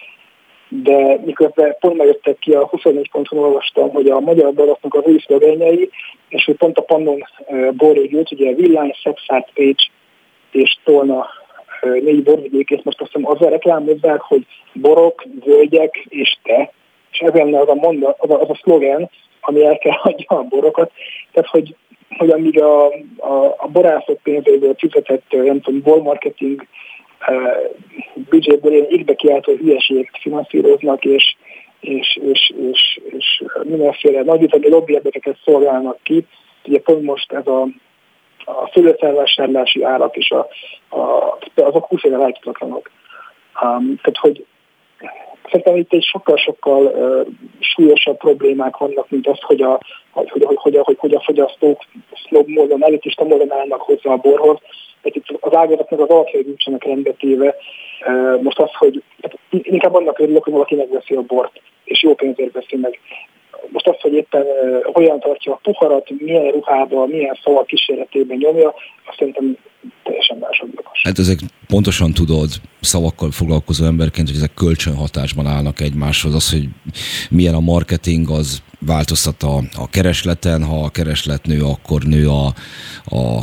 de 0.83 1.21
miközben 1.25 1.77
pont 1.81 1.97
megjöttek 1.97 2.39
ki 2.39 2.53
a 2.53 2.67
24 2.67 3.11
ponton 3.11 3.39
olvastam, 3.39 3.91
hogy 3.91 4.09
a 4.09 4.21
magyar 4.21 4.53
boroknak 4.53 4.95
az 4.95 5.03
új 5.05 5.19
szlogenjei, 5.19 5.91
és 6.29 6.45
hogy 6.45 6.57
pont 6.57 6.79
a 6.79 6.83
Pannon 6.83 7.23
borrégiót, 7.77 8.33
ugye 8.33 8.55
Villány, 8.55 8.95
Szexárt, 9.03 9.51
Pécs 9.55 9.83
és 10.51 10.79
Tolna 10.85 11.27
négy 11.81 12.23
borvidékét 12.23 12.85
most 12.85 13.01
azt 13.01 13.13
hiszem 13.13 13.31
azzal 13.31 13.51
reklámozzák, 13.51 14.21
hogy 14.21 14.47
borok, 14.73 15.25
völgyek 15.45 16.07
és 16.09 16.37
te, 16.43 16.73
és 17.11 17.19
ez 17.19 17.33
lenne 17.33 17.61
az 17.61 17.69
a, 17.69 17.75
monda, 17.75 18.15
az, 18.19 18.31
a, 18.31 18.41
az 18.41 18.51
a 18.51 18.59
szlogen, 18.63 19.11
ami 19.41 19.65
el 19.65 19.79
kell 19.79 19.93
hagyja 19.93 20.27
a 20.29 20.43
borokat. 20.43 20.93
Tehát, 21.33 21.49
hogy, 21.49 21.77
hogy 22.19 22.31
amíg 22.31 22.61
a, 22.61 22.87
a, 23.17 23.55
a 23.57 23.69
borászok 23.73 24.19
pénzéből 24.23 24.75
fizetett, 24.79 25.25
nem 25.31 25.61
tudom, 25.61 25.83
bor 25.83 26.03
marketing 26.03 26.67
büdzséből 28.15 28.73
ilyen 28.73 28.87
égbe 28.89 29.15
kiáltó 29.15 29.53
hülyeségeket 29.53 30.21
finanszíroznak, 30.21 31.05
és, 31.05 31.37
és, 31.81 32.19
és, 32.23 32.53
és, 32.71 33.01
és 33.11 33.45
mindenféle 33.63 34.23
nagyütemi 34.23 34.69
lobbyerdekeket 34.69 35.37
szolgálnak 35.45 35.99
ki. 36.03 36.27
Ugye 36.65 36.81
pont 36.81 37.03
most 37.03 37.33
ez 37.33 37.47
a 37.47 37.67
a 38.47 38.71
szőlőfelvásárlási 38.73 39.83
árak 39.83 40.17
és 40.17 40.31
a, 40.31 40.49
a, 40.97 41.39
azok 41.55 41.87
20 41.87 42.05
éve. 42.05 42.17
Um, 42.17 43.97
tehát, 44.03 44.17
hogy 44.21 44.47
szerintem 45.45 45.77
itt 45.77 45.93
egy 45.93 46.03
sokkal-sokkal 46.03 46.85
uh, 46.85 47.27
súlyosabb 47.61 48.17
problémák 48.17 48.77
vannak, 48.77 49.11
mint 49.11 49.27
az, 49.27 49.39
hogy 49.41 49.63
a, 49.63 49.81
hogy, 50.11 50.31
hogy, 50.31 50.45
hogy, 50.45 50.77
hogy, 50.83 50.97
hogy, 50.99 51.15
a 51.15 51.21
fogyasztók 51.21 51.85
sznob 52.27 52.49
módon, 52.49 52.85
elitista 52.85 53.25
módon 53.25 53.53
állnak 53.53 53.81
hozzá 53.81 54.11
a 54.11 54.17
borhoz. 54.17 54.59
Tehát 55.03 55.17
itt 55.17 55.39
az 55.41 55.55
ágazatnak 55.55 56.01
az 56.01 56.09
alapjai 56.09 56.43
nincsenek 56.43 56.85
rendbetéve. 56.85 57.55
Uh, 58.07 58.43
most 58.43 58.59
az, 58.59 58.71
hogy 58.79 59.03
hát 59.23 59.39
inkább 59.51 59.95
annak 59.95 60.19
örülök, 60.19 60.45
hogy 60.45 60.53
valaki 60.53 60.75
megveszi 60.75 61.15
a 61.15 61.23
bort, 61.23 61.61
és 61.85 62.03
jó 62.03 62.15
pénzért 62.15 62.53
veszi 62.53 62.77
meg 62.77 62.99
most 63.73 63.89
az, 63.89 64.01
hogy 64.01 64.13
éppen 64.13 64.45
hogyan 64.93 65.21
tartja 65.21 65.53
a 65.53 65.61
puharat, 65.63 66.11
milyen 66.19 66.51
ruhába, 66.51 67.07
milyen 67.07 67.39
szavak 67.45 67.67
kísérletében 67.67 68.37
nyomja, 68.37 68.75
azt 69.07 69.19
szerintem 69.19 69.57
teljesen 70.03 70.37
másodlagos. 70.39 71.01
Hát 71.03 71.19
ezek 71.19 71.39
pontosan 71.67 72.13
tudod, 72.13 72.49
szavakkal 72.81 73.31
foglalkozó 73.31 73.85
emberként, 73.85 74.29
hogy 74.29 74.37
ezek 74.37 74.55
kölcsönhatásban 74.55 75.47
állnak 75.47 75.81
egymáshoz. 75.81 76.35
Az, 76.35 76.51
hogy 76.51 76.69
milyen 77.31 77.55
a 77.55 77.61
marketing, 77.61 78.31
az 78.31 78.63
változtat 78.87 79.43
a, 79.43 79.57
a 79.57 79.91
keresleten, 79.91 80.65
ha 80.65 80.85
a 80.85 80.91
kereslet 80.91 81.47
nő, 81.47 81.63
akkor 81.63 82.03
nő 82.03 82.29
a, 82.29 82.47
a 83.17 83.43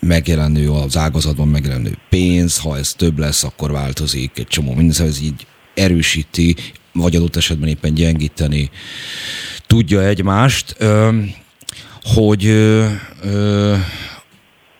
megjelenő, 0.00 0.70
az 0.70 0.96
ágazatban 0.96 1.48
megjelenő 1.48 1.90
pénz, 2.08 2.60
ha 2.60 2.76
ez 2.76 2.88
több 2.88 3.18
lesz, 3.18 3.44
akkor 3.44 3.72
változik 3.72 4.38
egy 4.38 4.46
csomó 4.46 4.74
minden, 4.74 4.94
szóval 4.94 5.12
ez 5.12 5.22
így 5.22 5.46
erősíti, 5.74 6.54
vagy 6.96 7.16
adott 7.16 7.36
esetben 7.36 7.68
éppen 7.68 7.94
gyengíteni 7.94 8.70
tudja 9.66 10.02
egymást, 10.02 10.76
hogy 12.02 12.46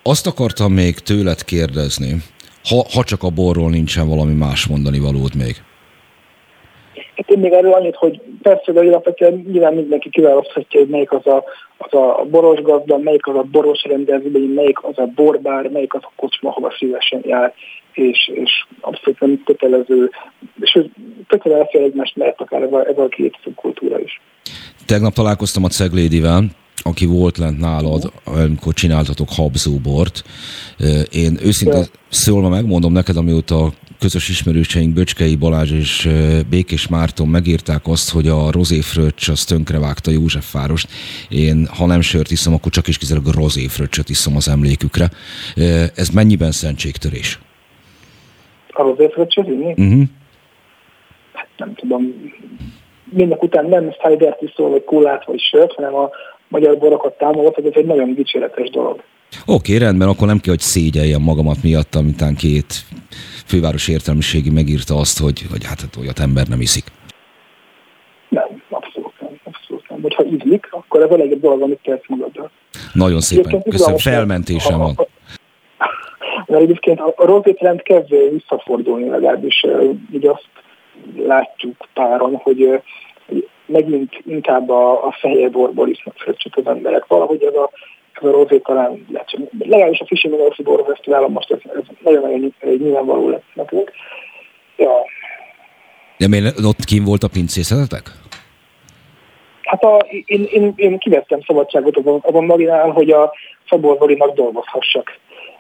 azt 0.03 0.27
akartam 0.27 0.73
még 0.73 0.99
tőled 0.99 1.45
kérdezni, 1.45 2.23
ha, 2.65 2.87
ha 2.93 3.05
csak 3.05 3.23
a 3.23 3.31
borról 3.31 3.71
nincsen 3.71 4.09
valami 4.09 4.35
más 4.35 4.67
mondani 4.67 4.99
valód 4.99 5.35
még. 5.35 5.63
Hát 7.17 7.31
én 7.31 7.39
még 7.39 7.53
erről 7.53 7.73
annyit, 7.73 7.95
hogy 7.95 8.21
persze, 8.43 8.73
de 8.73 8.81
alapvetően 8.81 9.45
nyilván 9.53 9.75
mindenki 9.75 10.11
kiválaszthatja, 10.11 10.81
hogy 10.81 10.89
melyik 10.89 11.13
az 11.13 11.27
a, 11.27 11.45
az 11.79 11.95
a 11.95 12.25
boros 12.31 12.63
gazda, 12.63 12.99
melyik 12.99 13.27
az 13.27 13.37
a 13.37 13.43
boros 13.43 13.85
rendezvény, 13.85 14.51
melyik 14.55 14.85
az 14.85 14.99
a 14.99 15.07
borbár, 15.15 15.69
melyik 15.69 15.95
az 15.95 16.01
a 16.03 16.13
kocsma, 16.17 16.51
hova 16.51 16.75
szívesen 16.79 17.21
jár, 17.25 17.55
és, 17.93 18.31
és 18.35 18.67
abszolút 18.81 19.21
nem 19.21 19.43
kötelező, 19.45 20.11
és 20.61 20.79
kötelező 21.27 21.79
egymást 21.79 22.17
mert 22.17 22.41
akár 22.41 22.63
ez 22.63 22.73
a, 22.73 22.87
ez 22.87 22.99
a 22.99 23.09
két 23.09 23.37
kultúra 23.55 24.01
is. 24.01 24.21
Tegnap 24.87 25.13
találkoztam 25.13 25.65
a 25.65 25.69
Ceglédivel, 25.69 26.43
aki 26.82 27.07
volt 27.07 27.39
lent 27.39 27.59
nálad, 27.59 28.12
amikor 28.24 28.74
csináltatok 28.74 29.28
habzóbort. 29.31 30.24
Én 31.11 31.39
őszintén 31.43 31.85
szólva 32.09 32.48
megmondom 32.48 32.93
neked, 32.93 33.16
amióta 33.16 33.73
közös 33.98 34.28
ismerőseink 34.28 34.94
Böcskei 34.94 35.36
Balázs 35.36 35.70
és 35.70 36.09
Békés 36.51 36.89
Márton 36.89 37.28
megírták 37.28 37.86
azt, 37.86 38.11
hogy 38.11 38.28
a 38.28 38.51
rozéfröccs 38.51 39.28
az 39.28 39.44
tönkrevágta 39.44 40.11
Józsefvárost. 40.11 40.89
Én, 41.28 41.66
ha 41.66 41.86
nem 41.86 42.01
sört 42.01 42.31
iszom, 42.31 42.55
akkor 42.55 42.73
csak 42.73 42.89
is 42.89 42.98
kizárólag 42.98 43.35
a 43.36 43.40
rozéfröccsöt 43.40 44.09
iszom 44.09 44.36
az 44.36 44.48
emlékükre. 44.48 45.11
Ez 45.94 46.09
mennyiben 46.09 46.51
szentségtörés? 46.51 47.39
A 48.69 48.82
rozéfröccsöt 48.82 49.47
inni? 49.47 49.70
Uh-huh. 49.70 50.03
Hát 51.32 51.48
nem 51.57 51.74
tudom. 51.74 52.32
Mindek 53.11 53.43
után 53.43 53.66
nem 53.66 53.93
Steigert 53.93 54.43
iszol, 54.43 54.70
vagy 54.70 54.85
kólát, 54.85 55.24
vagy 55.24 55.40
sört, 55.40 55.73
hanem 55.73 55.94
a 55.94 56.11
magyar 56.48 56.78
borokat 56.78 57.18
támogat, 57.18 57.59
ez 57.59 57.64
egy 57.73 57.86
nagyon 57.86 58.14
dicséretes 58.14 58.70
dolog. 58.70 59.02
Oké, 59.47 59.74
okay, 59.74 59.78
rendben, 59.78 60.09
akkor 60.09 60.27
nem 60.27 60.39
kell, 60.39 60.52
hogy 60.52 60.62
szégyeljem 60.62 61.23
magamat 61.23 61.62
miatt, 61.62 61.94
amitán 61.94 62.35
két 62.35 62.74
főváros 63.47 63.89
értelmiségi 63.89 64.51
megírta 64.51 64.94
azt, 64.94 65.18
hogy, 65.18 65.43
hogy 65.51 65.64
hát, 65.64 65.81
hát 65.81 65.97
olyat 66.01 66.18
ember 66.18 66.47
nem 66.47 66.60
iszik. 66.60 66.85
Nem, 68.28 68.62
abszolút 68.70 69.12
nem. 69.20 69.31
Abszolút 69.44 69.89
nem. 69.89 70.02
Hogyha 70.02 70.24
ízlik, 70.24 70.68
akkor 70.70 71.02
ez 71.02 71.10
a 71.10 71.16
legjobb 71.16 71.40
dolog, 71.40 71.62
amit 71.62 71.81
tehetsz 71.82 72.09
magaddal. 72.09 72.51
Nagyon 72.93 73.20
szépen, 73.20 73.62
köszönöm, 73.62 73.98
felmentésem 73.98 74.78
van. 74.78 74.94
Mert 76.47 76.62
egyébként 76.62 77.01
a, 77.01 77.12
a 77.16 77.24
rossz 77.24 77.55
trend 77.59 77.82
kezd 77.82 78.14
visszafordulni, 78.32 79.09
legalábbis 79.09 79.66
így 80.12 80.27
azt 80.27 80.48
látjuk 81.27 81.77
páron, 81.94 82.35
hogy 82.35 82.81
megint 83.67 84.23
inkább 84.27 84.71
a, 84.71 85.07
a 85.07 85.17
fehér 85.21 85.51
borból 85.51 85.89
isznak 85.89 86.15
fröccsöt 86.17 86.57
az 86.57 86.67
emberek. 86.67 87.07
Valahogy 87.07 87.43
ez 87.43 87.55
a, 87.55 87.71
ez 88.13 88.29
a 88.29 88.31
rozé 88.31 88.59
talán, 88.59 89.07
legalábbis 89.59 90.01
a 90.01 90.07
Fishing 90.07 90.35
Minority 90.35 90.63
Bor 90.63 90.85
Fesztiválon 90.87 91.31
most 91.31 91.51
ez, 91.51 91.59
ez 91.75 91.83
nagyon-nagyon 92.03 92.55
nyilvánvaló 92.61 93.29
lett 93.29 93.45
nekünk. 93.55 93.93
Ja. 94.77 94.91
De 96.19 96.29
miért 96.29 96.65
ott 96.65 96.85
kim 96.85 97.05
volt 97.05 97.23
a 97.23 97.29
pincészetetek? 97.29 98.11
Hát 99.63 99.83
a, 99.83 100.07
én, 100.25 100.47
én, 100.51 100.73
én 100.77 100.99
kivettem 100.99 101.41
szabadságot 101.47 101.97
azon, 101.97 102.21
azon 102.23 102.45
maginál, 102.45 102.91
hogy 102.91 103.11
a 103.11 103.33
Szabor 103.69 103.97
Zolinak 103.99 104.35
dolgozhassak 104.35 105.19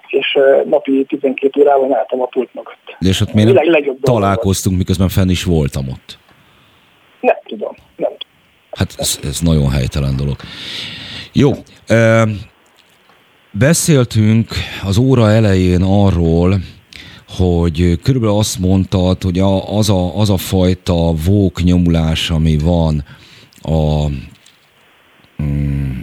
és 0.08 0.38
napi 0.64 1.04
12 1.08 1.60
órában 1.60 1.94
álltam 1.94 2.20
a 2.20 2.26
pult 2.26 2.54
mögött. 2.54 2.96
De 2.98 3.08
és 3.08 3.20
ott 3.20 3.32
miért 3.32 3.92
találkoztunk, 4.00 4.76
miközben 4.76 5.08
fenn 5.08 5.28
is 5.28 5.44
voltam 5.44 5.88
ott? 5.88 6.18
Nem 7.26 7.36
tudom, 7.46 7.74
nem 7.96 8.10
tudom. 8.10 8.34
Hát 8.70 8.94
ez, 8.98 9.18
ez 9.22 9.40
nagyon 9.40 9.70
helytelen 9.70 10.16
dolog. 10.16 10.36
Jó, 11.32 11.52
beszéltünk 13.52 14.48
az 14.84 14.96
óra 14.96 15.30
elején 15.30 15.82
arról, 15.82 16.60
hogy 17.28 18.00
körülbelül 18.02 18.36
azt 18.36 18.58
mondtad, 18.58 19.22
hogy 19.22 19.38
az 19.38 19.90
a, 19.90 20.18
az 20.18 20.30
a 20.30 20.36
fajta 20.36 21.12
vók 21.24 21.62
nyomulás, 21.62 22.30
ami 22.30 22.58
van 22.58 23.04
a 23.62 24.06
mm, 25.42 26.00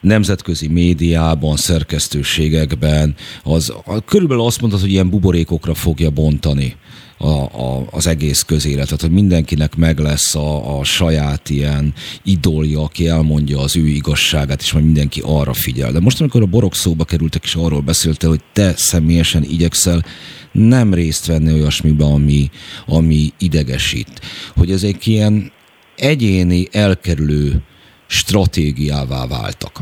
nemzetközi 0.00 0.68
médiában, 0.68 1.56
szerkesztőségekben, 1.56 3.14
az 3.44 3.72
körülbelül 4.04 4.44
azt 4.44 4.60
mondtad, 4.60 4.80
hogy 4.80 4.90
ilyen 4.90 5.10
buborékokra 5.10 5.74
fogja 5.74 6.10
bontani 6.10 6.76
a, 7.18 7.28
a, 7.28 7.86
az 7.90 8.06
egész 8.06 8.42
közéletet, 8.42 9.00
hogy 9.00 9.10
mindenkinek 9.10 9.76
meg 9.76 9.98
lesz 9.98 10.34
a, 10.34 10.78
a 10.78 10.84
saját 10.84 11.50
ilyen 11.50 11.94
idolja, 12.24 12.82
aki 12.82 13.08
elmondja 13.08 13.60
az 13.60 13.76
ő 13.76 13.86
igazságát, 13.86 14.60
és 14.60 14.72
majd 14.72 14.84
mindenki 14.84 15.22
arra 15.24 15.52
figyel. 15.52 15.92
De 15.92 16.00
most, 16.00 16.20
amikor 16.20 16.42
a 16.42 16.46
borok 16.46 16.74
szóba 16.74 17.04
kerültek, 17.04 17.44
és 17.44 17.54
arról 17.54 17.80
beszélte, 17.80 18.26
hogy 18.26 18.40
te 18.52 18.72
személyesen 18.76 19.44
igyekszel 19.44 20.04
nem 20.52 20.94
részt 20.94 21.26
venni 21.26 21.52
olyasmiben, 21.52 22.12
ami, 22.12 22.50
ami 22.86 23.32
idegesít. 23.38 24.20
Hogy 24.56 24.70
ezek 24.70 25.06
ilyen 25.06 25.52
egyéni, 25.96 26.68
elkerülő 26.72 27.62
stratégiává 28.06 29.26
váltak. 29.26 29.80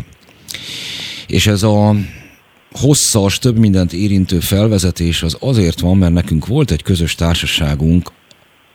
És 1.26 1.46
ez 1.46 1.62
a 1.62 1.96
hosszas, 2.76 3.38
több 3.38 3.58
mindent 3.58 3.92
érintő 3.92 4.40
felvezetés 4.40 5.22
az 5.22 5.36
azért 5.40 5.80
van, 5.80 5.96
mert 5.96 6.12
nekünk 6.12 6.46
volt 6.46 6.70
egy 6.70 6.82
közös 6.82 7.14
társaságunk 7.14 8.12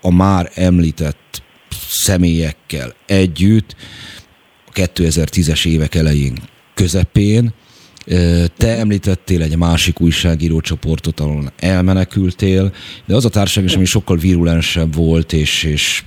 a 0.01 0.11
már 0.11 0.51
említett 0.53 1.41
személyekkel 1.89 2.93
együtt, 3.05 3.75
a 4.67 4.71
2010-es 4.73 5.65
évek 5.65 5.95
elején 5.95 6.37
közepén, 6.73 7.53
te 8.57 8.77
említettél 8.77 9.41
egy 9.41 9.57
másik 9.57 10.01
újságírócsoportot, 10.01 11.19
ahol 11.19 11.51
elmenekültél, 11.59 12.73
de 13.05 13.15
az 13.15 13.25
a 13.25 13.29
társaság 13.29 13.63
is, 13.63 13.75
ami 13.75 13.85
sokkal 13.85 14.17
virulensebb 14.17 14.95
volt, 14.95 15.33
és, 15.33 15.63
és 15.63 16.03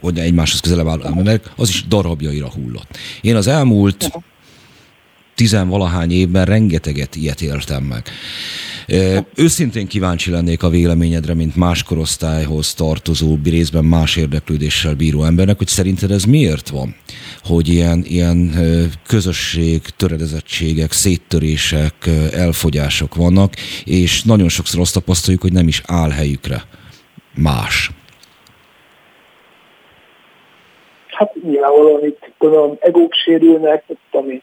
hogy 0.00 0.18
egymáshoz 0.18 0.60
közelebb 0.60 0.86
áll, 0.86 1.40
az 1.56 1.68
is 1.68 1.84
darabjaira 1.88 2.50
hullott. 2.50 2.96
Én 3.20 3.36
az 3.36 3.46
elmúlt 3.46 4.10
tizenvalahány 5.38 6.12
évben 6.12 6.44
rengeteget 6.44 7.16
ilyet 7.16 7.40
éltem 7.40 7.82
meg. 7.82 8.02
Őszintén 9.34 9.86
kíváncsi 9.86 10.30
lennék 10.30 10.62
a 10.62 10.68
véleményedre, 10.68 11.34
mint 11.34 11.56
más 11.56 11.82
korosztályhoz 11.82 12.74
tartozó, 12.74 13.36
részben 13.44 13.84
más 13.84 14.16
érdeklődéssel 14.16 14.94
bíró 14.94 15.24
embernek, 15.24 15.58
hogy 15.58 15.66
szerinted 15.66 16.10
ez 16.10 16.24
miért 16.24 16.68
van? 16.68 16.96
Hogy 17.42 17.68
ilyen, 17.68 18.04
ilyen 18.06 18.54
közösség, 19.06 19.82
töredezettségek, 19.96 20.92
széttörések, 20.92 21.94
elfogyások 22.32 23.14
vannak, 23.14 23.54
és 23.84 24.22
nagyon 24.22 24.48
sokszor 24.48 24.80
azt 24.80 24.94
tapasztaljuk, 24.94 25.42
hogy 25.42 25.52
nem 25.52 25.68
is 25.68 25.82
áll 25.86 26.10
helyükre 26.10 26.62
más. 27.34 27.90
Hát 31.06 31.34
nyilvánvalóan 31.42 32.04
itt 32.04 32.32
tudom, 32.38 32.76
egók 32.80 33.12
sérülnek, 33.14 33.84
ami 34.10 34.42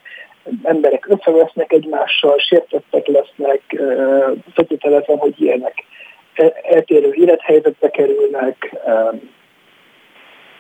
emberek 0.64 1.08
összevesznek 1.10 1.72
egymással, 1.72 2.38
sértettek 2.38 3.08
lesznek, 3.08 3.62
feltételezem, 4.54 5.18
hogy 5.18 5.42
ilyenek 5.42 5.74
eltérő 6.70 7.14
élethelyzetbe 7.14 7.90
kerülnek. 7.90 8.76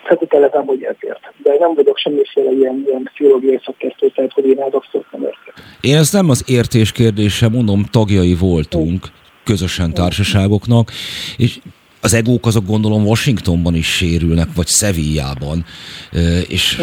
feltételezem, 0.05 0.65
hogy 0.65 0.83
ezért. 0.83 1.33
De 1.37 1.55
nem 1.59 1.73
vagyok 1.73 1.97
semmiféle 1.97 2.51
ilyen, 2.51 2.83
ilyen 2.87 3.09
pszichológiai 3.13 3.59
szakértő, 3.65 4.09
tehát 4.09 4.31
hogy 4.31 4.45
én 4.45 4.57
abszolút 4.57 5.11
nem 5.11 5.21
értek. 5.21 5.53
Én 5.81 5.95
ezt 5.95 6.13
nem 6.13 6.29
az 6.29 6.43
értés 6.47 6.91
kérdése, 6.91 7.49
mondom, 7.49 7.85
tagjai 7.91 8.35
voltunk 8.39 9.05
közösen 9.43 9.93
társaságoknak, 9.93 10.91
és 11.37 11.59
az 12.01 12.13
egók 12.13 12.45
azok 12.45 12.65
gondolom 12.65 13.05
Washingtonban 13.05 13.75
is 13.75 13.95
sérülnek, 13.95 14.47
vagy 14.55 14.67
Sevillában, 14.67 15.65
és 16.47 16.81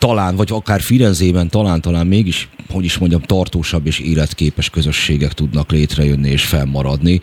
talán, 0.00 0.36
vagy 0.36 0.48
akár 0.52 0.80
Firenzében 0.80 1.48
talán, 1.48 1.80
talán 1.80 2.06
mégis, 2.06 2.48
hogy 2.70 2.84
is 2.84 2.98
mondjam, 2.98 3.20
tartósabb 3.20 3.86
és 3.86 3.98
életképes 3.98 4.70
közösségek 4.70 5.32
tudnak 5.32 5.70
létrejönni 5.70 6.30
és 6.30 6.44
fennmaradni. 6.44 7.20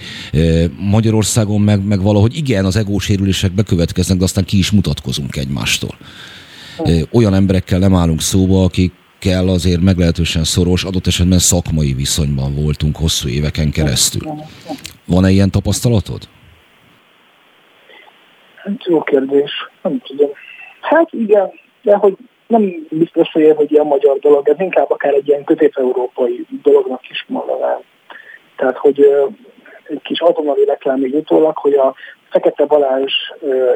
Magyarországon 0.79 1.61
meg, 1.61 1.85
meg 1.85 2.01
valahogy 2.01 2.35
igen, 2.35 2.65
az 2.65 2.75
egósérülések 2.75 3.51
bekövetkeznek, 3.51 4.17
de 4.17 4.23
aztán 4.23 4.45
ki 4.45 4.57
is 4.57 4.71
mutatkozunk 4.71 5.35
egymástól. 5.35 5.97
Olyan 7.11 7.33
emberekkel 7.33 7.79
nem 7.79 7.95
állunk 7.95 8.21
szóba, 8.21 8.63
akik 8.63 8.93
kell 9.19 9.49
azért 9.49 9.81
meglehetősen 9.81 10.43
szoros, 10.43 10.83
adott 10.83 11.07
esetben 11.07 11.39
szakmai 11.39 11.93
viszonyban 11.93 12.55
voltunk 12.55 12.95
hosszú 12.95 13.29
éveken 13.29 13.71
keresztül. 13.71 14.31
Van-e 15.05 15.29
ilyen 15.29 15.51
tapasztalatod? 15.51 16.29
Jó 18.89 19.03
kérdés, 19.03 19.51
nem 19.83 20.01
tudom. 20.05 20.29
Hát 20.81 21.09
igen, 21.11 21.49
de 21.81 21.95
hogy 21.95 22.17
nem 22.47 22.87
biztos, 22.89 23.31
hogy, 23.31 23.53
hogy 23.55 23.71
ilyen 23.71 23.85
magyar 23.85 24.19
dolog, 24.19 24.49
ez 24.49 24.59
inkább 24.59 24.91
akár 24.91 25.13
egy 25.13 25.27
ilyen 25.27 25.43
közép-európai 25.43 26.45
dolognak 26.61 27.09
is 27.09 27.25
mondanám. 27.27 27.79
Tehát, 28.55 28.77
hogy 28.77 29.01
egy 29.83 30.01
kis 30.01 30.19
azonnali 30.19 30.65
reklám 30.65 30.99
még 30.99 31.15
utólag, 31.15 31.57
hogy 31.57 31.73
a 31.73 31.95
Fekete 32.29 32.65
Balázs 32.65 33.13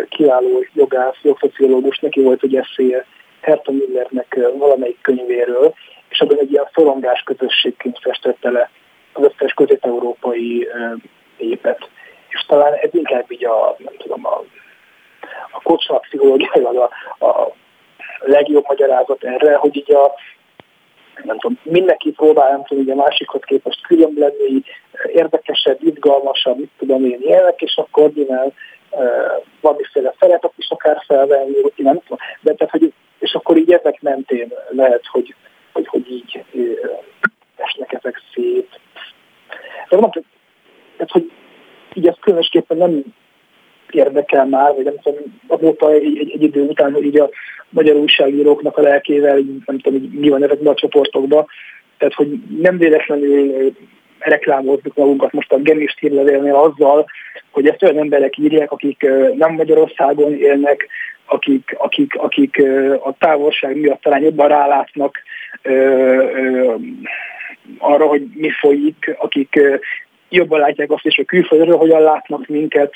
kiváló 0.09 0.65
jogász, 0.73 1.17
jogszociológus, 1.21 1.99
neki 1.99 2.21
volt 2.21 2.43
egy 2.43 2.55
eszéje 2.55 3.05
Herta 3.41 3.71
Müllernek 3.71 4.39
valamelyik 4.57 5.01
könyvéről, 5.01 5.73
és 6.09 6.19
abban 6.19 6.39
egy 6.39 6.51
ilyen 6.51 6.69
szorongás 6.73 7.23
közösségként 7.23 7.99
festette 8.01 8.49
le 8.49 8.69
az 9.13 9.23
összes 9.23 9.53
közép-európai 9.53 10.67
épet. 11.37 11.89
És 12.29 12.45
talán 12.47 12.73
ez 12.73 12.89
inkább 12.93 13.31
így 13.31 13.45
a, 13.45 13.75
nem 13.77 13.93
tudom, 13.97 14.25
a, 14.25 14.43
a 15.51 15.61
kocsma 15.61 15.97
pszichológiailag 15.97 16.75
a, 16.75 17.25
a 17.25 17.53
legjobb 18.21 18.65
magyarázat 18.67 19.23
erre, 19.23 19.55
hogy 19.55 19.75
így 19.75 19.93
a 19.93 20.13
nem 21.23 21.39
tudom, 21.39 21.59
mindenki 21.63 22.11
próbál, 22.11 22.51
nem 22.51 22.63
tudom, 22.63 22.99
a 22.99 23.03
másikhoz 23.03 23.41
képest 23.43 23.87
külön 23.87 24.13
lenni, 24.15 24.61
érdekesebb, 25.05 25.77
izgalmasabb, 25.83 26.57
mit 26.57 26.69
tudom 26.77 27.05
én 27.05 27.19
ilyenek, 27.21 27.61
és 27.61 27.75
akkor 27.75 28.11
nyilván 28.13 28.53
uh, 28.89 29.03
valamiféle 29.61 30.13
szeretet 30.19 30.53
is 30.57 30.69
akár 30.69 31.03
felvenni, 31.07 31.61
hogy 31.61 31.73
nem 31.75 31.99
tudom, 31.99 32.17
de 32.41 32.53
tehát, 32.53 32.71
hogy, 32.71 32.93
és 33.19 33.33
akkor 33.33 33.57
így 33.57 33.71
ezek 33.71 34.01
mentén 34.01 34.53
lehet, 34.69 35.05
hogy, 35.11 35.35
hogy, 35.73 35.87
hogy 35.87 36.11
így 36.11 36.43
esnek 37.55 37.93
ezek 37.93 38.21
szét. 38.33 38.79
De 39.89 39.97
mondom, 39.97 40.23
tehát, 40.97 41.11
hogy 41.11 41.31
így 41.93 42.07
ez 42.07 42.15
különösképpen 42.19 42.77
nem 42.77 43.03
érdekel 43.95 44.45
már, 44.45 44.73
vagy 44.75 44.83
nem 44.83 44.99
tudom, 45.03 45.19
azóta 45.47 45.91
egy, 45.91 46.17
egy, 46.33 46.43
idő 46.43 46.61
után, 46.61 46.93
hogy 46.93 47.05
így 47.05 47.19
a 47.19 47.29
magyar 47.69 47.95
újságíróknak 47.95 48.77
a 48.77 48.81
lelkével, 48.81 49.39
nem 49.65 49.79
tudom, 49.79 49.99
hogy 49.99 50.09
mi 50.19 50.29
van 50.29 50.43
ezekben 50.43 50.73
a 50.73 50.75
csoportokban, 50.75 51.45
tehát 51.97 52.13
hogy 52.13 52.27
nem 52.61 52.77
véletlenül 52.77 53.71
reklámozzuk 54.19 54.95
magunkat 54.95 55.31
most 55.31 55.51
a 55.51 55.59
Gemist 55.59 55.99
hírlevélnél 55.99 56.55
azzal, 56.55 57.05
hogy 57.51 57.67
ezt 57.67 57.83
olyan 57.83 57.97
emberek 57.97 58.37
írják, 58.37 58.71
akik 58.71 59.07
nem 59.35 59.53
Magyarországon 59.53 60.33
élnek, 60.33 60.87
akik, 61.25 61.75
akik, 61.77 62.15
akik 62.15 62.63
a 63.03 63.15
távolság 63.19 63.77
miatt 63.77 64.01
talán 64.01 64.21
jobban 64.21 64.47
rálátnak 64.47 65.17
arra, 67.77 68.05
hogy 68.05 68.23
mi 68.33 68.49
folyik, 68.49 69.15
akik 69.17 69.59
jobban 70.29 70.59
látják 70.59 70.91
azt 70.91 71.05
is, 71.05 71.15
hogy 71.15 71.25
külföldről 71.25 71.77
hogyan 71.77 72.01
látnak 72.01 72.47
minket, 72.47 72.93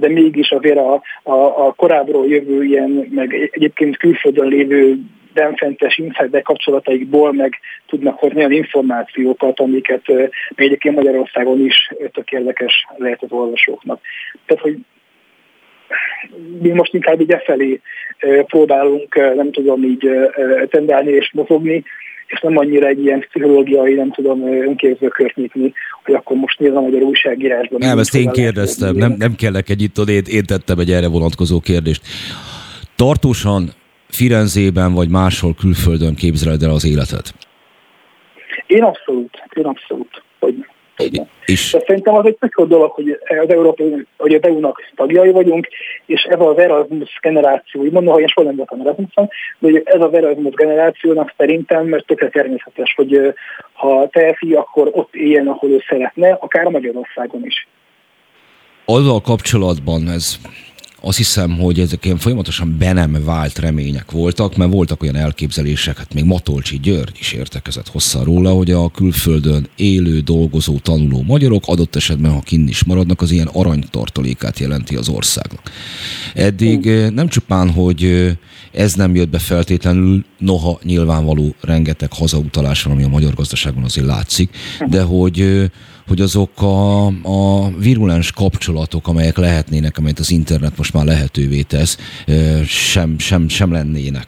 de 0.00 0.08
mégis 0.08 0.50
azért 0.50 0.78
a, 0.78 1.02
a, 1.22 1.66
a 1.66 1.72
korábbról 1.76 2.26
jövő 2.26 2.64
ilyen, 2.64 3.08
meg 3.10 3.50
egyébként 3.52 3.96
külföldön 3.96 4.48
lévő 4.48 4.98
benfentes 5.32 5.98
insider 5.98 6.42
kapcsolataikból 6.42 7.32
meg 7.32 7.54
tudnak 7.86 8.18
hozni 8.18 8.38
olyan 8.38 8.52
információkat, 8.52 9.60
amiket 9.60 10.06
még 10.06 10.66
egyébként 10.66 10.94
Magyarországon 10.94 11.64
is 11.64 11.92
tök 12.12 12.30
érdekes 12.30 12.86
lehet 12.96 13.22
az 13.22 13.32
olvasóknak. 13.32 14.00
Tehát, 14.46 14.62
hogy 14.62 14.76
mi 16.60 16.68
most 16.68 16.94
inkább 16.94 17.20
így 17.20 17.32
e 17.32 17.38
felé 17.38 17.80
próbálunk, 18.46 19.14
nem 19.34 19.52
tudom, 19.52 19.82
így 19.82 20.10
tendálni 20.68 21.10
és 21.10 21.30
mozogni, 21.32 21.84
és 22.30 22.40
nem 22.40 22.56
annyira 22.56 22.86
egy 22.86 23.04
ilyen 23.04 23.20
pszichológiai, 23.20 23.94
nem 23.94 24.10
tudom, 24.12 24.42
önképzőkört 24.42 25.36
nyitni, 25.36 25.72
hogy 26.04 26.14
akkor 26.14 26.36
most 26.36 26.58
nézem 26.58 26.76
a 26.76 26.80
magyar 26.80 27.02
újságírásban. 27.02 27.78
Nem, 27.78 27.98
ezt 27.98 28.14
én 28.14 28.30
kérdeztem, 28.30 28.96
nem, 28.96 29.14
nem 29.18 29.34
kellek 29.34 29.68
egy 29.68 29.82
itt 29.82 30.08
én, 30.08 30.22
én 30.26 30.44
tettem 30.46 30.78
egy 30.78 30.90
erre 30.90 31.08
vonatkozó 31.08 31.60
kérdést. 31.60 32.02
Tartósan 32.96 33.68
Firenzében 34.08 34.94
vagy 34.94 35.08
máshol 35.08 35.54
külföldön 35.54 36.14
képzeled 36.14 36.62
el 36.62 36.70
az 36.70 36.86
életet? 36.86 37.34
Én 38.66 38.82
abszolút, 38.82 39.42
én 39.54 39.64
abszolút, 39.64 40.22
hogy 40.38 40.66
és... 41.44 41.70
De 41.72 41.82
szerintem 41.86 42.14
az 42.14 42.26
egy 42.26 42.36
tök 42.36 42.54
jó 42.58 42.64
dolog, 42.64 42.90
hogy 42.90 43.18
az 43.42 43.50
Európai, 43.50 44.06
hogy 44.16 44.34
az 44.34 44.42
EU-nak 44.42 44.82
tagjai 44.96 45.30
vagyunk, 45.30 45.68
és 46.06 46.22
ez 46.22 46.40
az 46.40 46.58
Erasmus 46.58 47.18
generáció, 47.22 47.84
így 47.84 47.92
mondom, 47.92 48.12
hogy 48.12 48.22
én 48.22 48.28
soha 48.28 48.46
nem 48.46 48.56
voltam 48.56 48.80
Erasmuson, 48.80 49.28
de 49.58 49.70
hogy 49.70 49.82
ez 49.84 50.00
az 50.00 50.14
Erasmus 50.14 50.54
generációnak 50.54 51.34
szerintem, 51.36 51.86
mert 51.86 52.06
tökre 52.06 52.28
természetes, 52.28 52.94
hogy 52.96 53.34
ha 53.72 54.08
teheti, 54.08 54.52
akkor 54.52 54.90
ott 54.92 55.14
éljen, 55.14 55.46
ahol 55.46 55.70
ő 55.70 55.82
szeretne, 55.88 56.32
akár 56.40 56.64
Magyarországon 56.64 57.44
is. 57.44 57.68
Azzal 58.84 59.20
kapcsolatban 59.20 60.08
ez 60.08 60.38
azt 61.00 61.16
hiszem, 61.16 61.58
hogy 61.58 61.80
ezek 61.80 62.04
ilyen 62.04 62.18
folyamatosan 62.18 62.76
be 62.78 62.92
nem 62.92 63.24
vált 63.24 63.58
remények 63.58 64.10
voltak, 64.10 64.56
mert 64.56 64.72
voltak 64.72 65.02
olyan 65.02 65.16
elképzelések, 65.16 65.98
hát 65.98 66.14
még 66.14 66.24
Matolcsi 66.24 66.78
György 66.78 67.16
is 67.18 67.32
értekezett 67.32 67.88
hosszan 67.88 68.24
róla, 68.24 68.52
hogy 68.52 68.70
a 68.70 68.90
külföldön 68.90 69.68
élő, 69.76 70.20
dolgozó, 70.20 70.78
tanuló 70.78 71.22
magyarok 71.22 71.62
adott 71.66 71.96
esetben, 71.96 72.32
ha 72.32 72.40
kinn 72.40 72.68
is 72.68 72.84
maradnak, 72.84 73.20
az 73.20 73.30
ilyen 73.30 73.46
aranytartalékát 73.52 74.58
jelenti 74.58 74.96
az 74.96 75.08
országnak. 75.08 75.70
Eddig 76.34 76.84
nem 77.14 77.28
csupán, 77.28 77.70
hogy 77.70 78.30
ez 78.72 78.94
nem 78.94 79.14
jött 79.14 79.28
be 79.28 79.38
feltétlenül, 79.38 80.24
noha 80.38 80.78
nyilvánvaló 80.82 81.54
rengeteg 81.60 82.12
hazautalás 82.12 82.82
van, 82.82 82.92
ami 82.92 83.02
a 83.02 83.08
magyar 83.08 83.34
gazdaságban 83.34 83.84
azért 83.84 84.06
látszik, 84.06 84.56
de 84.88 85.02
hogy 85.02 85.40
eh, 85.40 85.64
hogy 86.10 86.20
azok 86.20 86.50
a, 86.62 87.06
a 87.06 87.68
virulens 87.78 88.32
kapcsolatok, 88.32 89.08
amelyek 89.08 89.36
lehetnének, 89.36 89.98
amelyet 89.98 90.18
az 90.18 90.30
internet 90.30 90.76
most 90.76 90.94
már 90.94 91.04
lehetővé 91.04 91.62
tesz, 91.62 91.98
sem, 92.64 93.18
sem, 93.18 93.48
sem 93.48 93.72
lennének. 93.72 94.26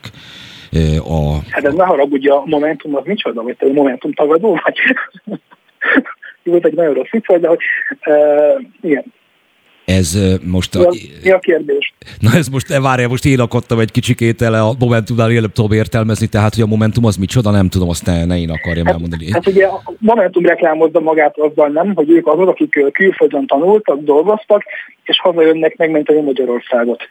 A, 0.98 1.34
hát 1.50 1.64
ez 1.64 1.74
ne 1.74 1.84
haragudj, 1.84 2.28
a 2.28 2.42
Momentum 2.46 2.94
az 2.94 3.02
micsoda, 3.04 3.42
vagy 3.42 3.56
te 3.56 3.66
Momentum 3.72 4.12
tagadó 4.12 4.60
vagy? 4.64 4.76
Jó, 6.44 6.54
egy 6.54 6.74
nagyon 6.74 6.94
rossz 6.94 7.10
vicc, 7.10 7.40
de 7.40 7.48
hogy 7.48 7.60
uh, 8.06 8.64
igen, 8.80 9.04
ez 9.92 10.18
most... 10.44 10.74
A, 10.74 10.92
mi 11.22 11.30
a 11.30 11.38
kérdés? 11.38 11.94
Na 12.20 12.30
ez 12.34 12.48
most, 12.48 12.78
várja, 12.78 13.08
most 13.08 13.24
én 13.24 13.40
akadtam 13.40 13.78
egy 13.78 13.90
kicsikét 13.90 14.42
ele 14.42 14.60
a 14.60 14.72
Momentumnál, 14.78 15.30
én 15.30 15.50
tudom 15.52 15.72
értelmezni, 15.72 16.26
tehát 16.26 16.54
hogy 16.54 16.62
a 16.62 16.66
Momentum 16.66 17.04
az 17.04 17.16
micsoda, 17.16 17.50
nem 17.50 17.68
tudom, 17.68 17.88
azt 17.88 18.06
ne, 18.06 18.24
ne 18.24 18.38
én 18.38 18.50
akarjam 18.50 18.84
hát, 18.84 18.94
elmondani. 18.94 19.32
Hát 19.32 19.46
ugye 19.46 19.66
a 19.66 19.82
Momentum 19.98 20.46
reklámozza 20.46 21.00
magát 21.00 21.38
azzal 21.38 21.68
nem, 21.68 21.94
hogy 21.94 22.10
ők 22.10 22.26
azok, 22.26 22.48
akik 22.48 22.92
külföldön 22.92 23.46
tanultak, 23.46 24.00
dolgoztak, 24.00 24.62
és 25.04 25.20
hazajönnek 25.20 25.76
megmenteni 25.76 26.20
Magyarországot 26.20 27.08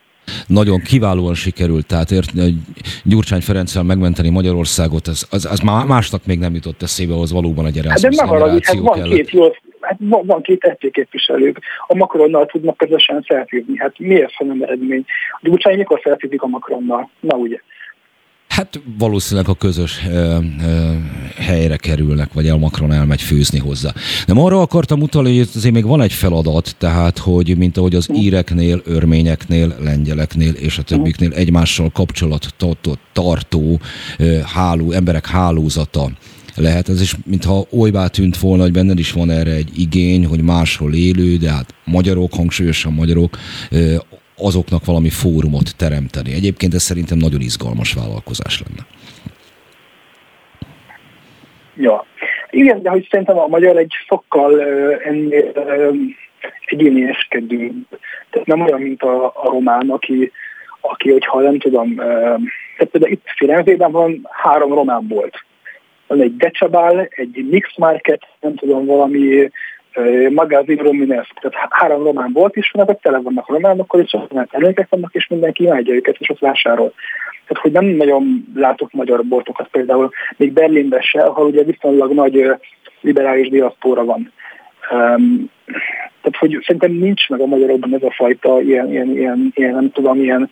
nagyon 0.47 0.79
kiválóan 0.79 1.33
sikerült, 1.33 1.85
tehát 1.85 2.11
ért, 2.11 2.31
Gyurcsány 3.03 3.41
Ferenccel 3.41 3.83
megmenteni 3.83 4.29
Magyarországot, 4.29 5.07
az, 5.07 5.27
az, 5.29 5.45
az 5.45 5.59
másnak 5.87 6.25
még 6.25 6.39
nem 6.39 6.53
jutott 6.53 6.81
eszébe, 6.81 7.13
az 7.13 7.31
valóban 7.31 7.65
egy 7.65 7.77
Erasmus 7.77 8.17
hát 8.17 8.29
de 8.29 8.33
generáció 8.33 8.85
hát 8.85 8.97
van 8.97 9.09
két 9.09 9.29
jó 9.29 9.43
van, 10.09 10.25
van 10.25 10.41
két 10.41 10.63
értéképviselők, 10.63 11.59
a 11.87 11.95
Macronnal 11.95 12.45
tudnak 12.45 12.77
közösen 12.77 13.25
szelfízni. 13.27 13.77
Hát 13.77 13.99
miért 13.99 14.33
ha 14.33 14.45
nem 14.45 14.61
eredmény? 14.61 15.05
A 15.31 15.39
Gyurcsány 15.41 15.77
mikor 15.77 15.99
szelfízik 16.03 16.41
a 16.41 16.47
Macronnal? 16.47 17.09
Na 17.19 17.35
ugye. 17.35 17.59
Hát 18.47 18.81
valószínűleg 18.97 19.49
a 19.49 19.53
közös 19.53 20.01
ö, 20.11 20.37
ö, 20.65 20.91
helyre 21.37 21.77
kerülnek, 21.77 22.33
vagy 22.33 22.47
el 22.47 22.57
Macron 22.57 22.91
elmegy 22.91 23.21
főzni 23.21 23.59
hozzá. 23.59 23.91
De 24.27 24.33
arra 24.35 24.61
akartam 24.61 25.01
utalni, 25.01 25.37
hogy 25.37 25.47
azért 25.55 25.73
még 25.73 25.85
van 25.85 26.01
egy 26.01 26.13
feladat, 26.13 26.75
tehát, 26.77 27.17
hogy 27.17 27.57
mint 27.57 27.77
ahogy 27.77 27.95
az 27.95 28.09
íreknél, 28.13 28.81
örményeknél, 28.85 29.75
lengyeleknél 29.79 30.53
és 30.53 30.77
a 30.77 30.83
többiknél 30.83 31.33
egymással 31.33 31.89
kapcsolat 31.93 32.47
tartó 33.13 33.79
háló, 34.53 34.91
emberek 34.91 35.27
hálózata 35.27 36.09
lehet 36.55 36.89
ez 36.89 37.01
is, 37.01 37.15
mintha 37.25 37.65
olybá 37.69 38.07
tűnt 38.07 38.37
volna, 38.37 38.63
hogy 38.63 38.71
benned 38.71 38.99
is 38.99 39.11
van 39.11 39.29
erre 39.29 39.51
egy 39.51 39.69
igény, 39.79 40.25
hogy 40.25 40.43
máshol 40.43 40.93
élő, 40.93 41.37
de 41.37 41.51
hát 41.51 41.73
magyarok, 41.83 42.33
hangsúlyosan 42.33 42.93
magyarok, 42.93 43.37
azoknak 44.37 44.85
valami 44.85 45.09
fórumot 45.09 45.75
teremteni. 45.77 46.33
Egyébként 46.33 46.73
ez 46.73 46.81
szerintem 46.81 47.17
nagyon 47.17 47.41
izgalmas 47.41 47.93
vállalkozás 47.93 48.63
lenne. 48.67 48.85
Ja, 51.75 52.05
igen, 52.49 52.81
de 52.81 52.89
hogy 52.89 53.07
szerintem 53.09 53.37
a 53.37 53.47
magyar 53.47 53.77
egy 53.77 53.93
sokkal 54.07 54.61
ennél 55.03 55.51
egyénieskedő. 56.65 57.71
Tehát 58.29 58.47
nem 58.47 58.61
olyan, 58.61 58.81
mint 58.81 59.01
a, 59.01 59.25
a 59.25 59.49
román, 59.49 59.89
aki, 59.89 60.31
aki 60.81 61.11
hogyha 61.11 61.41
nem 61.41 61.59
tudom, 61.59 61.95
tehát 61.95 62.91
például 62.91 63.11
itt 63.11 63.23
Firenzében 63.35 63.91
van 63.91 64.27
három 64.31 64.73
román 64.73 65.07
volt. 65.07 65.45
Van 66.11 66.21
egy 66.21 66.35
Decebal, 66.35 67.07
egy 67.09 67.47
Mix 67.49 67.77
Market, 67.77 68.21
nem 68.39 68.55
tudom, 68.55 68.85
valami 68.85 69.49
magazin 70.29 70.77
Rominesque, 70.77 71.49
tehát 71.49 71.69
három 71.69 72.03
román 72.03 72.31
volt 72.33 72.55
is, 72.55 72.71
vannak, 72.71 73.01
tele 73.01 73.19
vannak 73.19 73.49
románokkal, 73.49 74.01
és 74.01 74.17
román 74.29 74.47
termékek 74.51 74.87
vannak, 74.89 75.13
és 75.13 75.27
mindenki 75.27 75.63
imádja 75.63 75.93
őket, 75.93 76.15
és 76.19 76.29
ott 76.29 76.39
vásárol. 76.39 76.93
Tehát, 77.47 77.63
hogy 77.63 77.71
nem 77.71 77.85
nagyon 77.85 78.45
látok 78.55 78.91
magyar 78.91 79.23
boltokat 79.23 79.67
például, 79.67 80.11
még 80.37 80.53
Berlinben 80.53 81.01
se, 81.01 81.21
ahol 81.21 81.45
ugye 81.45 81.63
viszonylag 81.63 82.13
nagy 82.13 82.51
liberális 83.01 83.49
diaszpóra 83.49 84.05
van. 84.05 84.31
Um, 84.91 85.49
tehát, 86.21 86.37
hogy 86.39 86.57
szerintem 86.65 86.91
nincs 86.91 87.29
meg 87.29 87.39
a 87.39 87.45
magyarokban 87.45 87.93
ez 87.93 88.03
a 88.03 88.13
fajta 88.15 88.61
ilyen, 88.61 88.91
ilyen, 88.91 89.09
ilyen, 89.09 89.51
ilyen 89.55 89.73
nem 89.73 89.91
tudom, 89.91 90.21
ilyen 90.21 90.49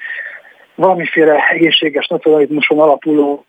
valamiféle 0.76 1.48
egészséges 1.50 2.08
nacionalizmuson 2.08 2.80
alapuló 2.80 3.46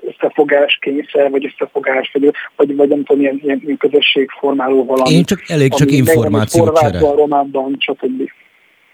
összefogás 0.00 0.78
kényszer, 0.80 1.30
vagy 1.30 1.44
összefogás, 1.44 2.10
vagy, 2.12 2.32
vagy, 2.56 2.76
vagy 2.76 2.88
nem 2.88 3.04
tudom, 3.04 3.22
ilyen, 3.22 3.40
ilyen 3.42 3.76
közösségformáló 3.78 4.84
valami. 4.84 5.10
Én 5.10 5.24
csak 5.24 5.42
elég 5.46 5.72
csak 5.72 5.90
információt 5.90 6.78
csere. 6.78 6.98
románban, 6.98 7.76
stb. 7.78 8.30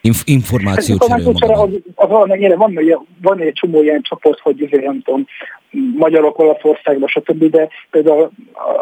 Inf- 0.01 0.29
információ 0.29 0.99
csere 1.33 1.53
az, 1.53 1.71
az 1.95 2.09
valamennyire 2.09 2.57
van, 2.57 2.79
van 3.23 3.41
egy 3.41 3.53
csomó 3.53 3.83
ilyen 3.83 4.03
csoport, 4.03 4.41
hogy 4.41 4.63
azért 4.63 4.85
nem 4.85 5.03
tudom, 5.03 5.27
magyarok 5.97 6.39
Olaszországban, 6.39 7.09
stb., 7.09 7.45
de 7.45 7.69
például 7.91 8.31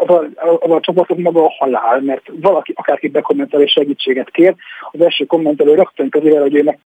az 0.05 0.09
a, 0.09 0.25
az 0.59 0.71
a 0.71 0.79
csoportok 0.79 1.17
maga 1.17 1.45
a 1.45 1.55
halál, 1.57 2.01
mert 2.01 2.23
valaki, 2.41 2.73
akárki 2.75 3.07
bekommentel 3.07 3.61
és 3.61 3.71
segítséget 3.71 4.29
kér, 4.29 4.55
az 4.91 5.01
első 5.01 5.25
kommentelő 5.25 5.73
rögtön 5.73 6.09
közével, 6.09 6.41
hogy 6.41 6.55
ő 6.55 6.63
meg 6.63 6.79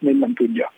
még 0.00 0.18
nem 0.18 0.34
tudja. 0.34 0.72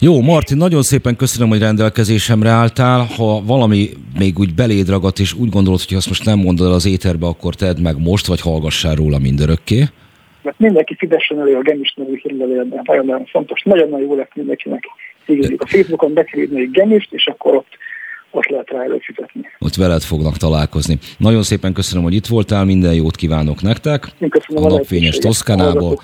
Jó, 0.00 0.20
Martin, 0.20 0.56
nagyon 0.56 0.82
szépen 0.82 1.16
köszönöm, 1.16 1.48
hogy 1.48 1.58
rendelkezésemre 1.58 2.48
álltál. 2.48 3.06
Ha 3.16 3.42
valami 3.44 3.88
még 4.18 4.38
úgy 4.38 4.54
beléd 4.54 4.88
ragadt, 4.88 5.18
és 5.18 5.32
úgy 5.32 5.48
gondolod, 5.48 5.80
hogy 5.82 5.96
azt 5.96 6.08
most 6.08 6.24
nem 6.24 6.38
mondod 6.38 6.66
el 6.66 6.72
az 6.72 6.86
éterbe, 6.86 7.26
akkor 7.26 7.54
tedd 7.54 7.80
meg 7.80 7.98
most, 7.98 8.26
vagy 8.26 8.40
hallgassál 8.40 8.94
róla 8.94 9.18
mindörökké. 9.18 9.84
Mert 10.42 10.58
mindenki 10.58 10.94
fizessen 10.98 11.40
elő 11.40 11.56
a 11.56 11.62
Gemis 11.62 11.94
nevű 11.96 12.20
hírlevélben. 12.22 12.80
Nagyon-nagyon 12.84 13.26
fontos. 13.26 13.62
Nagyon-nagyon 13.62 14.06
jó 14.06 14.14
lett 14.14 14.34
mindenkinek. 14.34 14.84
Ígérik 15.26 15.62
a 15.62 15.66
Facebookon 15.66 16.12
bekérni 16.12 16.60
egy 16.60 16.70
Gemist, 16.70 17.12
és 17.12 17.26
akkor 17.26 17.54
ott 17.54 17.76
ott 18.30 18.46
lehet 18.46 18.70
rá 18.70 18.82
előfizetni. 18.82 19.40
Ott 19.58 19.74
veled 19.74 20.02
fognak 20.02 20.36
találkozni. 20.36 20.98
Nagyon 21.18 21.42
szépen 21.42 21.72
köszönöm, 21.72 22.04
hogy 22.04 22.14
itt 22.14 22.26
voltál, 22.26 22.64
minden 22.64 22.94
jót 22.94 23.16
kívánok 23.16 23.62
nektek. 23.62 24.08
Köszönöm 24.28 24.64
a, 24.64 24.66
a 24.66 24.70
napfényes 24.70 25.16
Toszkánából. 25.16 26.00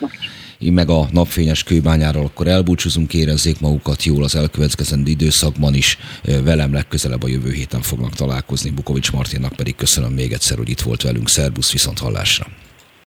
Meg 0.70 0.88
a 0.88 1.08
napfényes 1.12 1.62
kőbányáról 1.62 2.24
akkor 2.24 2.48
elbúcsúzunk, 2.48 3.14
érezzék 3.14 3.60
magukat 3.60 4.04
jól 4.04 4.24
az 4.24 4.34
elkövetkezendő 4.34 5.10
időszakban 5.10 5.74
is. 5.74 5.98
Velem 6.22 6.72
legközelebb 6.72 7.22
a 7.22 7.28
jövő 7.28 7.52
héten 7.52 7.82
fognak 7.82 8.14
találkozni. 8.14 8.70
Bukovics 8.70 9.12
Martinnak 9.12 9.52
pedig 9.52 9.74
köszönöm 9.76 10.12
még 10.12 10.32
egyszer, 10.32 10.56
hogy 10.56 10.68
itt 10.68 10.80
volt 10.80 11.02
velünk. 11.02 11.28
Szerbusz, 11.28 11.72
viszont 11.72 11.98
hallásra. 11.98 12.46